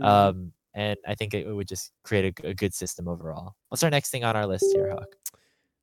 Mhm. 0.00 0.04
Um, 0.04 0.52
and 0.74 0.96
I 1.06 1.14
think 1.14 1.34
it, 1.34 1.46
it 1.46 1.52
would 1.52 1.68
just 1.68 1.92
create 2.02 2.40
a 2.42 2.54
good 2.54 2.74
system 2.74 3.06
overall. 3.06 3.54
What's 3.68 3.82
our 3.84 3.90
next 3.90 4.10
thing 4.10 4.24
on 4.24 4.36
our 4.36 4.46
list 4.46 4.66
here, 4.72 4.90
Hawk? 4.90 5.16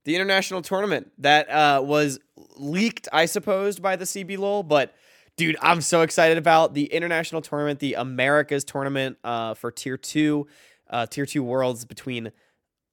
the 0.05 0.15
international 0.15 0.61
tournament 0.61 1.11
that 1.20 1.49
uh, 1.49 1.82
was 1.84 2.20
leaked, 2.57 3.07
I 3.13 3.26
suppose, 3.26 3.80
by 3.80 3.95
the 3.95 4.05
CBLOL, 4.05 4.67
but 4.67 4.95
dude, 5.38 5.57
I'm 5.61 5.82
so 5.82 6.01
excited 6.01 6.38
about 6.38 6.74
the 6.74 6.86
international 6.86 7.41
tournament, 7.41 7.80
the 7.80 7.93
Americas 7.93 8.63
tournament 8.63 9.17
uh, 9.24 9.53
for 9.53 9.72
Tier 9.72 9.97
Two, 9.97 10.47
uh, 10.89 11.05
Tier 11.05 11.26
Two 11.26 11.43
Worlds 11.43 11.86
between 11.86 12.32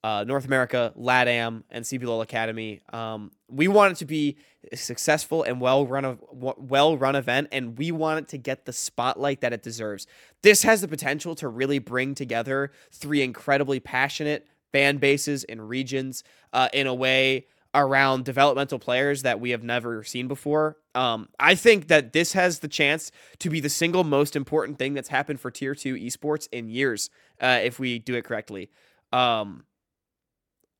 uh, 0.07 0.23
North 0.23 0.45
America, 0.45 0.93
LATAM, 0.97 1.65
and 1.69 1.85
CB 1.85 2.23
Academy. 2.23 2.81
Um, 2.93 3.33
we 3.49 3.67
want 3.67 3.91
it 3.91 3.97
to 3.97 4.05
be 4.05 4.37
a 4.71 4.77
successful 4.77 5.43
and 5.43 5.61
well 5.61 5.85
run 5.85 6.17
well 6.31 6.97
run 6.97 7.17
event, 7.17 7.49
and 7.51 7.77
we 7.77 7.91
want 7.91 8.21
it 8.21 8.29
to 8.29 8.39
get 8.39 8.67
the 8.67 8.73
spotlight 8.73 9.41
that 9.41 9.53
it 9.53 9.65
deserves. 9.65 10.07
This 10.43 10.63
has 10.63 10.81
the 10.81 10.87
potential 10.87 11.35
to 11.35 11.49
really 11.49 11.81
bring 11.81 12.15
together 12.15 12.71
three 12.93 13.21
incredibly 13.21 13.81
passionate 13.81 14.47
fan 14.73 14.99
bases 14.99 15.43
and 15.43 15.69
regions 15.69 16.23
uh, 16.53 16.69
in 16.73 16.87
a 16.87 16.95
way 16.95 17.49
around 17.75 18.25
developmental 18.25 18.79
players 18.79 19.23
that 19.23 19.41
we 19.41 19.51
have 19.51 19.65
never 19.65 20.05
seen 20.05 20.29
before. 20.29 20.77
Um, 20.95 21.31
I 21.41 21.57
think 21.57 21.89
that 21.89 22.13
this 22.13 22.33
has 22.35 22.61
the 22.61 22.69
chance 22.69 23.11
to 23.41 23.51
be 23.51 23.59
the 23.59 23.69
single 23.69 24.05
most 24.05 24.37
important 24.37 24.79
thing 24.79 24.95
that's 24.95 25.09
happened 25.09 25.41
for 25.41 25.51
Tier 25.51 25.75
Two 25.75 25.97
esports 25.97 26.47
in 26.53 26.69
years, 26.69 27.11
uh, 27.41 27.59
if 27.61 27.81
we 27.81 27.99
do 27.99 28.15
it 28.15 28.23
correctly. 28.23 28.71
Um, 29.13 29.65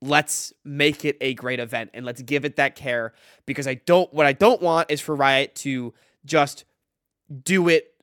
let's 0.07 0.53
make 0.65 1.05
it 1.05 1.17
a 1.21 1.35
great 1.35 1.61
event 1.61 1.91
and 1.95 2.05
let's 2.05 2.23
give 2.23 2.45
it 2.45 2.57
that 2.57 2.77
care 2.77 3.13
because 3.45 3.67
I 3.67 3.75
don't. 3.75 4.13
What 4.13 4.27
I 4.27 4.33
don't 4.33 4.61
want 4.63 4.91
is 4.91 5.01
for 5.01 5.15
Riot 5.15 5.55
to 5.57 5.95
just 6.25 6.65
do 7.43 7.69
it 7.69 7.95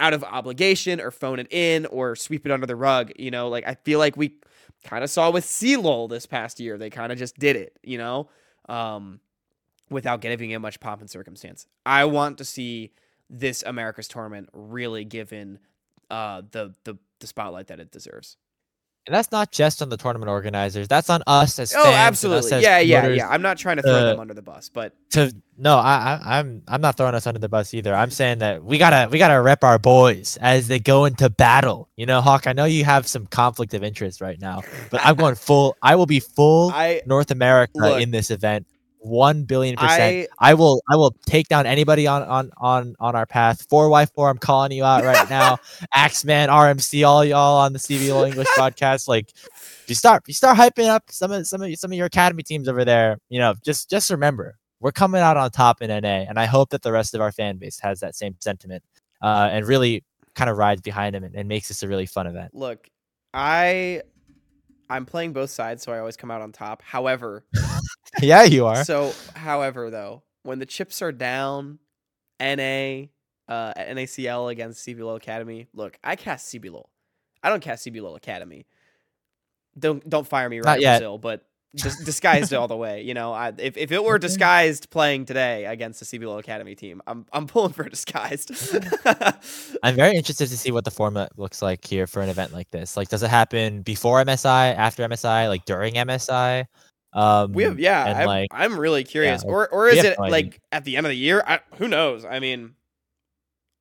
out 0.00 0.14
of 0.14 0.22
obligation 0.24 1.00
or 1.00 1.10
phone 1.10 1.38
it 1.38 1.48
in 1.50 1.86
or 1.86 2.14
sweep 2.14 2.46
it 2.46 2.52
under 2.52 2.66
the 2.66 2.76
rug. 2.76 3.12
You 3.16 3.30
know, 3.30 3.48
like 3.48 3.66
I 3.66 3.74
feel 3.74 3.98
like 3.98 4.16
we 4.16 4.34
kind 4.84 5.02
of 5.02 5.10
saw 5.10 5.30
with 5.30 5.44
CLOL 5.44 6.08
this 6.08 6.26
past 6.26 6.60
year. 6.60 6.78
They 6.78 6.90
kind 6.90 7.12
of 7.12 7.18
just 7.18 7.38
did 7.38 7.56
it, 7.56 7.78
you 7.82 7.98
know, 7.98 8.28
um, 8.68 9.20
without 9.90 10.20
giving 10.20 10.50
it 10.50 10.58
much 10.60 10.80
pomp 10.80 11.00
and 11.00 11.10
circumstance. 11.10 11.66
I 11.84 12.04
want 12.04 12.38
to 12.38 12.44
see 12.44 12.92
this 13.30 13.62
America's 13.62 14.08
tournament 14.08 14.48
really 14.52 15.04
given 15.04 15.58
uh, 16.10 16.42
the 16.50 16.74
the 16.84 16.96
the 17.20 17.26
spotlight 17.26 17.66
that 17.68 17.80
it 17.80 17.90
deserves. 17.90 18.36
And 19.08 19.14
that's 19.14 19.32
not 19.32 19.50
just 19.50 19.80
on 19.80 19.88
the 19.88 19.96
tournament 19.96 20.28
organizers. 20.28 20.86
That's 20.86 21.08
on 21.08 21.22
us 21.26 21.58
as 21.58 21.72
Oh, 21.74 21.82
fans 21.82 21.94
us 21.94 21.98
absolutely. 21.98 22.52
as 22.52 22.62
Yeah, 22.62 22.78
yeah, 22.80 23.08
yeah. 23.08 23.28
I'm 23.30 23.40
not 23.40 23.56
trying 23.56 23.76
to 23.76 23.82
throw 23.82 23.94
them 24.04 24.20
under 24.20 24.34
the 24.34 24.42
bus, 24.42 24.68
but 24.68 24.92
To 25.12 25.32
no, 25.56 25.78
I, 25.78 26.20
I, 26.22 26.38
I'm 26.38 26.60
I'm 26.68 26.82
not 26.82 26.98
throwing 26.98 27.14
us 27.14 27.26
under 27.26 27.40
the 27.40 27.48
bus 27.48 27.72
either. 27.72 27.94
I'm 27.94 28.10
saying 28.10 28.40
that 28.40 28.62
we 28.62 28.76
gotta 28.76 29.08
we 29.10 29.16
gotta 29.16 29.40
rep 29.40 29.64
our 29.64 29.78
boys 29.78 30.36
as 30.42 30.68
they 30.68 30.78
go 30.78 31.06
into 31.06 31.30
battle. 31.30 31.88
You 31.96 32.04
know, 32.04 32.20
Hawk. 32.20 32.46
I 32.46 32.52
know 32.52 32.66
you 32.66 32.84
have 32.84 33.06
some 33.06 33.26
conflict 33.26 33.72
of 33.72 33.82
interest 33.82 34.20
right 34.20 34.38
now, 34.38 34.60
but 34.90 35.00
I'm 35.02 35.16
going 35.16 35.36
full. 35.36 35.74
I 35.80 35.96
will 35.96 36.04
be 36.04 36.20
full 36.20 36.70
I 36.74 37.00
North 37.06 37.30
America 37.30 37.72
Look. 37.78 38.02
in 38.02 38.10
this 38.10 38.30
event. 38.30 38.66
One 39.00 39.44
billion 39.44 39.76
percent. 39.76 40.28
I 40.38 40.50
I 40.50 40.54
will 40.54 40.82
I 40.90 40.96
will 40.96 41.14
take 41.26 41.48
down 41.48 41.66
anybody 41.66 42.06
on 42.06 42.22
on 42.22 42.50
on 42.56 42.96
on 42.98 43.14
our 43.14 43.26
path. 43.26 43.66
Four 43.68 43.88
Y 43.88 44.06
four, 44.06 44.28
I'm 44.28 44.38
calling 44.38 44.72
you 44.72 44.84
out 44.84 45.04
right 45.04 45.28
now. 45.30 45.58
Axeman, 45.94 46.48
RMC, 46.48 47.06
all 47.06 47.24
y'all 47.24 47.58
on 47.58 47.72
the 47.72 47.78
CVL 47.78 48.26
English 48.26 48.48
podcast. 48.56 49.06
Like, 49.08 49.32
if 49.34 49.84
you 49.86 49.94
start 49.94 50.22
if 50.24 50.28
you 50.28 50.34
start 50.34 50.56
hyping 50.56 50.88
up 50.88 51.04
some 51.10 51.30
of 51.30 51.46
some 51.46 51.62
of 51.62 51.74
some 51.76 51.92
of 51.92 51.96
your 51.96 52.06
academy 52.06 52.42
teams 52.42 52.68
over 52.68 52.84
there, 52.84 53.18
you 53.28 53.38
know, 53.38 53.54
just 53.64 53.88
just 53.88 54.10
remember 54.10 54.58
we're 54.80 54.92
coming 54.92 55.20
out 55.20 55.36
on 55.36 55.50
top 55.50 55.82
in 55.82 55.88
NA, 55.90 56.24
and 56.28 56.38
I 56.38 56.46
hope 56.46 56.70
that 56.70 56.82
the 56.82 56.92
rest 56.92 57.14
of 57.14 57.20
our 57.20 57.32
fan 57.32 57.58
base 57.58 57.78
has 57.80 58.00
that 58.00 58.14
same 58.14 58.36
sentiment 58.40 58.82
uh, 59.22 59.48
and 59.50 59.66
really 59.66 60.04
kind 60.34 60.48
of 60.50 60.56
rides 60.56 60.80
behind 60.80 61.16
him 61.16 61.24
and, 61.24 61.34
and 61.34 61.48
makes 61.48 61.68
this 61.68 61.82
a 61.82 61.88
really 61.88 62.06
fun 62.06 62.26
event. 62.26 62.54
look, 62.54 62.88
I 63.34 64.02
I'm 64.90 65.04
playing 65.04 65.32
both 65.32 65.50
sides, 65.50 65.82
so 65.82 65.92
I 65.92 65.98
always 65.98 66.16
come 66.16 66.30
out 66.30 66.40
on 66.40 66.52
top. 66.52 66.82
However, 66.82 67.44
yeah, 68.20 68.44
you 68.44 68.66
are. 68.66 68.84
So, 68.84 69.12
however, 69.34 69.90
though, 69.90 70.22
when 70.42 70.58
the 70.58 70.66
chips 70.66 71.02
are 71.02 71.12
down, 71.12 71.78
NA, 72.40 73.06
uh, 73.48 73.72
NACL 73.74 74.50
against 74.50 74.86
CBLOL 74.86 75.16
Academy. 75.16 75.68
Look, 75.72 75.98
I 76.04 76.16
cast 76.16 76.52
CBLOL. 76.52 76.84
I 77.42 77.50
don't 77.50 77.62
cast 77.62 77.86
CBLOL 77.86 78.16
Academy. 78.16 78.66
Don't 79.78 80.06
don't 80.08 80.26
fire 80.26 80.48
me 80.48 80.60
right 80.60 80.80
yet. 80.80 80.98
Brazil, 80.98 81.18
but 81.18 81.44
dis- 81.74 81.96
disguised 82.04 82.52
all 82.52 82.68
the 82.68 82.76
way. 82.76 83.02
You 83.02 83.14
know, 83.14 83.32
I, 83.32 83.52
if 83.56 83.76
if 83.76 83.92
it 83.92 84.02
were 84.02 84.18
disguised 84.18 84.90
playing 84.90 85.26
today 85.26 85.66
against 85.66 86.00
the 86.00 86.06
CBLOL 86.06 86.40
Academy 86.40 86.74
team, 86.74 87.00
I'm 87.06 87.26
I'm 87.32 87.46
pulling 87.46 87.72
for 87.72 87.84
disguised. 87.88 88.50
I'm 89.82 89.94
very 89.94 90.16
interested 90.16 90.48
to 90.48 90.56
see 90.56 90.72
what 90.72 90.84
the 90.84 90.90
format 90.90 91.38
looks 91.38 91.62
like 91.62 91.86
here 91.86 92.06
for 92.06 92.22
an 92.22 92.28
event 92.28 92.52
like 92.52 92.70
this. 92.70 92.96
Like, 92.96 93.08
does 93.08 93.22
it 93.22 93.30
happen 93.30 93.82
before 93.82 94.22
MSI, 94.24 94.74
after 94.74 95.06
MSI, 95.06 95.48
like 95.48 95.64
during 95.64 95.94
MSI? 95.94 96.66
Um, 97.18 97.52
we 97.52 97.64
have 97.64 97.80
yeah. 97.80 98.04
I'm, 98.04 98.26
like, 98.26 98.48
I'm 98.52 98.78
really 98.78 99.02
curious. 99.04 99.42
like, 99.42 99.52
or 99.52 99.68
or 99.68 99.88
is 99.88 100.04
it 100.04 100.16
no 100.18 100.26
like 100.26 100.60
at 100.70 100.84
the 100.84 100.96
end 100.96 101.06
of 101.06 101.10
the 101.10 101.16
year? 101.16 101.42
I, 101.46 101.60
who 101.76 101.88
knows? 101.88 102.24
I 102.24 102.38
mean. 102.40 102.74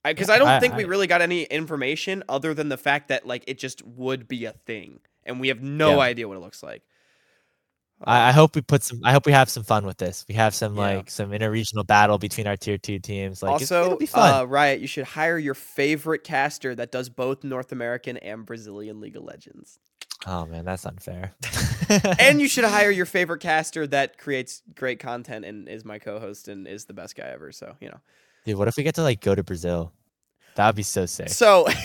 Because 0.03 0.29
Yeah, 0.29 0.35
I 0.35 0.37
don't 0.39 0.47
I- 0.47 0.59
think 0.61 0.75
we 0.75 0.85
really 0.85 1.07
got 1.07 1.21
any 1.21 1.43
information 1.43 2.23
other 2.29 2.53
than 2.53 2.69
the 2.69 2.77
fact 2.77 3.09
that 3.09 3.27
like 3.27 3.43
it 3.45 3.57
just 3.59 3.85
would 3.85 4.27
be 4.27 4.45
a 4.45 4.53
thing, 4.53 4.99
and 5.25 5.39
we 5.39 5.49
have 5.49 5.61
no 5.61 5.95
Yeah. 5.97 5.99
idea 5.99 6.27
what 6.27 6.37
it 6.37 6.39
looks 6.39 6.63
like. 6.63 6.81
I, 8.03 8.29
I 8.29 8.31
hope 8.31 8.55
we 8.55 8.61
put 8.61 8.83
some. 8.83 9.01
I 9.03 9.11
hope 9.11 9.25
we 9.25 9.31
have 9.33 9.49
some 9.49 9.63
fun 9.63 9.85
with 9.85 9.97
this. 9.97 10.23
We 10.29 10.35
have 10.35 10.55
some 10.55 10.75
Yeah. 10.75 10.81
like 10.81 11.09
some 11.09 11.31
interregional 11.31 11.85
battle 11.85 12.17
between 12.19 12.47
our 12.47 12.55
tier 12.55 12.77
two 12.77 12.99
teams. 12.99 13.41
Like, 13.43 13.51
also, 13.53 13.85
it'll 13.85 13.97
be 13.97 14.05
fun. 14.05 14.33
Uh, 14.33 14.43
Riot, 14.45 14.79
you 14.79 14.87
should 14.87 15.03
hire 15.05 15.37
your 15.37 15.55
favorite 15.55 16.23
caster 16.23 16.73
that 16.75 16.91
does 16.91 17.09
both 17.09 17.43
North 17.43 17.71
American 17.73 18.15
and 18.17 18.45
Brazilian 18.45 19.01
League 19.01 19.17
of 19.17 19.23
Legends, 19.23 19.77
oh 20.25 20.45
man, 20.45 20.63
that's 20.63 20.85
unfair. 20.85 21.33
and 22.19 22.41
you 22.41 22.47
should 22.47 22.63
hire 22.63 22.91
your 22.91 23.05
favorite 23.05 23.41
caster 23.41 23.87
that 23.87 24.17
creates 24.17 24.61
great 24.75 24.99
content 24.99 25.45
and 25.45 25.67
is 25.67 25.85
my 25.85 25.99
co-host 25.99 26.47
and 26.47 26.67
is 26.67 26.85
the 26.85 26.93
best 26.93 27.15
guy 27.15 27.27
ever. 27.27 27.51
So 27.51 27.75
you 27.79 27.89
know, 27.89 27.99
dude, 28.45 28.57
what 28.57 28.67
if 28.67 28.77
we 28.77 28.83
get 28.83 28.95
to 28.95 29.03
like 29.03 29.21
go 29.21 29.35
to 29.35 29.43
Brazil? 29.43 29.91
That 30.55 30.67
would 30.67 30.75
be 30.75 30.83
so 30.83 31.05
sick. 31.05 31.29
so. 31.29 31.67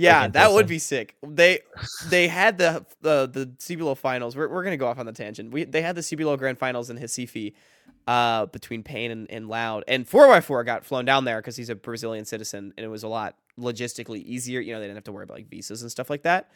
Yeah, 0.00 0.26
in 0.26 0.32
that 0.32 0.52
would 0.52 0.68
be 0.68 0.78
sick. 0.78 1.16
They 1.26 1.58
they 2.06 2.28
had 2.28 2.56
the 2.56 2.86
the 3.00 3.28
the 3.32 3.46
CBLOL 3.58 3.98
finals. 3.98 4.36
We're, 4.36 4.46
we're 4.46 4.62
gonna 4.62 4.76
go 4.76 4.86
off 4.86 5.00
on 5.00 5.06
the 5.06 5.12
tangent. 5.12 5.50
We 5.50 5.64
they 5.64 5.82
had 5.82 5.96
the 5.96 6.02
CBLOL 6.02 6.38
grand 6.38 6.56
finals 6.56 6.88
in 6.88 6.98
Recife, 6.98 7.52
uh, 8.08 8.46
between 8.46 8.82
paiN 8.82 9.10
and, 9.10 9.30
and 9.30 9.48
Loud, 9.48 9.84
and 9.86 10.08
four 10.08 10.32
x 10.32 10.46
four 10.46 10.64
got 10.64 10.84
flown 10.84 11.04
down 11.04 11.24
there 11.24 11.38
because 11.38 11.56
he's 11.56 11.68
a 11.68 11.74
Brazilian 11.74 12.24
citizen, 12.24 12.72
and 12.76 12.84
it 12.84 12.88
was 12.88 13.02
a 13.02 13.08
lot 13.08 13.36
logistically 13.58 14.22
easier. 14.22 14.60
You 14.60 14.72
know, 14.72 14.80
they 14.80 14.86
didn't 14.86 14.96
have 14.96 15.04
to 15.04 15.12
worry 15.12 15.24
about 15.24 15.36
like 15.36 15.48
visas 15.48 15.82
and 15.82 15.90
stuff 15.90 16.08
like 16.08 16.22
that. 16.22 16.50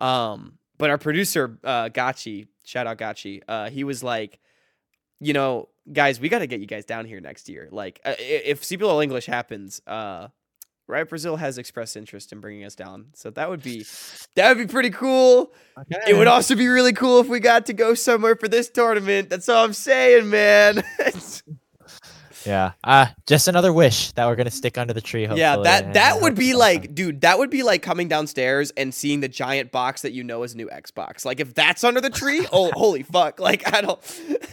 Um, 0.00 0.58
but 0.78 0.90
our 0.90 0.98
producer, 0.98 1.58
uh, 1.64 1.88
Gachi, 1.88 2.48
shout 2.64 2.86
out 2.86 2.98
Gachi, 2.98 3.42
uh, 3.48 3.70
he 3.70 3.84
was 3.84 4.02
like, 4.02 4.38
you 5.20 5.32
know, 5.32 5.68
guys, 5.92 6.20
we 6.20 6.28
got 6.28 6.40
to 6.40 6.46
get 6.46 6.60
you 6.60 6.66
guys 6.66 6.84
down 6.84 7.04
here 7.06 7.20
next 7.20 7.48
year. 7.48 7.68
Like, 7.70 8.00
uh, 8.04 8.14
if 8.18 8.62
CBLOL 8.62 9.02
English 9.02 9.26
happens, 9.26 9.80
uh, 9.86 10.28
Riot 10.88 11.08
Brazil 11.08 11.36
has 11.36 11.58
expressed 11.58 11.96
interest 11.96 12.32
in 12.32 12.40
bringing 12.40 12.64
us 12.64 12.76
down, 12.76 13.06
so 13.14 13.30
that 13.30 13.50
would 13.50 13.62
be 13.62 13.84
that 14.36 14.48
would 14.48 14.68
be 14.68 14.70
pretty 14.70 14.90
cool. 14.90 15.52
It 16.06 16.16
would 16.16 16.28
also 16.28 16.54
be 16.54 16.68
really 16.68 16.92
cool 16.92 17.18
if 17.20 17.26
we 17.26 17.40
got 17.40 17.66
to 17.66 17.72
go 17.72 17.94
somewhere 17.94 18.36
for 18.36 18.46
this 18.46 18.70
tournament. 18.70 19.28
That's 19.28 19.48
all 19.48 19.64
I'm 19.64 19.72
saying, 19.72 20.30
man. 20.30 20.84
Yeah. 22.46 22.72
Uh 22.84 23.06
just 23.26 23.48
another 23.48 23.72
wish 23.72 24.12
that 24.12 24.26
we're 24.26 24.36
gonna 24.36 24.50
stick 24.50 24.78
under 24.78 24.92
the 24.92 25.00
tree. 25.00 25.26
yeah, 25.34 25.56
that 25.56 25.94
that 25.94 26.20
would 26.22 26.34
be 26.34 26.54
like, 26.54 26.94
dude, 26.94 27.20
that 27.22 27.38
would 27.38 27.50
be 27.50 27.62
like 27.62 27.82
coming 27.82 28.08
downstairs 28.08 28.70
and 28.76 28.94
seeing 28.94 29.20
the 29.20 29.28
giant 29.28 29.72
box 29.72 30.02
that 30.02 30.12
you 30.12 30.22
know 30.24 30.42
is 30.42 30.54
new 30.54 30.68
Xbox. 30.68 31.24
Like 31.24 31.40
if 31.40 31.54
that's 31.54 31.84
under 31.84 32.00
the 32.00 32.10
tree, 32.10 32.46
oh 32.52 32.70
holy 32.74 33.02
fuck! 33.02 33.40
Like 33.40 33.72
I 33.72 33.80
don't. 33.80 34.00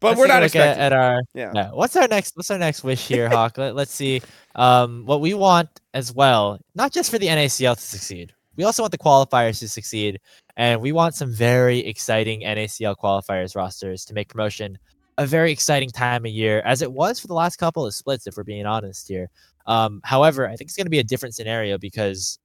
but 0.00 0.10
Let's 0.10 0.18
we're 0.18 0.26
not 0.28 0.42
look 0.42 0.54
at, 0.54 0.78
expecting. 0.78 0.82
at 0.82 0.92
our 0.92 1.22
yeah. 1.34 1.70
What's 1.72 1.96
our 1.96 2.08
next? 2.08 2.36
What's 2.36 2.50
our 2.50 2.58
next 2.58 2.84
wish 2.84 3.06
here, 3.06 3.28
Hawk? 3.28 3.58
Let, 3.58 3.74
let's 3.74 3.92
see. 3.92 4.22
Um, 4.54 5.04
what 5.06 5.20
we 5.20 5.34
want 5.34 5.68
as 5.94 6.12
well, 6.12 6.58
not 6.74 6.92
just 6.92 7.10
for 7.10 7.18
the 7.18 7.26
NACL 7.26 7.74
to 7.74 7.82
succeed. 7.82 8.32
We 8.56 8.64
also 8.64 8.82
want 8.82 8.90
the 8.90 8.98
qualifiers 8.98 9.60
to 9.60 9.68
succeed, 9.68 10.18
and 10.56 10.80
we 10.80 10.90
want 10.90 11.14
some 11.14 11.32
very 11.32 11.78
exciting 11.78 12.40
NACL 12.42 12.96
qualifiers 12.96 13.54
rosters 13.54 14.04
to 14.06 14.14
make 14.14 14.28
promotion 14.28 14.78
a 15.18 15.26
very 15.26 15.52
exciting 15.52 15.90
time 15.90 16.24
of 16.24 16.30
year, 16.30 16.62
as 16.64 16.80
it 16.80 16.90
was 16.90 17.20
for 17.20 17.26
the 17.26 17.34
last 17.34 17.56
couple 17.56 17.84
of 17.84 17.92
splits. 17.92 18.26
If 18.26 18.36
we're 18.36 18.44
being 18.44 18.66
honest 18.66 19.08
here. 19.08 19.28
Um, 19.66 20.00
however, 20.04 20.46
I 20.46 20.56
think 20.56 20.68
it's 20.68 20.76
going 20.76 20.86
to 20.86 20.90
be 20.90 21.00
a 21.00 21.04
different 21.04 21.34
scenario 21.34 21.76
because, 21.76 22.38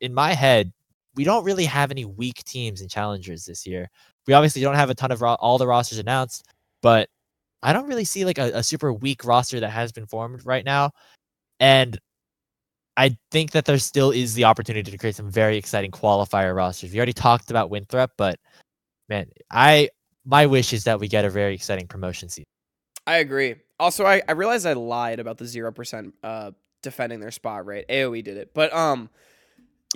in 0.00 0.14
my 0.14 0.32
head, 0.32 0.72
we 1.16 1.24
don't 1.24 1.44
really 1.44 1.64
have 1.64 1.90
any 1.90 2.04
weak 2.04 2.44
teams 2.44 2.80
and 2.80 2.90
challengers 2.90 3.46
this 3.46 3.66
year. 3.66 3.90
We 4.26 4.34
obviously 4.34 4.62
don't 4.62 4.74
have 4.76 4.90
a 4.90 4.94
ton 4.94 5.10
of 5.10 5.22
ro- 5.22 5.36
all 5.40 5.58
the 5.58 5.66
rosters 5.66 5.98
announced, 5.98 6.44
but 6.82 7.08
I 7.62 7.72
don't 7.72 7.88
really 7.88 8.04
see 8.04 8.24
like 8.24 8.38
a, 8.38 8.52
a 8.54 8.62
super 8.62 8.92
weak 8.92 9.24
roster 9.24 9.58
that 9.58 9.70
has 9.70 9.90
been 9.90 10.06
formed 10.06 10.44
right 10.44 10.64
now. 10.64 10.92
And 11.58 11.98
I 12.96 13.16
think 13.30 13.52
that 13.52 13.64
there 13.64 13.78
still 13.78 14.10
is 14.10 14.34
the 14.34 14.44
opportunity 14.44 14.90
to 14.90 14.98
create 14.98 15.16
some 15.16 15.30
very 15.30 15.56
exciting 15.56 15.90
qualifier 15.90 16.54
rosters. 16.54 16.92
We 16.92 16.98
already 16.98 17.12
talked 17.12 17.50
about 17.50 17.70
Winthrop, 17.70 18.12
but 18.16 18.38
man, 19.08 19.26
I 19.50 19.88
my 20.26 20.46
wish 20.46 20.72
is 20.72 20.84
that 20.84 21.00
we 21.00 21.08
get 21.08 21.24
a 21.24 21.30
very 21.30 21.54
exciting 21.54 21.86
promotion 21.86 22.28
season. 22.28 22.44
I 23.06 23.18
agree. 23.18 23.54
Also, 23.78 24.04
I, 24.04 24.20
I 24.28 24.32
realized 24.32 24.66
I 24.66 24.72
lied 24.72 25.20
about 25.20 25.38
the 25.38 25.46
zero 25.46 25.72
percent 25.72 26.14
uh 26.22 26.50
defending 26.82 27.20
their 27.20 27.30
spot 27.30 27.64
rate. 27.66 27.86
AOE 27.88 28.22
did 28.22 28.36
it, 28.36 28.52
but 28.52 28.72
um, 28.74 29.08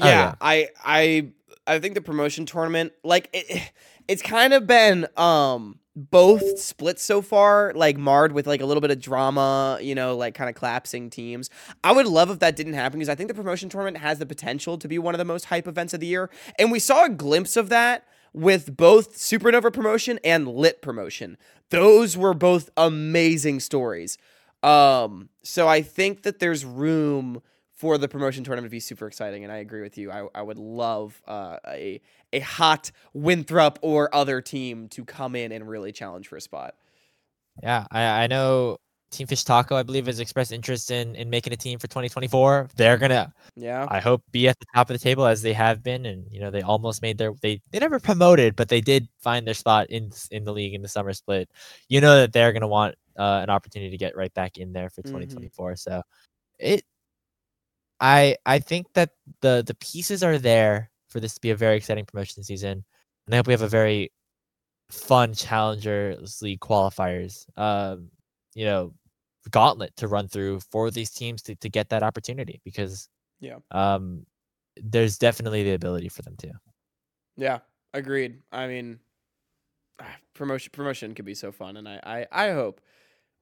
Oh, 0.01 0.07
yeah, 0.07 0.13
yeah. 0.13 0.35
I 0.41 0.69
I 0.85 1.29
I 1.67 1.79
think 1.79 1.95
the 1.95 2.01
promotion 2.01 2.47
tournament 2.47 2.93
like 3.03 3.29
it, 3.33 3.73
it's 4.09 4.23
kind 4.23 4.53
of 4.53 4.67
been 4.67 5.07
um 5.17 5.79
both 5.97 6.59
splits 6.59 7.03
so 7.03 7.21
far, 7.21 7.73
like 7.75 7.97
marred 7.97 8.33
with 8.33 8.47
like 8.47 8.61
a 8.61 8.67
little 8.67 8.81
bit 8.81 8.93
of 8.93 9.01
drama, 9.01 9.79
you 9.83 9.95
know, 9.95 10.17
like 10.17 10.35
kind 10.35 10.49
of 10.49 10.55
collapsing 10.55 11.11
teams. 11.11 11.51
I 11.83 11.93
would 11.93 12.07
love 12.07 12.31
if 12.31 12.39
that 12.39 12.57
didn't 12.57 12.75
happen 12.75 13.01
because 13.01 13.09
I 13.09 13.17
think 13.17 13.29
the 13.29 13.35
promotion 13.35 13.69
tournament 13.69 13.99
has 13.99 14.19
the 14.19 14.27
potential 14.27 14.79
to 14.79 14.89
be 14.89 14.99
one 14.99 15.15
of 15.15 15.19
the 15.19 15.25
most 15.25 15.47
hype 15.47 15.67
events 15.67 15.93
of 15.93 16.01
the 16.01 16.07
year, 16.07 16.31
and 16.59 16.71
we 16.71 16.79
saw 16.79 17.05
a 17.05 17.11
glimpse 17.11 17.57
of 17.57 17.69
that 17.71 18.07
with 18.33 18.77
both 18.77 19.17
Supernova 19.17 19.73
promotion 19.73 20.19
and 20.25 20.49
Lit 20.49 20.83
promotion. 20.83 21.37
Those 21.71 22.17
were 22.17 22.35
both 22.35 22.71
amazing 22.77 23.61
stories. 23.61 24.19
Um, 24.63 25.29
so 25.43 25.69
I 25.69 25.83
think 25.83 26.23
that 26.23 26.39
there's 26.39 26.65
room 26.65 27.43
for 27.73 27.97
the 27.97 28.09
promotion 28.09 28.45
tournament 28.45 28.71
to 28.71 28.75
be 28.75 28.81
super 28.81 29.07
exciting, 29.07 29.43
and 29.43 29.53
I 29.53 29.57
agree 29.57 29.81
with 29.81 29.97
you. 29.97 30.11
I, 30.11 30.27
I 30.35 30.43
would 30.43 30.59
love 30.59 31.23
uh, 31.27 31.57
a 31.67 32.01
a 32.33 32.41
hot 32.41 32.91
Winthrop 33.15 33.79
or 33.81 34.15
other 34.15 34.41
team 34.43 34.89
to 34.89 35.05
come 35.05 35.35
in 35.35 35.51
and 35.51 35.67
really 35.69 35.91
challenge 35.91 36.29
for 36.29 36.37
a 36.37 36.41
spot. 36.41 36.75
Yeah, 37.63 37.87
I, 37.91 38.25
I 38.25 38.27
know 38.27 38.77
Team 39.11 39.27
Fish 39.27 39.45
Taco, 39.45 39.77
I 39.77 39.83
believe, 39.83 40.07
has 40.07 40.21
expressed 40.21 40.53
interest 40.53 40.91
in 40.91 41.15
in 41.17 41.31
making 41.31 41.53
a 41.53 41.57
team 41.57 41.79
for 41.79 41.89
2024. 41.89 42.69
They're 42.77 42.99
gonna 42.99 43.33
Yeah, 43.57 43.89
I 43.89 44.01
hope 44.01 44.23
be 44.33 44.49
at 44.49 44.59
the 44.61 44.67
top 44.75 44.91
of 44.91 44.95
the 44.95 45.03
table 45.03 45.27
as 45.27 45.43
they 45.43 45.53
have 45.55 45.83
been, 45.83 46.07
and 46.07 46.27
you 46.33 46.41
know 46.41 46.51
they 46.51 46.63
almost 46.63 47.03
made 47.03 47.19
their 47.19 47.33
they 47.43 47.61
they 47.73 47.79
never 47.81 48.01
promoted, 48.01 48.57
but 48.57 48.69
they 48.69 48.81
did 48.81 49.09
find 49.21 49.47
their 49.47 49.55
spot 49.55 49.89
in 49.91 50.11
in 50.31 50.45
the 50.45 50.53
league 50.53 50.75
in 50.75 50.83
the 50.83 50.89
summer 50.89 51.13
split. 51.13 51.51
You 51.89 52.01
know 52.01 52.17
that 52.21 52.33
they're 52.33 52.53
gonna 52.53 52.69
want 52.69 52.95
uh, 53.19 53.41
an 53.43 53.51
opportunity 53.51 53.91
to 53.91 53.99
get 53.99 54.17
right 54.17 54.33
back 54.35 54.59
in 54.59 54.73
there 54.73 54.91
for 54.91 55.03
Mhm. 55.05 55.05
2024. 55.05 55.77
So 55.77 56.03
it, 56.59 56.85
I 58.01 58.37
I 58.47 58.59
think 58.59 58.93
that 58.95 59.11
the 59.41 59.63
the 59.67 59.75
pieces 59.75 60.23
are 60.23 60.39
there 60.39 60.91
for 61.09 61.21
this 61.21 61.35
to 61.35 61.41
be 61.41 61.51
a 61.51 61.57
very 61.57 61.77
exciting 61.77 62.07
promotion 62.07 62.43
season, 62.43 62.85
and 63.27 63.35
I 63.35 63.39
hope 63.39 63.47
we 63.47 63.53
have 63.53 63.63
a 63.63 63.69
very 63.69 64.13
fun 64.91 65.35
Challengers 65.35 66.43
League 66.43 66.61
qualifiers. 66.61 67.47
Um, 67.59 68.11
you 68.55 68.65
know, 68.67 68.95
gauntlet 69.51 69.97
to 69.97 70.09
run 70.09 70.29
through 70.29 70.61
for 70.71 70.91
these 70.91 71.11
teams 71.11 71.43
to, 71.43 71.55
to 71.57 71.69
get 71.69 71.89
that 71.91 72.03
opportunity 72.03 72.61
because 72.65 73.09
Yeah. 73.41 73.57
um 73.71 74.27
there's 74.83 75.19
definitely 75.19 75.63
the 75.65 75.73
ability 75.73 76.09
for 76.09 76.23
them 76.23 76.37
to. 76.39 76.53
Yeah, 77.37 77.59
agreed. 77.93 78.41
I 78.53 78.67
mean, 78.67 79.01
ah, 80.01 80.17
promotion 80.35 80.71
promotion 80.73 81.15
could 81.15 81.25
be 81.25 81.35
so 81.35 81.53
fun, 81.53 81.77
and 81.77 81.89
I 81.89 82.27
I, 82.33 82.49
I 82.49 82.53
hope 82.53 82.81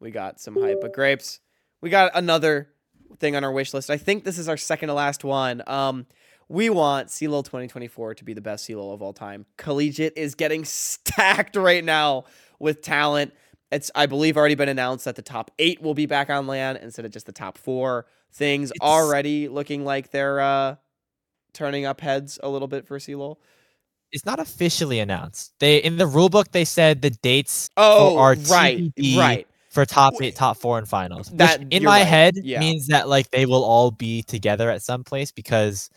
we 0.01 0.11
got 0.11 0.41
some 0.41 0.61
hype. 0.61 0.81
But 0.81 0.93
grapes, 0.93 1.41
we 1.81 1.91
got 1.91 2.11
another 2.15 2.71
thing 3.19 3.37
on 3.37 3.45
our 3.45 3.53
wish 3.53 3.75
list. 3.75 3.91
I 3.91 3.97
think 3.97 4.25
this 4.25 4.39
is 4.39 4.49
our 4.49 4.57
second 4.57 4.89
to 4.89 4.95
last 4.95 5.25
one. 5.25 5.63
Um, 5.67 6.07
we 6.49 6.71
want 6.71 7.09
CLOL 7.17 7.43
2024 7.43 8.15
to 8.15 8.25
be 8.25 8.33
the 8.33 8.41
best 8.41 8.67
CLOL 8.67 8.93
of 8.93 9.03
all 9.03 9.13
time. 9.13 9.45
Collegiate 9.59 10.15
is 10.17 10.35
getting 10.35 10.65
stacked 10.65 11.57
right 11.57 11.85
now 11.85 12.25
with 12.59 12.81
talent. 12.83 13.33
It's 13.71 13.91
I 13.95 14.07
believe 14.07 14.37
already 14.37 14.55
been 14.55 14.69
announced 14.69 15.05
that 15.05 15.17
the 15.17 15.23
top 15.23 15.51
eight 15.59 15.83
will 15.83 15.95
be 15.95 16.07
back 16.07 16.31
on 16.31 16.47
land 16.47 16.79
instead 16.83 17.05
of 17.05 17.11
just 17.11 17.27
the 17.27 17.33
top 17.33 17.59
four. 17.59 18.07
Things 18.33 18.71
It's- 18.71 18.87
already 18.87 19.49
looking 19.49 19.85
like 19.85 20.11
they're 20.11 20.41
uh, 20.41 20.77
turning 21.53 21.85
up 21.87 22.01
heads 22.01 22.39
a 22.43 22.49
little 22.49 22.69
bit 22.69 22.87
for 22.87 22.99
CLOL. 22.99 23.39
It's 24.13 24.25
not 24.25 24.39
officially 24.41 25.01
announced. 25.01 25.53
They 25.61 25.79
in 25.79 25.99
the 25.99 26.07
rule 26.07 26.29
book 26.31 26.51
they 26.53 26.65
said 26.65 27.03
the 27.03 27.11
dates 27.11 27.69
Oh, 27.77 28.17
our 28.17 28.35
right, 28.51 28.91
right. 29.17 29.47
for 29.71 29.85
top 29.85 30.15
eight, 30.23 30.35
top 30.35 30.57
four, 30.57 30.79
and 30.79 30.89
finals. 30.89 31.31
That- 31.35 31.63
in 31.71 31.85
my 31.85 31.99
right, 32.01 32.07
head 32.07 32.35
yeah. 32.43 32.61
means 32.61 32.87
that 32.87 33.09
like 33.09 33.31
they 33.31 33.45
will 33.45 33.65
all 33.65 33.91
be 33.91 34.23
together 34.23 34.71
at 34.71 34.83
some 34.83 35.05
place 35.05 35.31
because. 35.33 35.91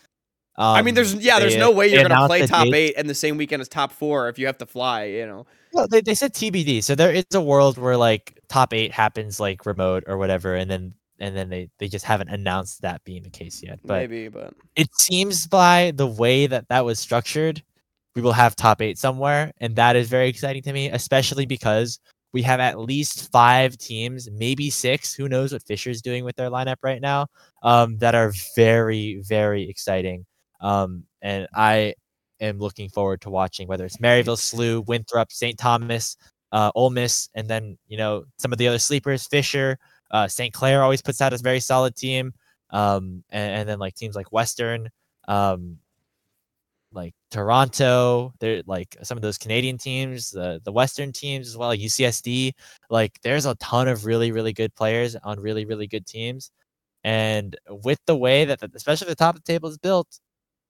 Um, 0.62 0.76
I 0.76 0.84
mean, 0.84 0.94
there's 0.94 1.16
yeah, 1.16 1.40
there's 1.40 1.56
they- 1.56 1.60
no 1.60 1.72
way 1.72 1.88
you're 1.88 2.08
gonna 2.08 2.28
play 2.28 2.46
top 2.46 2.66
dates. 2.66 2.76
eight 2.76 2.94
and 2.96 3.10
the 3.10 3.16
same 3.16 3.36
weekend 3.36 3.62
as 3.62 3.68
top 3.68 3.92
four 3.92 4.30
if 4.30 4.38
you 4.38 4.46
have 4.46 4.60
to 4.60 4.68
fly. 4.68 5.06
You 5.06 5.26
know, 5.26 5.48
Well, 5.74 5.88
they, 5.88 6.02
they 6.02 6.14
said 6.14 6.36
TBD, 6.36 6.84
so 6.84 6.94
there 6.94 7.12
is 7.12 7.26
a 7.34 7.42
world 7.42 7.80
where 7.80 7.98
like 7.98 8.40
top 8.48 8.72
eight 8.72 8.92
happens 8.92 9.40
like 9.40 9.66
remote 9.66 10.04
or 10.06 10.20
whatever, 10.20 10.54
and 10.54 10.70
then 10.70 10.94
and 11.20 11.36
then 11.36 11.50
they 11.50 11.70
they 11.80 11.88
just 11.88 12.06
haven't 12.06 12.30
announced 12.30 12.84
that 12.84 13.04
being 13.06 13.24
the 13.24 13.32
case 13.32 13.64
yet. 13.64 13.80
But 13.84 14.02
maybe, 14.02 14.28
but 14.28 14.54
it 14.76 14.90
seems 15.00 15.48
by 15.48 15.94
the 15.96 16.06
way 16.06 16.46
that 16.46 16.68
that 16.70 16.86
was 16.86 17.00
structured, 17.00 17.64
we 18.16 18.22
will 18.22 18.34
have 18.34 18.56
top 18.56 18.84
eight 18.84 19.00
somewhere, 19.00 19.52
and 19.58 19.76
that 19.78 19.96
is 19.96 20.10
very 20.10 20.30
exciting 20.30 20.62
to 20.62 20.74
me, 20.74 20.90
especially 20.92 21.48
because 21.48 22.00
we 22.34 22.44
have 22.44 22.60
at 22.60 22.78
least 22.78 23.32
five 23.32 23.80
teams, 23.80 24.30
maybe 24.32 24.70
six. 24.70 25.12
Who 25.16 25.28
knows 25.28 25.54
what 25.54 25.64
Fisher's 25.64 26.04
doing 26.04 26.24
with 26.24 26.36
their 26.36 26.52
lineup 26.52 26.78
right 26.84 27.02
now? 27.02 27.28
Um, 27.64 27.98
that 27.98 28.14
are 28.14 28.32
very 28.56 29.24
very 29.28 29.68
exciting. 29.68 30.28
Um, 30.62 31.04
and 31.22 31.48
I 31.54 31.96
am 32.40 32.60
looking 32.60 32.90
forward 32.90 33.22
to 33.22 33.30
watching 33.30 33.68
whether 33.68 33.86
it's 33.86 33.98
Maryville, 33.98 34.38
Slough, 34.38 34.88
Winthrop, 34.88 35.32
St. 35.32 35.58
Thomas, 35.58 36.18
uh, 36.52 36.72
Ole 36.76 36.90
Miss, 36.90 37.30
and 37.36 37.48
then 37.48 37.78
you 37.88 37.98
know 37.98 38.26
some 38.38 38.52
of 38.52 38.58
the 38.58 38.68
other 38.68 38.80
sleepers, 38.80 39.28
Fisher, 39.28 39.78
uh, 40.12 40.28
St. 40.28 40.54
Clair 40.54 40.84
always 40.84 41.02
puts 41.02 41.22
out 41.22 41.34
a 41.34 41.38
very 41.38 41.60
solid 41.60 41.96
team, 41.96 42.34
um, 42.72 43.24
and, 43.30 43.62
and 43.62 43.70
then 43.70 43.80
like 43.80 43.96
teams 43.96 44.16
like 44.16 44.32
Western, 44.32 44.90
um, 45.28 45.78
like 46.94 47.14
Toronto, 47.32 48.34
they're 48.40 48.64
like 48.66 48.98
some 49.04 49.18
of 49.18 49.22
those 49.22 49.38
Canadian 49.38 49.78
teams, 49.78 50.32
the 50.32 50.62
the 50.64 50.72
Western 50.72 51.12
teams 51.14 51.48
as 51.48 51.58
well, 51.58 51.70
like 51.70 51.80
UCSD. 51.80 52.52
Like 52.90 53.20
there's 53.24 53.46
a 53.46 53.56
ton 53.56 53.88
of 53.88 54.06
really 54.06 54.32
really 54.32 54.54
good 54.54 54.76
players 54.76 55.16
on 55.16 55.40
really 55.40 55.66
really 55.66 55.88
good 55.88 56.06
teams, 56.06 56.52
and 57.04 57.56
with 57.70 58.00
the 58.08 58.16
way 58.16 58.46
that 58.46 58.60
the, 58.60 58.70
especially 58.76 59.08
the 59.08 59.16
top 59.16 59.36
of 59.36 59.44
the 59.44 59.54
table 59.54 59.70
is 59.70 59.78
built, 59.78 60.20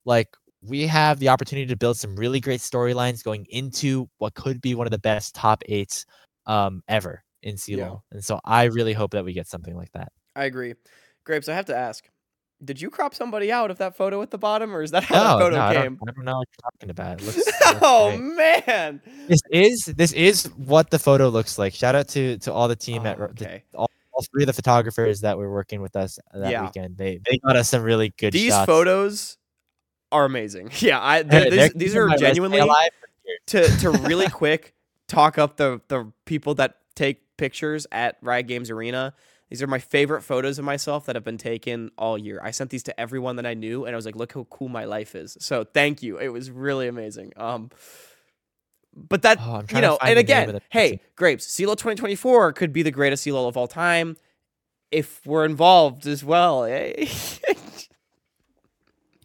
like 0.05 0.29
we 0.63 0.85
have 0.87 1.19
the 1.19 1.29
opportunity 1.29 1.65
to 1.67 1.75
build 1.75 1.97
some 1.97 2.15
really 2.15 2.39
great 2.39 2.59
storylines 2.59 3.23
going 3.23 3.45
into 3.49 4.07
what 4.19 4.33
could 4.35 4.61
be 4.61 4.75
one 4.75 4.85
of 4.87 4.91
the 4.91 4.99
best 4.99 5.33
top 5.33 5.63
eights 5.67 6.05
um, 6.45 6.83
ever 6.87 7.23
in 7.41 7.57
CLOL. 7.57 7.77
Yeah. 7.77 7.95
And 8.11 8.23
so 8.23 8.39
I 8.45 8.65
really 8.65 8.93
hope 8.93 9.11
that 9.11 9.25
we 9.25 9.33
get 9.33 9.47
something 9.47 9.75
like 9.75 9.91
that. 9.93 10.11
I 10.35 10.45
agree. 10.45 10.75
Grapes, 11.25 11.49
I 11.49 11.53
have 11.55 11.65
to 11.65 11.75
ask: 11.75 12.05
Did 12.63 12.79
you 12.81 12.89
crop 12.91 13.13
somebody 13.15 13.51
out 13.51 13.71
of 13.71 13.77
that 13.79 13.95
photo 13.97 14.21
at 14.21 14.29
the 14.31 14.37
bottom, 14.37 14.75
or 14.75 14.81
is 14.83 14.91
that 14.91 15.03
how 15.03 15.15
No, 15.15 15.23
that 15.23 15.39
photo 15.43 15.55
no, 15.55 15.61
I 15.63 15.73
came? 15.73 15.95
don't, 15.97 16.09
I 16.09 16.11
don't 16.13 16.25
know 16.25 16.37
what 16.37 16.47
you're 16.51 16.71
talking 16.71 16.89
about. 16.91 17.21
It 17.21 17.25
looks, 17.25 17.37
it 17.47 17.53
oh 17.81 18.09
great. 18.17 18.67
man! 18.67 19.01
this 19.27 19.41
is 19.51 19.85
this 19.85 20.11
is 20.13 20.45
what 20.57 20.89
the 20.91 20.99
photo 20.99 21.29
looks 21.29 21.57
like. 21.57 21.73
Shout 21.73 21.95
out 21.95 22.07
to 22.09 22.37
to 22.39 22.53
all 22.53 22.67
the 22.67 22.75
team 22.75 23.05
at 23.05 23.17
Oh, 23.17 23.21
Ro- 23.21 23.31
the- 23.35 23.61
all, 23.75 23.89
all 24.13 24.23
three 24.31 24.43
of 24.43 24.47
the 24.47 24.53
photographers 24.53 25.21
that 25.21 25.37
were 25.37 25.51
working 25.51 25.81
with 25.81 25.95
us 25.95 26.17
that 26.33 26.51
Yeah. 26.51 26.65
weekend. 26.65 26.97
They 26.97 27.19
they 27.29 27.37
got 27.39 27.55
us 27.55 27.69
some 27.69 27.81
really 27.83 28.13
good 28.17 28.33
These 28.33 28.51
shots. 28.51 28.65
photos 28.67 29.37
are 30.11 30.25
amazing. 30.25 30.71
Yeah, 30.79 31.01
I 31.01 31.23
they're- 31.23 31.49
they're 31.49 31.69
these, 31.69 31.73
these 31.73 31.95
are 31.95 32.07
genuinely 32.19 32.59
to 33.47 33.67
to 33.79 33.89
really 34.09 34.27
quick 34.29 34.73
talk 35.07 35.37
up 35.37 35.57
the 35.57 35.81
the 35.87 36.11
people 36.25 36.55
that 36.55 36.77
take 36.95 37.21
pictures 37.37 37.87
at 37.91 38.17
Riot 38.21 38.47
Games 38.47 38.69
Arena. 38.69 39.13
These 39.49 39.61
are 39.61 39.67
my 39.67 39.79
favorite 39.79 40.21
photos 40.21 40.59
of 40.59 40.65
myself 40.65 41.05
that 41.07 41.15
have 41.17 41.25
been 41.25 41.37
taken 41.37 41.91
all 41.97 42.17
year. 42.17 42.39
I 42.41 42.51
sent 42.51 42.69
these 42.69 42.83
to 42.83 42.97
everyone 42.99 43.35
that 43.35 43.45
I 43.45 43.53
knew, 43.53 43.85
and 43.85 43.93
I 43.93 43.97
was 43.97 44.05
like, 44.05 44.15
"Look 44.15 44.31
how 44.33 44.45
cool 44.49 44.69
my 44.69 44.85
life 44.85 45.13
is." 45.15 45.35
So 45.41 45.65
thank 45.65 46.01
you. 46.01 46.17
It 46.17 46.29
was 46.29 46.49
really 46.49 46.87
amazing. 46.87 47.33
Um, 47.35 47.69
but 48.95 49.21
that 49.23 49.39
Oh, 49.41 49.61
you 49.73 49.81
know, 49.81 49.97
and 50.01 50.17
the 50.17 50.23
name 50.23 50.43
of 50.43 50.55
again, 50.55 50.61
hey, 50.69 51.01
grapes, 51.15 51.55
CLOL 51.57 51.75
2024 51.75 52.53
could 52.53 52.71
be 52.71 52.81
the 52.83 52.91
greatest 52.91 53.23
CLOL 53.25 53.47
of 53.47 53.57
all 53.57 53.67
time 53.67 54.15
if 54.91 55.25
we're 55.25 55.45
involved 55.45 56.05
as 56.07 56.23
well. 56.23 56.63
eh? 56.65 57.07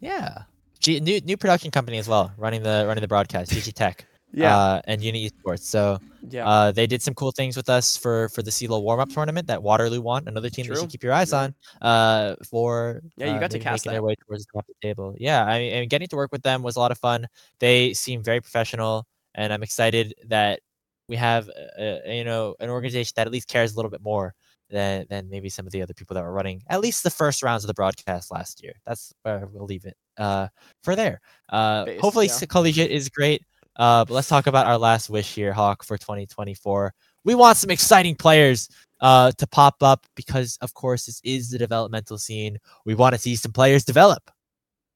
Yeah. 0.00 0.42
G- 0.86 1.00
new 1.00 1.20
new 1.22 1.36
production 1.36 1.72
company 1.72 1.98
as 1.98 2.08
well, 2.08 2.32
running 2.38 2.62
the 2.62 2.84
running 2.86 3.02
the 3.02 3.08
broadcast, 3.08 3.50
GG 3.50 3.72
Tech. 3.82 4.06
yeah, 4.32 4.56
Uh, 4.56 4.80
and 4.86 5.02
Uni 5.02 5.28
Esports. 5.28 5.64
So 5.64 5.98
yeah. 6.30 6.46
uh, 6.46 6.70
they 6.70 6.86
did 6.86 7.02
some 7.02 7.14
cool 7.14 7.32
things 7.32 7.56
with 7.56 7.68
us 7.68 7.96
for 7.96 8.28
for 8.28 8.42
the 8.42 8.52
CLOL 8.52 8.82
warm 8.84 9.00
up 9.00 9.08
tournament 9.10 9.48
that 9.48 9.60
Waterloo 9.64 10.00
won. 10.00 10.28
Another 10.28 10.48
team 10.48 10.64
that 10.66 10.74
you 10.74 10.80
should 10.80 10.90
keep 10.90 11.02
your 11.02 11.12
eyes 11.12 11.30
true. 11.30 11.38
on. 11.38 11.54
Uh, 11.82 12.36
for 12.48 13.02
Yeah, 13.16 13.26
you 13.26 13.32
uh, 13.32 13.40
got 13.40 13.50
to 13.50 13.58
cast 13.58 13.84
making 13.84 13.94
their 13.96 14.02
way 14.02 14.14
towards 14.14 14.44
the 14.46 14.50
top 14.54 14.64
of 14.68 14.74
the 14.80 14.86
table. 14.88 15.16
Yeah, 15.18 15.44
I 15.44 15.58
mean, 15.58 15.72
and 15.72 15.90
getting 15.90 16.06
to 16.08 16.16
work 16.16 16.30
with 16.30 16.42
them 16.42 16.62
was 16.62 16.76
a 16.76 16.80
lot 16.80 16.92
of 16.92 16.98
fun. 16.98 17.26
They 17.58 17.92
seem 17.94 18.22
very 18.22 18.40
professional, 18.40 19.06
and 19.34 19.52
I'm 19.52 19.64
excited 19.64 20.14
that 20.28 20.60
we 21.08 21.16
have 21.16 21.48
uh, 21.48 21.98
you 22.06 22.24
know 22.24 22.54
an 22.60 22.70
organization 22.70 23.14
that 23.16 23.26
at 23.26 23.32
least 23.32 23.48
cares 23.48 23.72
a 23.72 23.76
little 23.76 23.90
bit 23.90 24.02
more 24.02 24.34
than 24.70 25.06
than 25.08 25.28
maybe 25.30 25.48
some 25.48 25.66
of 25.66 25.72
the 25.72 25.82
other 25.82 25.94
people 25.94 26.14
that 26.14 26.22
were 26.22 26.32
running 26.32 26.62
at 26.68 26.80
least 26.80 27.02
the 27.02 27.10
first 27.10 27.42
rounds 27.42 27.64
of 27.64 27.68
the 27.68 27.74
broadcast 27.74 28.30
last 28.30 28.62
year. 28.62 28.74
That's 28.86 29.12
where 29.22 29.46
we'll 29.52 29.66
leave 29.66 29.84
it 29.84 29.96
uh, 30.18 30.48
for 30.82 30.96
there. 30.96 31.20
Uh, 31.48 31.86
hopefully, 32.00 32.26
yeah. 32.26 32.46
collegiate 32.46 32.90
is 32.90 33.08
great. 33.08 33.42
Uh, 33.76 34.04
but 34.04 34.14
let's 34.14 34.28
talk 34.28 34.46
about 34.46 34.66
our 34.66 34.78
last 34.78 35.10
wish 35.10 35.34
here, 35.34 35.52
Hawk, 35.52 35.84
for 35.84 35.98
2024. 35.98 36.94
We 37.24 37.34
want 37.34 37.58
some 37.58 37.70
exciting 37.70 38.14
players 38.14 38.68
uh, 39.00 39.32
to 39.32 39.46
pop 39.46 39.82
up 39.82 40.06
because, 40.14 40.56
of 40.62 40.72
course, 40.74 41.06
this 41.06 41.20
is 41.24 41.50
the 41.50 41.58
developmental 41.58 42.18
scene. 42.18 42.58
We 42.84 42.94
want 42.94 43.14
to 43.14 43.20
see 43.20 43.36
some 43.36 43.52
players 43.52 43.84
develop. 43.84 44.30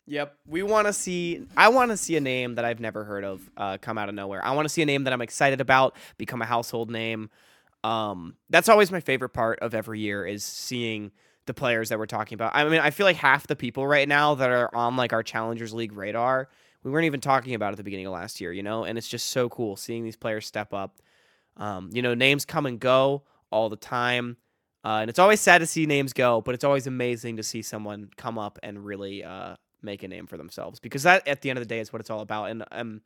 Yep. 0.06 0.34
We 0.46 0.62
want 0.62 0.86
to 0.86 0.92
see. 0.92 1.46
I 1.56 1.68
want 1.68 1.90
to 1.90 1.96
see 1.96 2.16
a 2.16 2.20
name 2.20 2.54
that 2.56 2.64
I've 2.64 2.80
never 2.80 3.04
heard 3.04 3.24
of 3.24 3.48
uh, 3.56 3.78
come 3.80 3.98
out 3.98 4.08
of 4.08 4.14
nowhere. 4.14 4.44
I 4.44 4.52
want 4.52 4.64
to 4.64 4.68
see 4.68 4.82
a 4.82 4.86
name 4.86 5.04
that 5.04 5.12
I'm 5.12 5.20
excited 5.20 5.60
about 5.60 5.94
become 6.18 6.42
a 6.42 6.46
household 6.46 6.90
name. 6.90 7.30
Um, 7.82 8.36
that's 8.50 8.68
always 8.68 8.92
my 8.92 9.00
favorite 9.00 9.30
part 9.30 9.60
of 9.60 9.74
every 9.74 10.00
year 10.00 10.26
is 10.26 10.44
seeing 10.44 11.12
the 11.46 11.54
players 11.54 11.88
that 11.88 11.98
we're 11.98 12.06
talking 12.06 12.36
about. 12.36 12.52
I 12.54 12.68
mean, 12.68 12.80
I 12.80 12.90
feel 12.90 13.06
like 13.06 13.16
half 13.16 13.46
the 13.46 13.56
people 13.56 13.86
right 13.86 14.06
now 14.06 14.34
that 14.34 14.50
are 14.50 14.74
on 14.74 14.96
like 14.96 15.12
our 15.12 15.22
Challengers 15.22 15.72
League 15.72 15.92
radar, 15.92 16.48
we 16.82 16.90
weren't 16.90 17.06
even 17.06 17.20
talking 17.20 17.54
about 17.54 17.72
at 17.72 17.76
the 17.76 17.82
beginning 17.82 18.06
of 18.06 18.12
last 18.12 18.40
year, 18.40 18.52
you 18.52 18.62
know. 18.62 18.84
And 18.84 18.96
it's 18.98 19.08
just 19.08 19.30
so 19.30 19.48
cool 19.48 19.76
seeing 19.76 20.04
these 20.04 20.16
players 20.16 20.46
step 20.46 20.72
up. 20.72 21.00
Um, 21.56 21.90
you 21.92 22.02
know, 22.02 22.14
names 22.14 22.44
come 22.44 22.66
and 22.66 22.78
go 22.78 23.24
all 23.50 23.68
the 23.68 23.76
time. 23.76 24.36
Uh, 24.84 24.98
and 25.00 25.10
it's 25.10 25.18
always 25.18 25.40
sad 25.40 25.58
to 25.58 25.66
see 25.66 25.84
names 25.84 26.12
go, 26.12 26.40
but 26.40 26.54
it's 26.54 26.64
always 26.64 26.86
amazing 26.86 27.36
to 27.36 27.42
see 27.42 27.60
someone 27.60 28.08
come 28.16 28.38
up 28.38 28.58
and 28.62 28.82
really 28.84 29.22
uh, 29.22 29.56
make 29.82 30.02
a 30.02 30.08
name 30.08 30.26
for 30.26 30.38
themselves 30.38 30.80
because 30.80 31.02
that, 31.02 31.26
at 31.28 31.42
the 31.42 31.50
end 31.50 31.58
of 31.58 31.62
the 31.62 31.68
day, 31.68 31.80
is 31.80 31.92
what 31.92 32.00
it's 32.00 32.10
all 32.10 32.20
about. 32.20 32.50
And 32.50 32.64
um, 32.72 33.02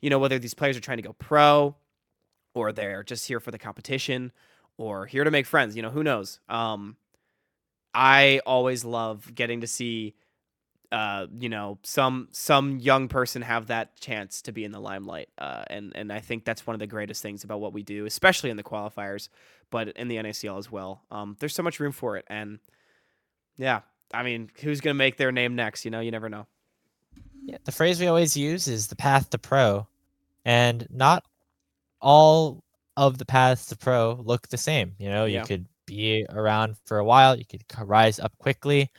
you 0.00 0.10
know, 0.10 0.18
whether 0.18 0.38
these 0.38 0.54
players 0.54 0.76
are 0.76 0.80
trying 0.80 0.98
to 0.98 1.02
go 1.02 1.14
pro, 1.14 1.74
or 2.56 2.72
they're 2.72 3.02
just 3.02 3.28
here 3.28 3.38
for 3.38 3.50
the 3.50 3.58
competition, 3.58 4.32
or 4.78 5.04
here 5.04 5.24
to 5.24 5.30
make 5.30 5.44
friends, 5.44 5.76
you 5.76 5.82
know, 5.82 5.90
who 5.90 6.02
knows? 6.02 6.40
Um, 6.48 6.96
I 7.92 8.40
always 8.46 8.82
love 8.82 9.34
getting 9.34 9.60
to 9.60 9.66
see, 9.66 10.14
uh, 10.90 11.26
you 11.38 11.50
know, 11.50 11.78
some 11.82 12.28
some 12.32 12.78
young 12.78 13.08
person 13.08 13.42
have 13.42 13.66
that 13.66 14.00
chance 14.00 14.40
to 14.42 14.52
be 14.52 14.64
in 14.64 14.72
the 14.72 14.80
limelight, 14.80 15.28
uh, 15.36 15.64
and 15.68 15.92
and 15.94 16.10
I 16.10 16.20
think 16.20 16.46
that's 16.46 16.66
one 16.66 16.72
of 16.72 16.80
the 16.80 16.86
greatest 16.86 17.22
things 17.22 17.44
about 17.44 17.60
what 17.60 17.74
we 17.74 17.82
do, 17.82 18.06
especially 18.06 18.48
in 18.48 18.56
the 18.56 18.62
qualifiers, 18.62 19.28
but 19.70 19.88
in 19.88 20.08
the 20.08 20.16
NACL 20.16 20.58
as 20.58 20.72
well. 20.72 21.02
Um, 21.10 21.36
there's 21.38 21.54
so 21.54 21.62
much 21.62 21.78
room 21.78 21.92
for 21.92 22.16
it, 22.16 22.24
and 22.28 22.58
yeah, 23.58 23.80
I 24.14 24.22
mean, 24.22 24.50
who's 24.62 24.80
gonna 24.80 24.94
make 24.94 25.18
their 25.18 25.30
name 25.30 25.56
next? 25.56 25.84
You 25.84 25.90
know, 25.90 26.00
you 26.00 26.10
never 26.10 26.30
know. 26.30 26.46
Yeah, 27.44 27.58
the 27.64 27.72
phrase 27.72 28.00
we 28.00 28.06
always 28.06 28.34
use 28.34 28.66
is 28.66 28.86
the 28.86 28.96
path 28.96 29.28
to 29.30 29.38
pro, 29.38 29.86
and 30.44 30.86
not 30.90 31.26
all 32.00 32.62
of 32.96 33.18
the 33.18 33.24
paths 33.26 33.66
to 33.66 33.76
pro 33.76 34.14
look 34.24 34.48
the 34.48 34.56
same. 34.58 34.94
You 34.98 35.08
know, 35.10 35.24
Yeah. 35.26 35.40
you 35.40 35.46
could 35.46 35.66
be 35.86 36.26
around 36.30 36.76
for 36.86 36.98
a 36.98 37.04
while, 37.04 37.36
you 37.36 37.44
could 37.44 37.62
rise 37.80 38.18
up 38.18 38.36
quickly. 38.38 38.90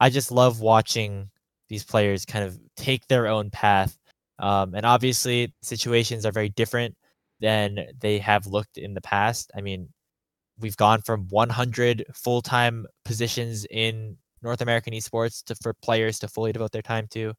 I 0.00 0.10
just 0.10 0.30
love 0.30 0.60
watching 0.60 1.30
these 1.68 1.84
players 1.84 2.24
kind 2.24 2.44
of 2.44 2.58
take 2.76 3.06
their 3.08 3.26
own 3.26 3.50
path. 3.50 3.98
Um, 4.38 4.74
and 4.74 4.84
obviously, 4.86 5.54
situations 5.62 6.26
are 6.26 6.32
very 6.32 6.50
different 6.50 6.94
than 7.40 7.86
they 7.98 8.18
have 8.18 8.46
looked 8.46 8.78
in 8.78 8.94
the 8.94 9.00
past. 9.00 9.50
I 9.56 9.60
mean, 9.62 9.88
we've 10.58 10.76
gone 10.76 11.02
from 11.02 11.26
100 11.28 12.04
full-time 12.14 12.86
positions 13.04 13.66
in 13.70 14.16
North 14.42 14.60
American 14.60 14.92
esports 14.92 15.42
to 15.44 15.54
for 15.56 15.74
players 15.74 16.18
to 16.20 16.28
fully 16.28 16.52
devote 16.52 16.72
their 16.72 16.82
time 16.82 17.06
to 17.10 17.32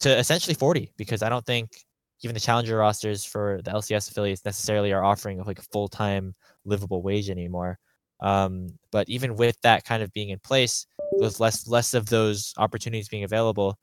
to 0.00 0.18
essentially 0.18 0.54
40 0.54 0.92
because 0.98 1.22
I 1.22 1.28
don't 1.30 1.46
think 1.46 1.85
even 2.22 2.34
the 2.34 2.40
challenger 2.40 2.76
rosters 2.76 3.24
for 3.24 3.60
the 3.64 3.70
LCS 3.70 4.10
affiliates 4.10 4.44
necessarily 4.44 4.92
are 4.92 5.04
offering 5.04 5.42
like 5.44 5.58
a 5.58 5.62
full-time 5.72 6.34
livable 6.64 7.02
wage 7.02 7.30
anymore. 7.30 7.78
Um, 8.20 8.68
but 8.90 9.08
even 9.08 9.36
with 9.36 9.60
that 9.62 9.84
kind 9.84 10.02
of 10.02 10.12
being 10.12 10.30
in 10.30 10.38
place, 10.38 10.86
with 11.12 11.38
less 11.40 11.68
less 11.68 11.94
of 11.94 12.06
those 12.08 12.54
opportunities 12.56 13.08
being 13.08 13.24
available, 13.24 13.78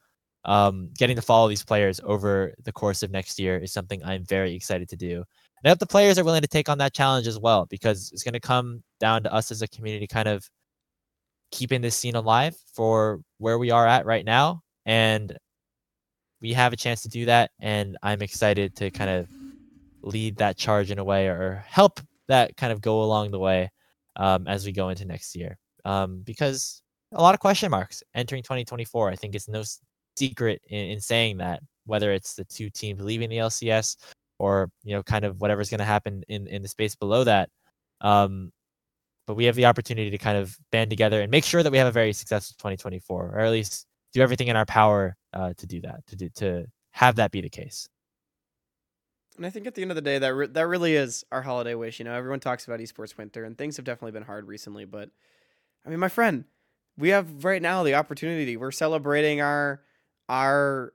um, 0.46 0.90
getting 0.98 1.16
to 1.16 1.22
follow 1.22 1.48
these 1.48 1.64
players 1.64 2.02
over 2.04 2.54
the 2.64 2.72
course 2.72 3.04
of 3.04 3.12
next 3.12 3.40
year 3.40 3.58
is 3.58 3.72
something 3.72 4.04
I'm 4.04 4.26
very 4.26 4.56
excited 4.56 4.90
to 4.90 4.96
do. 4.96 5.18
And 5.18 5.66
I 5.66 5.70
hope 5.70 5.80
the 5.80 5.86
players 5.86 6.18
are 6.20 6.24
willing 6.24 6.42
to 6.42 6.48
take 6.48 6.68
on 6.68 6.80
that 6.80 6.94
challenge 6.94 7.28
as 7.28 7.40
well, 7.40 7.66
because 7.70 8.12
it's 8.12 8.24
going 8.24 8.34
to 8.34 8.40
come 8.40 8.84
down 9.00 9.24
to 9.24 9.34
us 9.34 9.52
as 9.52 9.62
a 9.62 9.68
community 9.68 10.08
kind 10.08 10.28
of 10.28 10.50
keeping 11.52 11.82
this 11.82 11.96
scene 11.96 12.16
alive 12.16 12.56
for 12.74 13.22
where 13.38 13.60
we 13.60 13.72
are 13.72 13.88
at 13.88 14.06
right 14.06 14.26
now. 14.26 14.64
And 14.86 15.38
we 16.44 16.52
have 16.54 16.74
a 16.74 16.78
chance 16.78 17.02
to 17.02 17.10
do 17.10 17.26
that. 17.26 17.52
And 17.60 17.98
I'm 18.04 18.22
excited 18.22 18.76
to 18.76 18.92
kind 18.92 19.10
of 19.10 19.28
lead 20.02 20.38
that 20.38 20.58
charge 20.58 20.92
in 20.92 21.00
a 21.00 21.04
way 21.04 21.28
or 21.28 21.64
help 21.66 22.02
that 22.28 22.58
kind 22.58 22.74
of 22.74 22.82
go 22.82 23.02
along 23.02 23.32
the 23.32 23.40
way 23.40 23.72
um, 24.18 24.46
as 24.48 24.66
we 24.66 24.74
go 24.74 24.90
into 24.90 25.06
next 25.06 25.36
year. 25.36 25.58
Um, 25.86 26.22
because 26.24 26.84
a 27.14 27.22
lot 27.22 27.34
of 27.34 27.40
question 27.40 27.72
marks 27.72 28.04
entering 28.14 28.44
2024. 28.44 29.10
I 29.10 29.16
think 29.16 29.36
it's 29.36 29.48
no 29.48 29.64
secret 30.18 30.62
in, 30.68 30.92
in 30.92 31.00
saying 31.00 31.38
that, 31.38 31.62
whether 31.86 32.12
it's 32.12 32.36
the 32.36 32.44
two 32.44 32.70
teams 32.70 33.02
leaving 33.02 33.30
the 33.30 33.38
LCS 33.38 33.96
or 34.38 34.70
you 34.84 34.94
know 34.94 35.04
kind 35.04 35.24
of 35.24 35.40
whatever's 35.40 35.70
going 35.70 35.80
to 35.80 35.86
happen 35.86 36.24
in 36.28 36.48
in 36.48 36.62
the 36.62 36.68
space 36.68 36.96
below 36.96 37.24
that. 37.24 37.50
Um, 38.02 38.52
but 39.28 39.36
we 39.36 39.46
have 39.46 39.56
the 39.56 39.66
opportunity 39.66 40.10
to 40.10 40.18
kind 40.18 40.38
of 40.38 40.58
band 40.72 40.90
together 40.90 41.22
and 41.22 41.32
make 41.32 41.46
sure 41.46 41.64
that 41.64 41.72
we 41.72 41.78
have 41.78 41.88
a 41.88 41.92
very 41.92 42.12
successful 42.12 42.56
2024, 42.60 43.32
or 43.34 43.40
at 43.40 43.52
least 43.52 43.86
do 44.14 44.22
everything 44.22 44.48
in 44.48 44.56
our 44.56 44.66
power 44.66 45.16
uh, 45.34 45.54
to 45.58 45.68
do 45.68 45.82
that, 45.82 46.06
to 46.08 46.16
do 46.16 46.30
to 46.36 46.66
have 46.92 47.16
that 47.16 47.32
be 47.32 47.42
the 47.42 47.50
case. 47.50 47.88
And 49.36 49.46
I 49.46 49.50
think 49.50 49.66
at 49.66 49.74
the 49.74 49.82
end 49.82 49.90
of 49.90 49.96
the 49.96 50.02
day, 50.02 50.20
that 50.20 50.34
re- 50.34 50.48
that 50.48 50.68
really 50.68 50.96
is 50.96 51.24
our 51.32 51.42
holiday 51.42 51.74
wish. 51.76 51.98
You 52.00 52.06
know, 52.06 52.14
everyone 52.14 52.40
talks 52.40 52.66
about 52.68 52.80
esports 52.80 53.18
winter, 53.18 53.44
and 53.44 53.58
things 53.58 53.78
have 53.78 53.86
definitely 53.86 54.12
been 54.12 54.24
hard 54.24 54.48
recently. 54.48 54.86
But 54.86 55.10
I 55.86 55.90
mean, 55.90 56.00
my 56.00 56.08
friend, 56.10 56.46
we 56.98 57.10
have 57.10 57.44
right 57.44 57.62
now 57.62 57.82
the 57.84 57.96
opportunity. 57.96 58.56
We're 58.58 58.72
celebrating 58.72 59.42
our 59.42 59.82
our 60.30 60.94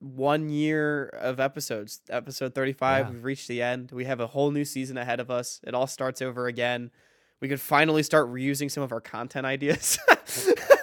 one 0.00 0.48
year 0.48 1.06
of 1.08 1.38
episodes. 1.40 2.00
Episode 2.10 2.54
35, 2.54 3.06
Yeah. 3.06 3.12
we've 3.12 3.24
reached 3.24 3.48
the 3.48 3.60
end. 3.62 3.90
We 3.92 4.04
have 4.06 4.20
a 4.20 4.26
whole 4.26 4.50
new 4.50 4.64
season 4.64 4.96
ahead 4.98 5.20
of 5.20 5.30
us. 5.30 5.60
It 5.66 5.74
all 5.74 5.86
starts 5.86 6.20
over 6.22 6.46
again. 6.46 6.90
We 7.40 7.48
could 7.48 7.60
finally 7.60 8.02
start 8.02 8.30
reusing 8.30 8.70
some 8.70 8.82
of 8.82 8.92
our 8.92 9.00
content 9.00 9.44
ideas. 9.46 9.98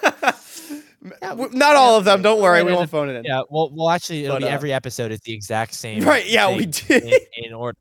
Yeah, 1.03 1.29
W- 1.29 1.49
Not 1.53 1.75
all 1.75 1.97
of 1.97 2.05
them. 2.05 2.21
Don't 2.21 2.41
worry. 2.41 2.63
We 2.63 2.73
won't 2.73 2.89
phone 2.89 3.09
it 3.09 3.15
in. 3.15 3.23
Yeah, 3.23 3.41
well, 3.49 3.71
well, 3.73 3.89
actually, 3.89 4.23
it'll 4.23 4.35
But, 4.35 4.43
be 4.43 4.49
uh, 4.49 4.53
every 4.53 4.71
episode 4.73 5.11
is 5.11 5.19
the 5.21 5.33
exact 5.33 5.73
same. 5.73 6.03
Right, 6.05 6.27
yeah, 6.27 6.55
we 6.55 6.65
did. 6.67 7.03
in, 7.03 7.45
in 7.45 7.53
order. 7.53 7.77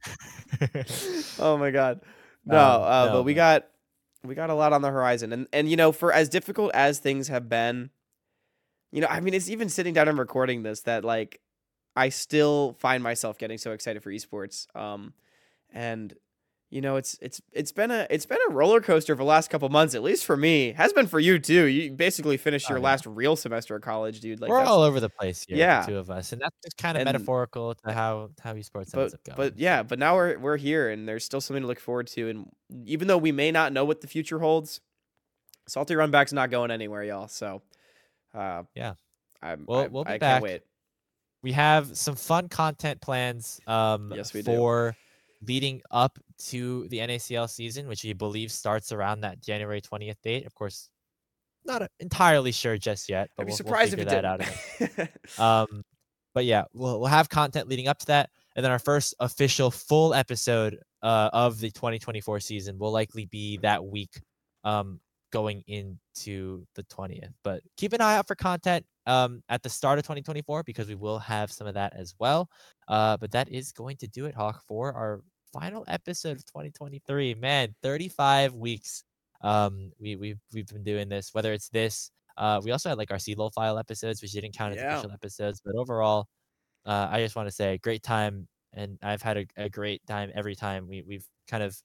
oh 1.39 1.57
my 1.59 1.71
god. 1.71 2.01
No, 2.47 2.57
Um, 2.57 2.83
uh, 2.83 3.07
no, 3.07 3.13
but 3.13 3.23
we 3.25 3.35
got 3.35 3.67
we 4.25 4.35
got 4.35 4.49
a 4.49 4.55
lot 4.55 4.73
on 4.73 4.81
the 4.81 4.89
horizon, 4.91 5.33
and 5.33 5.47
and 5.53 5.69
you 5.69 5.77
know, 5.77 5.93
for 5.93 6.11
as 6.13 6.31
difficult 6.31 6.71
as 6.75 6.99
things 6.99 7.29
have 7.29 7.51
been, 7.51 7.91
you 8.93 9.03
know, 9.03 9.07
I 9.09 9.21
mean, 9.21 9.35
it's 9.35 9.51
even 9.51 9.69
sitting 9.69 9.93
down 9.93 10.09
and 10.09 10.19
recording 10.19 10.63
this 10.63 10.81
that 10.83 11.05
like 11.05 11.39
I 11.95 12.09
still 12.09 12.77
find 12.81 13.03
myself 13.03 13.37
getting 13.37 13.59
so 13.59 13.73
excited 13.73 14.03
for 14.03 14.11
esports. 14.11 14.75
Um, 14.75 15.13
and 15.71 16.15
you 16.71 16.81
know, 16.81 16.95
it's 16.97 17.19
it's 17.21 17.43
it's 17.53 17.73
been 17.73 17.91
a 17.91 18.07
it's 18.11 18.27
been 18.27 18.39
a 18.49 18.53
roller 18.53 18.81
coaster 18.81 19.15
for 19.17 19.23
the 19.23 19.29
last 19.29 19.51
couple 19.51 19.69
months, 19.71 19.95
at 19.97 20.03
least 20.05 20.25
for 20.25 20.37
me. 20.37 20.73
Has 20.73 20.93
been 20.93 21.09
for 21.09 21.19
you 21.19 21.39
too. 21.41 21.65
You 21.65 21.91
basically 21.91 22.37
finished 22.37 22.67
Oh, 22.71 22.75
your 22.75 22.79
yeah. 22.79 22.85
last 22.85 23.07
real 23.07 23.35
semester 23.35 23.75
of 23.75 23.83
college, 23.83 24.21
dude. 24.21 24.41
Like 24.41 24.51
We're 24.51 24.61
all 24.61 24.83
over 24.83 25.01
the 25.01 25.09
place 25.09 25.45
here, 25.49 25.57
Yeah. 25.57 25.81
the 25.81 25.93
two 25.93 25.99
of 25.99 26.11
us, 26.11 26.33
and 26.33 26.41
that's 26.41 26.55
just 26.65 26.77
kind 26.79 26.97
of 26.97 27.01
And- 27.01 27.09
metaphorical 27.09 27.75
to 27.75 27.93
how 27.93 28.31
how 28.41 28.55
esports 28.55 28.93
but 28.93 29.01
ends 29.01 29.15
up 29.15 29.25
going. 29.25 29.37
but 29.37 29.59
yeah, 29.59 29.83
but 29.83 29.99
now 29.99 30.15
we're 30.15 30.39
we're 30.39 30.57
here 30.57 30.91
and 30.91 31.09
there's 31.09 31.25
still 31.25 31.41
something 31.41 31.63
to 31.63 31.67
look 31.67 31.81
forward 31.81 32.07
to. 32.09 32.29
And 32.31 32.49
even 32.85 33.09
though 33.09 33.19
we 33.19 33.33
may 33.33 33.51
not 33.51 33.73
know 33.73 33.85
what 33.85 34.01
the 34.01 34.07
future 34.07 34.39
holds, 34.39 34.81
Salty 35.67 35.95
Runback's 35.95 36.33
not 36.33 36.51
going 36.51 36.71
anywhere, 36.71 37.03
y'all. 37.03 37.27
So, 37.29 37.63
uh, 38.33 38.63
Yeah. 38.75 38.95
I'm, 39.43 39.65
We'll- 39.67 39.81
I, 39.81 39.87
we'll 39.89 40.05
be 40.05 40.11
I 40.13 40.19
back. 40.19 40.35
can't 40.35 40.43
wait. 40.45 40.63
we 41.43 41.53
have 41.53 41.97
some 41.97 42.15
fun 42.15 42.49
content 42.49 43.01
plans 43.01 43.61
um 43.67 44.13
Yes, 44.15 44.33
we 44.35 44.43
do. 44.43 44.53
Leading 45.47 45.81
up 45.91 46.19
to 46.49 46.87
the 46.89 46.99
NACL 46.99 47.49
season, 47.49 47.89
which 47.89 48.05
we 48.05 48.13
believe 48.13 48.53
starts 48.53 48.93
around 48.93 49.23
that 49.23 49.41
January 49.41 49.81
20th 49.81 50.21
date. 50.23 50.47
Of 50.47 50.55
course, 50.55 50.89
not 51.65 51.89
entirely 52.01 52.53
sure 52.53 52.79
just 52.79 53.09
yet, 53.09 53.31
but 53.37 53.43
I'd 53.43 53.47
be 53.47 53.51
we'll, 53.51 53.57
surprised 53.57 53.97
we'll 53.97 54.07
if 54.07 54.09
that 54.09 54.39
didn't. 54.39 55.01
out. 55.39 55.69
Um, 55.71 55.83
but 56.35 56.45
yeah, 56.45 56.65
we'll 56.73 57.01
we'll 57.01 57.09
have 57.09 57.29
content 57.29 57.69
leading 57.69 57.89
up 57.89 57.99
to 58.01 58.07
that, 58.07 58.31
and 58.55 58.65
then 58.65 58.71
our 58.71 58.79
first 58.79 59.15
official 59.21 59.71
full 59.71 60.15
episode 60.15 60.79
uh, 61.03 61.31
of 61.33 61.59
the 61.59 61.71
2024 61.71 62.41
season 62.41 62.79
will 62.79 62.93
likely 62.93 63.27
be 63.27 63.59
that 63.59 63.85
week, 63.85 64.21
um, 64.65 65.01
going 65.33 65.63
into 65.67 66.65
the 66.75 66.85
20th. 66.85 67.33
But 67.43 67.63
keep 67.77 67.93
an 67.93 68.01
eye 68.01 68.17
out 68.17 68.27
for 68.27 68.35
content 68.35 68.85
um 69.07 69.43
at 69.49 69.63
the 69.63 69.69
start 69.69 69.99
of 69.99 70.05
2024 70.05 70.63
because 70.63 70.87
we 70.87 70.95
will 70.95 71.19
have 71.19 71.51
some 71.51 71.67
of 71.67 71.75
that 71.75 71.95
as 71.97 72.15
well. 72.19 72.49
Uh, 72.87 73.17
but 73.17 73.33
that 73.33 73.49
is 73.49 73.73
going 73.73 73.97
to 73.97 74.07
do 74.07 74.27
it, 74.27 74.35
Hawk, 74.35 74.63
for 74.69 74.93
our 74.93 75.23
final 75.53 75.85
episode 75.89 76.37
of 76.39 76.45
2023. 76.47 77.35
Man, 77.35 77.75
35 77.83 78.55
weeks. 78.55 79.05
Um, 79.43 79.93
we 79.99 80.17
we've 80.17 80.39
we've 80.53 80.67
been 80.67 80.85
doing 80.85 81.09
this. 81.09 81.31
Whether 81.33 81.53
it's 81.53 81.69
this, 81.71 82.11
uh, 82.37 82.61
we 82.63 82.71
also 82.73 82.89
had 82.91 82.99
like 82.99 83.11
our 83.11 83.19
CLO 83.19 83.51
file 83.51 83.79
episodes, 83.79 84.21
which 84.23 84.33
didn't 84.33 84.53
count 84.57 84.75
as 84.75 84.81
Yeah. 84.81 84.93
official 84.95 85.13
episodes. 85.13 85.61
But 85.65 85.75
overall, 85.77 86.27
uh, 86.87 87.09
I 87.11 87.21
just 87.23 87.37
want 87.37 87.49
to 87.49 87.53
say 87.55 87.79
great 87.79 88.03
time, 88.03 88.49
and 88.73 88.99
I've 89.03 89.23
had 89.23 89.39
a, 89.39 89.47
a 89.57 89.69
great 89.71 90.03
time 90.07 90.31
every 90.35 90.55
time 90.57 90.89
we 90.89 91.03
we've 91.03 91.27
kind 91.49 91.63
of 91.63 91.77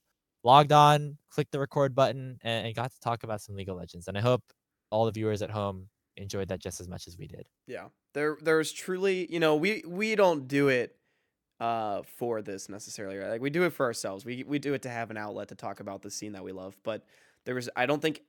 logged 0.44 0.72
on, 0.72 1.18
clicked 1.30 1.52
the 1.52 1.60
record 1.60 1.96
button, 1.96 2.38
and, 2.44 2.68
and 2.68 2.76
got 2.76 2.92
to 2.92 3.00
talk 3.00 3.24
about 3.24 3.42
some 3.42 3.56
League 3.56 3.70
of 3.70 3.78
Legends. 3.78 4.08
And 4.08 4.18
I 4.18 4.22
hope 4.22 4.44
all 4.92 5.06
the 5.06 5.12
viewers 5.12 5.42
at 5.42 5.50
home 5.50 5.90
enjoyed 6.18 6.48
that 6.50 6.60
just 6.62 6.80
as 6.80 6.88
much 6.88 7.08
as 7.08 7.18
we 7.18 7.28
did. 7.28 7.46
yeah, 7.68 7.88
there 8.14 8.38
there's 8.42 8.72
truly, 8.72 9.32
you 9.32 9.40
know, 9.40 9.56
we 9.56 9.84
we 9.88 10.16
don't 10.16 10.48
do 10.48 10.68
it 10.70 10.96
uh 11.60 12.02
for 12.04 12.42
this 12.42 12.68
necessarily 12.70 13.18
right? 13.18 13.30
Like 13.30 13.42
we 13.42 13.50
do 13.50 13.64
it 13.64 13.72
for 13.74 13.86
ourselves. 13.86 14.26
We 14.26 14.44
we 14.44 14.60
do 14.60 14.74
it 14.74 14.82
to 14.84 14.90
have 14.90 15.12
an 15.12 15.18
outlet 15.18 15.48
to 15.50 15.56
talk 15.56 15.80
about 15.80 16.02
the 16.02 16.12
scene 16.12 16.34
that 16.34 16.44
we 16.44 16.52
love 16.52 16.78
but 16.84 17.04
there 17.46 17.56
was 17.56 17.70
i 17.76 17.86
don't 17.86 18.02
think 18.02 18.22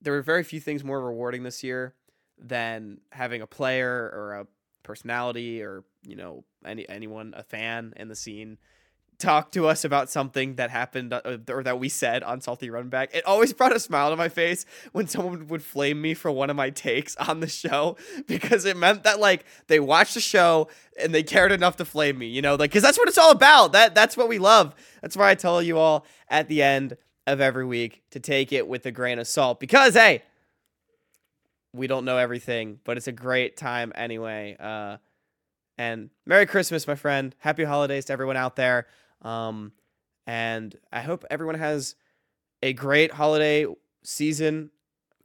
there 0.00 0.12
were 0.12 0.22
very 0.22 0.44
few 0.44 0.60
things 0.60 0.84
more 0.84 1.00
rewarding 1.00 1.42
this 1.42 1.64
year 1.64 1.94
than 2.38 3.00
having 3.10 3.42
a 3.42 3.46
player 3.46 4.12
or 4.14 4.34
a 4.34 4.46
personality 4.84 5.62
or 5.62 5.82
you 6.06 6.14
know 6.16 6.44
any 6.64 6.88
anyone 6.88 7.34
a 7.36 7.42
fan 7.42 7.92
in 7.96 8.08
the 8.08 8.14
scene 8.14 8.58
talk 9.18 9.50
to 9.50 9.66
us 9.66 9.84
about 9.84 10.08
something 10.08 10.54
that 10.54 10.70
happened 10.70 11.12
uh, 11.12 11.38
or 11.48 11.62
that 11.62 11.78
we 11.78 11.88
said 11.88 12.22
on 12.22 12.40
salty 12.40 12.68
runback 12.68 13.08
it 13.12 13.24
always 13.26 13.52
brought 13.52 13.74
a 13.74 13.80
smile 13.80 14.10
to 14.10 14.16
my 14.16 14.28
face 14.28 14.64
when 14.92 15.08
someone 15.08 15.48
would 15.48 15.62
flame 15.62 16.00
me 16.00 16.14
for 16.14 16.30
one 16.30 16.50
of 16.50 16.56
my 16.56 16.70
takes 16.70 17.16
on 17.16 17.40
the 17.40 17.48
show 17.48 17.96
because 18.26 18.64
it 18.64 18.76
meant 18.76 19.02
that 19.02 19.18
like 19.18 19.44
they 19.66 19.80
watched 19.80 20.14
the 20.14 20.20
show 20.20 20.68
and 21.00 21.14
they 21.14 21.22
cared 21.22 21.50
enough 21.50 21.76
to 21.76 21.84
flame 21.84 22.16
me 22.18 22.26
you 22.26 22.40
know 22.40 22.54
like 22.54 22.70
because 22.70 22.82
that's 22.82 22.98
what 22.98 23.08
it's 23.08 23.18
all 23.18 23.32
about 23.32 23.72
that 23.72 23.94
that's 23.94 24.16
what 24.16 24.28
we 24.28 24.38
love 24.38 24.74
that's 25.02 25.16
why 25.16 25.30
i 25.30 25.34
tell 25.34 25.60
you 25.60 25.76
all 25.76 26.06
at 26.28 26.48
the 26.48 26.62
end 26.62 26.96
of 27.26 27.40
every 27.40 27.66
week 27.66 28.02
to 28.10 28.20
take 28.20 28.52
it 28.52 28.68
with 28.68 28.86
a 28.86 28.92
grain 28.92 29.18
of 29.18 29.26
salt 29.26 29.58
because 29.58 29.94
hey 29.94 30.22
we 31.72 31.86
don't 31.86 32.04
know 32.04 32.18
everything, 32.18 32.80
but 32.84 32.96
it's 32.96 33.06
a 33.06 33.12
great 33.12 33.56
time 33.56 33.92
anyway. 33.94 34.56
Uh, 34.58 34.96
and 35.76 36.10
Merry 36.26 36.46
Christmas, 36.46 36.86
my 36.86 36.94
friend. 36.94 37.34
Happy 37.38 37.64
holidays 37.64 38.06
to 38.06 38.12
everyone 38.12 38.36
out 38.36 38.56
there. 38.56 38.86
Um, 39.22 39.72
and 40.26 40.76
I 40.92 41.00
hope 41.00 41.24
everyone 41.30 41.56
has 41.56 41.94
a 42.62 42.72
great 42.72 43.12
holiday 43.12 43.66
season. 44.02 44.70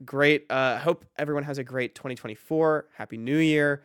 Great. 0.04 0.46
Uh, 0.50 0.78
hope 0.78 1.04
everyone 1.16 1.44
has 1.44 1.58
a 1.58 1.64
great 1.64 1.94
2024. 1.94 2.88
Happy 2.96 3.16
New 3.16 3.38
Year. 3.38 3.82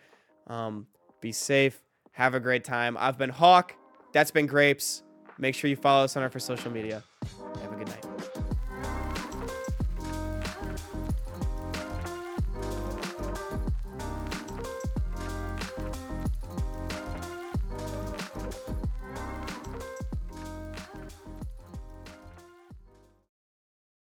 Um, 0.47 0.87
be 1.21 1.31
safe. 1.31 1.81
Have 2.11 2.33
a 2.33 2.39
great 2.39 2.63
time. 2.63 2.97
I've 2.99 3.17
been 3.17 3.29
Hawk. 3.29 3.75
That's 4.13 4.31
been 4.31 4.47
Grapes. 4.47 5.03
Make 5.37 5.55
sure 5.55 5.69
you 5.69 5.75
follow 5.75 6.03
us 6.03 6.17
on 6.17 6.23
our 6.23 6.29
for 6.29 6.39
social 6.39 6.71
media. 6.71 7.03